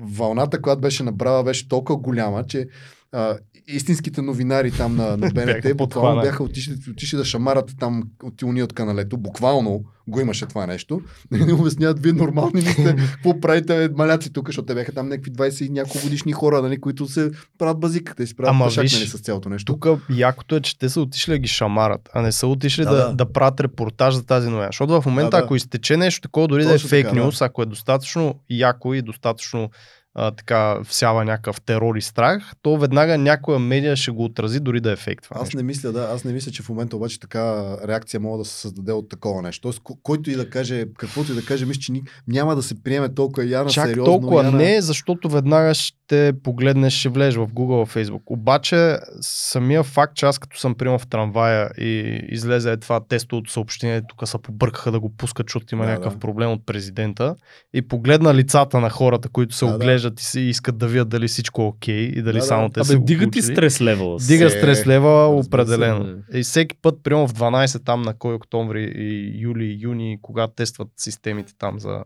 вълната, 0.00 0.62
която 0.62 0.80
беше 0.80 1.02
набрала, 1.02 1.44
беше 1.44 1.68
толкова 1.68 1.98
голяма, 1.98 2.46
че 2.46 2.68
а, 3.12 3.38
истинските 3.68 4.22
новинари 4.22 4.70
там 4.70 4.96
на, 4.96 5.16
на 5.16 5.30
БНТ 5.34 5.76
буквално 5.76 6.22
бяха 6.22 6.42
отишли, 6.42 6.74
отишли 6.90 7.16
да 7.16 7.24
шамарат 7.24 7.74
там 7.78 8.02
от 8.22 8.42
уния 8.42 8.64
от 8.64 8.72
каналето. 8.72 9.16
Буквално 9.16 9.84
го 10.08 10.20
имаше 10.20 10.46
това 10.46 10.66
нещо. 10.66 11.00
И 11.34 11.44
ни 11.44 11.52
обясняват, 11.52 12.02
вие 12.02 12.12
нормални 12.12 12.62
ли 12.62 12.66
сте? 12.66 12.96
Какво 13.12 13.40
правите, 13.40 13.88
маляци 13.96 14.32
тук, 14.32 14.48
защото 14.48 14.66
те 14.66 14.74
бяха 14.74 14.92
там 14.92 15.08
някакви 15.08 15.32
20 15.32 15.66
и 15.66 15.68
няколко 15.68 15.98
годишни 16.02 16.32
хора, 16.32 16.62
нали, 16.62 16.80
които 16.80 17.06
се 17.06 17.30
правят 17.58 17.80
базик. 17.80 18.14
Те 18.16 18.26
си 18.26 18.36
правят 18.36 18.50
Ама 18.50 18.64
пашак, 18.64 18.82
виж, 18.82 18.94
нали, 18.94 19.06
с 19.06 19.18
цялото 19.18 19.48
нещо. 19.48 19.72
Тук 19.72 19.86
якото 20.10 20.56
е, 20.56 20.60
че 20.60 20.78
те 20.78 20.88
са 20.88 21.00
отишли 21.00 21.32
да 21.32 21.38
ги 21.38 21.48
шамарат, 21.48 22.08
а 22.14 22.22
не 22.22 22.32
са 22.32 22.46
отишли 22.46 22.84
Да, 22.84 22.90
да, 22.90 22.96
да, 22.96 23.14
да. 23.14 23.32
правят 23.32 23.60
репортаж 23.60 24.14
за 24.14 24.26
тази 24.26 24.48
новина. 24.48 24.66
Защото 24.66 25.00
в 25.00 25.06
момента, 25.06 25.30
Да, 25.30 25.36
да. 25.36 25.44
ако 25.44 25.56
изтече 25.56 25.96
нещо 25.96 26.20
такова, 26.20 26.48
дори 26.48 26.64
да 26.64 26.70
е 26.70 26.72
Точно 26.72 26.88
фейк 26.88 27.06
така, 27.06 27.20
да. 27.20 27.26
нюс, 27.26 27.42
ако 27.42 27.62
е 27.62 27.66
достатъчно 27.66 28.34
яко 28.50 28.94
и 28.94 29.02
достатъчно 29.02 29.70
а, 30.18 30.30
така 30.30 30.78
всява 30.84 31.24
някакъв 31.24 31.60
терор 31.60 31.96
и 31.96 32.00
страх, 32.00 32.52
то 32.62 32.76
веднага 32.76 33.18
някоя 33.18 33.58
медия 33.58 33.96
ще 33.96 34.10
го 34.10 34.24
отрази, 34.24 34.60
дори 34.60 34.80
да 34.80 34.92
е 34.92 34.96
фейк 34.96 35.22
това. 35.22 35.36
Аз 35.36 35.42
нещо. 35.42 35.56
не 35.56 35.62
мисля, 35.62 35.92
да, 35.92 36.08
аз 36.14 36.24
не 36.24 36.32
мисля, 36.32 36.52
че 36.52 36.62
в 36.62 36.68
момента 36.68 36.96
обаче 36.96 37.20
така 37.20 37.64
реакция 37.88 38.20
може 38.20 38.38
да 38.38 38.44
се 38.44 38.60
създаде 38.60 38.92
от 38.92 39.08
такова 39.08 39.42
нещо. 39.42 39.62
Тоест, 39.62 39.80
ко- 39.80 39.98
който 40.02 40.30
и 40.30 40.34
да 40.34 40.50
каже, 40.50 40.84
каквото 40.98 41.32
и 41.32 41.34
да 41.34 41.44
каже, 41.44 41.66
мисля, 41.66 41.80
че 41.80 41.92
няма 42.28 42.56
да 42.56 42.62
се 42.62 42.82
приеме 42.82 43.14
толкова 43.14 43.44
яна 43.46 43.70
Чак 43.70 43.88
сериозно. 43.88 44.12
толкова 44.12 44.44
яна... 44.44 44.58
не, 44.58 44.80
защото 44.80 45.28
веднага 45.28 45.74
ще 45.74 46.32
погледнеш, 46.42 46.92
ще 46.94 47.08
влезеш 47.08 47.34
в 47.34 47.46
Google, 47.46 47.84
в 47.86 47.94
Facebook. 47.94 48.22
Обаче 48.26 48.98
самия 49.20 49.82
факт, 49.82 50.14
че 50.16 50.26
аз 50.26 50.38
като 50.38 50.58
съм 50.58 50.74
приемал 50.74 50.98
в 50.98 51.06
трамвая 51.06 51.70
и 51.78 52.20
излезе 52.28 52.72
е 52.72 52.76
това 52.76 53.00
тестовото 53.08 53.52
съобщение, 53.52 54.02
тук 54.08 54.28
се 54.28 54.38
побъркаха 54.42 54.92
да 54.92 55.00
го 55.00 55.16
пускат, 55.16 55.46
защото 55.48 55.74
има 55.74 55.84
Да, 55.84 55.90
някакъв 55.90 56.12
да. 56.12 56.18
проблем 56.20 56.50
от 56.50 56.66
президента 56.66 57.34
и 57.74 57.88
погледна 57.88 58.34
лицата 58.34 58.80
на 58.80 58.90
хората, 58.90 59.28
които 59.28 59.54
се 59.54 59.64
Да, 59.64 59.70
да. 59.72 59.78
Оглеждат 60.06 60.20
и 60.20 60.24
се 60.24 60.40
искат 60.40 60.78
да 60.78 60.88
видят 60.88 61.08
дали 61.08 61.28
всичко 61.28 61.62
е 61.62 61.66
окей 61.66 62.00
и 62.00 62.22
дали 62.22 62.32
Да, 62.32 62.32
да. 62.32 62.42
само 62.42 62.68
те 62.68 62.80
Абе, 62.80 62.86
са 62.86 62.98
дига 62.98 63.30
ти 63.30 63.42
стрес 63.42 63.80
левела. 63.80 64.16
Дига 64.18 64.50
Се- 64.50 64.58
стрес 64.58 64.86
лева 64.86 65.10
разбира 65.22 65.42
се, 65.42 65.48
определено. 65.48 66.18
И 66.34 66.42
всеки 66.42 66.76
път, 66.76 67.02
примерно 67.02 67.28
в 67.28 67.32
12 67.32 67.84
там 67.84 68.02
на 68.02 68.14
кой 68.14 68.34
октомври 68.34 68.92
и 68.96 69.40
юли, 69.40 69.78
юни, 69.80 70.18
когато 70.22 70.52
тестват 70.54 70.88
системите 70.96 71.52
там 71.58 71.80
за 71.80 72.04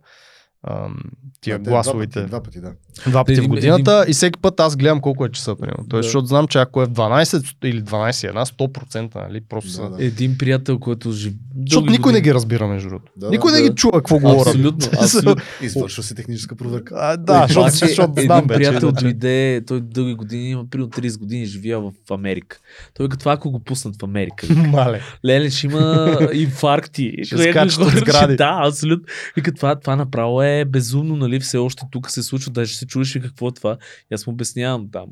ам, 0.64 0.96
тия 1.40 1.58
Да, 1.58 1.64
те 1.64 1.70
гласовите. 1.70 2.22
Два 2.22 2.42
пъти, 2.42 2.58
два 2.60 2.68
пъти, 2.68 2.76
Два 3.06 3.24
пъти 3.24 3.32
Един- 3.32 3.44
в 3.44 3.48
годината 3.48 4.04
и 4.08 4.12
всеки 4.12 4.38
път 4.38 4.60
аз 4.60 4.76
гледам 4.76 5.00
колко 5.00 5.24
е 5.24 5.30
часа, 5.30 5.56
примерно. 5.56 5.84
Тоест, 5.88 5.98
Да. 5.98 6.02
защото 6.02 6.26
знам, 6.26 6.48
че 6.48 6.58
ако 6.58 6.82
е 6.82 6.86
в 6.86 6.90
12 6.90 7.42
или 7.64 7.82
12 7.82 8.24
една, 8.24 8.44
100%, 8.44 9.14
нали, 9.18 9.40
просто 9.40 9.82
Да, 9.82 9.88
да. 9.88 10.04
Един 10.04 10.38
приятел, 10.38 10.78
който 10.78 11.12
жив... 11.12 11.32
Защото 11.60 11.86
никой 11.86 12.12
не 12.12 12.18
години- 12.18 12.22
ги 12.22 12.34
разбира, 12.34 12.66
между 12.66 12.88
другото. 12.88 13.12
Да, 13.16 13.30
никой 13.30 13.50
да, 13.50 13.56
не 13.56 13.62
да. 13.62 13.68
ги 13.68 13.74
чува 13.74 13.92
какво 13.92 14.18
говорят. 14.18 14.46
Абсолютно, 14.46 14.88
абсолютно. 15.00 15.34
да. 15.34 15.66
Извършва 15.66 16.02
се 16.02 16.14
техническа 16.14 16.56
проверка. 16.56 16.94
А, 16.98 17.16
да, 17.16 17.42
защото, 17.42 17.60
Обаче, 17.60 17.76
защото 17.76 18.12
един 18.12 18.24
знам 18.24 18.46
приятел 18.48 18.92
дойде, 18.92 19.62
той 19.66 19.80
дълги 19.80 20.14
години, 20.14 20.50
има 20.50 20.64
примерно 20.66 20.90
30 20.90 21.18
години, 21.18 21.44
живя 21.44 21.80
в 21.80 22.10
Америка. 22.10 22.58
Той 22.94 23.08
като 23.08 23.20
това, 23.20 23.32
ако 23.32 23.50
го 23.50 23.58
пуснат 23.60 23.96
в 23.96 24.04
Америка, 24.04 24.46
Мале. 24.56 25.00
Леле, 25.24 25.50
ще 25.50 25.66
има 25.66 26.16
инфаркти. 26.32 27.12
Ще 27.22 27.38
скачат 27.38 27.88
сгради. 27.88 28.36
Да, 28.36 28.60
абсолютно. 28.64 29.04
Вика, 29.36 29.54
това, 29.54 29.74
това 29.74 29.96
направо 29.96 30.42
е 30.42 30.49
безумно, 30.64 31.16
нали? 31.16 31.40
Все 31.40 31.58
още 31.58 31.82
тук 31.90 32.10
се 32.10 32.22
случва, 32.22 32.52
даже 32.52 32.76
се 32.76 32.86
и 33.14 33.20
какво 33.20 33.48
е 33.48 33.52
това. 33.52 33.76
И 34.10 34.14
аз 34.14 34.26
му 34.26 34.32
обяснявам 34.32 34.86
там. 34.92 35.04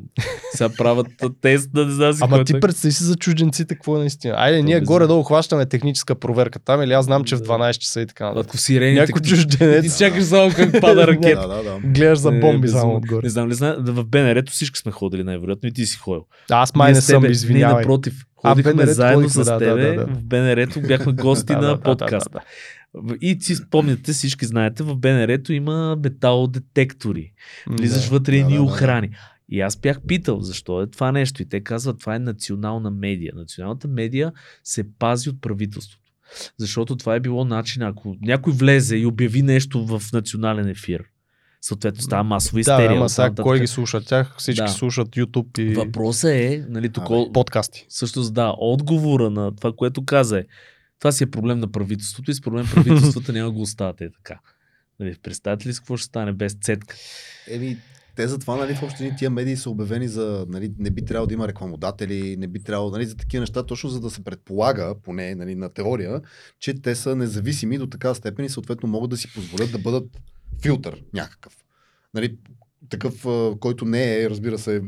Сега 0.54 0.68
правят 0.68 1.06
тест, 1.40 1.70
да 1.72 1.86
не 1.86 1.92
знам 1.92 2.12
си 2.12 2.20
Ама 2.22 2.36
е 2.36 2.44
ти 2.44 2.52
това. 2.52 2.60
представи 2.60 2.92
си 2.92 3.04
за 3.04 3.16
чужденците 3.16 3.74
какво 3.74 3.96
е 3.96 4.00
наистина. 4.00 4.34
Айде, 4.36 4.62
ние 4.62 4.74
безумно. 4.74 4.86
горе-долу 4.86 5.22
хващаме 5.22 5.66
техническа 5.66 6.14
проверка 6.14 6.58
там 6.58 6.82
или 6.82 6.92
аз 6.92 7.04
знам, 7.04 7.24
че 7.24 7.36
в 7.36 7.40
Да. 7.40 7.44
12 7.44 7.78
часа 7.78 8.00
и 8.00 8.06
така. 8.06 8.24
нататък. 8.26 8.60
Някой 8.94 9.20
чужденец. 9.22 9.92
Ти 9.92 9.98
чакаш 9.98 10.24
само 10.24 10.50
как 10.56 10.80
пада 10.80 11.06
ракета. 11.06 11.40
Да, 11.40 11.54
да, 11.54 11.62
да. 11.62 11.78
Гледаш 11.84 12.18
за 12.18 12.30
Не, 12.32 12.40
бомби 12.40 12.68
само 12.68 12.96
отгоре. 12.96 13.20
Не 13.22 13.30
знам 13.30 13.48
ли 13.48 13.54
зна... 13.54 13.76
да 13.76 13.92
в 13.92 14.04
БНР-то 14.04 14.52
всички 14.52 14.78
сме 14.78 14.92
ходили 14.92 15.24
най-вероятно 15.24 15.68
и 15.68 15.72
ти 15.72 15.86
си 15.86 15.96
ходил. 15.96 16.24
Аз 16.50 16.74
май 16.74 16.92
не 16.92 17.00
съм, 17.00 17.22
Не, 17.22 17.28
извинявай. 17.28 17.76
напротив. 17.76 18.14
А, 18.42 18.50
Ходихме 18.50 18.72
БНР-то 18.72 18.92
заедно 18.92 19.28
с 19.28 19.58
тебе. 19.58 19.98
В 19.98 20.24
БНР-то 20.24 20.80
бяхме 20.80 21.12
гости 21.14 21.52
на 21.52 21.80
подкаста. 21.80 22.40
И 23.20 23.38
си 23.40 23.54
спомняте, 23.54 24.12
всички 24.12 24.46
знаете, 24.46 24.82
в 24.82 24.96
БНР-то 24.96 25.52
има 25.52 25.96
метал 25.96 26.46
детектори. 26.46 27.32
Влизаш 27.68 28.04
Да. 28.04 28.10
вътре 28.10 28.38
Да, 28.38 28.44
да, 28.44 28.54
да. 28.54 28.62
охрани. 28.62 29.10
И 29.48 29.60
аз 29.60 29.76
бях 29.76 30.00
питал 30.02 30.40
защо 30.40 30.82
е 30.82 30.86
това 30.86 31.12
нещо. 31.12 31.42
И 31.42 31.48
те 31.48 31.60
казват, 31.60 31.98
това 32.00 32.14
е 32.14 32.18
национална 32.18 32.90
медия. 32.90 33.32
Националната 33.36 33.88
медия 33.88 34.32
се 34.64 34.84
пази 34.98 35.30
от 35.30 35.40
правителството. 35.40 36.02
Защото 36.58 36.96
това 36.96 37.14
е 37.14 37.20
било 37.20 37.44
начин, 37.44 37.82
ако 37.82 38.16
някой 38.22 38.52
влезе 38.52 38.96
и 38.96 39.06
обяви 39.06 39.42
нещо 39.42 39.86
в 39.86 40.02
национален 40.12 40.68
ефир, 40.68 41.04
съответно 41.60 42.02
става 42.02 42.24
масова 42.24 42.56
Да, 42.56 42.60
истерия. 42.60 42.86
ама 42.86 42.96
оттам 42.96 43.08
сега 43.08 43.42
кой 43.42 43.60
ги 43.60 43.66
слуша 43.66 44.00
тях? 44.00 44.34
Всички 44.38 44.62
Да. 44.62 44.68
слушат 44.68 45.08
YouTube 45.08 45.58
и 45.60 45.74
Въпросът 45.74 46.30
е, 46.30 46.66
нали, 46.68 46.88
тук, 46.88 47.04
подкасти. 47.34 47.86
всъщност 47.88 48.34
да, 48.34 48.54
отговора 48.58 49.30
на 49.30 49.56
това, 49.56 49.72
което 49.72 50.04
каза 50.04 50.38
е, 50.38 50.44
това 50.98 51.12
си 51.12 51.24
е 51.24 51.30
проблем 51.30 51.58
на 51.58 51.72
правителството 51.72 52.30
и 52.30 52.34
с 52.34 52.40
проблем 52.40 52.66
правителството 52.74 53.32
няма 53.32 53.50
го 53.50 53.60
оставате 53.60 54.04
е 54.04 54.12
така. 54.12 54.40
Нали, 55.00 55.16
представете 55.22 55.68
ли 55.68 55.72
с 55.72 55.80
какво 55.80 55.96
ще 55.96 56.06
стане 56.06 56.32
без 56.32 56.56
цетка? 56.62 56.96
Еми, 57.48 57.78
те 58.16 58.28
затова, 58.28 58.56
нали, 58.56 58.74
в 58.74 58.82
общини 58.82 59.16
тия 59.16 59.30
медии 59.30 59.56
са 59.56 59.70
обявени 59.70 60.08
за, 60.08 60.46
нали, 60.48 60.72
не 60.78 60.90
би 60.90 61.04
трябвало 61.04 61.26
да 61.26 61.34
има 61.34 61.48
рекламодатели, 61.48 62.36
не 62.36 62.46
би 62.46 62.62
трябвало, 62.62 62.90
нали, 62.90 63.06
за 63.06 63.16
такива 63.16 63.40
неща, 63.40 63.62
точно 63.62 63.90
за 63.90 64.00
да 64.00 64.10
се 64.10 64.24
предполага, 64.24 64.94
поне, 65.02 65.34
нали, 65.34 65.54
на 65.54 65.68
теория, 65.68 66.20
че 66.60 66.74
те 66.74 66.94
са 66.94 67.16
независими 67.16 67.78
до 67.78 67.86
такава 67.86 68.14
степен 68.14 68.44
и 68.44 68.48
съответно 68.48 68.88
могат 68.88 69.10
да 69.10 69.16
си 69.16 69.32
позволят 69.34 69.72
да 69.72 69.78
бъдат 69.78 70.20
филтър 70.62 71.02
някакъв. 71.14 71.56
Нали, 72.14 72.36
такъв, 72.88 73.26
който 73.60 73.84
не 73.84 74.22
е, 74.22 74.30
разбира 74.30 74.58
се, 74.58 74.82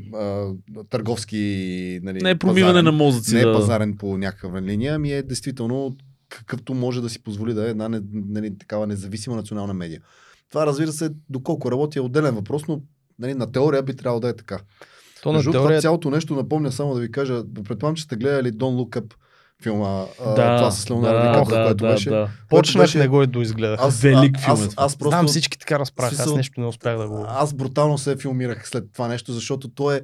търговски, 0.91 2.01
нали, 2.03 2.21
Не 2.21 2.31
е 2.31 2.39
промиване 2.39 2.73
пазарен, 2.73 2.85
на 2.85 2.93
мозъци. 2.93 3.35
не 3.35 3.41
е 3.41 3.45
да... 3.45 3.53
пазарен 3.53 3.97
по 3.97 4.19
някаква 4.19 4.63
линия, 4.63 4.95
ами 4.95 5.13
е 5.13 5.23
действително 5.23 5.97
какъвто 6.29 6.75
може 6.75 7.01
да 7.03 7.09
си 7.09 7.23
позволи 7.23 7.55
да 7.55 7.67
е 7.67 7.71
една 7.71 7.89
не- 7.89 8.01
нали, 8.13 8.59
такава 8.59 8.87
независима 8.87 9.37
национална 9.37 9.75
медия. 9.75 10.01
Това, 10.51 10.67
разбира 10.67 10.93
се, 10.93 11.11
доколко 11.29 11.71
работи 11.71 11.99
е 11.99 12.03
отделен 12.03 12.35
въпрос, 12.35 12.63
но 12.69 12.81
нали, 13.19 13.35
на 13.35 13.53
теория 13.53 13.83
би 13.83 13.97
трябвало 13.97 14.21
да 14.21 14.29
е 14.29 14.37
така. 14.37 14.59
То 15.23 15.33
на 15.33 15.39
Между 15.39 15.51
теория... 15.53 15.69
това 15.69 15.81
цялото 15.81 16.11
нещо 16.11 16.35
напомня 16.35 16.73
само 16.73 16.95
да 16.95 17.01
ви 17.01 17.11
кажа, 17.13 17.43
предполагам, 17.55 17.97
че 17.97 18.03
сте 18.03 18.17
гледали 18.17 18.53
Don't 18.53 18.83
Look 18.85 19.01
Up 19.01 19.15
филма, 19.63 20.05
а, 20.27 20.35
Да, 20.35 20.57
това 20.57 20.71
с 20.71 20.91
Леонардо 20.91 21.19
да, 21.19 21.29
Ди 21.33 21.39
Каприо, 21.39 21.57
да, 21.59 21.65
което 21.65 21.85
да, 21.85 21.93
беше. 21.93 22.11
да. 22.11 22.29
Почнах, 22.49 22.85
беше- 22.85 22.99
не 22.99 23.09
го 23.09 23.23
и 23.23 23.27
доизгледах. 23.27 23.81
Аз, 23.83 24.01
Велик 24.01 24.39
филм 24.41 24.53
аз, 24.53 24.69
аз 24.77 24.97
просто, 24.97 25.11
Знам, 25.11 25.27
всички 25.27 25.59
така 25.59 25.79
разправят. 25.79 26.21
Аз 26.21 26.35
нещо 26.35 26.61
не 26.61 26.67
успях 26.67 26.99
да 26.99 27.09
го... 27.09 27.27
аз 27.29 27.55
брутално 27.55 27.99
се 27.99 28.17
филмирах 28.17 28.69
след 28.69 28.93
това 28.93 29.09
нещо, 29.09 29.33
защото 29.33 29.69
то 29.69 29.93
е 29.93 30.03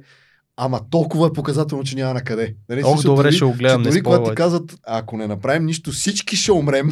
Ама 0.59 0.81
толкова 0.89 1.27
е 1.27 1.33
показателно, 1.33 1.83
че 1.83 1.95
няма 1.95 2.13
на 2.13 2.21
къде. 2.21 2.55
Нали, 2.69 2.81
Ох, 2.85 3.03
добре, 3.03 3.23
дори- 3.23 3.35
ще 3.35 3.45
го 3.45 3.53
гледам, 3.53 3.83
Дори 3.83 4.01
когато 4.01 4.29
ти 4.29 4.35
казват, 4.35 4.75
ако 4.87 5.17
не 5.17 5.27
направим 5.27 5.65
нищо, 5.65 5.91
всички 5.91 6.35
ще 6.35 6.51
умрем. 6.51 6.91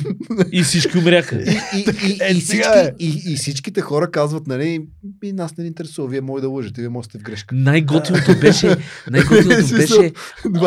И 0.52 0.64
всички 0.64 0.98
умряха. 0.98 1.36
И, 1.36 1.50
и, 1.76 1.80
и, 2.08 2.18
Е, 2.22 2.32
и, 2.32 2.42
всички, 2.42 2.68
е. 2.76 2.94
и, 3.00 3.22
и 3.26 3.36
всичките 3.36 3.82
хора 3.82 4.12
казват, 4.12 4.48
нали, 4.48 4.86
и 5.24 5.34
нас 5.34 5.58
не 5.58 5.62
ни 5.62 5.68
интересува, 5.68 6.08
вие 6.08 6.22
може 6.22 6.42
да 6.42 6.50
лъжете, 6.50 6.82
вие 6.82 6.90
може 6.90 7.06
да 7.06 7.10
сте 7.10 7.20
в 7.20 7.24
грешка. 7.24 7.56
Най-готиното 7.56 8.40
беше, 8.42 8.76
най-готиното 9.12 9.76
беше 9.76 10.06
е. 10.06 10.12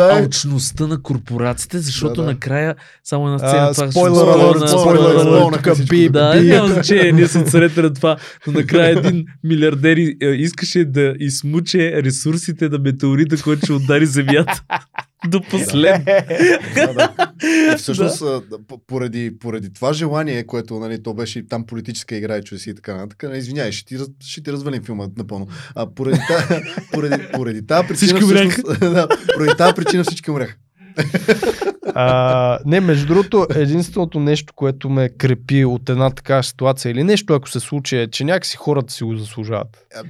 алчността 0.01 0.87
на 0.87 1.01
корпорациите, 1.01 1.79
защото 1.79 2.15
Да, 2.15 2.21
да. 2.21 2.27
накрая 2.27 2.75
само 3.03 3.25
една 3.25 3.37
сцена. 3.39 3.53
А, 3.53 3.73
това 3.73 3.91
спойлер 3.91 4.67
спойлер 4.67 6.09
Да, 6.09 6.43
няма 6.43 6.67
значение, 6.67 7.11
ние 7.11 7.27
съм 7.27 7.43
царете 7.43 7.81
на 7.81 7.93
това. 7.93 8.17
Но 8.47 8.53
накрая 8.53 8.99
един 8.99 9.25
милиардер 9.43 9.97
искаше 10.21 10.85
да 10.85 11.13
измуче 11.19 12.03
ресурсите 12.03 12.69
на 12.69 12.79
метеорита, 12.91 13.43
който 13.43 13.65
ще 13.65 13.73
удари 13.73 14.05
Земята. 14.05 14.63
До 15.27 15.41
послед. 15.41 16.05
Да, 16.75 16.93
да. 16.93 17.33
И 17.73 17.77
всъщност, 17.77 18.21
а, 18.21 18.41
п- 18.67 18.77
поради, 18.87 19.39
поради 19.39 19.73
това 19.73 19.93
желание, 19.93 20.43
което 20.43 20.79
нали, 20.79 21.03
то 21.03 21.13
беше 21.13 21.47
там 21.47 21.65
политическа 21.65 22.15
игра 22.15 22.37
и 22.37 22.43
чудеси 22.43 22.69
и 22.69 22.75
така 22.75 22.95
нататък, 22.95 23.31
не, 23.31 23.37
извинявай, 23.37 23.71
ще 23.71 23.85
ти, 23.85 24.03
ще 24.19 24.43
ти 24.43 24.51
развалим 24.51 24.83
филма 24.83 25.07
напълно. 25.17 25.47
А, 25.75 25.93
поради, 25.93 26.19
та, 26.27 26.61
поради, 26.91 27.23
поради 27.33 27.67
тази 27.67 27.87
причина, 27.87 28.19
Всички 28.19 28.35
всъщност, 28.35 28.79
да, 28.79 29.07
поради 29.35 29.57
тази 29.57 29.73
причина 29.73 30.03
всички 30.03 30.31
умряха. 30.31 30.55
А, 31.95 32.59
не, 32.65 32.79
между 32.79 33.07
другото, 33.07 33.47
единственото 33.55 34.19
нещо, 34.19 34.53
което 34.55 34.89
ме 34.89 35.09
крепи 35.09 35.65
от 35.65 35.89
една 35.89 36.09
такава 36.09 36.43
ситуация 36.43 36.91
или 36.91 37.03
нещо, 37.03 37.33
ако 37.33 37.49
се 37.49 37.59
случи, 37.59 37.97
е, 37.97 38.07
че 38.07 38.23
някакси 38.23 38.57
хората 38.57 38.93
си 38.93 39.03
го 39.03 39.15
заслужават. 39.15 39.67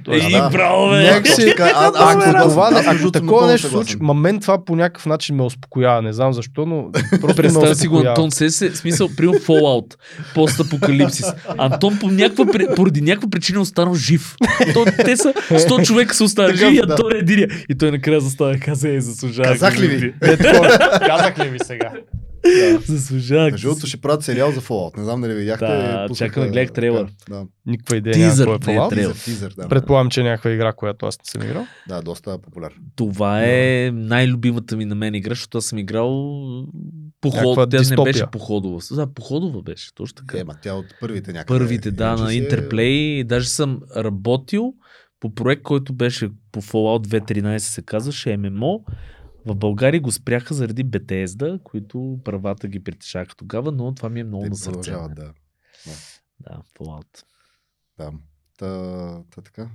Е, 0.08 0.14
Ей, 0.14 0.30
браво, 0.52 0.90
бе! 0.90 0.96
Някакси- 0.96 1.46
така. 1.46 1.72
А- 1.74 1.86
аз 1.86 2.12
съм 2.12 2.20
Ако, 2.20 2.22
съгласен. 2.22 2.48
това, 2.50 2.70
Аз, 2.74 2.86
ако 2.96 3.10
такова 3.10 3.46
нещо 3.46 3.66
се 3.66 3.72
случи, 3.72 3.96
ма 4.00 4.14
мен 4.14 4.40
това 4.40 4.64
по 4.64 4.76
някакъв 4.76 5.06
начин 5.06 5.36
ме 5.36 5.42
успокоява. 5.42 6.02
Не 6.02 6.12
знам 6.12 6.32
защо, 6.32 6.66
но 6.66 6.90
просто 7.20 7.36
Представя 7.36 7.74
си 7.74 7.88
го. 7.88 7.98
Антон 7.98 8.30
Сесе, 8.30 8.70
смисъл, 8.70 9.08
прием 9.16 9.32
Fallout, 9.32 9.94
постапокалипсис. 10.34 11.26
Антон 11.58 11.98
по 11.98 12.08
някаква, 12.08 12.44
поради 12.76 13.00
някаква 13.00 13.30
причина 13.30 13.58
е 13.58 13.62
останал 13.62 13.94
жив. 13.94 14.36
То, 14.74 14.84
те 14.96 15.16
са 15.16 15.32
100 15.50 15.86
човека 15.86 16.14
са 16.14 16.24
останали 16.24 16.56
живи, 16.56 16.74
и 16.74 16.76
да. 16.76 16.92
Антон 16.92 17.12
е 17.14 17.18
единия. 17.18 17.48
И 17.68 17.78
той 17.78 17.90
накрая 17.90 18.20
застава 18.20 18.54
и 18.54 18.60
каза, 18.60 18.88
е, 18.88 19.00
заслужава. 19.00 19.48
Казах 19.48 19.80
ли 19.80 19.86
ви? 19.88 20.14
Казах 21.06 21.38
ли 21.38 21.48
ви 21.48 21.58
сега? 21.58 21.92
Заслужава. 22.86 23.50
Между 23.50 23.68
другото 23.68 23.86
ще 23.86 24.00
правят 24.00 24.24
сериал 24.24 24.52
за 24.52 24.60
Fallout. 24.60 24.96
Не 24.96 25.04
знам 25.04 25.20
дали 25.20 25.34
видяхте. 25.34 25.66
Да, 25.66 26.06
пуснаха- 26.08 26.28
чакам 26.28 26.42
да 26.42 26.48
гледах 26.48 26.72
трейлър. 26.72 27.06
Да, 27.30 27.46
Никаква 27.66 27.96
идея 27.96 28.14
Тизър, 28.14 28.46
няма 28.46 28.58
е 28.66 28.74
не 28.74 28.74
е 28.74 28.88
тизър, 28.88 29.14
тизър, 29.24 29.54
да. 29.56 29.68
Предполагам, 29.68 30.10
че 30.10 30.20
е 30.20 30.24
някаква 30.24 30.50
игра, 30.50 30.72
която 30.72 31.06
аз 31.06 31.18
не 31.18 31.24
съм 31.24 31.42
играл. 31.42 31.66
Да, 31.88 32.02
доста 32.02 32.38
популярен. 32.38 32.76
Това 32.96 33.44
е 33.44 33.90
най-любимата 33.94 34.76
ми 34.76 34.84
на 34.84 34.94
мен 34.94 35.14
игра, 35.14 35.30
защото 35.30 35.58
аз 35.58 35.64
съм 35.64 35.78
играл 35.78 36.40
поход. 37.20 37.70
Тя 37.70 37.76
не 37.76 37.78
дистопия. 37.78 38.04
беше 38.04 38.26
походова. 38.32 38.80
Да, 38.92 39.14
походова 39.14 39.62
беше, 39.62 39.94
точно 39.94 40.14
така. 40.14 40.38
Е, 40.38 40.44
ма 40.44 40.54
тя 40.62 40.74
от 40.74 40.86
първите 41.00 41.32
някъде. 41.32 41.58
Първите, 41.58 41.90
да, 41.90 42.16
на 42.16 42.30
си 42.30 42.48
е-. 42.72 43.24
Даже 43.24 43.48
съм 43.48 43.80
работил 43.96 44.74
по 45.20 45.34
проект, 45.34 45.62
който 45.62 45.92
беше 45.92 46.28
по 46.52 46.62
Fallout 46.62 47.06
2.13 47.06 47.58
се 47.58 47.82
казваше 47.82 48.36
ММО. 48.36 48.84
В 49.46 49.54
България 49.54 50.00
го 50.00 50.12
спряха 50.12 50.54
заради 50.54 50.84
Bethesda, 50.84 51.62
които 51.62 52.18
правата 52.24 52.68
ги 52.68 52.84
притежаха 52.84 53.36
тогава, 53.36 53.72
но 53.72 53.94
това 53.94 54.08
ми 54.08 54.20
е 54.20 54.24
много 54.24 54.42
Те 54.44 54.50
на 54.50 54.56
сърце. 54.56 54.72
продължават, 54.72 55.14
да. 55.14 55.32
Да, 56.40 56.58
Fallout. 56.78 57.22
Да. 57.98 58.10
Та, 58.58 58.68
та 59.30 59.42
така. 59.42 59.68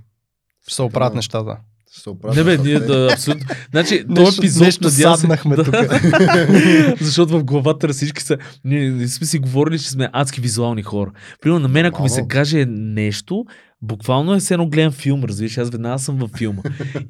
Ще 0.62 0.74
се 0.74 0.82
оправят 0.82 1.14
нещата. 1.14 1.56
Ще 1.92 2.00
се 2.00 2.10
оправят 2.10 2.36
Не 2.36 2.44
бе, 2.44 2.58
ние 2.58 2.80
да, 2.80 3.08
абсолютно. 3.12 3.46
Значи, 3.70 4.04
този 4.14 4.38
епизод 4.38 4.62
нещо 4.62 4.84
надявам 4.84 5.16
се- 5.16 5.20
саднахме 5.20 5.56
Да. 5.56 5.64
тук. 5.64 5.74
Защото 7.00 7.38
в 7.38 7.44
главата 7.44 7.86
на 7.86 7.92
всички 7.92 8.22
са... 8.22 8.38
Ние 8.64 8.90
не 8.90 9.08
сме 9.08 9.26
си 9.26 9.38
говорили, 9.38 9.78
че 9.78 9.90
сме 9.90 10.08
адски 10.12 10.40
визуални 10.40 10.82
хора. 10.82 11.12
Примерно 11.40 11.60
на 11.60 11.68
мен, 11.68 11.86
ако 11.86 12.02
ми 12.02 12.08
се 12.08 12.28
каже 12.28 12.66
нещо, 12.68 13.44
буквално 13.82 14.34
е 14.34 14.40
все 14.40 14.54
едно 14.54 14.68
гледам 14.68 14.92
филм, 14.92 15.24
разбираш, 15.24 15.58
аз 15.58 15.70
веднага 15.70 15.98
съм 15.98 16.16
във 16.16 16.30
филма. 16.30 16.62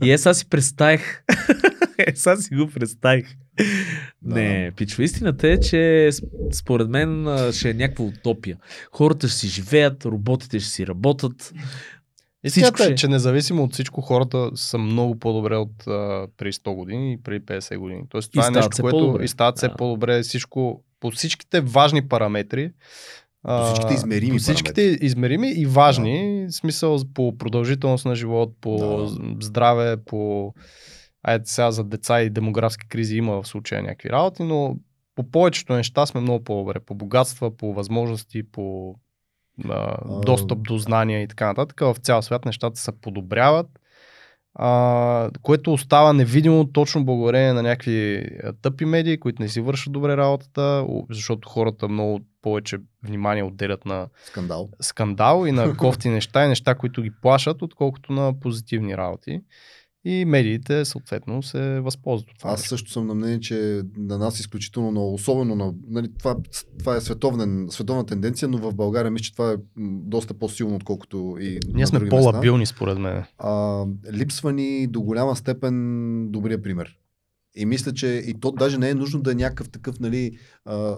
И 0.04 0.12
е, 0.12 0.18
сега 0.18 0.34
си 0.34 0.48
представих. 0.48 1.22
е, 2.06 2.12
сега 2.14 2.36
си 2.36 2.54
го 2.54 2.66
представих. 2.68 3.26
Да. 4.22 4.34
Не, 4.34 4.72
пичва. 4.72 5.04
Истината 5.04 5.48
е, 5.48 5.60
че 5.60 6.10
според 6.52 6.88
мен 6.88 7.26
ще 7.52 7.70
е 7.70 7.74
някаква 7.74 8.04
утопия. 8.04 8.56
Хората 8.92 9.28
ще 9.28 9.36
си 9.36 9.48
живеят, 9.48 10.04
роботите 10.04 10.60
ще 10.60 10.68
си 10.70 10.86
работят. 10.86 11.52
Истината 12.44 12.82
е, 12.82 12.86
ще- 12.86 12.94
че 12.94 13.08
независимо 13.08 13.62
от 13.62 13.72
всичко, 13.72 14.00
хората 14.00 14.50
са 14.54 14.78
много 14.78 15.18
по-добре 15.18 15.56
от 15.56 15.86
а, 15.86 16.26
преди 16.36 16.52
100 16.52 16.74
години 16.74 17.12
и 17.12 17.18
преди 17.18 17.40
50 17.40 17.76
години. 17.76 18.02
Тоест, 18.08 18.32
това 18.32 18.42
е 18.42 18.44
стават 18.44 18.56
нещо, 18.64 18.82
което 18.82 18.98
по-добре. 18.98 19.24
и 19.24 19.28
стават 19.28 19.56
все 19.56 19.68
Да. 19.68 19.76
по-добре. 19.76 20.22
Всичко, 20.22 20.82
по 21.00 21.10
всичките 21.10 21.60
важни 21.60 22.08
параметри. 22.08 22.70
По 23.42 23.64
всичките 23.64 23.94
измерими 23.94 24.30
По 24.30 24.38
всичките 24.38 24.98
измерими 25.00 25.50
и 25.50 25.66
важни. 25.66 26.46
В 26.48 26.52
смисъл 26.52 26.98
по 27.14 27.38
продължителност 27.38 28.04
на 28.04 28.14
живот, 28.14 28.52
по 28.60 28.76
Да. 28.78 29.16
здраве, 29.40 29.96
по... 29.96 30.52
Айде 31.26 31.46
сега 31.46 31.70
за 31.70 31.84
деца 31.84 32.22
и 32.22 32.30
демографски 32.30 32.88
кризи 32.88 33.16
има 33.16 33.42
в 33.42 33.48
случая 33.48 33.82
някакви 33.82 34.10
работи, 34.10 34.42
но 34.42 34.76
по 35.14 35.30
повечето 35.30 35.72
неща 35.72 36.06
сме 36.06 36.20
много 36.20 36.44
по-добре. 36.44 36.80
По 36.80 36.94
богатства, 36.94 37.56
по 37.56 37.74
възможности, 37.74 38.42
по 38.42 38.94
а, 39.68 39.96
достъп 40.20 40.62
до 40.62 40.78
знания 40.78 41.22
и 41.22 41.28
така 41.28 41.46
нататък. 41.46 41.80
В 41.80 41.96
цял 42.02 42.22
свят 42.22 42.44
нещата 42.44 42.80
се 42.80 43.00
подобряват, 43.00 43.66
а, 44.54 45.30
което 45.42 45.72
остава 45.72 46.12
невидимо 46.12 46.72
точно 46.72 47.04
благодарение 47.04 47.52
на 47.52 47.62
някакви 47.62 48.30
тъпи 48.62 48.84
медии, 48.84 49.20
които 49.20 49.42
не 49.42 49.48
си 49.48 49.60
вършат 49.60 49.92
добре 49.92 50.16
работата, 50.16 50.86
защото 51.10 51.48
хората 51.48 51.88
много 51.88 52.20
повече 52.42 52.78
внимание 53.02 53.42
отделят 53.42 53.84
на 53.84 54.08
Скандал. 54.24 54.68
скандал 54.80 55.44
и 55.46 55.52
на 55.52 55.76
кофти 55.76 56.08
неща 56.08 56.44
и 56.44 56.48
неща, 56.48 56.74
които 56.74 57.02
ги 57.02 57.10
плашат, 57.22 57.62
отколкото 57.62 58.12
на 58.12 58.40
позитивни 58.40 58.96
работи. 58.96 59.40
И 60.08 60.24
медиите 60.24 60.84
съответно 60.84 61.42
се 61.42 61.80
възползват 61.80 62.30
от 62.30 62.38
това. 62.38 62.50
Аз 62.50 62.62
също 62.62 62.90
съм 62.90 63.06
на 63.06 63.14
мнение, 63.14 63.40
че 63.40 63.82
на 63.96 64.18
нас 64.18 64.40
изключително 64.40 64.90
много, 64.90 65.14
особено 65.14 65.54
на, 65.54 65.74
нали, 65.88 66.08
това, 66.18 66.36
това 66.78 66.96
е 66.96 67.00
световна, 67.00 67.72
световна 67.72 68.06
тенденция, 68.06 68.48
но 68.48 68.58
в 68.58 68.74
България 68.74 69.10
мисля, 69.10 69.22
че 69.22 69.32
това 69.32 69.52
е 69.52 69.56
доста 70.02 70.34
по-силно, 70.34 70.76
отколкото 70.76 71.36
и 71.40 71.60
Ние 71.74 71.86
сме 71.86 72.08
по-лабилни 72.08 72.66
според 72.66 72.98
мен. 72.98 73.24
а, 73.38 73.84
липсва 74.12 74.52
ни 74.52 74.86
до 74.86 75.02
голяма 75.02 75.36
степен 75.36 76.28
добрия 76.30 76.62
пример. 76.62 76.96
И 77.56 77.66
мисля, 77.66 77.92
че 77.92 78.06
и 78.06 78.34
то 78.40 78.50
даже 78.50 78.78
не 78.78 78.90
е 78.90 78.94
нужно 78.94 79.22
да 79.22 79.32
е 79.32 79.34
някакъв 79.34 79.68
такъв, 79.68 80.00
нали, 80.00 80.38
а, 80.64 80.96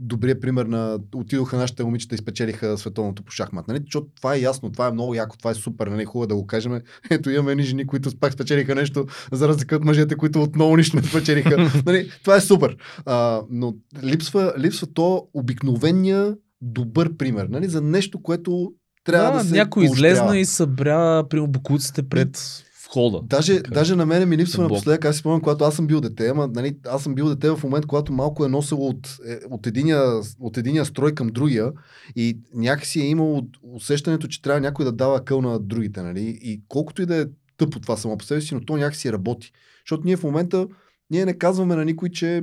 добрия 0.00 0.40
пример 0.40 0.66
на 0.66 0.98
отидоха 1.14 1.56
нашите 1.56 1.84
момичета 1.84 2.14
и 2.14 2.18
спечелиха 2.18 2.78
световното 2.78 3.22
по 3.22 3.32
шахмат. 3.32 3.68
Нали? 3.68 3.80
Защото 3.84 4.06
това 4.16 4.34
е 4.34 4.40
ясно, 4.40 4.72
това 4.72 4.86
е 4.86 4.92
много 4.92 5.14
яко, 5.14 5.38
това 5.38 5.50
е 5.50 5.54
супер, 5.54 5.86
нали? 5.86 6.04
хубаво 6.04 6.24
е 6.24 6.26
да 6.26 6.34
го 6.34 6.46
кажем. 6.46 6.80
Ето 7.10 7.30
имаме 7.30 7.52
едни 7.52 7.64
жени, 7.64 7.86
които 7.86 8.10
пак 8.20 8.32
спечелиха 8.32 8.74
нещо, 8.74 9.06
за 9.32 9.48
разлика 9.48 9.76
от 9.76 9.84
мъжете, 9.84 10.16
които 10.16 10.42
отново 10.42 10.76
нищо 10.76 10.96
не 10.96 11.02
спечелиха. 11.02 11.70
нали? 11.86 12.10
Това 12.22 12.36
е 12.36 12.40
супер. 12.40 12.76
А, 13.06 13.42
но 13.50 13.74
липсва, 14.02 14.54
липсва 14.58 14.86
то 14.94 15.28
обикновения 15.34 16.36
добър 16.60 17.16
пример, 17.16 17.46
нали? 17.50 17.68
за 17.68 17.80
нещо, 17.80 18.22
което 18.22 18.72
трябва 19.04 19.32
да, 19.32 19.38
да, 19.38 19.44
се 19.44 19.54
някой 19.54 19.86
поощрява. 19.86 20.12
излезна 20.12 20.38
и 20.38 20.44
събря 20.44 21.28
при 21.28 21.40
букуците 21.40 22.02
пред 22.02 22.64
входа. 22.90 23.20
Даже, 23.22 23.56
Така. 23.56 23.74
даже 23.74 23.96
на 23.96 24.06
мене 24.06 24.26
ми 24.26 24.36
липсва 24.36 24.62
На 24.62 24.68
блок. 24.68 24.76
напоследък, 24.76 25.04
аз 25.04 25.14
си 25.14 25.20
спомням, 25.20 25.40
когато 25.40 25.64
аз 25.64 25.74
съм 25.74 25.86
бил 25.86 26.00
дете, 26.00 26.28
ама 26.28 26.48
нали, 26.54 26.76
аз 26.86 27.02
съм 27.02 27.14
бил 27.14 27.28
дете 27.28 27.50
в 27.50 27.60
момент, 27.64 27.86
когато 27.86 28.12
малко 28.12 28.44
е 28.44 28.48
носило 28.48 28.88
от, 28.88 29.16
е, 29.26 29.38
от, 29.50 29.66
единия, 29.66 30.02
от 30.40 30.56
единия 30.56 30.84
строй 30.84 31.14
към 31.14 31.26
другия 31.28 31.72
и 32.16 32.38
някакси 32.54 33.00
е 33.00 33.06
имало 33.06 33.42
усещането, 33.62 34.28
че 34.28 34.42
трябва 34.42 34.60
някой 34.60 34.84
да 34.84 34.92
дава 34.92 35.24
къл 35.24 35.42
на 35.42 35.58
другите. 35.60 36.02
Нали? 36.02 36.38
И 36.42 36.62
колкото 36.68 37.02
и 37.02 37.06
да 37.06 37.16
е 37.16 37.24
тъпо 37.56 37.80
това 37.80 37.96
само 37.96 38.18
по 38.18 38.24
себе 38.24 38.40
си, 38.40 38.54
но 38.54 38.60
то 38.60 38.76
някакси 38.76 39.12
работи. 39.12 39.52
Защото 39.84 40.02
ние 40.04 40.16
в 40.16 40.22
момента, 40.22 40.66
ние 41.10 41.26
не 41.26 41.38
казваме 41.38 41.76
на 41.76 41.84
никой, 41.84 42.08
че 42.08 42.42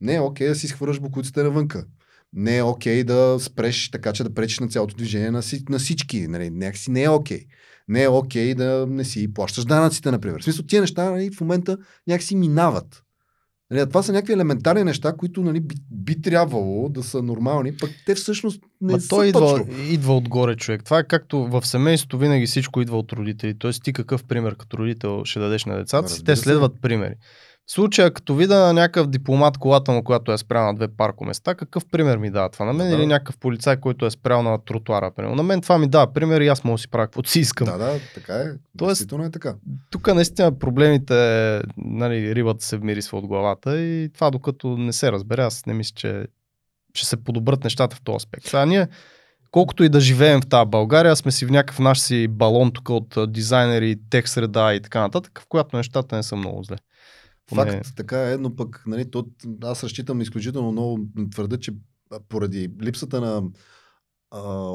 не 0.00 0.14
е 0.14 0.20
окей 0.20 0.48
да 0.48 0.54
си 0.54 0.66
изхвърляш 0.66 1.00
букуците 1.00 1.42
навънка. 1.42 1.86
Не 2.32 2.56
е 2.56 2.62
окей 2.62 3.04
да 3.04 3.36
спреш 3.40 3.90
така, 3.90 4.12
че 4.12 4.24
да 4.24 4.34
пречиш 4.34 4.58
на 4.58 4.68
цялото 4.68 4.96
движение 4.96 5.30
на, 5.30 5.42
си, 5.42 5.64
на 5.68 5.78
всички. 5.78 6.28
Нали? 6.28 6.50
Някакси 6.50 6.90
не 6.90 7.02
е 7.02 7.08
окей 7.08 7.46
не 7.88 8.02
е 8.02 8.08
окей 8.08 8.54
да 8.54 8.86
не 8.88 9.04
си 9.04 9.34
плащаш 9.34 9.64
данъците, 9.64 10.10
например. 10.10 10.40
В 10.40 10.44
смисъл, 10.44 10.64
тия 10.64 10.80
неща 10.80 11.10
нали, 11.10 11.30
в 11.30 11.40
момента 11.40 11.78
някакси 12.06 12.36
минават. 12.36 13.04
Нали, 13.70 13.88
това 13.88 14.02
са 14.02 14.12
някакви 14.12 14.32
елементарни 14.32 14.84
неща, 14.84 15.12
които 15.12 15.42
нали, 15.42 15.60
би, 15.60 15.74
би 15.90 16.22
трябвало 16.22 16.88
да 16.88 17.02
са 17.02 17.22
нормални, 17.22 17.76
пък 17.76 17.90
те 18.06 18.14
всъщност 18.14 18.62
не 18.80 18.92
Ма 18.92 19.00
са 19.00 19.08
той 19.08 19.26
идва, 19.26 19.40
точно. 19.40 19.82
идва 19.90 20.16
отгоре 20.16 20.56
човек. 20.56 20.84
Това 20.84 20.98
е 20.98 21.06
както 21.06 21.46
в 21.46 21.66
семейството 21.66 22.18
винаги 22.18 22.46
всичко 22.46 22.80
идва 22.80 22.98
от 22.98 23.12
родители. 23.12 23.58
Тоест 23.58 23.82
ти 23.84 23.92
какъв 23.92 24.24
пример 24.24 24.56
като 24.56 24.78
родител 24.78 25.24
ще 25.24 25.40
дадеш 25.40 25.64
на 25.64 25.76
децата 25.76 26.08
си, 26.08 26.24
те 26.24 26.36
следват 26.36 26.72
примери. 26.82 27.14
В 27.66 27.72
случая, 27.72 28.10
като 28.10 28.34
видя 28.34 28.72
някакъв 28.72 29.06
дипломат 29.06 29.58
колата 29.58 29.92
му, 29.92 30.04
която 30.04 30.32
е 30.32 30.38
спрял 30.38 30.66
на 30.66 30.74
две 30.74 30.88
парко 30.88 31.24
места, 31.24 31.54
какъв 31.54 31.86
пример 31.86 32.16
ми 32.16 32.30
дава 32.30 32.48
това 32.48 32.64
на 32.64 32.72
мен 32.72 32.88
Да. 32.90 32.96
или 32.96 33.06
някакъв 33.06 33.38
полицай, 33.38 33.76
който 33.76 34.06
е 34.06 34.10
спрял 34.10 34.42
на 34.42 34.58
тротуара? 34.58 35.10
Примерно. 35.10 35.36
На 35.36 35.42
мен 35.42 35.60
това 35.60 35.78
ми 35.78 35.88
дава 35.88 36.12
пример 36.12 36.40
и 36.40 36.48
аз 36.48 36.64
мога 36.64 36.74
да 36.74 36.78
си 36.78 36.88
правя 36.88 37.06
каквото 37.06 37.30
си 37.30 37.40
искам. 37.40 37.66
Да, 37.66 37.78
да, 37.78 37.98
така 38.14 38.34
е. 38.34 38.46
Тоест- 38.78 39.26
е 39.26 39.30
така. 39.30 39.54
Тук 39.90 40.14
наистина 40.14 40.58
проблемите, 40.58 41.60
нали, 41.76 42.34
рибата 42.34 42.64
се 42.64 42.76
вмирисва 42.76 43.18
от 43.18 43.26
главата 43.26 43.80
и 43.80 44.08
това 44.14 44.30
докато 44.30 44.68
не 44.68 44.92
се 44.92 45.12
разбере, 45.12 45.42
аз 45.42 45.66
не 45.66 45.74
мисля, 45.74 45.92
че 45.96 46.26
ще 46.94 47.06
се 47.06 47.24
подобрат 47.24 47.64
нещата 47.64 47.96
в 47.96 48.00
този 48.00 48.16
аспект. 48.16 48.46
Сега 48.46 48.66
ние, 48.66 48.88
колкото 49.50 49.84
и 49.84 49.88
да 49.88 50.00
живеем 50.00 50.40
в 50.40 50.46
тази 50.46 50.70
България, 50.70 51.16
сме 51.16 51.30
си 51.32 51.46
в 51.46 51.50
някакъв 51.50 51.78
наш 51.78 52.00
си 52.00 52.28
балон 52.28 52.72
тук 52.72 52.90
от 52.90 53.32
дизайнери, 53.32 53.96
тех 54.10 54.28
среда 54.28 54.74
и 54.74 54.80
така 54.80 55.00
нататък, 55.00 55.40
в 55.42 55.46
която 55.48 55.76
нещата 55.76 56.16
не 56.16 56.22
са 56.22 56.36
много 56.36 56.62
зле. 56.62 56.76
Поне- 57.46 57.70
Факт, 57.70 57.96
така 57.96 58.32
е, 58.32 58.36
но 58.36 58.56
пък 58.56 58.82
нали, 58.86 59.10
то, 59.10 59.26
аз 59.62 59.84
разчитам 59.84 60.20
изключително 60.20 60.72
много, 60.72 61.00
твърда, 61.30 61.58
че 61.58 61.72
поради 62.28 62.70
липсата 62.82 63.20
на 63.20 63.42
а, 64.30 64.72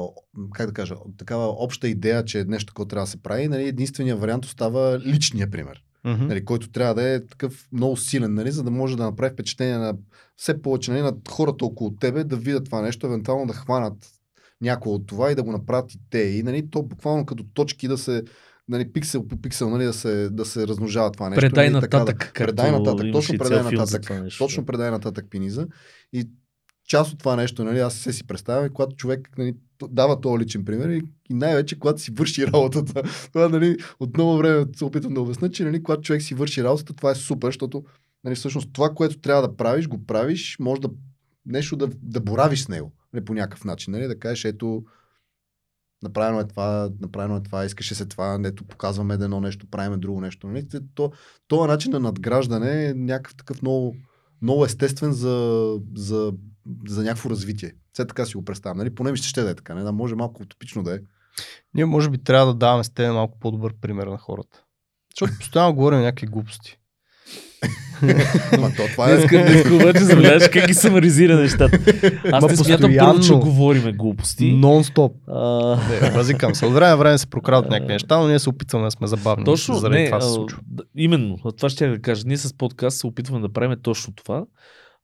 как 0.54 0.66
да 0.66 0.72
кажа, 0.72 0.94
такава 1.18 1.46
обща 1.48 1.88
идея, 1.88 2.24
че 2.24 2.44
нещо 2.44 2.66
такова 2.66 2.88
трябва 2.88 3.04
да 3.04 3.10
се 3.10 3.22
прави, 3.22 3.48
нали, 3.48 3.68
единственият 3.68 4.20
вариант 4.20 4.44
остава 4.44 4.98
личния 4.98 5.50
пример. 5.50 5.82
Мгм. 6.04 6.26
нали, 6.26 6.44
който 6.44 6.70
трябва 6.70 6.94
да 6.94 7.08
е 7.08 7.26
такъв 7.26 7.68
много 7.72 7.96
силен, 7.96 8.34
нали, 8.34 8.50
за 8.50 8.62
да 8.62 8.70
може 8.70 8.96
да 8.96 9.04
направи 9.04 9.32
впечатление 9.32 9.78
на 9.78 9.94
все 10.36 10.62
повече 10.62 10.90
нали, 10.90 11.02
на 11.02 11.16
хората 11.30 11.64
около 11.64 11.96
тебе, 11.96 12.24
да 12.24 12.36
видят 12.36 12.64
това 12.64 12.82
нещо, 12.82 13.06
евентуално 13.06 13.46
да 13.46 13.52
хванат 13.52 14.10
някой 14.60 14.92
от 14.92 15.06
това 15.06 15.30
и 15.32 15.34
да 15.34 15.42
го 15.42 15.52
направят 15.52 15.94
и 15.94 15.98
те. 16.10 16.18
И 16.18 16.42
нали, 16.42 16.70
то 16.70 16.82
буквално 16.82 17.26
като 17.26 17.44
точки 17.54 17.88
да 17.88 17.98
се 17.98 18.24
нали, 18.70 18.92
пиксел 18.92 19.28
по 19.28 19.36
пиксел, 19.36 19.70
нали, 19.70 19.84
да, 19.84 19.92
се, 19.92 20.30
да 20.30 20.44
се 20.44 20.66
размножава 20.66 21.12
това 21.12 21.28
нещо. 21.28 21.40
Предай 21.40 21.70
нали, 21.70 21.80
така. 21.80 21.98
Да, 21.98 22.14
предай 22.34 22.70
нататък, 22.70 23.06
точно 23.12 23.38
предай 23.38 23.62
нататък. 23.62 24.22
нещо, 24.22 24.44
Точно 24.44 24.62
да. 24.62 24.66
предай 24.66 24.90
нататък 24.90 25.26
пиниза. 25.30 25.66
И 26.12 26.28
част 26.88 27.12
от 27.12 27.18
това 27.18 27.36
нещо, 27.36 27.64
нали, 27.64 27.78
аз 27.78 27.94
се 27.94 28.12
си 28.12 28.26
представям, 28.26 28.66
и 28.66 28.70
когато 28.70 28.96
човек 28.96 29.38
нали, 29.38 29.54
дава 29.88 30.20
този 30.20 30.38
личен 30.38 30.64
пример 30.64 30.88
и, 30.88 31.02
най-вече 31.30 31.78
когато 31.78 32.00
си 32.00 32.10
върши 32.10 32.46
работата. 32.52 33.02
Това, 33.32 33.48
нали, 33.48 33.76
от 34.00 34.16
много 34.16 34.36
време 34.38 34.64
се 34.76 34.84
опитам 34.84 35.14
да 35.14 35.20
обясня, 35.20 35.50
че 35.50 35.64
нали, 35.64 35.82
когато 35.82 36.02
човек 36.02 36.22
си 36.22 36.34
върши 36.34 36.64
работата, 36.64 36.94
това 36.94 37.10
е 37.10 37.14
супер, 37.14 37.48
защото 37.48 37.84
нали, 38.24 38.34
всъщност 38.34 38.68
това, 38.72 38.90
което 38.94 39.18
трябва 39.18 39.48
да 39.48 39.56
правиш, 39.56 39.88
го 39.88 40.06
правиш, 40.06 40.56
може 40.60 40.80
да 40.80 40.88
нещо 41.46 41.76
да, 41.76 41.88
да 42.02 42.20
боравиш 42.20 42.62
с 42.62 42.68
него 42.68 42.92
нали, 43.12 43.24
по 43.24 43.34
някакъв 43.34 43.64
начин. 43.64 43.92
Нали, 43.92 44.06
да 44.06 44.18
кажеш, 44.18 44.44
ето, 44.44 44.84
направено 46.02 46.40
е 46.40 46.48
това, 46.48 46.90
направено 47.00 47.36
е 47.36 47.42
това, 47.42 47.64
искаше 47.64 47.94
се 47.94 48.06
това, 48.06 48.40
ето 48.44 48.64
показваме 48.64 49.14
едно 49.14 49.40
нещо, 49.40 49.66
правиме 49.70 49.96
друго 49.96 50.20
нещо. 50.20 50.46
Нали? 50.46 50.68
То, 50.94 51.12
този 51.48 51.68
начин 51.68 51.92
на 51.92 52.00
надграждане 52.00 52.86
е 52.86 52.94
някакъв 52.94 53.36
такъв 53.36 53.62
много, 53.62 53.96
много 54.42 54.64
естествен 54.64 55.12
за, 55.12 55.78
за, 55.94 56.32
за 56.88 57.02
някакво 57.02 57.30
развитие. 57.30 57.72
Все 57.92 58.06
така 58.06 58.26
си 58.26 58.36
го 58.36 58.44
представям. 58.44 58.78
Нали? 58.78 58.94
Поне 58.94 59.10
ми 59.10 59.16
ще, 59.16 59.28
ще 59.28 59.42
да 59.42 59.50
е 59.50 59.54
така. 59.54 59.74
Не 59.74 59.82
да 59.82 59.92
може 59.92 60.14
малко 60.14 60.42
утопично 60.42 60.82
да 60.82 60.94
е. 60.94 60.98
Ние 61.74 61.84
може 61.84 62.10
би 62.10 62.22
трябва 62.22 62.46
да 62.46 62.54
даваме 62.58 62.84
с 62.84 62.90
тебе 62.90 63.10
малко 63.10 63.38
по-добър 63.38 63.74
пример 63.80 64.06
на 64.06 64.18
хората. 64.18 64.64
Защото 65.14 65.38
постоянно 65.38 65.74
говорим 65.74 66.00
някакви 66.00 66.26
глупости. 66.26 66.79
Ма 68.58 68.72
то 68.76 68.86
това 68.92 69.10
е... 69.10 69.16
Днеска, 69.16 69.74
обаче 69.74 70.04
забележаш 70.04 70.48
как 70.48 70.66
ги 70.66 70.74
самаризира 70.74 71.36
нещата. 71.36 71.78
Аз 72.32 72.42
Ма 72.42 72.48
не 72.48 72.56
смятам 72.56 72.94
първо, 72.98 73.20
че 73.20 73.32
говориме 73.32 73.92
глупости. 73.92 74.54
Нон-стоп. 74.54 75.12
Базикам 76.14 76.54
се. 76.54 76.66
От 76.66 76.72
време 76.72 76.96
време 76.96 77.18
се 77.18 77.26
прокрадат 77.26 77.70
някакви 77.70 77.92
неща, 77.92 78.18
но 78.18 78.28
ние 78.28 78.38
се 78.38 78.48
опитваме 78.48 78.84
да 78.84 78.90
сме 78.90 79.06
забавни. 79.06 79.44
Точно, 79.44 79.74
заради 79.74 79.98
не, 79.98 80.06
това 80.06 80.20
се 80.20 80.32
случва. 80.32 80.58
именно, 80.96 81.36
това 81.56 81.68
ще 81.68 81.84
я 81.84 81.90
да 81.90 82.00
кажа. 82.00 82.22
Ние 82.26 82.36
с 82.36 82.56
подкаст 82.56 82.98
се 82.98 83.06
опитваме 83.06 83.40
да 83.40 83.52
правим 83.52 83.78
точно 83.82 84.14
това, 84.14 84.44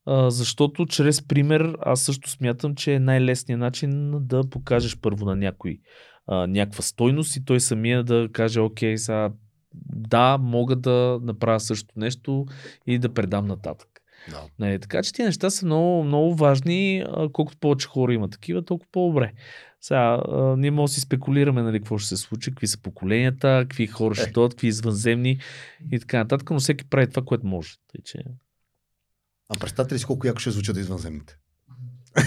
а, 0.06 0.30
защото 0.30 0.86
чрез 0.86 1.26
пример 1.28 1.72
аз 1.82 2.00
също 2.00 2.30
смятам, 2.30 2.74
че 2.74 2.94
е 2.94 2.98
най-лесният 2.98 3.60
начин 3.60 4.12
да 4.20 4.48
покажеш 4.50 4.96
първо 5.02 5.24
на 5.24 5.36
някой 5.36 5.78
а, 6.26 6.46
някаква 6.46 6.82
стойност 6.82 7.36
и 7.36 7.44
той 7.44 7.60
самия 7.60 8.04
да 8.04 8.28
каже, 8.32 8.60
окей, 8.60 8.98
сега 8.98 9.30
да, 9.74 10.38
мога 10.38 10.76
да 10.76 11.18
направя 11.22 11.60
същото 11.60 12.00
нещо 12.00 12.46
и 12.86 12.98
да 12.98 13.14
предам 13.14 13.46
нататък. 13.46 13.88
Да. 14.30 14.42
Нали, 14.58 14.78
така 14.78 15.02
че 15.02 15.12
тези 15.12 15.26
неща 15.26 15.50
са 15.50 15.66
много, 15.66 16.04
много 16.04 16.34
важни. 16.34 17.04
Колкото 17.32 17.58
повече 17.58 17.88
хора 17.88 18.14
има 18.14 18.30
такива, 18.30 18.64
толкова 18.64 18.88
по-добре. 18.92 19.32
Сега, 19.80 20.22
а, 20.28 20.56
ние 20.58 20.70
може 20.70 20.90
да 20.90 20.94
си 20.94 21.00
спекулираме 21.00 21.62
нали, 21.62 21.78
какво 21.78 21.98
ще 21.98 22.08
се 22.08 22.16
случи, 22.16 22.50
какви 22.50 22.66
са 22.66 22.78
поколенията, 22.78 23.58
какви 23.68 23.86
хора 23.86 24.14
ще 24.14 24.28
Е. 24.28 24.32
дойдат, 24.32 24.52
какви 24.52 24.66
извънземни 24.66 25.40
и 25.92 26.00
така 26.00 26.18
нататък, 26.18 26.50
но 26.50 26.60
всеки 26.60 26.88
прави 26.88 27.10
това, 27.10 27.22
което 27.22 27.46
може. 27.46 27.74
Тъй, 27.92 28.00
че... 28.04 28.18
А 29.48 29.58
представете 29.58 29.94
ли 29.94 29.98
си 29.98 30.04
колко 30.04 30.26
яко 30.26 30.38
ще 30.38 30.50
звучат 30.50 30.76
извънземните? 30.76 31.36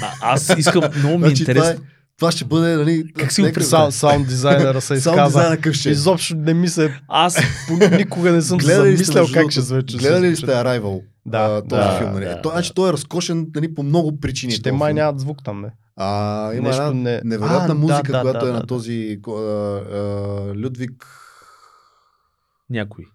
а, 0.02 0.14
аз 0.22 0.58
искам, 0.58 0.84
много 0.98 1.18
ми 1.18 1.26
е 1.26 1.30
Значи, 1.30 1.42
е, 1.42 1.44
интересно. 1.44 1.86
Това 2.20 2.32
ще 2.32 2.46
бъде, 2.46 2.76
нали... 2.76 3.04
Как 3.18 3.32
си 3.32 3.42
го 3.42 3.46
Саунд, 3.46 3.56
представя? 3.56 3.92
саунд 3.92 4.28
дизайнера 4.28 4.82
се 4.82 5.00
Саунд 5.00 5.18
изказа. 5.18 5.38
дизайна 5.38 5.56
какъв 5.56 5.74
ще 5.76 5.90
е? 5.90 5.92
Изобщо 5.92 6.36
не 6.36 6.54
ми 6.54 6.68
се... 6.68 6.94
Аз 7.08 7.38
Никога 7.92 8.32
не 8.32 8.42
съм 8.42 8.62
се 8.62 8.76
замислял 8.76 9.28
как 9.34 9.52
ще 9.52 9.62
звучи. 9.62 9.98
Гледали 9.98 10.28
ли 10.30 10.36
сте 10.36 10.46
Arrival? 10.46 11.02
Да, 11.26 11.38
а, 11.38 11.62
този 11.62 11.82
да, 11.82 11.98
филм, 11.98 12.14
нали? 12.14 12.26
да, 12.26 12.42
той, 12.42 12.52
да. 12.52 12.56
значи, 12.56 12.72
той 12.76 12.90
е 12.90 12.94
разкошен 12.94 13.48
нали, 13.56 13.76
по 13.76 13.84
много 13.84 14.20
причини. 14.20 14.54
Ще 14.54 14.72
май 14.72 14.94
нямат 14.94 15.20
звук 15.20 15.44
там, 15.44 15.62
не? 15.62 15.72
А, 15.96 16.54
има 16.54 16.68
Нещо 16.68 16.82
една 16.84 16.94
не- 16.94 17.22
невероятна 17.24 17.72
А, 17.72 17.76
музика, 17.76 18.12
да, 18.12 18.22
която 18.22 18.40
да, 18.40 18.46
е 18.46 18.48
да, 18.48 18.54
на 18.54 18.60
да. 18.60 18.68
този 18.68 19.20
а, 19.28 19.32
а, 19.32 20.54
Людвиг. 20.56 21.06
някой. 22.70 23.06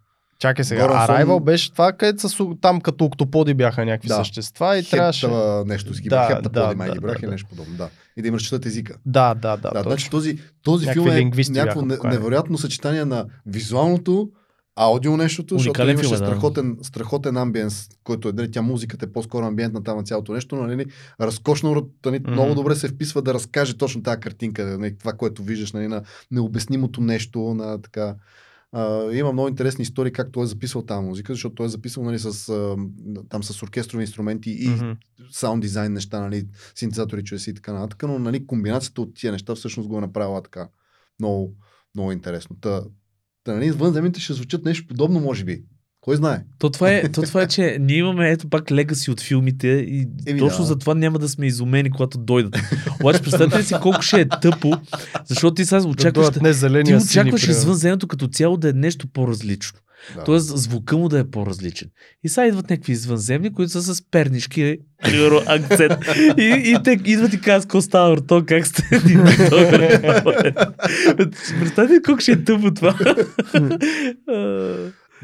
Чакай 0.44 0.64
сега, 0.64 0.88
Горансон- 0.88 1.08
Arrival 1.08 1.44
беше 1.44 1.72
това, 1.72 1.92
където 1.92 2.28
са 2.28 2.46
там 2.60 2.80
като 2.80 3.04
октоподи 3.04 3.54
бяха 3.54 3.84
някакви 3.84 4.08
Да. 4.08 4.14
същества 4.14 4.78
и 4.78 4.84
трябваше... 4.84 5.26
Хепта, 5.26 5.64
нещо 5.66 5.94
с 5.94 6.00
ги 6.00 6.08
Да, 6.08 6.20
да, 6.20 6.34
хептаподи, 6.34 6.68
да, 6.68 6.76
май 6.76 6.88
да, 6.88 6.94
ги 6.94 7.00
браха 7.00 7.20
да, 7.20 7.26
и 7.26 7.26
да. 7.26 7.30
нещо 7.30 7.48
подобно. 7.48 7.76
Да. 7.76 7.88
И 8.16 8.22
да 8.22 8.28
им 8.28 8.34
разчитат 8.34 8.66
езика. 8.66 8.96
Да, 9.06 9.34
да, 9.34 9.56
да. 9.56 9.70
Да, 9.70 9.82
значи 9.82 10.10
този, 10.10 10.38
този 10.62 10.92
филм 10.92 11.08
е 11.08 11.30
някакво 11.48 11.82
бяха 11.82 12.08
невероятно 12.08 12.58
съчетание 12.58 13.04
на 13.04 13.26
визуалното, 13.46 14.28
аудио 14.76 15.16
нещото, 15.16 15.54
защото 15.54 15.70
Уникален 15.70 15.92
имаше 15.92 16.08
филм 16.08 16.16
е, 16.16 16.18
да. 16.18 16.26
страхотен, 16.26 16.76
страхотен 16.82 17.36
амбиенс, 17.36 17.88
който 18.04 18.28
е, 18.28 18.32
нали, 18.32 18.50
тя 18.50 18.62
музиката 18.62 19.06
е 19.06 19.12
по-скоро 19.12 19.46
амбиентна 19.46 19.82
там 19.82 19.96
на 19.96 20.02
цялото 20.04 20.32
нещо, 20.32 20.56
но 20.56 20.62
нали, 20.62 20.86
разкошно, 21.20 21.86
нали, 22.06 22.18
Мгм. 22.18 22.32
много 22.32 22.54
добре 22.54 22.74
се 22.74 22.88
вписва 22.88 23.22
да 23.22 23.34
разкаже 23.34 23.74
точно 23.78 24.02
тази 24.02 24.20
картинка, 24.20 24.64
нали, 24.78 24.98
това, 24.98 25.12
което 25.12 25.42
виждаш, 25.42 25.72
нали, 25.72 25.88
на 25.88 26.02
необяснимото 26.30 27.00
нещо, 27.00 27.38
на 27.40 27.82
така. 27.82 28.14
Има 29.12 29.32
много 29.32 29.48
интересни 29.48 29.82
истории 29.82 30.12
как 30.12 30.32
той 30.32 30.44
е 30.44 30.46
записал 30.46 30.82
тази 30.82 31.06
музика, 31.06 31.32
защото 31.32 31.54
той 31.54 31.66
е 31.66 31.68
записал 31.68 32.04
нали, 32.04 32.18
с, 32.18 32.48
а, 32.48 32.76
там 33.28 33.42
с 33.42 33.62
оркестрови 33.62 34.02
инструменти 34.04 34.50
и 34.50 34.68
Мгм. 34.68 34.90
саунд 35.30 35.62
дизайн 35.62 35.92
неща, 35.92 36.20
нали, 36.20 36.46
синтезатори, 36.74 37.24
чуеси 37.24 37.50
и 37.50 37.54
така 37.54 37.72
нататък, 37.72 38.02
но 38.02 38.18
нали, 38.18 38.46
комбинацията 38.46 39.00
от 39.00 39.14
тия 39.14 39.32
неща 39.32 39.54
всъщност 39.54 39.88
го 39.88 39.98
е 39.98 40.00
направила 40.00 40.42
така 40.42 40.68
много, 41.20 41.56
много 41.94 42.12
интересно. 42.12 42.56
Та, 42.60 42.84
та 43.44 43.54
нали, 43.54 43.66
извънземните 43.66 44.20
ще 44.20 44.32
звучат 44.32 44.64
нещо 44.64 44.86
подобно, 44.88 45.20
може 45.20 45.44
би. 45.44 45.64
Кой 46.04 46.16
знае? 46.16 46.40
То 46.58 46.70
това, 46.70 46.90
е, 46.90 47.08
то 47.08 47.22
това 47.22 47.42
е, 47.42 47.48
че 47.48 47.76
ние 47.80 47.96
имаме 47.96 48.30
ето 48.30 48.48
пак 48.48 48.70
легаси 48.70 49.10
от 49.10 49.20
филмите 49.20 49.68
и 49.68 50.08
Еми 50.26 50.38
точно 50.38 50.58
да. 50.58 50.64
за 50.64 50.78
това 50.78 50.94
няма 50.94 51.18
да 51.18 51.28
сме 51.28 51.46
изумени, 51.46 51.90
когато 51.90 52.18
дойдат. 52.18 52.56
Обаче 53.00 53.22
представете 53.22 53.58
ли 53.58 53.62
си 53.62 53.74
колко 53.82 54.02
ще 54.02 54.20
е 54.20 54.28
тъпо, 54.28 54.72
защото 55.24 55.54
ти 55.54 55.64
сега 55.64 55.80
Да 55.80 55.88
очакваш, 55.88 56.24
дойдат 56.24 56.42
не 56.42 56.50
ти 56.50 56.58
зеления, 56.58 57.00
сини, 57.00 57.10
очакваш 57.10 57.40
примерно. 57.40 57.58
извънземното 57.58 58.06
като 58.06 58.28
цяло 58.28 58.56
да 58.56 58.68
е 58.68 58.72
нещо 58.72 59.06
по-различно. 59.12 59.78
Да. 60.14 60.24
Тоест 60.24 60.58
звука 60.58 60.96
му 60.96 61.08
да 61.08 61.18
е 61.18 61.24
по-различен. 61.24 61.88
И 62.24 62.28
сега 62.28 62.46
идват 62.46 62.70
някакви 62.70 62.92
извънземни, 62.92 63.52
които 63.52 63.72
са 63.72 63.94
с 63.94 64.02
пернишки 64.10 64.78
примерно, 65.02 65.40
акцент. 65.46 65.92
И, 66.38 66.62
и 66.66 66.76
те 66.84 67.00
идват 67.04 67.32
и 67.32 67.40
казват, 67.40 67.64
какво 67.64 67.80
става, 67.80 68.14
брато, 68.14 68.44
как 68.46 68.66
сте? 68.66 68.82
Представете 71.60 71.94
ли 71.94 72.02
колко 72.02 72.20
ще 72.20 72.32
е 72.32 72.44
тъпо 72.44 72.74
това. 72.74 72.98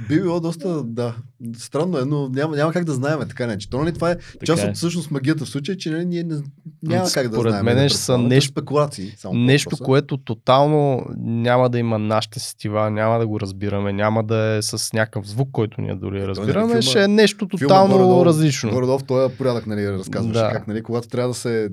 Би 0.01 0.15
било 0.17 0.41
доста, 0.41 0.83
да, 0.85 1.15
странно 1.55 1.99
е, 1.99 2.05
но 2.05 2.29
няма, 2.29 2.57
няма 2.57 2.73
как 2.73 2.85
да 2.85 2.93
знаем 2.93 3.19
така 3.21 3.47
не. 3.47 3.59
Че, 3.59 3.71
то, 3.71 3.79
нали, 3.79 3.93
това 3.93 4.11
е 4.11 4.17
част 4.45 4.62
е. 4.62 4.67
от 4.67 4.77
всъщност 4.77 5.11
магията 5.11 5.45
в 5.45 5.49
случая, 5.49 5.77
че 5.77 5.91
нали, 5.91 6.05
ние 6.05 6.23
не, 6.23 6.35
няма 6.83 7.09
как 7.15 7.29
да 7.29 7.35
Според 7.35 7.51
знаем. 7.51 7.65
мен 7.65 7.77
да 7.77 7.89
ще 7.89 7.99
са 7.99 8.19
нещо- 8.19 8.51
спекулации. 8.51 9.12
Само 9.17 9.35
Нещо, 9.35 9.77
което 9.79 10.17
тотално 10.17 11.07
няма 11.19 11.71
да 11.71 11.79
има 11.79 11.99
нашите 11.99 12.41
сетива, 12.41 12.91
няма 12.91 13.19
да 13.19 13.27
го 13.27 13.41
разбираме, 13.41 13.93
няма 13.93 14.25
да 14.25 14.57
е 14.57 14.62
с 14.62 14.93
някакъв 14.93 15.29
звук, 15.29 15.49
който 15.53 15.81
ние 15.81 15.95
дори 15.95 16.15
нали, 16.15 16.29
разбираме, 16.29 16.75
филма- 16.75 16.83
ще 16.83 17.05
е 17.05 17.09
нещо 17.09 17.49
тотално 17.49 17.95
горе-долу- 17.95 18.25
различно. 18.25 18.71
Горе-долу 18.71 18.99
в 18.99 19.05
този 19.05 19.35
порядък, 19.35 19.67
нали, 19.67 19.89
разказваше 19.89 20.41
Да. 20.41 20.51
как, 20.53 20.69
нали, 20.69 20.83
когато 20.83 21.09
трябва 21.09 21.29
да 21.29 21.35
се, 21.35 21.69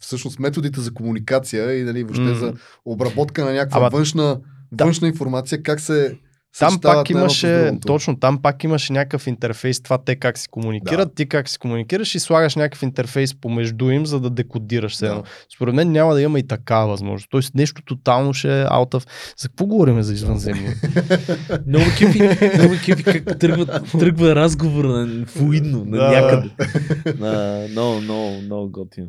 всъщност 0.00 0.38
методите 0.38 0.80
за 0.80 0.94
комуникация 0.94 1.72
и, 1.72 1.84
нали, 1.84 2.02
въобще 2.02 2.22
М. 2.22 2.34
за 2.34 2.52
обработка 2.84 3.44
на 3.44 3.52
някаква 3.52 3.78
Ама- 3.78 3.88
външна, 3.90 4.40
Да. 4.72 4.84
външна 4.84 5.08
информация, 5.08 5.62
как 5.62 5.80
се 5.80 6.18
Там 6.58 6.80
пак 6.80 7.10
имаше, 7.10 7.72
точно 7.86 8.18
там 8.20 8.42
пак 8.42 8.64
имаше 8.64 8.92
някакъв 8.92 9.26
интерфейс, 9.26 9.80
това 9.82 9.98
те 9.98 10.16
как 10.16 10.38
си 10.38 10.48
комуникират, 10.48 11.08
Да. 11.08 11.14
ти 11.14 11.28
как 11.28 11.48
си 11.48 11.58
комуникираш 11.58 12.14
и 12.14 12.18
слагаш 12.20 12.56
някакъв 12.56 12.82
интерфейс 12.82 13.34
помежду 13.34 13.90
им, 13.90 14.06
за 14.06 14.20
да 14.20 14.30
декодираш 14.30 14.96
се. 14.96 15.06
Да. 15.06 15.22
Според 15.54 15.74
мен 15.74 15.92
няма 15.92 16.14
да 16.14 16.22
има 16.22 16.38
и 16.38 16.46
такава 16.46 16.86
възможност. 16.88 17.26
Тоест 17.30 17.54
нещо 17.54 17.82
тотално 17.82 18.34
ще 18.34 18.60
е 18.60 18.64
out 18.64 18.94
of... 18.94 19.08
За 19.38 19.48
какво 19.48 19.66
говорим 19.66 20.02
за 20.02 20.12
извънземни? 20.12 20.68
Много 21.66 21.84
кефи, 21.98 22.22
много 22.58 22.74
кефи 22.84 23.02
как 23.02 23.38
тръгва, 23.38 23.80
тръгва 23.82 24.34
разговор 24.34 24.84
на 24.84 25.26
флуидно, 25.26 25.84
на 25.84 25.96
Да. 25.96 26.10
някъде. 26.20 26.50
На, 27.18 27.66
много, 27.70 28.00
много, 28.00 28.40
много 28.40 28.70
готино. 28.70 29.06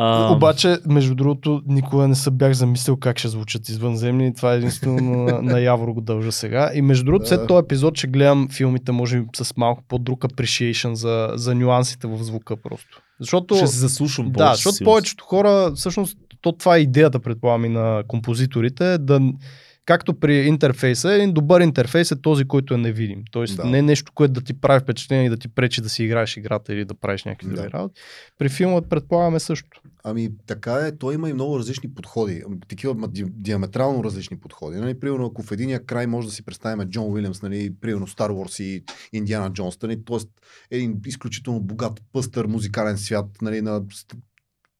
А, 0.00 0.32
Обаче, 0.32 0.78
между 0.86 1.14
другото, 1.14 1.62
никога 1.66 2.08
не 2.08 2.14
се 2.14 2.30
бях 2.30 2.52
замислил 2.52 2.96
как 2.96 3.18
ще 3.18 3.28
звучат 3.28 3.68
извънземни. 3.68 4.34
Това 4.34 4.54
е 4.54 4.56
единствено 4.56 5.24
на, 5.24 5.42
на 5.42 5.60
Явор 5.60 5.88
го 5.88 6.00
дължа 6.00 6.32
сега. 6.32 6.70
И 6.74 6.82
между 6.82 7.04
другото, 7.04 7.22
Да. 7.22 7.28
след 7.28 7.46
този 7.46 7.64
епизод 7.64 7.96
ще 7.96 8.06
гледам 8.06 8.48
филмите, 8.52 8.92
може 8.92 9.20
би 9.20 9.26
с 9.36 9.56
малко 9.56 9.82
по-друг 9.88 10.20
appreciation 10.20 10.92
за, 10.92 11.30
за 11.34 11.54
нюансите 11.54 12.06
в 12.06 12.18
звука 12.24 12.56
просто. 12.56 13.02
Защото... 13.20 13.54
ще 13.54 13.66
се 13.66 13.78
заслушам 13.78 14.32
Да, 14.32 14.54
защото 14.54 14.84
повечето 14.84 15.24
хора, 15.24 15.72
всъщност, 15.74 16.18
то 16.40 16.52
това 16.52 16.76
е 16.76 16.80
идеята, 16.80 17.18
предполагам, 17.20 17.64
и 17.64 17.68
на 17.68 18.02
композиторите, 18.08 18.98
да 18.98 19.20
както 19.88 20.20
при 20.20 20.36
интерфейса, 20.36 21.12
един 21.12 21.32
добър 21.32 21.60
интерфейс 21.60 22.10
е 22.10 22.20
този, 22.20 22.44
който 22.44 22.74
е 22.74 22.76
невидим. 22.76 23.22
Тоест 23.30 23.56
Да. 23.56 23.64
не 23.64 23.78
е 23.78 23.82
нещо, 23.82 24.12
което 24.14 24.32
да 24.32 24.40
ти 24.40 24.60
прави 24.60 24.80
впечатление 24.80 25.26
и 25.26 25.28
да 25.28 25.36
ти 25.36 25.48
пречи 25.48 25.80
да 25.80 25.88
си 25.88 26.04
играеш 26.04 26.36
играта 26.36 26.74
или 26.74 26.84
да 26.84 26.94
правиш 26.94 27.24
някакви 27.24 27.48
Да. 27.48 27.54
други 27.54 27.72
работи. 27.72 28.00
При 28.38 28.48
филма 28.48 28.82
предполагаме 28.82 29.40
също. 29.40 29.82
Ами 30.04 30.30
така 30.46 30.72
е, 30.74 30.96
той 30.96 31.14
има 31.14 31.30
и 31.30 31.32
много 31.32 31.58
различни 31.58 31.94
подходи. 31.94 32.42
Такива 32.68 33.08
диаметрално 33.18 34.04
различни 34.04 34.40
подходи. 34.40 34.76
Нали, 34.76 35.00
примерно, 35.00 35.26
ако 35.26 35.42
в 35.42 35.52
единия 35.52 35.84
край 35.84 36.06
може 36.06 36.28
да 36.28 36.34
си 36.34 36.44
представим 36.44 36.88
Джон 36.88 37.12
Уилямс, 37.12 37.42
нали, 37.42 37.74
примерно 37.80 38.06
Star 38.06 38.30
Wars 38.30 38.62
и 38.62 38.84
Индиана 39.12 39.52
Джонс, 39.52 39.82
нали, 39.82 40.04
т.е. 40.04 40.18
един 40.76 41.00
изключително 41.06 41.60
богат, 41.60 42.02
пъстър 42.12 42.46
музикален 42.46 42.98
свят, 42.98 43.26
нали, 43.42 43.60
на 43.60 43.82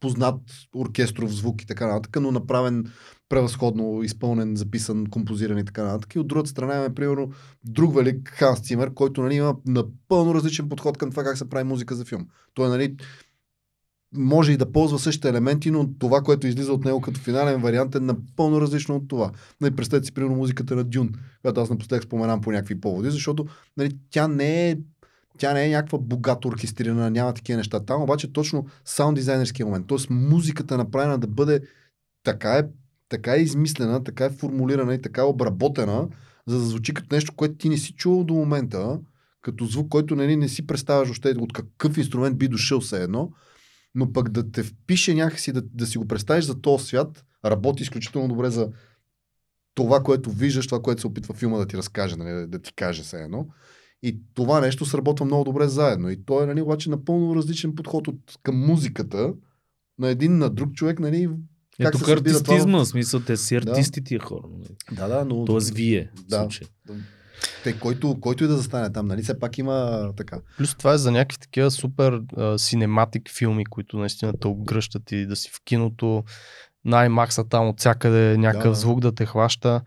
познат 0.00 0.40
оркестров 0.74 1.34
звук 1.34 1.62
и 1.62 1.66
така 1.66 1.86
нататък, 1.86 2.22
но 2.22 2.30
направен 2.30 2.92
превъзходно 3.28 4.02
изпълнен, 4.02 4.56
записан, 4.56 5.06
композиран 5.06 5.58
и 5.58 5.64
така 5.64 5.84
нататък. 5.84 6.14
И 6.14 6.18
от 6.18 6.28
другата 6.28 6.50
страна 6.50 6.74
имаме, 6.74 6.94
примерно, 6.94 7.30
друг 7.64 7.94
велик 7.94 8.28
Ханс 8.28 8.60
Цимер, 8.60 8.94
който 8.94 9.22
нали, 9.22 9.34
има 9.34 9.56
напълно 9.66 10.34
различен 10.34 10.68
подход 10.68 10.98
към 10.98 11.10
това 11.10 11.24
как 11.24 11.38
се 11.38 11.48
прави 11.48 11.64
музика 11.64 11.94
за 11.94 12.04
филм. 12.04 12.26
Той 12.54 12.68
нали, 12.68 12.96
може 14.14 14.52
и 14.52 14.56
да 14.56 14.72
ползва 14.72 14.98
същите 14.98 15.28
елементи, 15.28 15.70
но 15.70 15.90
това, 15.98 16.22
което 16.22 16.46
излиза 16.46 16.72
от 16.72 16.84
него 16.84 17.00
като 17.00 17.20
финален 17.20 17.60
вариант 17.60 17.94
е 17.94 18.00
напълно 18.00 18.60
различно 18.60 18.96
от 18.96 19.08
това. 19.08 19.32
Нали, 19.60 19.76
представете 19.76 20.06
си, 20.06 20.14
примерно, 20.14 20.36
музиката 20.36 20.76
на 20.76 20.84
Дюн, 20.84 21.10
която 21.42 21.60
аз 21.60 21.70
напоследък 21.70 22.04
споменам 22.04 22.40
по 22.40 22.52
някакви 22.52 22.80
поводи, 22.80 23.10
защото 23.10 23.46
нали, 23.76 23.98
тя 24.10 24.28
не 24.28 24.70
е 24.70 24.76
тя 25.38 25.52
не 25.52 25.66
е 25.66 25.70
някаква 25.70 25.98
богато 25.98 26.48
оркестрирана, 26.48 27.10
няма 27.10 27.34
такива 27.34 27.56
неща. 27.56 27.84
Там 27.84 28.02
обаче 28.02 28.32
точно 28.32 28.66
саунд 28.84 29.16
дизайнерския 29.16 29.66
момент. 29.66 29.86
Тоест 29.86 30.10
музиката 30.10 30.74
е 30.74 30.78
направена 30.78 31.18
да 31.18 31.26
бъде 31.26 31.60
така 32.22 32.52
е, 32.52 32.62
така 33.08 33.34
е 33.34 33.40
измислена, 33.40 34.04
така 34.04 34.24
е 34.24 34.30
формулирана 34.30 34.94
и 34.94 35.02
така 35.02 35.20
е 35.20 35.24
обработена, 35.24 36.08
за 36.46 36.58
да 36.58 36.64
звучи 36.64 36.94
като 36.94 37.14
нещо, 37.14 37.32
което 37.36 37.54
ти 37.54 37.68
не 37.68 37.76
си 37.76 37.92
чувал 37.92 38.24
до 38.24 38.34
момента, 38.34 39.00
като 39.42 39.64
звук, 39.64 39.88
който 39.88 40.16
нали, 40.16 40.36
не 40.36 40.48
си 40.48 40.66
представяш 40.66 41.10
още 41.10 41.28
от 41.28 41.52
какъв 41.52 41.98
инструмент 41.98 42.38
би 42.38 42.48
дошъл 42.48 42.80
все 42.80 43.02
едно, 43.02 43.32
но 43.94 44.12
пък 44.12 44.28
да 44.28 44.50
те 44.50 44.62
впише 44.62 45.14
някакси, 45.14 45.52
да, 45.52 45.62
да 45.62 45.86
си 45.86 45.98
го 45.98 46.08
представиш 46.08 46.44
за 46.44 46.60
този 46.60 46.84
свят, 46.84 47.24
работи 47.44 47.82
изключително 47.82 48.28
добре 48.28 48.50
за 48.50 48.70
това, 49.74 50.02
което 50.02 50.30
виждаш, 50.30 50.66
това, 50.66 50.82
което 50.82 51.00
се 51.00 51.06
опитва 51.06 51.34
филма 51.34 51.58
да 51.58 51.66
ти 51.66 51.76
разкаже, 51.76 52.16
нали, 52.16 52.46
да 52.46 52.58
ти 52.58 52.72
каже 52.72 53.02
все 53.02 53.22
едно. 53.22 53.46
И 54.02 54.18
това 54.34 54.60
нещо 54.60 54.86
сработва 54.86 55.26
много 55.26 55.44
добре 55.44 55.68
заедно. 55.68 56.10
И 56.10 56.24
то 56.24 56.42
е 56.42 56.46
нали, 56.46 56.62
обаче 56.62 56.90
напълно 56.90 57.36
различен 57.36 57.74
подход 57.74 58.08
от, 58.08 58.38
към 58.42 58.66
музиката 58.66 59.32
на 59.98 60.08
един 60.08 60.38
на 60.38 60.50
друг 60.50 60.72
човек. 60.72 61.00
Нали, 61.00 61.28
Е, 61.78 61.84
как 61.84 61.94
се 61.94 62.00
това 62.00 62.12
артистизма, 62.12 62.78
в- 62.78 62.84
в 62.84 62.88
смисъл, 62.88 63.20
те 63.20 63.36
си 63.36 63.60
Да. 63.60 63.70
артисти 63.70 64.04
тия 64.04 64.20
хора. 64.20 64.42
нали. 64.50 64.68
Да, 64.92 65.08
да, 65.08 65.24
но... 65.24 65.44
Тоест 65.44 65.70
вие. 65.70 66.10
Да. 66.28 66.36
случая. 66.36 66.68
Те, 67.64 67.78
който, 67.78 68.20
който 68.20 68.44
и 68.44 68.48
да 68.48 68.56
застане 68.56 68.92
там, 68.92 69.06
нали, 69.06 69.22
все 69.22 69.38
пак 69.38 69.58
има 69.58 70.08
така. 70.16 70.40
Плюс 70.56 70.74
това 70.74 70.92
е 70.92 70.98
за 70.98 71.10
някакви 71.10 71.38
такива 71.38 71.70
супер 71.70 72.20
синематик 72.56 73.30
филми, 73.30 73.64
които 73.64 73.98
наистина 73.98 74.32
те 74.40 74.48
обгръщат 74.48 75.12
и 75.12 75.26
да 75.26 75.36
си 75.36 75.50
в 75.50 75.60
киното 75.64 76.24
най-макса 76.84 77.44
там 77.44 77.68
от 77.68 77.78
всякъде 77.78 78.36
някакъв 78.36 78.62
Да, 78.64 78.68
да. 78.70 78.74
звук 78.74 79.00
да 79.00 79.14
те 79.14 79.26
хваща. 79.26 79.80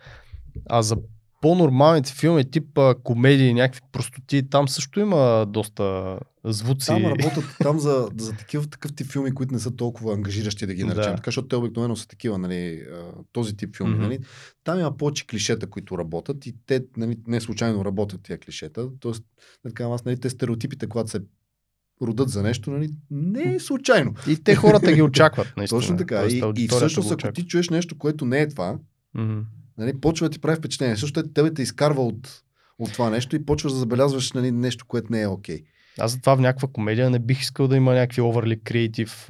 А 0.69 0.81
за 0.81 0.97
по-нормалните 1.41 2.13
филми, 2.13 2.51
тип 2.51 2.77
а, 2.77 2.95
комедии, 3.03 3.53
някакви 3.53 3.81
простоти, 3.91 4.49
там 4.49 4.67
също 4.67 4.99
има 4.99 5.45
доста 5.49 6.17
звуци. 6.43 6.85
Там 6.85 7.05
работят 7.05 7.43
там 7.59 7.79
за, 7.79 8.09
за 8.17 8.33
такива, 8.33 8.67
такъв 8.67 8.95
тип 8.95 9.11
филми, 9.11 9.33
които 9.33 9.53
не 9.53 9.59
са 9.59 9.75
толкова 9.75 10.13
ангажиращи 10.13 10.65
да 10.65 10.73
ги 10.73 10.83
наречем. 10.83 11.11
Да. 11.11 11.15
Така, 11.15 11.27
защото 11.27 11.47
те 11.47 11.55
обикновено 11.55 11.95
са 11.95 12.07
такива, 12.07 12.37
нали, 12.37 12.83
този 13.31 13.57
тип 13.57 13.77
филми. 13.77 13.93
Мгм. 13.93 14.03
Нали. 14.03 14.19
Там 14.63 14.79
има 14.79 14.97
повече 14.97 15.27
клишета, 15.27 15.69
които 15.69 15.97
работят 15.97 16.45
и 16.45 16.55
те 16.65 16.83
нали, 16.97 17.17
не 17.27 17.41
случайно 17.41 17.85
работят 17.85 18.21
тия 18.23 18.37
клишета. 18.37 18.89
Тоест, 18.99 19.23
така, 19.63 19.83
аз, 19.83 20.05
нали, 20.05 20.19
те 20.19 20.29
стереотипите, 20.29 20.87
когато 20.87 21.09
се 21.11 21.21
родат 22.01 22.29
за 22.29 22.43
нещо, 22.43 22.71
нали, 22.71 22.89
не 23.11 23.53
е 23.55 23.59
случайно. 23.59 24.13
И 24.27 24.43
те 24.43 24.55
хората 24.55 24.91
ги 24.93 25.01
очакват, 25.01 25.53
наистина. 25.57 25.81
Точно 25.81 25.97
така. 25.97 26.19
Тоест, 26.19 26.35
И, 26.35 26.63
и 26.63 26.67
всъщност, 26.67 27.11
ако 27.11 27.31
ти 27.33 27.47
чуеш 27.47 27.69
нещо, 27.69 27.97
което 27.97 28.25
не 28.25 28.41
е 28.41 28.47
това, 28.47 28.77
Мгм. 29.13 29.39
Нали, 29.77 29.99
почва 29.99 30.29
да 30.29 30.33
ти 30.33 30.39
прави 30.39 30.57
впечатление. 30.57 30.97
Също 30.97 31.23
тебе 31.23 31.53
те 31.53 31.61
изкарва 31.61 32.05
от, 32.05 32.43
от 32.79 32.93
това 32.93 33.09
нещо 33.09 33.35
и 33.35 33.45
почваш 33.45 33.73
да 33.73 33.79
забелязваш 33.79 34.31
нали, 34.31 34.51
нещо, 34.51 34.85
което 34.87 35.11
не 35.11 35.21
е 35.21 35.27
окей. 35.27 35.63
Аз 35.99 36.11
затова 36.11 36.35
в 36.35 36.39
някаква 36.39 36.67
комедия 36.67 37.09
не 37.09 37.19
бих 37.19 37.41
искал 37.41 37.67
да 37.67 37.77
има 37.77 37.93
някакви 37.93 38.21
overly 38.21 38.63
креатив 38.63 39.27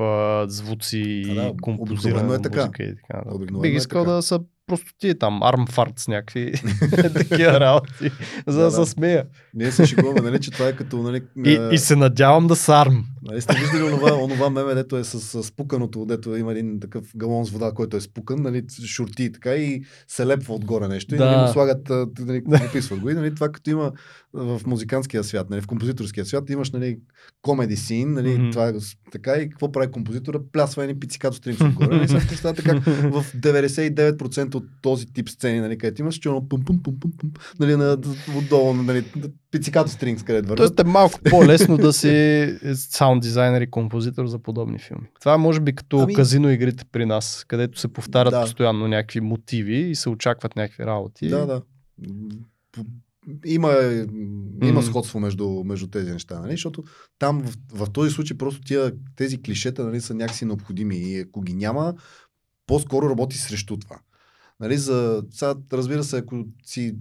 звуци 0.48 1.24
Да, 1.28 1.34
да, 1.34 1.48
и 1.48 1.58
композиране 1.62 2.36
е 2.36 2.42
така. 2.42 2.60
музика 2.60 2.84
и 2.84 2.96
така. 2.96 3.24
Да. 3.26 3.60
Бих 3.60 3.74
е 3.74 3.76
искал 3.76 4.04
така. 4.04 4.12
да 4.14 4.22
са 4.22 4.40
просто 4.72 4.92
ти 5.00 5.20
там 5.20 5.40
arm 5.42 5.70
farts 5.70 6.08
някакви 6.08 6.52
такива 7.14 7.60
работи, 7.60 8.12
за 8.48 8.62
да, 8.62 8.72
се 8.72 8.86
смея. 8.86 9.26
Ние 9.54 9.72
се 9.72 9.86
шегуваме, 9.86 10.22
нали, 10.22 10.40
че 10.40 10.52
това 10.52 10.68
е 10.68 10.76
като... 10.76 10.98
Нали, 10.98 11.22
И, 11.46 11.56
а, 11.56 11.70
и 11.72 11.78
се 11.78 11.96
надявам 11.96 12.48
да 12.48 12.56
са 12.56 12.74
арм. 12.74 13.04
Нали 13.24 13.42
сте 13.42 13.56
виждали 13.56 13.84
онова, 13.84 14.14
онова 14.14 14.50
меме, 14.50 14.74
дето 14.74 14.98
е 14.98 15.04
с, 15.04 15.20
с 15.20 15.44
спуканото, 15.44 16.06
дето 16.06 16.36
има 16.36 16.52
един 16.52 16.80
такъв 16.80 17.06
галон 17.16 17.46
с 17.46 17.50
вода, 17.50 17.72
който 17.72 17.98
е 17.98 18.02
спукан, 18.02 18.42
нали, 18.42 18.64
шурти 18.86 19.24
и 19.24 19.32
така 19.32 19.56
и 19.56 19.82
се 20.08 20.28
лепва 20.28 20.56
отгоре 20.56 20.88
нещо. 20.88 21.16
И 21.16 21.18
Да. 21.18 21.26
нали, 21.26 21.42
му 21.42 21.48
слагат, 21.48 21.90
нали, 22.20 22.42
описват 22.68 23.00
го. 23.00 23.10
И 23.10 23.14
нали, 23.14 23.36
това 23.36 23.50
като 23.50 23.70
има 23.70 23.92
в 24.34 24.62
музикантския 24.66 25.24
свят, 25.24 25.50
нали, 25.50 25.62
в 25.62 25.68
композиторския 25.68 26.26
свят, 26.26 26.50
имаш 26.50 26.72
нали, 26.72 26.98
комеди 27.42 27.76
син, 27.76 28.14
нали, 28.14 28.38
Мгм. 28.38 28.50
това 28.52 28.68
е 28.68 28.74
с- 28.74 28.96
така 29.12 29.34
и 29.34 29.50
какво 29.50 29.72
прави 29.72 29.92
композитора? 29.92 30.40
Плясва 30.52 30.84
едни 30.84 31.00
пицикато 31.00 31.36
стринци 31.36 31.64
отгоре. 31.64 31.88
Нали, 31.88 32.08
сега 32.08 32.22
представете 32.30 32.64
как 32.64 32.84
в 32.84 33.26
99% 33.36 34.56
от 34.62 34.82
този 34.82 35.06
тип 35.06 35.30
сцени, 35.30 35.60
нали, 35.60 35.78
където 35.78 36.02
имаш 36.02 36.16
черно 36.16 36.50
пум 36.50 36.66
пум 36.66 36.84
пум 36.84 37.00
пум 37.00 37.12
пум, 37.18 37.32
нали, 37.60 37.76
на, 37.76 37.98
отдолу, 38.38 38.74
нали, 38.74 39.06
пицикато 39.52 39.92
стринкс, 39.92 40.24
където 40.24 40.48
върват. 40.50 40.58
Тоест 40.58 40.88
е 40.88 40.92
малко 40.92 41.20
по-лесно 41.30 41.78
да 41.78 41.94
си 41.94 42.58
саунд 42.74 43.22
дизайнер 43.22 43.62
и 43.62 43.72
композитор 43.72 44.26
за 44.28 44.40
подобни 44.40 44.80
филми. 44.80 45.08
Това 45.20 45.34
е 45.34 45.38
може 45.38 45.60
би 45.60 45.76
като 45.76 46.00
Ами- 46.00 46.16
казино 46.16 46.50
игрите 46.50 46.86
при 46.92 47.06
нас, 47.06 47.46
където 47.48 47.80
се 47.80 47.88
повтарят 47.88 48.32
Да. 48.32 48.42
постоянно 48.42 48.88
някакви 48.88 49.22
мотиви 49.22 49.78
и 49.78 49.96
се 49.96 50.10
очакват 50.10 50.56
някакви 50.56 50.86
работи. 50.86 51.28
Да, 51.28 51.46
да. 51.46 51.62
Има, 53.46 53.74
има 54.64 54.80
Мгм. 54.80 54.82
сходство 54.82 55.20
между, 55.20 55.64
между 55.66 55.88
тези 55.88 56.12
неща, 56.12 56.40
нали? 56.40 56.52
защото 56.52 56.84
там 57.20 57.42
в, 57.42 57.58
в 57.74 57.90
този 57.92 58.12
случай 58.12 58.38
просто 58.38 58.62
тия, 58.62 58.92
тези 59.16 59.42
клишета 59.42 59.86
нали, 59.86 60.02
са 60.02 60.14
някакси 60.14 60.46
необходими 60.46 60.98
и 60.98 61.20
ако 61.20 61.42
ги 61.42 61.54
няма, 61.54 61.94
по-скоро 62.68 63.10
работи 63.10 63.38
срещу 63.38 63.78
това. 63.78 64.00
Нали, 64.62 64.78
за, 64.78 65.24
сега, 65.32 65.56
разбира 65.74 66.04
се, 66.04 66.18
ако 66.18 66.46
си 66.66 66.96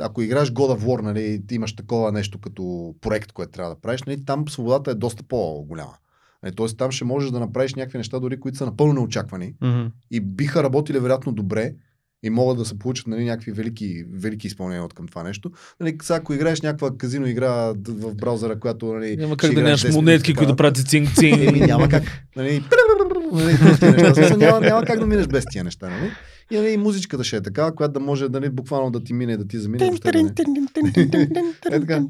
ако 0.00 0.22
играеш 0.22 0.50
God 0.50 0.78
of 0.78 0.84
War, 0.84 1.02
нали, 1.02 1.42
ти 1.46 1.54
имаш 1.54 1.76
такова 1.76 2.12
нещо 2.12 2.38
като 2.38 2.94
проект, 3.00 3.32
което 3.32 3.52
трябва 3.52 3.74
да 3.74 3.80
правиш, 3.80 4.02
нали, 4.02 4.24
там 4.24 4.48
свободата 4.48 4.90
е 4.90 4.94
доста 4.94 5.22
по-голяма. 5.22 5.94
Нали, 6.42 6.54
Тоест 6.54 6.78
там 6.78 6.90
ще 6.90 7.04
можеш 7.04 7.30
да 7.30 7.40
направиш 7.40 7.74
някакви 7.74 7.98
неща, 7.98 8.20
дори 8.20 8.40
които 8.40 8.58
са 8.58 8.66
напълно 8.66 8.92
неочаквани 8.92 9.54
Мгм. 9.62 9.86
и 10.10 10.20
биха 10.20 10.62
работили 10.62 10.98
вероятно 10.98 11.32
добре 11.32 11.74
и 12.22 12.30
могат 12.30 12.58
да 12.58 12.64
се 12.64 12.78
получат 12.78 13.06
нали, 13.06 13.24
някакви 13.24 13.52
велики, 13.52 14.04
велики 14.12 14.46
изпълнения 14.46 14.84
от 14.84 14.94
към 14.94 15.08
това 15.08 15.22
нещо. 15.22 15.50
Нали, 15.80 15.96
сега, 16.02 16.16
ако 16.16 16.34
играеш 16.34 16.60
някаква 16.60 16.96
казино 16.96 17.26
игра 17.26 17.72
в 17.88 18.14
браузъра, 18.14 18.60
която 18.60 18.86
нали, 18.86 19.16
Няма 19.16 19.36
как 19.36 19.54
да 19.54 19.62
нямаш 19.62 19.84
10 19.84 19.94
монетки, 19.94 20.34
които 20.34 20.52
така, 20.52 20.56
правят 20.56 20.78
цинг-цинг. 20.78 21.48
Еми, 21.48 21.60
няма 21.60 21.88
как. 21.88 22.02
Нали, 22.36 22.64
нали, 23.32 24.02
неща. 24.02 24.36
Няма, 24.36 24.60
няма 24.60 24.84
как 24.84 24.98
да 24.98 25.06
минеш 25.06 25.26
без 25.26 25.44
тия 25.50 25.64
неща. 25.64 25.90
Нали? 25.90 26.10
И, 26.50 26.56
нали, 26.56 26.72
и 26.72 26.76
музичката 26.76 27.24
ще 27.24 27.36
е 27.36 27.40
такава, 27.40 27.74
която 27.74 27.92
да 27.92 28.00
може 28.00 28.28
нали, 28.28 28.50
буквално 28.50 28.90
да 28.90 29.04
ти 29.04 29.12
мине, 29.12 29.36
да 29.36 29.48
ти 29.48 29.58
замине. 29.58 29.86
Е 29.86 31.80
така. 31.80 32.02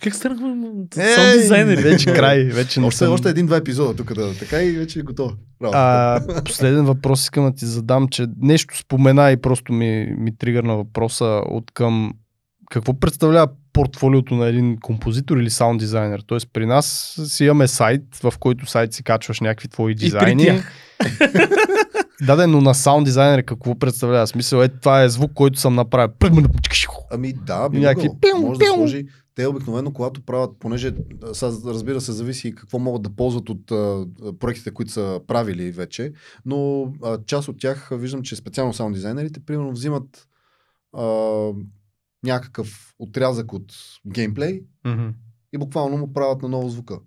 Как 0.00 0.14
Ей, 0.98 1.14
саунд 1.14 1.40
дизайнери? 1.40 1.82
Вече 1.82 2.12
край, 2.12 2.44
вече 2.44 2.80
не 2.80 2.86
Още, 2.86 2.98
съм... 2.98 3.12
още 3.12 3.28
един-два 3.28 3.56
епизода 3.56 3.96
тук 3.96 4.14
да 4.14 4.34
така 4.38 4.62
и 4.62 4.72
вече 4.72 4.98
е 4.98 5.02
готово. 5.02 5.32
А, 5.62 6.20
последен 6.44 6.84
въпрос 6.84 7.22
искам 7.22 7.44
да 7.44 7.54
ти 7.54 7.66
задам, 7.66 8.08
че 8.08 8.26
нещо 8.40 8.78
спомена 8.78 9.30
и 9.32 9.36
просто 9.36 9.72
ми, 9.72 10.14
ми 10.18 10.36
тригърна 10.38 10.76
въпроса 10.76 11.42
от 11.46 11.70
към 11.74 12.12
какво 12.70 13.00
представлява 13.00 13.48
портфолиото 13.72 14.34
на 14.34 14.46
един 14.46 14.78
композитор 14.80 15.36
или 15.36 15.50
саунд 15.50 15.78
дизайнер? 15.78 16.22
Тоест 16.26 16.48
при 16.52 16.66
нас 16.66 17.16
си 17.24 17.44
имаме 17.44 17.68
сайт, 17.68 18.02
в 18.22 18.34
който 18.40 18.66
сайт 18.66 18.92
си 18.92 19.02
качваш 19.02 19.40
някакви 19.40 19.68
твои 19.68 19.94
при 19.94 20.04
дизайни. 20.04 20.44
тях. 20.44 20.72
да, 22.22 22.36
да, 22.36 22.46
но 22.46 22.60
на 22.60 22.74
саунд 22.74 23.04
дизайнер 23.04 23.44
какво 23.44 23.78
представлява? 23.78 24.26
Смисъл, 24.26 24.62
е, 24.62 24.68
това 24.68 25.02
е 25.02 25.08
звук, 25.08 25.32
който 25.34 25.60
съм 25.60 25.74
направил. 25.74 26.14
Ами 27.10 27.32
да, 27.32 27.68
би 27.68 27.78
Някакви 27.78 28.08
Може 28.40 28.58
да 28.58 28.66
сложи. 28.66 29.06
Те 29.34 29.46
обикновено, 29.46 29.92
когато 29.92 30.20
правят, 30.20 30.50
понеже 30.58 30.92
разбира 31.66 32.00
се, 32.00 32.12
зависи 32.12 32.54
какво 32.54 32.78
могат 32.78 33.02
да 33.02 33.10
ползват 33.10 33.50
от 33.50 33.70
а, 33.70 34.06
проектите, 34.38 34.70
които 34.70 34.92
са 34.92 35.20
правили 35.26 35.70
вече, 35.70 36.12
но 36.44 36.92
а, 37.02 37.18
част 37.26 37.48
от 37.48 37.58
тях 37.58 37.88
виждам, 37.92 38.22
че 38.22 38.36
специално 38.36 38.72
саунд 38.74 38.94
дизайнерите, 38.94 39.40
примерно, 39.40 39.72
взимат 39.72 40.28
а, 40.92 41.04
някакъв 42.24 42.94
отрязък 42.98 43.52
от 43.52 43.74
геймплей 44.06 44.62
Мгм. 44.86 45.08
и 45.52 45.58
буквално 45.58 45.96
му 45.96 46.12
правят 46.12 46.42
на 46.42 46.48
ново 46.48 46.68
звука. 46.68 46.98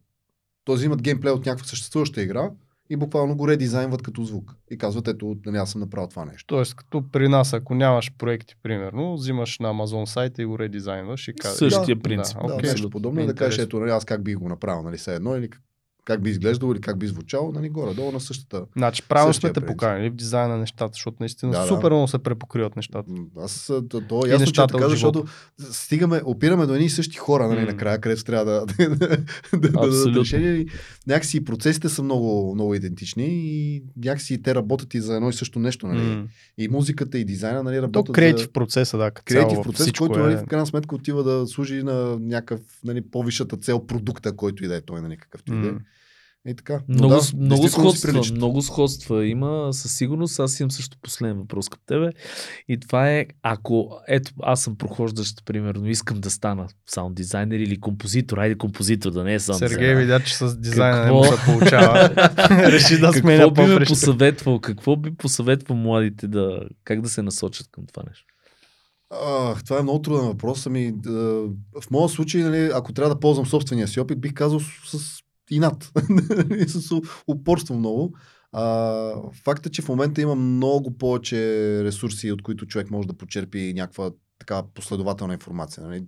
Тоест 0.63 0.79
взимат 0.79 1.01
геймплей 1.01 1.31
от 1.31 1.45
някаква 1.45 1.67
съществуваща 1.67 2.21
игра 2.21 2.51
и 2.89 2.95
буквално 2.95 3.35
го 3.35 3.47
редизайнват 3.47 4.01
като 4.01 4.23
звук. 4.23 4.55
И 4.71 4.77
казват, 4.77 5.07
ето, 5.07 5.35
нали, 5.45 5.57
аз 5.57 5.71
съм 5.71 5.81
направил 5.81 6.07
това 6.07 6.25
нещо. 6.25 6.45
Тоест, 6.47 6.75
като 6.75 7.03
при 7.11 7.27
нас, 7.27 7.53
ако 7.53 7.75
нямаш 7.75 8.11
проекти, 8.17 8.55
примерно, 8.63 9.13
взимаш 9.13 9.59
на 9.59 9.69
Амазон 9.69 10.07
сайта 10.07 10.41
и 10.41 10.45
го 10.45 10.59
редизайнваш 10.59 11.27
и 11.27 11.33
казваш. 11.33 11.73
Същия 11.73 11.95
Да, 11.95 12.01
принцип. 12.01 12.37
да, 12.41 12.47
Да, 12.47 12.53
Окей. 12.53 12.69
нещо 12.69 12.89
подобно. 12.89 13.25
Да 13.25 13.35
кажеш, 13.35 13.59
ето, 13.59 13.79
нали, 13.79 13.91
аз 13.91 14.05
как 14.05 14.23
би 14.23 14.35
го 14.35 14.49
направил, 14.49 14.83
нали, 14.83 14.97
все 14.97 15.15
едно, 15.15 15.35
или 15.35 15.49
как- 16.07 16.23
би 16.23 16.29
изглеждало, 16.29 16.71
или 16.71 16.81
как 16.81 16.99
би 16.99 17.07
звучало, 17.07 17.51
нали, 17.51 17.69
горе-долу 17.69 18.11
на 18.11 18.19
същата. 18.19 18.65
Значи 18.75 19.03
правилно 19.03 19.33
сме 19.33 19.53
те 19.53 19.61
поканили 19.61 20.09
в 20.09 20.15
дизайна 20.15 20.53
на 20.53 20.57
нещата, 20.57 20.93
защото 20.93 21.17
наистина 21.19 21.51
Да, 21.51 21.61
да. 21.61 21.67
супер 21.67 21.89
много 21.89 22.07
се 22.07 22.17
препокриват 22.17 22.75
нещата. 22.75 23.11
Аз, 23.39 23.71
то, 23.89 24.01
то 24.01 24.25
е 24.25 24.29
ясно, 24.29 24.51
че 24.51 24.61
е 24.61 24.67
така, 24.67 24.85
от 24.85 24.91
защото 24.91 25.25
стигаме, 25.71 26.21
опираме 26.25 26.65
до 26.65 26.73
едни 26.73 26.85
и 26.85 26.89
същи 26.89 27.17
хора, 27.17 27.47
нали, 27.47 27.59
М. 27.59 27.65
накрая, 27.65 28.01
където 28.01 28.23
трябва 28.23 28.45
да, 28.51 28.65
да, 28.65 28.89
да, 28.89 29.17
да 29.53 29.69
дадат 29.69 30.15
решение. 30.15 30.65
Някакси 31.07 31.45
процесите 31.45 31.89
са 31.89 32.03
много, 32.03 32.55
много 32.55 32.75
идентични 32.75 33.25
и 33.27 33.83
някакси 34.03 34.41
те 34.41 34.55
работят 34.55 34.93
и 34.93 35.01
за 35.01 35.15
едно 35.15 35.29
и 35.29 35.33
също 35.33 35.59
нещо. 35.59 35.87
Нали. 35.87 36.15
М. 36.15 36.27
И 36.57 36.67
музиката, 36.67 37.19
и 37.19 37.25
дизайна 37.25 37.63
нали, 37.63 37.75
То 37.75 37.81
работят 37.81 38.15
креатив 38.15 38.45
за 38.45 38.51
процеса, 38.51 38.97
да, 38.97 39.11
креатив 39.11 39.59
процес, 39.63 39.81
всичко 39.85 40.07
който 40.07 40.19
е... 40.19 40.23
нали, 40.23 40.35
в 40.35 40.45
крайна 40.45 40.65
сметка 40.67 40.95
отива 40.95 41.23
да 41.23 41.47
служи 41.47 41.83
на 41.83 42.17
някакъв 42.19 42.61
нали, 42.83 43.01
по-висшата 43.01 43.57
цел 43.57 43.85
продукта, 43.85 44.35
който 44.35 44.65
и 44.65 44.67
да 44.67 44.75
е 44.75 44.81
той, 44.81 45.01
нали, 45.01 45.17
какъвто 45.17 45.53
и 45.53 45.61
да 45.61 45.67
е. 45.67 45.71
И 46.47 46.55
така. 46.55 46.81
Но 46.87 47.07
Много, 47.07 47.21
да, 47.21 47.37
много 47.37 47.67
сходства, 47.67 48.21
много 48.35 48.61
сходства 48.61 49.25
има 49.25 49.73
със 49.73 49.93
сигурност. 49.95 50.39
Аз 50.39 50.59
имам 50.59 50.71
също 50.71 50.97
последен 51.01 51.37
въпрос 51.37 51.69
към 51.69 51.79
тебе. 51.85 52.09
И 52.67 52.79
това 52.79 53.11
е, 53.11 53.25
ако, 53.41 53.99
ето, 54.07 54.31
аз 54.43 54.61
съм 54.61 54.75
прохождащ, 54.75 55.45
примерно, 55.45 55.89
искам 55.89 56.21
да 56.21 56.29
стана 56.29 56.67
саунд 56.85 57.15
дизайнер 57.15 57.59
или 57.59 57.79
композитор, 57.79 58.37
айде 58.37 58.57
композитор, 58.57 59.11
да 59.11 59.23
не 59.23 59.33
е 59.33 59.39
саунд 59.39 59.59
Сергей 59.59 59.95
видя, 59.95 60.19
че 60.19 60.35
с 60.35 60.57
дизайна 60.57 60.97
Какво? 60.97 61.21
не 61.21 61.29
му 61.29 61.37
се 61.37 61.45
получава. 61.45 62.09
Реши 62.71 62.99
да 62.99 63.13
сменя 63.13 63.43
Какво 63.43 63.65
би 63.65 63.73
ме 63.73 63.85
посъветвал? 63.85 64.59
Какво 64.59 64.95
би 64.95 65.15
посъветвал 65.15 65.77
младите 65.77 66.27
да, 66.27 66.59
как 66.83 67.01
да 67.01 67.09
се 67.09 67.21
насочат 67.21 67.67
към 67.71 67.83
това 67.93 68.03
нещо? 68.07 68.25
А, 69.09 69.55
това 69.55 69.79
е 69.79 69.83
много 69.83 70.01
труден 70.01 70.25
въпрос. 70.25 70.65
Ами, 70.65 70.91
да, 70.95 71.11
в 71.81 71.91
моя 71.91 72.09
случай, 72.09 72.41
нали, 72.41 72.71
ако 72.73 72.93
трябва 72.93 73.15
да 73.15 73.19
ползвам 73.19 73.45
собствения 73.45 73.87
си 73.87 73.99
опит, 73.99 74.21
бих 74.21 74.33
казал 74.33 74.59
с, 74.59 75.19
инат. 75.51 75.91
Нали, 76.09 76.69
с 76.69 77.01
упорство 77.27 77.75
много. 77.75 78.15
А, 78.51 79.11
факт 79.43 79.65
е, 79.65 79.69
че 79.69 79.81
в 79.81 79.89
момента 79.89 80.21
има 80.21 80.35
много 80.35 80.97
повече 80.97 81.37
ресурси, 81.83 82.31
от 82.31 82.41
които 82.41 82.65
човек 82.65 82.91
може 82.91 83.07
да 83.07 83.17
почерпи 83.17 83.73
някаква 83.75 84.11
така 84.39 84.63
последователна 84.73 85.33
информация. 85.33 85.83
Нали? 85.83 86.03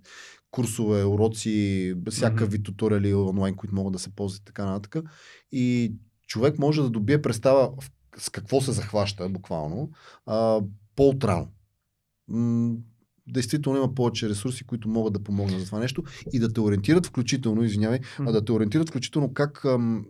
Курсове, 0.52 1.04
уроци, 1.04 1.96
всякакъв 2.10 2.52
вид 2.52 2.64
туториали 2.64 3.14
онлайн, 3.14 3.56
които 3.56 3.76
могат 3.76 3.94
да 3.94 4.00
се 4.00 4.16
ползват 4.16 4.42
и 4.42 4.46
така 4.46 4.66
нататък. 4.66 5.04
И 5.52 5.94
човек 6.28 6.60
може 6.60 6.82
да 6.82 6.90
добие 6.90 7.22
представа 7.22 7.72
с 8.18 8.30
какво 8.30 8.62
се 8.62 8.72
захваща, 8.72 9.30
буквално. 9.30 9.90
М, 12.28 12.72
действително 13.34 13.78
има 13.78 13.96
повече 13.96 14.30
ресурси, 14.30 14.64
които 14.64 14.90
могат 14.90 15.14
да 15.14 15.20
помогнат 15.20 15.60
за 15.60 15.66
това 15.66 15.80
нещо 15.80 16.04
и 16.34 16.40
да 16.40 16.54
те 16.54 16.62
ориентират 16.62 17.06
включително, 17.06 17.64
извинявай, 17.64 18.00
а 18.20 18.32
да 18.32 18.46
те 18.46 18.52
ориентират 18.52 18.90
включително 18.90 19.34
как 19.34 19.66
ам, 19.66 20.06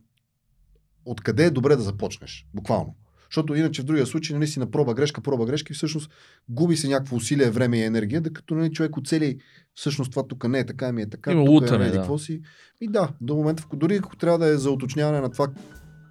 откъде 1.06 1.46
е 1.46 1.50
добре 1.50 1.76
да 1.76 1.82
започнеш, 1.82 2.48
буквално. 2.54 2.96
Защото 3.30 3.56
иначе 3.56 3.82
в 3.82 3.86
другия 3.86 4.06
случай 4.06 4.38
нали, 4.38 4.48
си 4.48 4.60
на 4.60 4.72
проба 4.72 4.94
грешка, 4.94 5.22
проба 5.22 5.46
грешка 5.46 5.74
и 5.74 5.76
всъщност 5.76 6.12
губи 6.50 6.78
се 6.78 6.88
някакво 6.88 7.16
усилие, 7.16 7.50
време 7.50 7.78
и 7.78 7.84
енергия, 7.84 8.22
докато 8.22 8.56
нали, 8.56 8.72
човек 8.72 8.98
оцели 8.98 9.38
всъщност 9.76 10.12
това 10.12 10.28
тук 10.28 10.50
не 10.50 10.60
е 10.60 10.66
така, 10.66 10.92
ми 10.92 11.02
е 11.02 11.10
така. 11.10 11.32
Има 11.32 11.46
тук 11.46 11.50
лутане, 11.50 11.88
е, 11.88 11.92
да. 11.92 12.20
си. 12.20 12.42
И 12.82 12.88
да, 12.88 13.10
до 13.22 13.36
момента, 13.36 13.64
дори 13.74 13.96
ако 13.96 14.16
трябва 14.16 14.40
да 14.40 14.48
е 14.48 14.58
за 14.58 14.72
уточняване 14.72 15.22
на 15.22 15.30
това 15.30 15.48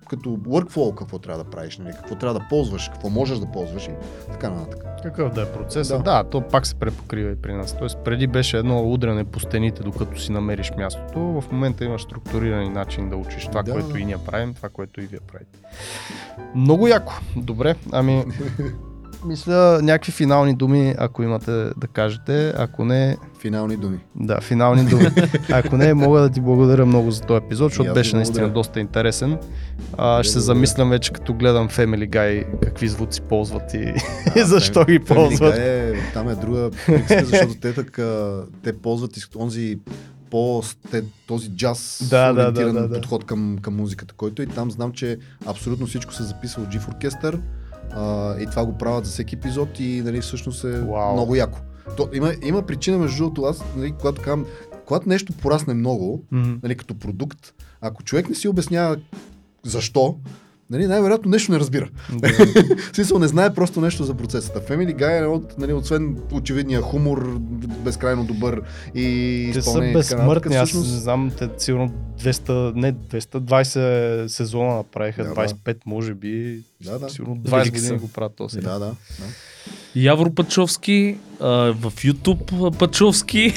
като 0.08 0.30
workflow, 0.30 0.94
какво 0.94 1.18
трябва 1.18 1.44
да 1.44 1.50
правиш, 1.50 1.78
нали, 1.78 1.92
какво 1.92 2.14
трябва 2.14 2.38
да 2.40 2.46
ползваш, 2.48 2.88
какво 2.88 3.08
можеш 3.08 3.38
да 3.38 3.46
ползваш 3.46 3.86
и 3.86 3.90
така 4.32 4.50
нататък. 4.50 4.84
Какъв 5.02 5.32
да 5.32 5.42
е 5.42 5.52
процесът? 5.52 6.04
Да. 6.04 6.22
Да. 6.22 6.30
то 6.30 6.40
пак 6.40 6.66
се 6.66 6.74
препокрива 6.74 7.30
и 7.30 7.36
при 7.36 7.54
нас. 7.54 7.78
Тоест 7.78 7.98
преди 8.04 8.26
беше 8.26 8.58
едно 8.58 8.92
удряне 8.92 9.24
по 9.24 9.40
стените, 9.40 9.82
докато 9.82 10.20
си 10.20 10.32
намериш 10.32 10.72
мястото. 10.78 11.20
В 11.20 11.44
момента 11.52 11.84
имаш 11.84 12.02
структуриран 12.02 12.72
начин 12.72 13.10
да 13.10 13.16
учиш 13.16 13.46
това, 13.46 13.62
Да. 13.62 13.72
което 13.72 13.98
и 13.98 14.04
ние 14.04 14.18
правим, 14.18 14.54
това, 14.54 14.68
което 14.68 15.00
и 15.00 15.06
вие 15.06 15.20
правите. 15.20 15.58
Много 16.54 16.88
яко. 16.88 17.12
Добре, 17.36 17.74
ами 17.92 18.24
мисля 19.24 19.80
някакви 19.82 20.12
финални 20.12 20.54
думи, 20.54 20.94
ако 20.98 21.22
имате 21.22 21.50
да 21.52 21.86
кажете. 21.92 22.52
Ако 22.56 22.84
не, 22.84 23.16
Финални 23.40 23.76
думи. 23.76 23.98
да, 24.16 24.40
финални 24.40 24.84
думи. 24.84 25.06
Ако 25.52 25.76
не, 25.76 25.94
мога 25.94 26.20
да 26.20 26.30
ти 26.30 26.40
благодаря 26.40 26.86
много 26.86 27.10
за 27.10 27.20
този 27.20 27.44
епизод, 27.44 27.70
защото 27.70 27.94
беше 27.94 28.16
наистина 28.16 28.38
благодаря. 28.38 28.54
доста 28.54 28.80
интересен. 28.80 29.38
А, 29.98 30.22
ще 30.22 30.32
се 30.32 30.40
замислям 30.40 30.90
вече 30.90 31.12
като 31.12 31.34
гледам 31.34 31.68
Family 31.68 32.08
Guy 32.10 32.60
какви 32.62 32.88
звуци 32.88 33.20
ползват 33.20 33.74
и, 33.74 33.94
А, 34.36 34.44
защо 34.44 34.84
ги 34.84 34.98
ползват. 34.98 35.54
Guy 35.54 35.92
Е, 35.94 36.12
там 36.12 36.28
е 36.28 36.34
друга 36.34 36.70
приказка, 36.86 37.24
защото 37.24 37.54
те 37.54 37.74
така, 37.74 38.36
те 38.62 38.78
ползват 38.78 39.10
онзи 39.36 39.78
по 40.30 40.62
този 41.26 41.48
джаз 41.50 42.06
Да, 42.10 42.32
да, 42.32 42.52
да, 42.52 42.72
да, 42.72 42.94
подход 42.94 43.24
към, 43.24 43.58
към 43.62 43.76
музиката, 43.76 44.14
който 44.16 44.42
и 44.42 44.46
там 44.46 44.70
знам, 44.70 44.92
че 44.92 45.18
абсолютно 45.46 45.86
всичко 45.86 46.14
се 46.14 46.22
записва 46.22 46.62
от 46.62 46.68
GIF 46.68 46.88
Orchestra 46.90 47.40
а, 47.92 48.34
и 48.40 48.46
това 48.46 48.66
го 48.66 48.78
правят 48.78 49.06
за 49.06 49.12
всеки 49.12 49.34
епизод 49.34 49.80
и 49.80 50.02
нали, 50.04 50.20
всъщност 50.20 50.64
е 50.64 50.80
Вау. 50.80 51.12
много 51.12 51.34
яко. 51.34 51.58
То, 51.96 52.08
има, 52.12 52.32
има 52.42 52.62
причина 52.62 52.98
между 52.98 53.16
другото 53.18 53.42
аз, 53.42 53.64
нали, 53.76 53.92
когато 53.92 54.22
казвам, 54.22 54.46
когато 54.86 55.08
нещо 55.08 55.32
порасне 55.32 55.74
много, 55.74 56.22
Мгм. 56.32 56.54
нали, 56.62 56.74
като 56.74 56.98
продукт, 56.98 57.54
ако 57.80 58.02
човек 58.02 58.28
не 58.28 58.34
си 58.34 58.48
обяснява 58.48 58.96
защо, 59.64 60.16
нали, 60.70 60.86
най-вероятно 60.86 61.30
нещо 61.30 61.52
не 61.52 61.58
разбира. 61.58 61.88
Да. 62.12 62.28
Смисъл 62.92 63.18
не 63.18 63.28
знае 63.28 63.54
просто 63.54 63.80
нещо 63.80 64.04
за 64.04 64.14
процесата. 64.14 64.60
Family 64.60 64.96
Guy 64.96 65.22
е 65.22 65.26
от, 65.26 65.58
нали, 65.58 65.72
освен 65.72 66.16
очевидния 66.32 66.80
хумор, 66.80 67.38
безкрайно 67.84 68.24
добър 68.24 68.62
и 68.94 69.50
Те 69.54 69.62
са 69.62 69.80
безсмъртни. 69.92 70.56
Аз 70.56 70.74
не 70.74 70.80
знам, 70.80 71.30
те 71.38 71.48
сигурно 71.58 71.92
200, 72.20 72.72
не 72.74 72.92
220 72.92 74.26
сезона 74.26 74.74
направиха, 74.74 75.24
Да, 75.24 75.34
да. 75.34 75.34
25 75.34 75.76
може 75.86 76.14
би. 76.14 76.60
Да, 76.84 76.98
да. 76.98 77.10
Сигурно 77.10 77.34
Велики 77.34 77.70
20 77.70 77.72
години 77.72 77.86
са. 77.86 77.94
го 77.94 78.08
правят 78.08 78.36
този. 78.36 78.60
Да, 78.60 78.72
да. 78.72 78.78
да. 78.78 78.94
Явор 79.96 80.34
Пачовски, 80.34 81.16
а, 81.40 81.48
в 81.72 81.92
YouTube 81.96 82.78
Пачовски. 82.78 83.54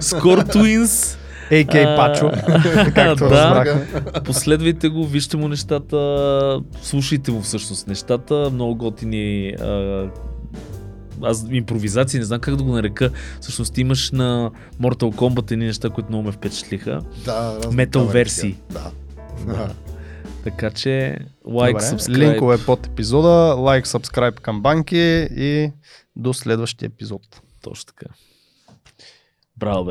Скор 0.00 0.38
Twins. 0.38 1.16
AK 1.50 1.74
А, 1.74 1.96
Пачо, 1.96 2.30
както 2.94 3.28
да. 3.28 3.30
разбрахме. 3.30 4.22
Последвайте 4.24 4.88
го, 4.88 5.06
вижте 5.06 5.36
му 5.36 5.48
нещата, 5.48 6.60
слушайте 6.82 7.30
му 7.30 7.40
всъщност 7.40 7.86
нещата, 7.86 8.50
много 8.52 8.74
готини 8.74 9.48
а, 9.60 10.06
аз 11.22 11.46
импровизации, 11.50 12.18
не 12.18 12.24
знам 12.24 12.40
как 12.40 12.56
да 12.56 12.62
го 12.62 12.72
нарека. 12.72 13.10
Всъщност 13.40 13.78
имаш 13.78 14.10
на 14.10 14.50
Mortal 14.80 15.14
Kombat 15.14 15.52
едни 15.52 15.66
неща, 15.66 15.90
които 15.90 16.08
много 16.08 16.24
ме 16.24 16.32
впечатлиха. 16.32 17.00
Да, 17.24 17.58
Метал 17.72 18.02
тавери 18.02 18.18
версии. 18.18 18.56
Да. 18.70 18.90
Да. 19.46 19.70
Така 20.44 20.70
че, 20.70 21.18
лайк, 21.46 21.76
Добре, 21.76 21.86
subscribe. 21.86 22.18
Линкове 22.18 22.64
под 22.66 22.86
епизода, 22.86 23.54
лайк, 23.54 23.86
subscribe 23.86 24.40
към 24.40 24.62
банки 24.62 25.28
и 25.36 25.72
до 26.16 26.34
следващия 26.34 26.86
епизод. 26.86 27.22
Точно 27.62 27.86
така. 27.86 28.12
Браво, 29.56 29.76
бе. 29.76 29.78